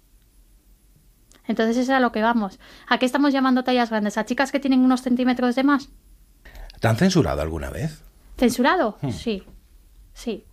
Entonces 1.47 1.77
es 1.77 1.89
a 1.89 1.99
lo 1.99 2.11
que 2.11 2.21
vamos. 2.21 2.59
¿A 2.87 2.97
qué 2.97 3.05
estamos 3.05 3.33
llamando 3.33 3.63
tallas 3.63 3.89
grandes? 3.89 4.17
¿A 4.17 4.25
chicas 4.25 4.51
que 4.51 4.59
tienen 4.59 4.81
unos 4.81 5.01
centímetros 5.01 5.55
de 5.55 5.63
más? 5.63 5.89
¿Te 6.79 6.87
han 6.87 6.97
censurado 6.97 7.41
alguna 7.41 7.69
vez? 7.69 8.03
¿Censurado? 8.37 8.97
Hmm. 9.01 9.11
Sí. 9.11 9.43
Sí. 10.13 10.43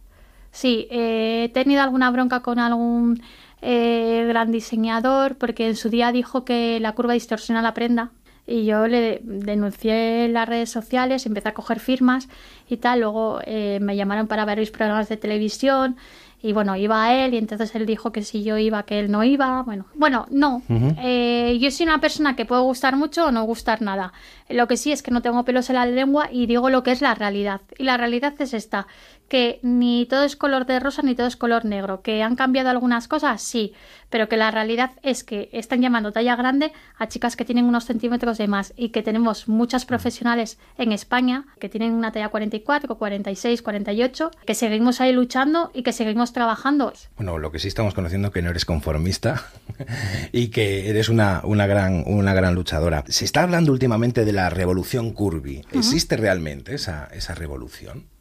Sí, 0.53 0.87
eh, 0.91 1.45
he 1.45 1.49
tenido 1.49 1.83
alguna 1.83 2.11
bronca 2.11 2.41
con 2.41 2.59
algún 2.59 3.23
eh, 3.63 4.25
gran 4.29 4.53
diseñador 4.53 5.37
porque 5.37 5.67
en 5.67 5.77
su 5.77 5.89
día 5.89 6.13
dijo 6.13 6.45
que 6.45 6.79
la 6.79 6.93
curva 6.93 7.15
distorsiona 7.15 7.63
la 7.63 7.75
prenda 7.75 8.13
y 8.47 8.67
yo 8.67 8.87
le 8.87 9.21
denuncié 9.23 10.27
en 10.27 10.35
las 10.35 10.49
redes 10.49 10.69
sociales, 10.71 11.27
empecé 11.27 11.49
a 11.49 11.55
coger 11.55 11.81
firmas 11.81 12.29
y 12.69 12.77
tal, 12.77 13.01
luego 13.01 13.41
eh, 13.47 13.79
me 13.81 13.97
llamaron 13.97 14.27
para 14.27 14.45
ver 14.45 14.59
mis 14.59 14.71
programas 14.71 15.09
de 15.09 15.17
televisión 15.17 15.97
y 16.43 16.53
bueno, 16.53 16.75
iba 16.75 17.05
a 17.05 17.15
él 17.25 17.35
y 17.35 17.39
entonces 17.39 17.73
él 17.77 17.87
dijo 17.87 18.11
que 18.11 18.23
si 18.23 18.43
yo 18.43 18.59
iba, 18.59 18.83
que 18.83 18.99
él 18.99 19.13
no 19.13 19.23
iba. 19.23 19.63
Bueno, 19.63 19.87
bueno, 19.95 20.27
no. 20.29 20.61
Eh, 20.99 21.57
yo 21.61 21.71
soy 21.71 21.87
una 21.87 22.01
persona 22.01 22.35
que 22.35 22.45
puede 22.45 22.63
gustar 22.63 22.97
mucho 22.97 23.27
o 23.27 23.31
no 23.31 23.45
gustar 23.45 23.81
nada. 23.81 24.13
Lo 24.49 24.67
que 24.67 24.77
sí 24.77 24.91
es 24.91 25.05
que 25.05 25.13
no 25.13 25.23
tengo 25.23 25.45
pelos 25.45 25.71
en 25.71 25.77
la 25.77 25.87
lengua 25.87 26.31
y 26.33 26.47
digo 26.47 26.69
lo 26.69 26.83
que 26.83 26.91
es 26.91 27.01
la 27.01 27.15
realidad. 27.15 27.61
Y 27.79 27.85
la 27.85 27.97
realidad 27.97 28.35
es 28.41 28.55
esta, 28.55 28.89
que 29.33 29.61
ni 29.63 30.05
todo 30.05 30.25
es 30.25 30.37
color 30.37 30.67
de 30.67 30.79
rosa 30.79 31.01
ni 31.01 31.15
todo 31.15 31.27
es 31.27 31.37
color 31.37 31.65
negro. 31.65 32.03
¿Que 32.03 32.23
han 32.23 32.37
cambiado 32.37 32.69
algunas 32.69 33.09
cosas? 33.09 33.41
Sí, 33.41 33.73
pero 34.11 34.29
que 34.29 34.37
la 34.37 34.51
realidad 34.51 34.91
es 35.03 35.25
que 35.25 35.49
están 35.53 35.81
llamando 35.81 36.13
talla 36.13 36.37
grande 36.37 36.71
a 36.99 37.09
chicas 37.09 37.35
que 37.35 37.47
tienen 37.47 37.65
unos 37.65 37.87
centímetros 37.87 38.37
de 38.37 38.47
más 38.47 38.75
y 38.77 38.91
que 38.91 39.03
tenemos 39.03 39.49
muchas 39.49 39.87
profesionales 39.87 40.59
en 40.77 40.93
España 40.93 41.47
que 41.59 41.71
tienen 41.71 41.95
una 41.95 42.13
talla 42.13 42.29
44, 42.29 42.99
46, 42.99 43.63
48, 43.63 44.31
que 44.45 44.55
seguimos 44.55 45.01
ahí 45.01 45.15
luchando 45.15 45.71
y 45.73 45.83
que 45.83 45.95
seguimos 45.95 46.35
trabajando. 46.35 46.93
Bueno, 47.17 47.39
lo 47.39 47.51
que 47.51 47.59
sí 47.59 47.69
estamos 47.69 47.95
conociendo 47.95 48.29
es 48.29 48.35
que 48.35 48.43
no 48.43 48.51
eres 48.51 48.67
conformista 48.67 49.47
y 50.33 50.49
que 50.49 50.91
eres 50.91 51.09
una, 51.09 51.41
una, 51.45 51.67
gran, 51.67 52.05
una 52.07 52.35
gran 52.35 52.55
luchadora. 52.55 53.03
Se 53.09 53.25
está 53.25 53.45
hablando 53.45 53.73
últimamente 53.73 54.27
de 54.27 54.33
la 54.35 54.51
revolución 54.51 55.13
curvy. 55.13 55.65
¿Existe 55.73 56.19
realmente 56.19 56.75
esa, 56.75 57.09
esa 57.15 57.35
revolución? 57.35 58.12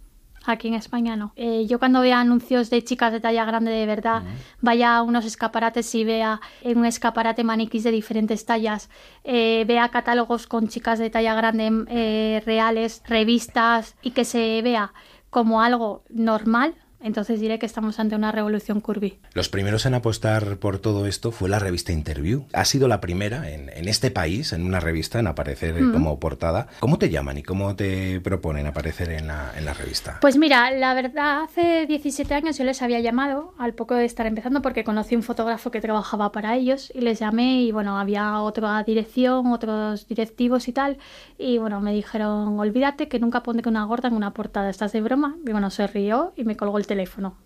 Aquí 0.45 0.67
en 0.67 0.73
España 0.73 1.15
no. 1.15 1.33
Eh, 1.35 1.67
yo 1.67 1.77
cuando 1.77 2.01
vea 2.01 2.19
anuncios 2.19 2.69
de 2.71 2.83
chicas 2.83 3.11
de 3.11 3.19
talla 3.19 3.45
grande 3.45 3.71
de 3.71 3.85
verdad, 3.85 4.23
vaya 4.59 4.97
a 4.97 5.03
unos 5.03 5.25
escaparates 5.25 5.93
y 5.93 6.03
vea 6.03 6.41
en 6.61 6.79
un 6.79 6.85
escaparate 6.85 7.43
maniquís 7.43 7.83
de 7.83 7.91
diferentes 7.91 8.45
tallas, 8.45 8.89
eh, 9.23 9.65
vea 9.67 9.89
catálogos 9.89 10.47
con 10.47 10.67
chicas 10.67 10.97
de 10.97 11.11
talla 11.11 11.35
grande 11.35 11.85
eh, 11.89 12.41
reales, 12.43 13.03
revistas 13.05 13.95
y 14.01 14.11
que 14.11 14.25
se 14.25 14.61
vea 14.63 14.93
como 15.29 15.61
algo 15.61 16.03
normal, 16.09 16.73
entonces 17.03 17.39
diré 17.39 17.59
que 17.59 17.65
estamos 17.65 17.99
ante 17.99 18.15
una 18.15 18.31
revolución 18.31 18.81
curvy. 18.81 19.19
Los 19.33 19.49
primeros 19.49 19.85
en 19.85 19.93
apostar 19.93 20.57
por 20.57 20.79
todo 20.79 21.05
esto 21.05 21.31
fue 21.31 21.49
la 21.49 21.59
revista 21.59 21.91
Interview. 21.91 22.45
Ha 22.53 22.65
sido 22.65 22.87
la 22.87 23.01
primera 23.01 23.49
en, 23.49 23.69
en 23.69 23.87
este 23.87 24.11
país, 24.11 24.53
en 24.53 24.65
una 24.65 24.79
revista, 24.79 25.19
en 25.19 25.27
aparecer 25.27 25.71
Mm. 25.71 25.93
como 25.93 26.19
portada. 26.19 26.67
¿Cómo 26.79 26.97
te 26.97 27.09
llaman 27.09 27.37
y 27.37 27.43
cómo 27.43 27.75
te 27.75 28.19
proponen 28.21 28.67
aparecer 28.67 29.09
en 29.11 29.27
la, 29.27 29.51
en 29.57 29.63
la 29.65 29.73
revista? 29.73 30.17
Pues 30.21 30.37
mira, 30.37 30.69
la 30.71 30.93
verdad, 30.93 31.43
hace 31.43 31.85
17 31.87 32.33
años 32.33 32.57
yo 32.57 32.63
les 32.63 32.81
había 32.81 32.99
llamado 32.99 33.53
al 33.57 33.73
poco 33.73 33.95
de 33.95 34.05
estar 34.05 34.25
empezando 34.25 34.61
porque 34.61 34.83
conocí 34.83 35.15
un 35.15 35.23
fotógrafo 35.23 35.71
que 35.71 35.79
trabajaba 35.81 36.31
para 36.31 36.55
ellos 36.55 36.91
y 36.93 37.01
les 37.01 37.19
llamé 37.19 37.61
y 37.63 37.71
bueno, 37.71 37.97
había 37.97 38.39
otra 38.41 38.83
dirección, 38.83 39.47
otros 39.47 40.07
directivos 40.07 40.67
y 40.67 40.73
tal 40.73 40.97
y 41.37 41.57
bueno, 41.57 41.79
me 41.81 41.93
dijeron, 41.93 42.59
olvídate 42.59 43.07
que 43.07 43.19
nunca 43.19 43.43
pondré 43.43 43.67
una 43.69 43.85
gorda 43.85 44.09
en 44.09 44.15
una 44.15 44.33
portada, 44.33 44.69
estás 44.69 44.91
de 44.91 45.01
broma 45.01 45.37
y 45.47 45.51
bueno, 45.51 45.69
se 45.69 45.87
rió 45.87 46.33
y 46.35 46.43
me 46.43 46.55
colgó 46.57 46.77
el 46.77 46.85
teléfono. 46.91 47.37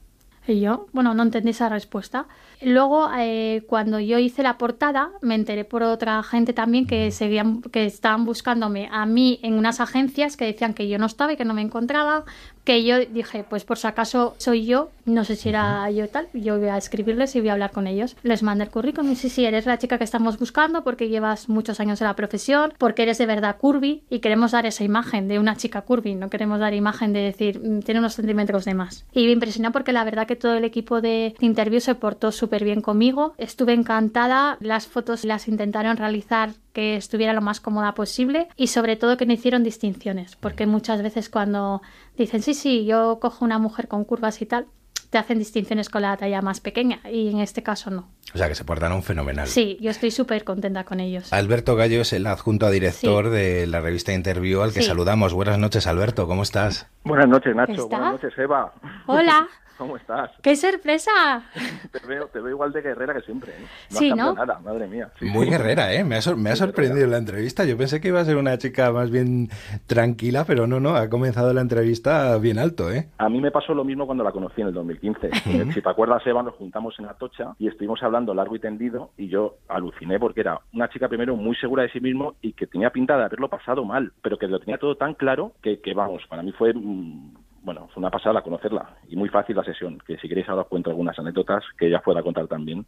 Y 0.48 0.60
yo, 0.60 0.88
bueno, 0.94 1.14
no 1.14 1.24
entendí 1.24 1.52
esa 1.52 1.70
respuesta. 1.70 2.28
Luego, 2.62 3.10
eh, 3.18 3.64
cuando 3.68 4.00
yo 4.00 4.20
hice 4.20 4.44
la 4.44 4.58
portada, 4.58 5.12
me 5.22 5.36
enteré 5.36 5.66
por 5.66 5.82
otra 5.82 6.22
gente 6.24 6.54
también 6.54 6.86
que 6.86 7.12
seguían, 7.12 7.62
que 7.62 7.86
estaban 7.86 8.26
buscándome 8.26 8.88
a 8.92 9.06
mí 9.06 9.40
en 9.42 9.54
unas 9.56 9.80
agencias 9.80 10.38
que 10.38 10.46
decían 10.46 10.74
que 10.74 10.88
yo 10.88 11.00
no 11.00 11.08
estaba 11.08 11.34
y 11.34 11.38
que 11.38 11.46
no 11.46 11.56
me 11.56 11.62
encontraba, 11.62 12.26
que 12.66 12.84
yo 12.84 13.00
dije, 13.00 13.46
pues 13.48 13.64
por 13.64 13.78
si 13.78 13.88
acaso 13.88 14.36
soy 14.38 14.66
yo, 14.66 14.90
no 15.06 15.24
sé 15.24 15.36
si 15.36 15.50
era 15.50 15.90
yo 15.92 16.10
tal, 16.10 16.28
yo 16.34 16.58
voy 16.60 16.68
a 16.68 16.78
escribirles 16.78 17.36
y 17.36 17.40
voy 17.40 17.50
a 17.50 17.54
hablar 17.54 17.72
con 17.72 17.88
ellos. 17.88 18.18
Les 18.24 18.44
mandé 18.44 18.66
el 18.66 18.72
currículum 18.72 19.12
y 19.12 19.16
sí, 19.16 19.30
sí, 19.30 19.46
eres 19.46 19.66
la 19.66 19.78
chica 19.78 19.98
que 19.98 20.04
estamos 20.04 20.40
buscando 20.40 20.84
porque 20.84 21.08
llevas 21.08 21.48
muchos 21.48 21.80
años 21.80 22.02
en 22.02 22.08
la 22.08 22.16
profesión, 22.16 22.74
porque 22.78 23.04
eres 23.04 23.20
de 23.20 23.28
verdad 23.28 23.58
curvy 23.58 24.04
y 24.10 24.20
queremos 24.20 24.52
dar 24.52 24.66
esa 24.66 24.84
imagen 24.84 25.28
de 25.28 25.40
una 25.40 25.56
chica 25.56 25.82
curvy, 25.82 26.16
no 26.16 26.30
queremos 26.30 26.60
dar 26.60 26.74
imagen 26.74 27.14
de 27.14 27.20
decir, 27.20 27.60
"Mm, 27.60 27.80
tiene 27.82 28.00
unos 28.00 28.16
centímetros 28.16 28.66
de 28.66 28.74
más. 28.74 29.06
Y 29.14 29.26
me 29.26 29.32
impresionó 29.32 29.72
porque 29.72 29.94
la 29.94 30.04
verdad 30.04 30.26
que 30.26 30.36
todo 30.36 30.56
el 30.56 30.64
equipo 30.64 31.02
de 31.02 31.36
interview 31.40 31.80
se 31.80 31.94
portó 31.96 32.32
súper 32.32 32.64
bien 32.64 32.82
conmigo, 32.82 33.36
estuve 33.38 33.74
encantada, 33.74 34.58
las 34.60 34.88
fotos 34.88 35.24
las 35.24 35.48
intentaron 35.48 35.98
realizar 35.98 36.50
que 36.76 36.98
estuviera 36.98 37.32
lo 37.34 37.40
más 37.42 37.62
cómoda 37.62 37.94
posible 37.94 38.50
y 38.58 38.68
sobre 38.68 38.98
todo 38.98 39.16
que 39.16 39.26
no 39.26 39.32
hicieron 39.34 39.64
distinciones, 39.64 40.36
porque 40.36 40.68
muchas 40.68 41.02
veces 41.02 41.30
cuando 41.30 41.82
dicen, 42.18 42.42
sí, 42.44 42.54
sí, 42.54 42.86
yo 42.86 43.18
cojo 43.22 43.46
una 43.46 43.58
mujer 43.60 43.88
con 43.88 44.04
curvas 44.04 44.42
y 44.42 44.46
tal, 44.46 44.68
te 45.10 45.18
hacen 45.18 45.40
distinciones 45.40 45.88
con 45.90 46.02
la 46.02 46.18
talla 46.18 46.42
más 46.42 46.60
pequeña 46.60 47.00
y 47.10 47.30
en 47.30 47.40
este 47.40 47.64
caso 47.64 47.90
no. 47.92 48.10
O 48.34 48.38
sea, 48.38 48.50
que 48.50 48.56
se 48.56 48.66
portaron 48.66 49.02
fenomenal. 49.04 49.48
Sí, 49.48 49.78
yo 49.80 49.90
estoy 49.92 50.12
súper 50.12 50.44
contenta 50.44 50.84
con 50.84 51.00
ellos. 51.00 51.32
Alberto 51.32 51.78
Gallo 51.78 52.02
es 52.02 52.12
el 52.12 52.28
adjunto 52.28 52.66
a 52.66 52.72
director 52.72 53.30
de 53.30 53.66
la 53.68 53.80
revista 53.80 54.12
Interview 54.12 54.62
al 54.62 54.74
que 54.74 54.82
Sí. 54.82 54.88
saludamos. 54.88 55.34
Buenas 55.34 55.58
noches, 55.58 55.88
Alberto, 55.88 56.28
¿cómo 56.28 56.44
estás? 56.44 56.88
Buenas 57.06 57.30
noches, 57.30 57.56
Nacho. 57.56 57.72
¿Está? 57.84 57.86
Buenas 57.98 58.12
noches, 58.22 58.34
Eva. 58.38 58.74
Hola, 59.06 59.48
¿Cómo 59.78 59.98
estás? 59.98 60.32
qué 60.42 60.56
sorpresa. 60.56 61.12
Te 61.92 62.00
veo, 62.08 62.28
te 62.28 62.40
veo 62.40 62.50
igual 62.52 62.72
de 62.72 62.82
guerrera 62.82 63.14
que 63.14 63.22
siempre. 63.22 63.52
¿eh? 63.52 63.66
No 63.92 63.98
Sí, 64.00 64.06
has 64.06 64.10
cambiado 64.10 64.34
¿no? 64.36 64.46
nada, 64.46 64.60
madre 64.60 64.88
mía. 64.88 65.10
Sí, 65.20 65.26
Muy 65.26 65.46
sí. 65.46 65.52
guerrera, 65.52 65.94
¿eh? 65.94 66.04
Me 66.04 66.16
ha, 66.16 66.22
sor- 66.22 66.38
me 66.38 66.50
ha 66.50 66.56
sorprendido 66.56 67.08
la 67.08 67.18
entrevista. 67.18 67.66
Yo 67.66 67.78
pensé 67.78 68.00
que 68.02 68.08
iba 68.10 68.20
a 68.22 68.26
ser 68.26 68.38
una 68.38 68.58
chica 68.58 68.92
más 68.92 69.10
bien 69.12 69.50
tranquila, 69.88 70.44
pero 70.46 70.68
no, 70.68 70.80
no, 70.80 70.96
ha 70.96 71.10
comenzado 71.10 71.54
la 71.54 71.62
entrevista 71.62 72.38
bien 72.38 72.58
alto, 72.60 72.92
¿eh? 72.92 73.08
A 73.18 73.30
mí 73.30 73.40
me 73.42 73.52
pasó 73.52 73.74
lo 73.74 73.84
mismo 73.84 74.06
cuando 74.06 74.24
la 74.24 74.32
conocí 74.32 74.62
en 74.62 74.68
el 74.68 74.74
2015. 74.74 75.30
Eh, 75.46 75.68
si 75.74 75.82
te 75.82 75.90
acuerdas, 75.90 76.26
Eva, 76.26 76.42
nos 76.44 76.56
juntamos 76.56 76.96
en 77.00 77.06
Atocha 77.06 77.54
y 77.60 77.68
estuvimos 77.68 78.02
hablando 78.04 78.34
largo 78.34 78.56
y 78.56 78.60
tendido 78.60 79.12
y 79.18 79.28
yo 79.30 79.56
aluciné 79.68 80.20
porque 80.20 80.42
era 80.42 80.60
una 80.74 80.90
chica 80.90 81.08
primero 81.08 81.36
muy 81.36 81.56
segura 81.56 81.84
de 81.84 81.90
sí 81.92 82.00
mismo 82.00 82.36
y 82.42 82.54
que 82.54 82.68
tenía 82.68 82.90
pinta 82.90 83.16
de 83.18 83.24
haberlo 83.26 83.48
pasado 83.50 83.86
mal, 83.86 84.12
pero 84.22 84.38
que 84.38 84.48
lo 84.48 84.60
tenía 84.60 84.78
todo 84.78 84.96
tan 84.96 85.14
claro 85.14 85.54
que, 85.62 85.80
que 85.82 85.94
vamos, 85.94 86.24
para 86.30 86.42
mí 86.44 86.52
fue... 86.54 86.74
mm, 86.74 87.45
Bueno, 87.66 87.90
fue 87.92 88.00
una 88.00 88.12
pasada 88.12 88.44
conocerla 88.44 88.88
y 89.10 89.16
muy 89.16 89.28
fácil 89.28 89.56
la 89.56 89.64
sesión, 89.64 89.98
que 90.06 90.18
si 90.18 90.30
queréis 90.30 90.48
ahora 90.48 90.62
os 90.62 90.68
cuento 90.68 90.92
algunas 90.92 91.18
anécdotas 91.18 91.64
que 91.76 91.88
ella 91.88 92.00
pueda 92.00 92.22
contar 92.22 92.48
también, 92.48 92.86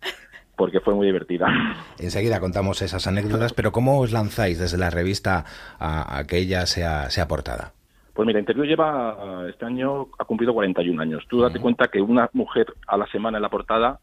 porque 0.56 0.82
fue 0.82 0.94
muy 0.94 1.08
divertida. 1.08 1.48
Enseguida 1.98 2.40
contamos 2.40 2.84
esas 2.84 3.08
anécdotas, 3.08 3.54
pero 3.54 3.72
¿cómo 3.72 4.00
os 4.00 4.12
lanzáis 4.12 4.60
desde 4.60 4.78
la 4.78 4.92
revista 4.92 5.46
a, 5.80 6.20
a 6.20 6.28
que 6.28 6.38
ella 6.38 6.68
sea, 6.68 7.10
sea 7.10 7.28
portada? 7.28 7.74
Pues 8.14 8.28
mira, 8.28 8.40
Interview 8.40 8.66
lleva, 8.66 9.48
este 9.50 9.66
año 9.66 10.10
ha 10.20 10.26
cumplido 10.26 10.54
41 10.54 11.02
años. 11.02 11.24
Tú 11.28 11.42
date 11.42 11.60
cuenta 11.60 11.88
que 11.88 12.00
una 12.00 12.30
mujer 12.34 12.68
a 12.88 12.98
la 12.98 13.08
semana 13.08 13.40
en 13.40 13.42
la 13.42 13.50
portada, 13.50 14.00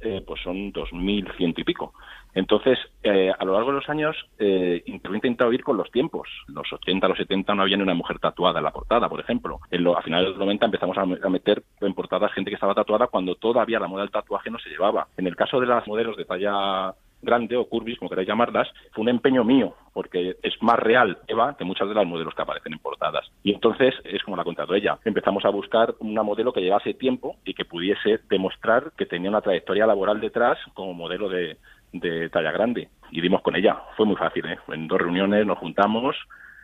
eh, 0.00 0.22
pues 0.26 0.40
son 0.42 0.72
2.100 0.72 1.54
y 1.56 1.64
pico. 1.64 1.92
Entonces, 2.34 2.78
eh, 3.04 3.27
lo 3.48 3.54
largo 3.54 3.70
de 3.70 3.76
los 3.76 3.88
años, 3.88 4.16
eh, 4.38 4.82
ha 4.86 5.14
intentado 5.14 5.52
ir 5.52 5.62
con 5.64 5.76
los 5.76 5.90
tiempos. 5.90 6.28
En 6.48 6.54
los 6.54 6.72
80, 6.72 7.08
los 7.08 7.18
70 7.18 7.54
no 7.54 7.62
había 7.62 7.76
ni 7.76 7.82
una 7.82 7.94
mujer 7.94 8.18
tatuada 8.18 8.58
en 8.60 8.64
la 8.64 8.70
portada, 8.72 9.08
por 9.08 9.20
ejemplo. 9.20 9.58
En 9.70 9.82
lo- 9.84 9.98
a 9.98 10.02
finales 10.02 10.26
de 10.26 10.30
los 10.30 10.38
90 10.38 10.66
empezamos 10.66 10.96
a, 10.98 11.04
me- 11.06 11.18
a 11.22 11.28
meter 11.28 11.62
en 11.80 11.94
portadas 11.94 12.32
gente 12.32 12.50
que 12.50 12.54
estaba 12.54 12.74
tatuada 12.74 13.08
cuando 13.08 13.34
todavía 13.34 13.80
la 13.80 13.88
moda 13.88 14.02
del 14.02 14.10
tatuaje 14.12 14.50
no 14.50 14.58
se 14.58 14.70
llevaba. 14.70 15.08
En 15.16 15.26
el 15.26 15.36
caso 15.36 15.60
de 15.60 15.66
las 15.66 15.86
modelos 15.86 16.16
de 16.16 16.24
talla 16.24 16.94
grande 17.20 17.56
o 17.56 17.64
curvis, 17.68 17.98
como 17.98 18.08
queráis 18.08 18.28
llamarlas, 18.28 18.68
fue 18.92 19.02
un 19.02 19.08
empeño 19.08 19.42
mío, 19.42 19.74
porque 19.92 20.36
es 20.40 20.54
más 20.62 20.78
real 20.78 21.18
Eva 21.26 21.56
que 21.58 21.64
muchas 21.64 21.88
de 21.88 21.94
las 21.94 22.06
modelos 22.06 22.32
que 22.32 22.42
aparecen 22.42 22.74
en 22.74 22.78
portadas. 22.78 23.26
Y 23.42 23.52
entonces 23.52 23.92
es 24.04 24.22
como 24.22 24.36
la 24.36 24.42
ha 24.42 24.44
contado 24.44 24.72
ella. 24.76 24.98
Empezamos 25.04 25.44
a 25.44 25.50
buscar 25.50 25.94
una 25.98 26.22
modelo 26.22 26.52
que 26.52 26.60
llevase 26.60 26.94
tiempo 26.94 27.34
y 27.44 27.54
que 27.54 27.64
pudiese 27.64 28.20
demostrar 28.30 28.92
que 28.96 29.04
tenía 29.06 29.30
una 29.30 29.40
trayectoria 29.40 29.84
laboral 29.84 30.20
detrás 30.20 30.58
como 30.74 30.94
modelo 30.94 31.28
de, 31.28 31.56
de 31.92 32.28
talla 32.30 32.52
grande. 32.52 32.88
Y 33.10 33.20
dimos 33.20 33.42
con 33.42 33.56
ella. 33.56 33.76
Fue 33.96 34.06
muy 34.06 34.16
fácil, 34.16 34.46
¿eh? 34.46 34.58
En 34.68 34.88
dos 34.88 35.00
reuniones 35.00 35.46
nos 35.46 35.58
juntamos, 35.58 36.16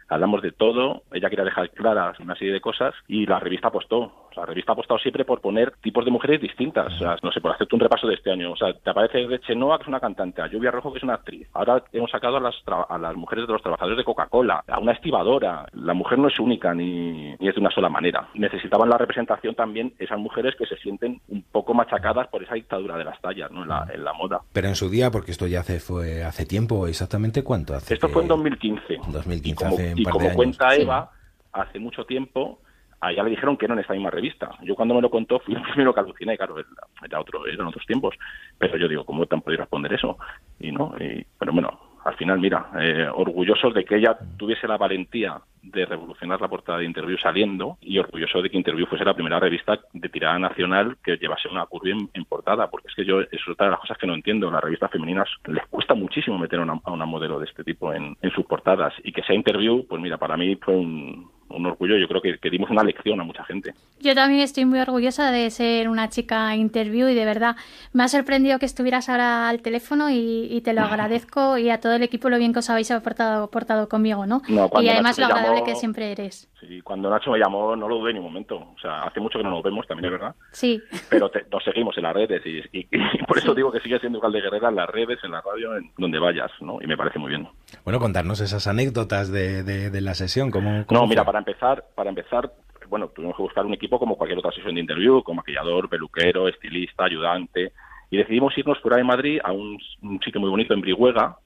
hablamos 0.08 0.42
de 0.42 0.52
todo, 0.52 1.02
ella 1.12 1.30
quería 1.30 1.44
dejar 1.44 1.70
claras 1.70 2.18
una 2.20 2.34
serie 2.34 2.52
de 2.52 2.60
cosas 2.60 2.94
y 3.08 3.26
la 3.26 3.40
revista 3.40 3.68
apostó. 3.68 4.23
La 4.36 4.46
revista 4.46 4.72
ha 4.72 4.74
apostado 4.74 4.98
siempre 4.98 5.24
por 5.24 5.40
poner 5.40 5.72
tipos 5.82 6.04
de 6.04 6.10
mujeres 6.10 6.40
distintas. 6.40 6.92
O 6.94 6.98
sea, 6.98 7.16
no 7.22 7.30
sé, 7.32 7.40
por 7.40 7.52
hacerte 7.52 7.74
un 7.74 7.80
repaso 7.80 8.06
de 8.06 8.14
este 8.14 8.30
año. 8.30 8.52
O 8.52 8.56
sea, 8.56 8.72
te 8.72 8.90
aparece 8.90 9.26
Reche 9.26 9.54
Noa, 9.54 9.78
que 9.78 9.82
es 9.82 9.88
una 9.88 10.00
cantante, 10.00 10.42
a 10.42 10.46
Lluvia 10.48 10.70
Rojo, 10.70 10.92
que 10.92 10.98
es 10.98 11.04
una 11.04 11.14
actriz. 11.14 11.48
Ahora 11.52 11.82
hemos 11.92 12.10
sacado 12.10 12.36
a 12.36 12.40
las, 12.40 12.54
tra- 12.64 12.86
a 12.88 12.98
las 12.98 13.14
mujeres 13.16 13.46
de 13.46 13.52
los 13.52 13.62
trabajadores 13.62 13.98
de 13.98 14.04
Coca-Cola, 14.04 14.64
a 14.66 14.78
una 14.78 14.92
estibadora. 14.92 15.66
La 15.72 15.94
mujer 15.94 16.18
no 16.18 16.28
es 16.28 16.38
única 16.38 16.74
ni, 16.74 17.34
ni 17.38 17.48
es 17.48 17.54
de 17.54 17.60
una 17.60 17.70
sola 17.70 17.88
manera. 17.88 18.28
Necesitaban 18.34 18.88
la 18.88 18.98
representación 18.98 19.54
también 19.54 19.94
esas 19.98 20.18
mujeres 20.18 20.54
que 20.56 20.66
se 20.66 20.76
sienten 20.76 21.20
un 21.28 21.42
poco 21.42 21.74
machacadas 21.74 22.28
por 22.28 22.42
esa 22.42 22.54
dictadura 22.54 22.96
de 22.96 23.04
las 23.04 23.20
tallas 23.20 23.50
¿no? 23.50 23.62
en, 23.62 23.68
la, 23.68 23.86
en 23.92 24.04
la 24.04 24.12
moda. 24.12 24.40
Pero 24.52 24.68
en 24.68 24.74
su 24.74 24.88
día, 24.88 25.10
porque 25.10 25.30
esto 25.30 25.46
ya 25.46 25.60
hace, 25.60 25.80
fue 25.80 26.24
hace 26.24 26.46
tiempo, 26.46 26.86
¿exactamente 26.86 27.42
cuánto 27.44 27.74
hace? 27.74 27.94
Esto 27.94 28.08
fue 28.08 28.22
en 28.22 28.28
2015. 28.28 28.98
2015, 29.12 29.64
como, 29.64 29.74
hace 29.74 29.92
un 29.92 29.98
y 29.98 30.04
de 30.04 30.10
como 30.10 30.24
años. 30.24 30.36
cuenta 30.36 30.70
Sí. 30.70 30.82
Eva, 30.82 31.10
hace 31.52 31.78
mucho 31.78 32.04
tiempo, 32.04 32.58
a 33.04 33.12
ella 33.12 33.22
le 33.22 33.30
dijeron 33.30 33.56
que 33.56 33.68
no 33.68 33.74
en 33.74 33.80
esta 33.80 33.92
misma 33.92 34.10
revista. 34.10 34.50
Yo 34.62 34.74
cuando 34.74 34.94
me 34.94 35.02
lo 35.02 35.10
contó 35.10 35.38
fui 35.40 35.54
el 35.54 35.62
primero 35.62 35.92
que 35.92 36.00
aluciné, 36.00 36.36
claro, 36.36 36.56
era, 36.58 37.20
otro, 37.20 37.46
eran 37.46 37.66
otros 37.66 37.86
tiempos. 37.86 38.14
Pero 38.58 38.76
yo 38.76 38.88
digo, 38.88 39.04
¿cómo 39.04 39.26
te 39.26 39.34
han 39.34 39.42
podido 39.42 39.60
responder 39.60 39.92
eso? 39.92 40.18
Y 40.58 40.72
no, 40.72 40.94
y, 40.98 41.24
pero 41.38 41.52
bueno, 41.52 41.78
al 42.04 42.16
final, 42.16 42.38
mira, 42.38 42.66
eh, 42.78 43.08
orgullosos 43.12 43.72
de 43.72 43.84
que 43.84 43.96
ella 43.96 44.16
tuviese 44.36 44.68
la 44.68 44.76
valentía 44.76 45.40
de 45.62 45.86
revolucionar 45.86 46.38
la 46.40 46.48
portada 46.48 46.78
de 46.78 46.84
Interview 46.84 47.16
saliendo 47.16 47.78
y 47.80 47.98
orgulloso 47.98 48.42
de 48.42 48.50
que 48.50 48.58
Interview 48.58 48.86
fuese 48.86 49.04
la 49.06 49.14
primera 49.14 49.40
revista 49.40 49.80
de 49.92 50.08
tirada 50.10 50.38
nacional 50.38 50.98
que 51.02 51.16
llevase 51.16 51.48
una 51.48 51.64
curva 51.64 51.88
en, 51.90 52.24
portada, 52.26 52.70
porque 52.70 52.88
es 52.88 52.94
que 52.94 53.06
yo, 53.06 53.20
es 53.20 53.48
otra 53.48 53.66
de 53.66 53.72
las 53.72 53.80
cosas 53.80 53.96
que 53.96 54.06
no 54.06 54.14
entiendo, 54.14 54.50
las 54.50 54.62
revistas 54.62 54.90
femeninas 54.90 55.28
les 55.46 55.66
cuesta 55.68 55.94
muchísimo 55.94 56.38
meter 56.38 56.60
una, 56.60 56.78
a 56.84 56.90
una 56.92 57.06
modelo 57.06 57.38
de 57.38 57.46
este 57.46 57.64
tipo 57.64 57.92
en, 57.94 58.16
en 58.20 58.30
sus 58.32 58.44
portadas 58.44 58.92
y 59.02 59.12
que 59.12 59.22
sea 59.22 59.34
Interview, 59.34 59.86
pues 59.88 60.00
mira, 60.02 60.18
para 60.18 60.36
mí 60.36 60.56
fue 60.56 60.74
un, 60.74 61.30
un 61.48 61.66
orgullo, 61.66 61.96
yo 61.98 62.08
creo 62.08 62.20
que, 62.20 62.38
que 62.38 62.50
dimos 62.50 62.70
una 62.70 62.82
lección 62.82 63.20
a 63.20 63.24
mucha 63.24 63.44
gente. 63.44 63.74
Yo 64.00 64.14
también 64.14 64.40
estoy 64.42 64.64
muy 64.64 64.78
orgullosa 64.80 65.30
de 65.30 65.50
ser 65.50 65.88
una 65.88 66.08
chica 66.08 66.54
interview 66.56 67.08
y 67.08 67.14
de 67.14 67.24
verdad 67.24 67.56
me 67.92 68.02
ha 68.02 68.08
sorprendido 68.08 68.58
que 68.58 68.66
estuvieras 68.66 69.08
ahora 69.08 69.48
al 69.48 69.62
teléfono 69.62 70.10
y, 70.10 70.48
y 70.50 70.60
te 70.62 70.72
lo 70.72 70.82
agradezco 70.82 71.58
y 71.58 71.70
a 71.70 71.80
todo 71.80 71.94
el 71.94 72.02
equipo 72.02 72.28
lo 72.30 72.38
bien 72.38 72.52
que 72.52 72.58
os 72.60 72.70
habéis 72.70 72.92
portado, 73.02 73.50
portado 73.50 73.88
conmigo, 73.88 74.26
¿no? 74.26 74.42
Y 74.48 74.58
además 74.88 75.18
Nacho 75.18 75.20
lo 75.22 75.26
agradable 75.34 75.60
llamó- 75.60 75.64
que 75.66 75.74
siempre 75.76 76.12
eres. 76.12 76.48
Sí, 76.60 76.80
cuando 76.80 77.10
Nacho 77.10 77.30
me 77.30 77.38
llamó 77.38 77.76
no 77.76 77.88
lo 77.88 77.98
dudé 77.98 78.12
ni 78.14 78.18
un 78.18 78.24
momento, 78.24 78.56
o 78.56 78.76
sea, 78.80 79.02
hace 79.02 79.20
mucho 79.20 79.38
que 79.38 79.44
no 79.44 79.50
nos 79.50 79.62
vemos, 79.62 79.86
también 79.86 80.06
es 80.06 80.18
verdad, 80.18 80.34
Sí. 80.52 80.80
pero 81.10 81.28
te- 81.30 81.44
nos 81.52 81.62
seguimos 81.62 81.96
en 81.98 82.04
las 82.04 82.14
redes 82.14 82.42
y, 82.46 82.58
y- 82.78 82.88
y 82.90 83.24
por 83.28 83.36
eso 83.38 83.54
digo 83.54 83.70
que 83.70 83.80
sigue 83.80 83.98
siendo 84.00 84.18
igual 84.18 84.32
de 84.32 84.40
guerrera 84.40 84.70
en 84.70 84.76
las 84.76 84.88
redes, 84.88 85.18
en 85.24 85.32
la 85.32 85.40
radio, 85.42 85.76
en 85.76 85.90
donde 85.98 86.18
vayas, 86.18 86.50
¿no? 86.60 86.78
Y 86.80 86.86
me 86.86 86.96
parece 86.96 87.18
muy 87.18 87.28
bien. 87.30 87.46
Bueno, 87.84 87.98
contarnos 87.98 88.40
esas 88.40 88.66
anécdotas 88.66 89.30
de, 89.30 89.62
de- 89.62 89.90
de 89.90 90.00
la 90.00 90.14
sesión. 90.14 90.50
¿cómo, 90.50 90.84
cómo 90.86 91.00
No, 91.00 91.06
mira, 91.06 91.22
fue? 91.22 91.26
para 91.32 91.38
empezar, 91.38 91.84
para 91.94 92.10
empezar, 92.10 92.52
bueno, 92.88 93.08
tuvimos 93.08 93.36
que 93.36 93.42
buscar 93.42 93.64
un 93.66 93.74
equipo 93.74 93.98
como 93.98 94.16
cualquier 94.16 94.38
otra 94.38 94.52
sesión 94.52 94.74
de 94.74 94.80
interview, 94.80 95.22
con 95.22 95.36
maquillador, 95.36 95.88
peluquero, 95.88 96.48
estilista, 96.48 97.04
ayudante, 97.04 97.72
y 98.10 98.16
decidimos 98.18 98.56
irnos 98.56 98.78
fuera 98.80 98.96
de 98.98 99.04
Madrid 99.04 99.40
a 99.42 99.52
un, 99.52 99.78
un 100.02 100.20
sitio 100.20 100.40
muy 100.40 100.50
bonito 100.50 100.74
en 100.74 100.80
Brihuega, 100.80 101.36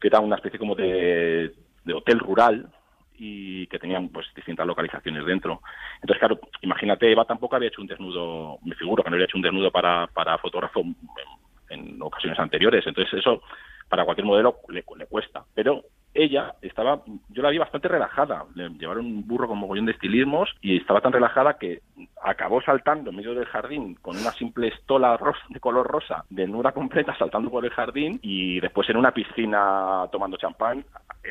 que 0.00 0.08
era 0.08 0.20
una 0.20 0.36
especie 0.36 0.58
como 0.58 0.74
de, 0.74 1.52
de 1.84 1.94
hotel 1.94 2.18
rural, 2.18 2.68
y 3.18 3.66
que 3.68 3.78
tenían 3.78 4.10
pues 4.10 4.26
distintas 4.36 4.66
localizaciones 4.66 5.24
dentro. 5.24 5.62
Entonces, 6.02 6.18
claro, 6.18 6.38
imagínate, 6.60 7.10
Eva 7.10 7.24
tampoco 7.24 7.56
había 7.56 7.68
hecho 7.68 7.80
un 7.80 7.86
desnudo, 7.86 8.58
me 8.62 8.74
figuro 8.74 9.02
que 9.02 9.08
no 9.08 9.14
había 9.16 9.24
hecho 9.24 9.38
un 9.38 9.42
desnudo 9.42 9.70
para, 9.70 10.06
para 10.08 10.36
fotógrafo 10.36 10.80
en, 10.80 10.94
en 11.70 12.02
ocasiones 12.02 12.38
anteriores. 12.38 12.86
Entonces, 12.86 13.14
eso 13.18 13.42
para 13.88 14.04
cualquier 14.04 14.26
modelo 14.26 14.56
le, 14.68 14.82
cuesta. 14.82 15.44
Pero 15.54 15.84
ella 16.14 16.54
estaba, 16.62 17.02
yo 17.28 17.42
la 17.42 17.50
vi 17.50 17.58
bastante 17.58 17.88
relajada. 17.88 18.44
Le 18.54 18.68
llevaron 18.70 19.06
un 19.06 19.26
burro 19.26 19.48
con 19.48 19.58
mogollón 19.58 19.86
de 19.86 19.92
estilismos 19.92 20.54
y 20.60 20.78
estaba 20.78 21.00
tan 21.00 21.12
relajada 21.12 21.58
que 21.58 21.82
acabó 22.22 22.62
saltando 22.62 23.10
en 23.10 23.16
medio 23.16 23.34
del 23.34 23.46
jardín 23.46 23.94
con 23.96 24.16
una 24.16 24.32
simple 24.32 24.68
estola 24.68 25.18
de 25.50 25.60
color 25.60 25.86
rosa, 25.86 26.24
desnuda 26.30 26.72
completa, 26.72 27.16
saltando 27.18 27.50
por 27.50 27.64
el 27.64 27.70
jardín 27.70 28.18
y 28.22 28.60
después 28.60 28.88
en 28.90 28.96
una 28.96 29.12
piscina 29.12 30.06
tomando 30.10 30.36
champán 30.36 30.84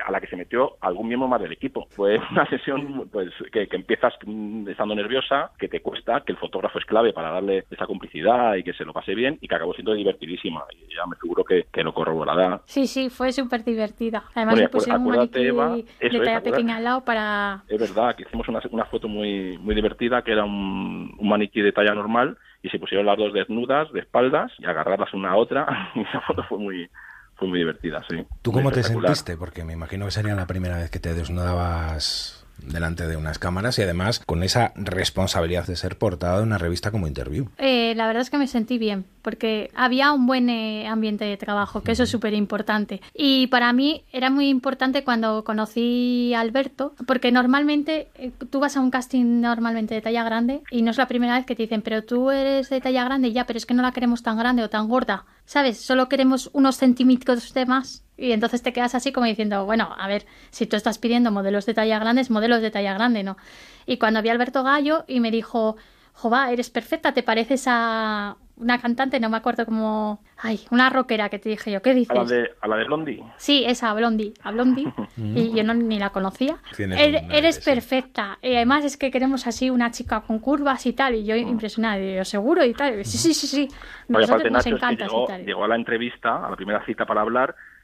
a 0.05 0.11
la 0.11 0.19
que 0.21 0.27
se 0.27 0.35
metió 0.35 0.77
algún 0.81 1.07
miembro 1.07 1.27
más 1.27 1.41
del 1.41 1.51
equipo. 1.51 1.87
Fue 1.91 2.17
una 2.31 2.47
sesión 2.49 3.09
pues 3.11 3.29
que, 3.51 3.67
que 3.67 3.75
empiezas 3.75 4.13
estando 4.67 4.95
nerviosa, 4.95 5.51
que 5.57 5.67
te 5.67 5.81
cuesta, 5.81 6.21
que 6.21 6.31
el 6.31 6.37
fotógrafo 6.37 6.79
es 6.79 6.85
clave 6.85 7.13
para 7.13 7.31
darle 7.31 7.65
esa 7.69 7.85
complicidad 7.85 8.55
y 8.55 8.63
que 8.63 8.73
se 8.73 8.85
lo 8.85 8.93
pase 8.93 9.15
bien 9.15 9.37
y 9.41 9.47
que 9.47 9.55
acabó 9.55 9.73
siendo 9.73 9.93
divertidísima. 9.93 10.63
Y 10.71 10.93
ya 10.93 11.05
me 11.05 11.15
figuro 11.17 11.43
que, 11.43 11.65
que 11.71 11.83
lo 11.83 11.93
corroborará. 11.93 12.61
Sí, 12.65 12.87
sí, 12.87 13.09
fue 13.09 13.31
súper 13.31 13.63
divertida. 13.63 14.23
Además 14.33 14.55
Bueno, 14.55 14.67
le 14.67 14.69
pusieron 14.69 15.01
un 15.05 15.15
maniquí 15.15 15.41
Eva, 15.45 15.69
de 15.75 15.79
eso 15.79 15.87
es, 15.99 16.11
talla 16.11 16.17
acuérdate. 16.17 16.51
pequeña 16.51 16.77
al 16.77 16.83
lado 16.83 17.05
para... 17.05 17.63
Es 17.67 17.79
verdad 17.79 18.15
que 18.15 18.23
hicimos 18.23 18.47
una, 18.47 18.61
una 18.71 18.85
foto 18.85 19.07
muy, 19.07 19.57
muy 19.59 19.75
divertida 19.75 20.21
que 20.21 20.31
era 20.31 20.43
un, 20.43 21.15
un 21.17 21.29
maniquí 21.29 21.61
de 21.61 21.71
talla 21.71 21.93
normal 21.93 22.37
y 22.61 22.69
se 22.69 22.79
pusieron 22.79 23.05
las 23.05 23.17
dos 23.17 23.33
desnudas 23.33 23.91
de 23.91 23.99
espaldas 23.99 24.51
y 24.59 24.65
agarrarlas 24.65 25.13
una 25.13 25.31
a 25.31 25.35
otra 25.35 25.91
y 25.95 26.01
esa 26.01 26.21
foto 26.21 26.43
fue 26.43 26.57
muy 26.57 26.89
fue 27.35 27.47
muy 27.47 27.59
divertida, 27.59 28.03
sí. 28.09 28.25
¿Tú 28.41 28.51
cómo 28.51 28.71
te 28.71 28.83
sentiste? 28.83 29.37
Porque 29.37 29.63
me 29.63 29.73
imagino 29.73 30.05
que 30.05 30.11
sería 30.11 30.35
la 30.35 30.47
primera 30.47 30.77
vez 30.77 30.89
que 30.89 30.99
te 30.99 31.13
desnudabas 31.13 32.34
delante 32.57 33.07
de 33.07 33.17
unas 33.17 33.39
cámaras 33.39 33.77
y 33.79 33.83
además 33.83 34.19
con 34.25 34.43
esa 34.43 34.73
responsabilidad 34.75 35.67
de 35.67 35.75
ser 35.75 35.97
portada 35.97 36.37
de 36.37 36.43
una 36.43 36.57
revista 36.57 36.91
como 36.91 37.07
Interview. 37.07 37.49
Eh, 37.57 37.93
la 37.95 38.07
verdad 38.07 38.21
es 38.21 38.29
que 38.29 38.37
me 38.37 38.47
sentí 38.47 38.77
bien, 38.77 39.05
porque 39.21 39.71
había 39.75 40.11
un 40.11 40.25
buen 40.25 40.49
eh, 40.49 40.87
ambiente 40.87 41.25
de 41.25 41.37
trabajo, 41.37 41.81
que 41.81 41.91
eso 41.91 42.03
es 42.03 42.09
súper 42.09 42.33
importante. 42.33 43.01
Y 43.13 43.47
para 43.47 43.71
mí 43.73 44.03
era 44.11 44.29
muy 44.29 44.49
importante 44.49 45.03
cuando 45.03 45.43
conocí 45.43 46.33
a 46.33 46.41
Alberto, 46.41 46.93
porque 47.05 47.31
normalmente 47.31 48.07
eh, 48.15 48.31
tú 48.49 48.59
vas 48.59 48.77
a 48.77 48.81
un 48.81 48.91
casting 48.91 49.41
normalmente 49.41 49.95
de 49.95 50.01
talla 50.01 50.23
grande 50.23 50.61
y 50.71 50.81
no 50.81 50.91
es 50.91 50.97
la 50.97 51.07
primera 51.07 51.35
vez 51.35 51.45
que 51.45 51.55
te 51.55 51.63
dicen, 51.63 51.81
pero 51.81 52.03
tú 52.03 52.31
eres 52.31 52.69
de 52.69 52.81
talla 52.81 53.03
grande 53.03 53.31
ya, 53.31 53.45
pero 53.45 53.57
es 53.57 53.65
que 53.65 53.73
no 53.73 53.83
la 53.83 53.91
queremos 53.91 54.23
tan 54.23 54.37
grande 54.37 54.63
o 54.63 54.69
tan 54.69 54.87
gorda, 54.87 55.25
¿sabes? 55.45 55.79
Solo 55.79 56.09
queremos 56.09 56.49
unos 56.53 56.77
centímetros 56.77 57.53
de 57.53 57.65
más. 57.65 58.04
Y 58.17 58.31
entonces 58.31 58.61
te 58.61 58.71
quedas 58.73 58.95
así 58.95 59.11
como 59.11 59.25
diciendo, 59.25 59.65
bueno, 59.65 59.93
a 59.97 60.07
ver, 60.07 60.25
si 60.51 60.65
tú 60.65 60.75
estás 60.77 60.97
pidiendo 60.99 61.31
modelos 61.31 61.65
de 61.65 61.73
talla 61.73 61.99
grande, 61.99 62.21
es 62.21 62.29
modelos 62.31 62.61
de 62.61 62.71
talla 62.71 62.93
grande, 62.93 63.23
¿no? 63.23 63.37
Y 63.85 63.97
cuando 63.97 64.21
vi 64.21 64.29
a 64.29 64.31
Alberto 64.31 64.63
Gallo 64.63 65.03
y 65.07 65.19
me 65.19 65.31
dijo, 65.31 65.75
Jova, 66.13 66.51
eres 66.51 66.69
perfecta, 66.69 67.13
te 67.13 67.23
pareces 67.23 67.65
a 67.67 68.37
una 68.57 68.79
cantante, 68.79 69.19
no 69.19 69.29
me 69.29 69.35
acuerdo 69.35 69.65
cómo... 69.65 70.23
Ay, 70.37 70.61
una 70.71 70.89
rockera 70.89 71.27
que 71.27 71.39
te 71.39 71.49
dije 71.49 71.71
yo, 71.71 71.81
¿qué 71.81 71.89
A 71.89 71.93
la 71.93 71.99
dices? 71.99 72.29
de, 72.29 72.51
a 72.61 72.67
la 72.69 72.77
de 72.77 72.85
Blondie. 72.85 73.21
Sí, 73.35 73.65
esa, 73.67 73.89
a 73.89 73.93
Blondie, 73.93 74.33
a 74.43 74.51
Blondie, 74.51 74.87
y 75.17 75.51
yo 75.53 75.63
no, 75.65 75.73
ni 75.73 75.99
la 75.99 76.11
conocía. 76.11 76.57
Er- 76.77 77.21
un 77.25 77.31
eres 77.33 77.59
perfecta, 77.59 78.37
y 78.41 78.55
además 78.55 78.85
es 78.85 78.95
que 78.95 79.11
queremos 79.11 79.45
así 79.45 79.69
una 79.69 79.91
chica 79.91 80.21
con 80.21 80.39
curvas 80.39 80.85
y 80.85 80.93
tal, 80.93 81.15
y 81.15 81.25
yo 81.25 81.35
impresionada, 81.35 81.99
y 81.99 82.15
yo 82.15 82.23
seguro 82.23 82.63
y 82.63 82.73
tal, 82.73 83.03
sí, 83.03 83.17
sí, 83.17 83.33
sí, 83.33 83.47
sí, 83.47 83.67
No, 84.07 84.21
y 84.21 84.23
aparte 84.23 84.49
nosotros 84.49 84.51
nos 84.51 84.65
Nacho 84.65 84.75
es 84.75 84.81
que 84.81 84.93
encanta 84.93 85.05
llegó, 85.05 85.23
y 85.23 85.27
tal. 85.27 85.45
llegó 85.45 85.63
a 85.65 85.67
la 85.67 85.75
entrevista, 85.75 86.45
a 86.45 86.49
la 86.49 86.55
primera 86.55 86.85
cita 86.85 87.05
para 87.05 87.21
hablar, 87.21 87.53
mm, 87.53 87.74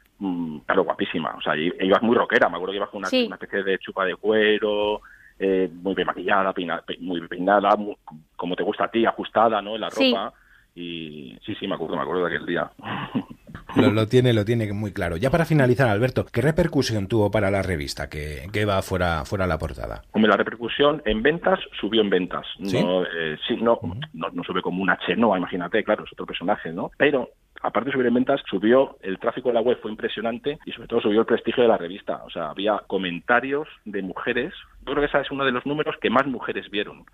claro, 0.65 0.83
guapísima. 0.83 1.33
O 1.37 1.41
sea, 1.41 1.55
ibas 1.55 2.01
muy 2.03 2.15
rockera, 2.15 2.49
me 2.49 2.55
acuerdo 2.55 2.71
que 2.73 2.77
ibas 2.77 2.89
con 2.89 2.99
una, 2.99 3.07
Sí. 3.09 3.25
una 3.27 3.35
especie 3.35 3.63
de 3.63 3.79
chupa 3.79 4.05
de 4.05 4.15
cuero, 4.15 5.01
eh, 5.39 5.69
muy 5.81 5.95
bien 5.95 6.05
maquillada, 6.07 6.53
muy 6.99 7.27
peinada, 7.27 7.75
mu- 7.75 7.95
como 8.35 8.55
te 8.55 8.63
gusta 8.63 8.85
a 8.85 8.91
ti, 8.91 9.05
ajustada, 9.05 9.61
¿no? 9.61 9.75
En 9.75 9.81
la 9.81 9.89
Sí. 9.91 10.11
ropa. 10.11 10.33
Y 10.73 11.37
sí, 11.45 11.53
sí, 11.55 11.67
me 11.67 11.75
acuerdo, 11.75 11.97
me 11.97 12.03
acuerdo 12.03 12.25
de 12.25 12.35
aquel 12.35 12.45
día. 12.45 12.71
Lo, 13.75 13.89
lo 13.89 14.05
tiene, 14.07 14.33
lo 14.33 14.43
tiene 14.43 14.71
muy 14.73 14.91
claro. 14.91 15.15
Ya 15.15 15.29
para 15.29 15.45
finalizar, 15.45 15.87
Alberto, 15.87 16.25
¿qué 16.25 16.41
repercusión 16.41 17.07
tuvo 17.07 17.31
para 17.31 17.49
la 17.49 17.61
revista 17.61 18.09
que, 18.09 18.47
que 18.51 18.61
Eva 18.61 18.81
fuera, 18.81 19.23
fuera 19.23 19.47
la 19.47 19.57
portada? 19.57 20.01
Hombre, 20.11 20.29
la 20.29 20.35
repercusión 20.37 21.01
en 21.05 21.21
ventas 21.23 21.57
subió 21.79 22.01
en 22.01 22.09
ventas. 22.09 22.45
¿Sí? 22.63 22.81
No, 22.83 23.03
eh, 23.03 23.37
sí, 23.47 23.55
no, 23.61 23.79
no, 24.13 24.27
no 24.33 24.43
sube 24.43 24.61
como 24.61 24.83
una 24.83 24.97
Chenoa, 25.05 25.37
imagínate, 25.37 25.83
claro, 25.85 26.03
es 26.03 26.11
otro 26.11 26.25
personaje, 26.25 26.71
¿no? 26.73 26.91
Pero 26.97 27.29
aparte 27.61 27.89
de 27.89 27.93
subir 27.93 28.07
en 28.07 28.13
ventas, 28.13 28.41
subió 28.49 28.97
el 29.01 29.19
tráfico 29.19 29.49
de 29.49 29.55
la 29.55 29.61
web 29.61 29.77
fue 29.81 29.91
impresionante 29.91 30.57
y 30.65 30.71
sobre 30.71 30.87
todo 30.87 31.01
subió 31.01 31.19
el 31.21 31.25
prestigio 31.25 31.63
de 31.63 31.69
la 31.69 31.77
revista. 31.77 32.21
O 32.25 32.29
sea, 32.29 32.49
había 32.49 32.79
comentarios 32.87 33.67
de 33.85 34.01
mujeres. 34.01 34.53
Yo 34.79 34.85
creo 34.93 34.97
que 35.01 35.05
ese 35.05 35.19
es 35.19 35.31
uno 35.31 35.45
de 35.45 35.51
los 35.51 35.65
números 35.65 35.95
que 36.01 36.09
más 36.09 36.25
mujeres 36.27 36.69
vieron. 36.69 37.05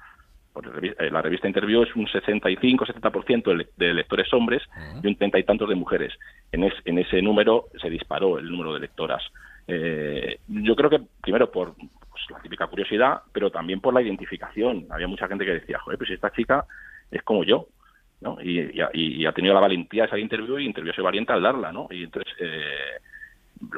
Eh, 0.99 1.11
la 1.11 1.22
revista 1.22 1.48
Interview 1.48 1.84
es 1.84 1.95
un 1.95 2.07
65-70% 2.07 3.44
de, 3.52 3.56
le- 3.56 3.69
de 3.78 3.94
lectores 3.94 4.32
hombres 4.34 4.64
y 5.03 5.07
un 5.07 5.15
treinta 5.15 5.38
y 5.38 5.44
tantos 5.44 5.69
de 5.69 5.76
mujeres. 5.76 6.14
En, 6.52 6.64
es- 6.64 6.74
en 6.86 6.98
ese 6.98 7.22
número 7.22 7.65
se 7.80 7.90
disparó 7.90 8.40
el 8.40 8.49
número 8.49 8.74
de 8.74 8.80
lectoras. 8.80 9.24
Eh, 9.68 10.40
yo 10.48 10.76
creo 10.76 10.90
que 10.90 11.02
primero 11.22 11.52
por 11.52 11.76
pues, 11.76 12.24
la 12.32 12.40
típica 12.41 12.65
curiosidad, 12.68 13.22
pero 13.32 13.52
también 13.52 13.82
por 13.82 13.94
la 13.94 14.02
identificación. 14.02 14.88
Había 14.90 15.07
mucha 15.07 15.28
gente 15.28 15.45
que 15.45 15.53
decía, 15.53 15.78
joder, 15.80 15.98
pues 15.98 16.10
esta 16.10 16.32
chica 16.32 16.65
es 17.11 17.22
como 17.24 17.44
yo. 17.44 17.68
¿No? 18.22 18.38
Y, 18.41 18.60
y 18.77 18.81
ha- 18.81 18.89
y 18.94 19.26
ha 19.26 19.31
tenido 19.31 19.53
la 19.53 19.60
valentía 19.61 20.03
de 20.03 20.10
salir 20.10 20.23
interview 20.23 20.57
y 20.60 20.65
interview 20.65 20.91
ese 20.91 21.02
valiente 21.02 21.34
al 21.34 21.41
darla, 21.44 21.72
¿no? 21.72 21.88
Y 21.91 22.03
entonces, 22.03 22.34
eh, 22.39 22.99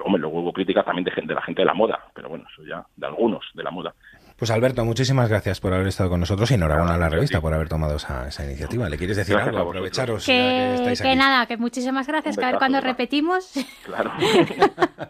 hombre, 0.05 0.21
luego 0.21 0.39
hubo 0.41 0.53
críticas 0.53 0.85
también 0.85 1.05
de, 1.05 1.11
gente, 1.11 1.29
de 1.29 1.35
la 1.35 1.41
gente 1.41 1.61
de 1.61 1.65
la 1.65 1.73
moda, 1.73 1.99
pero 2.13 2.29
bueno, 2.29 2.45
eso 2.51 2.63
ya, 2.65 2.85
de 2.95 3.05
algunos 3.07 3.43
de 3.53 3.63
la 3.63 3.71
moda. 3.71 3.93
Pues 4.37 4.51
Alberto, 4.51 4.85
muchísimas 4.85 5.27
gracias 5.27 5.59
por 5.59 5.73
haber 5.73 5.87
estado 5.87 6.09
con 6.11 6.21
nosotros 6.21 6.49
y 6.49 6.53
enhorabuena 6.53 6.93
a 6.95 6.97
la 6.97 7.09
revista 7.09 7.41
por 7.41 7.53
haber 7.53 7.67
tomado 7.67 7.97
esa, 7.97 8.29
esa 8.29 8.45
iniciativa. 8.45 8.87
¿Le 8.87 8.97
quieres 8.97 9.17
decir 9.17 9.35
Gracias 9.35 9.53
algo? 9.53 9.67
Aprovecharos 9.69 10.25
ya 10.25 10.33
que 10.33 10.93
Que, 11.03 11.15
nada, 11.17 11.45
que 11.45 11.57
muchísimas 11.57 12.07
gracias, 12.07 12.37
que 12.37 12.45
a 12.45 12.51
ver 12.51 12.57
cuando 12.57 12.77
Eva. 12.77 12.87
repetimos. 12.87 13.51
Claro. 13.85 14.11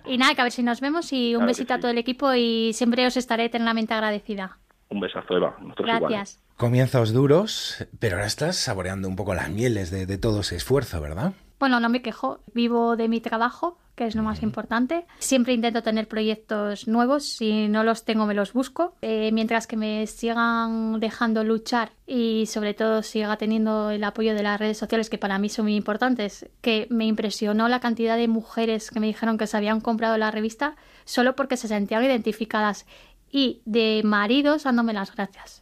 y 0.08 0.18
nada, 0.18 0.34
que 0.34 0.42
a 0.42 0.46
ver 0.46 0.52
si 0.52 0.64
nos 0.64 0.82
vemos 0.82 1.14
y 1.14 1.36
un 1.36 1.42
Claro 1.42 1.48
besito 1.48 1.74
a 1.76 1.80
todo 1.80 1.92
el 1.92 2.00
equipo 2.00 2.34
y 2.34 2.74
siempre 2.74 3.06
os 3.06 3.18
estaré 3.18 3.46
eternamente 3.46 3.94
agradecida. 3.94 4.58
Un 4.90 5.00
besazo, 5.00 5.38
Eva. 5.38 5.56
Nosotros. 5.62 5.88
Gracias. 5.88 6.40
Comienzos 6.58 7.14
duros, 7.14 7.88
pero 8.00 8.16
ahora 8.16 8.28
estás 8.28 8.58
saboreando 8.58 9.08
un 9.08 9.16
poco 9.16 9.34
las 9.34 9.50
mieles 9.50 9.92
de, 9.92 10.06
de 10.06 10.18
todo 10.18 10.42
ese 10.42 10.58
esfuerzo, 10.58 11.00
¿verdad? 11.00 11.34
Bueno, 11.60 11.80
no 11.80 11.90
me 11.90 12.02
quejo, 12.02 12.40
vivo 12.54 12.96
de 12.96 13.08
mi 13.10 13.20
trabajo, 13.20 13.78
que 14.00 14.06
es 14.06 14.16
lo 14.16 14.24
más 14.24 14.44
importante. 14.44 15.06
Siempre 15.20 15.52
intento 15.52 15.84
tener 15.84 16.08
proyectos 16.08 16.88
nuevos, 16.88 17.26
si 17.26 17.68
no 17.68 17.84
los 17.84 18.06
tengo 18.06 18.26
me 18.26 18.34
los 18.34 18.54
busco. 18.54 18.94
Eh, 19.02 19.32
mientras 19.34 19.68
que 19.68 19.76
me 19.76 20.08
sigan 20.08 21.02
dejando 21.02 21.44
luchar 21.44 21.92
y 22.08 22.46
sobre 22.46 22.74
todo 22.74 23.04
siga 23.04 23.36
teniendo 23.36 23.92
el 23.92 24.02
apoyo 24.06 24.34
de 24.34 24.42
las 24.42 24.58
redes 24.58 24.78
sociales, 24.78 25.10
que 25.10 25.18
para 25.18 25.38
mí 25.38 25.50
son 25.50 25.66
muy 25.66 25.76
importantes, 25.76 26.50
que 26.62 26.88
me 26.90 27.08
impresionó 27.08 27.68
la 27.68 27.82
cantidad 27.82 28.16
de 28.16 28.30
mujeres 28.30 28.90
que 28.90 29.02
me 29.02 29.08
dijeron 29.08 29.38
que 29.38 29.48
se 29.48 29.58
habían 29.58 29.82
comprado 29.82 30.18
la 30.18 30.32
revista 30.32 30.78
solo 31.04 31.36
porque 31.36 31.58
se 31.58 31.68
sentían 31.68 32.06
identificadas 32.06 32.86
y 33.32 33.62
de 33.66 34.02
maridos 34.04 34.64
dándome 34.64 34.94
las 34.94 35.16
gracias. 35.16 35.62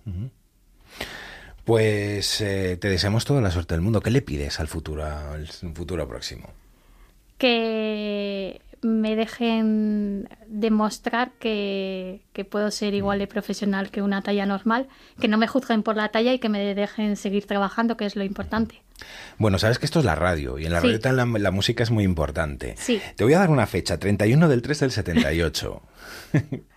Pues 1.66 2.40
eh, 2.42 2.78
te 2.80 2.90
deseamos 2.90 3.26
toda 3.26 3.42
la 3.42 3.52
suerte 3.52 3.74
del 3.74 3.82
mundo. 3.82 4.02
¿Qué 4.02 4.10
le 4.12 4.22
pides 4.22 4.60
al 4.60 4.68
futuro, 4.68 5.06
al 5.06 5.48
futuro 5.48 6.08
próximo? 6.08 6.50
que 7.38 8.62
me 8.82 9.16
dejen 9.16 10.28
demostrar 10.48 11.32
que, 11.40 12.22
que 12.34 12.46
puedo 12.46 12.72
ser 12.72 12.96
igual 12.96 13.20
de 13.20 13.28
profesional 13.28 13.92
que 13.92 14.02
una 14.02 14.24
talla 14.24 14.48
normal, 14.48 14.88
que 15.22 15.28
no 15.28 15.38
me 15.38 15.48
juzguen 15.48 15.84
por 15.84 15.96
la 15.96 16.10
talla 16.10 16.34
y 16.34 16.40
que 16.40 16.50
me 16.50 16.74
dejen 16.74 17.16
seguir 17.16 17.46
trabajando, 17.46 17.96
que 17.96 18.06
es 18.06 18.16
lo 18.16 18.24
importante. 18.24 18.82
Bueno, 19.38 19.60
sabes 19.60 19.78
que 19.78 19.86
esto 19.86 20.00
es 20.00 20.06
la 20.06 20.16
radio 20.16 20.58
y 20.58 20.66
en 20.66 20.72
la 20.74 20.82
Sí. 20.82 20.88
radio 20.98 21.12
la, 21.12 21.26
la 21.40 21.52
música 21.52 21.84
es 21.84 21.92
muy 21.92 22.04
importante. 22.04 22.74
Sí. 22.78 23.00
Te 23.16 23.24
voy 23.24 23.34
a 23.34 23.40
dar 23.40 23.52
una 23.52 23.68
fecha, 23.68 24.00
31 24.00 24.48
del 24.48 24.64
3 24.64 24.80
del 24.80 24.92
78. 24.92 25.82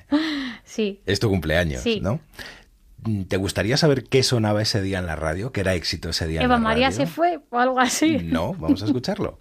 Sí. 0.65 1.01
es 1.07 1.19
tu 1.21 1.29
cumpleaños, 1.29 1.83
Sí. 1.83 2.01
¿no? 2.01 2.21
¿Te 3.29 3.37
gustaría 3.39 3.77
saber 3.79 4.05
qué 4.05 4.23
sonaba 4.23 4.61
ese 4.63 4.83
día 4.83 4.99
en 4.99 5.07
la 5.07 5.17
radio? 5.17 5.53
¿Qué 5.53 5.61
era 5.61 5.75
éxito 5.75 6.11
ese 6.11 6.27
día 6.27 6.41
en 6.41 6.45
Eva 6.45 6.57
la 6.57 6.61
María 6.61 6.91
radio? 6.91 7.07
se 7.07 7.13
fue 7.13 7.41
o 7.51 7.59
algo 7.59 7.81
así. 7.81 8.19
No, 8.19 8.53
vamos 8.55 8.83
a 8.83 8.85
escucharlo. 8.87 9.41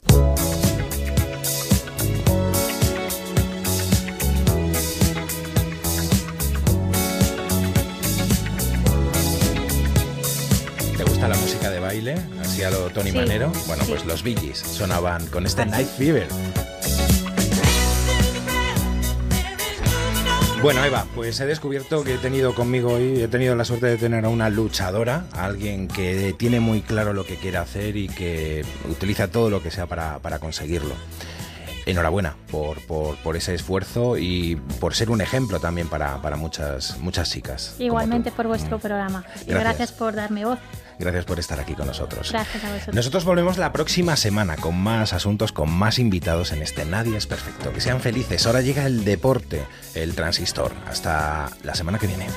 ¿Te 10.98 11.04
gusta 11.04 11.28
la 11.28 11.36
música 11.38 11.70
de 11.70 11.80
baile? 11.80 12.16
Así 12.42 12.64
a 12.64 12.72
lo 12.72 12.90
Tony 12.90 13.12
Sí, 13.12 13.18
Manero. 13.18 13.52
Bueno, 13.68 13.84
sí. 13.84 13.90
pues 13.92 14.06
los 14.06 14.24
Gees 14.24 14.58
sonaban 14.60 15.26
con 15.28 15.46
este 15.46 15.66
Night 15.66 15.88
Fever. 15.88 16.28
Bueno, 20.62 20.84
Eva, 20.84 21.06
pues 21.16 21.40
he 21.40 21.46
descubierto 21.46 22.04
que 22.04 22.16
he 22.16 22.18
tenido 22.18 22.54
conmigo 22.54 22.94
hoy, 22.94 23.22
he 23.22 23.28
tenido 23.30 23.56
la 23.56 23.64
suerte 23.64 23.86
de 23.88 23.98
tener 23.98 24.26
a 24.26 24.30
una 24.30 24.50
luchadora, 24.50 25.24
a 25.32 25.46
alguien 25.46 25.88
que 25.88 26.36
tiene 26.38 26.60
muy 26.60 26.82
claro 26.82 27.14
lo 27.14 27.26
que 27.26 27.38
quiere 27.38 27.58
hacer 27.58 27.96
y 27.96 28.10
que 28.10 28.66
utiliza 28.90 29.30
todo 29.30 29.50
lo 29.50 29.64
que 29.64 29.72
sea 29.72 29.86
para, 29.86 30.20
para 30.20 30.40
conseguirlo. 30.40 30.96
enhorabuena 31.86 32.36
por, 32.52 32.82
por, 32.86 33.16
por, 33.18 33.38
ese 33.38 33.56
esfuerzo 33.56 34.18
y 34.18 34.58
por 34.80 34.96
ser 34.96 35.10
un 35.10 35.22
ejemplo 35.22 35.60
también 35.62 35.88
para, 35.88 36.22
para 36.22 36.36
muchas, 36.36 36.98
muchas 37.00 37.32
chicas. 37.32 37.76
Igualmente 37.80 38.32
por 38.32 38.48
vuestro 38.48 38.78
mm. 38.78 38.82
programa. 38.82 39.24
Y 39.48 39.52
gracias 39.52 39.94
por 39.94 40.14
darme 40.14 40.46
voz. 40.46 40.60
Gracias 41.00 41.26
por 41.26 41.40
estar 41.40 41.60
aquí 41.60 41.74
con 41.74 41.88
nosotros. 41.88 42.32
Gracias 42.32 42.64
a 42.64 42.72
vosotros. 42.72 42.96
Nosotros 42.96 43.24
volvemos 43.24 43.58
la 43.58 43.72
próxima 43.72 44.18
semana 44.18 44.58
con 44.58 44.78
más 44.78 45.14
asuntos, 45.14 45.52
con 45.54 45.72
más 45.72 45.98
invitados 45.98 46.52
en 46.52 46.62
este 46.62 46.86
Nadie 46.86 47.18
es 47.18 47.26
Perfecto. 47.26 47.72
Que 47.72 47.82
sean 47.82 48.02
felices. 48.02 48.46
Ahora 48.46 48.62
llega 48.62 48.86
el 48.86 49.06
deporte, 49.06 49.66
el 49.96 50.14
transistor. 50.14 50.74
Hasta 50.88 51.50
la 51.64 51.76
semana 51.76 52.00
que 52.00 52.08
viene. 52.08 52.28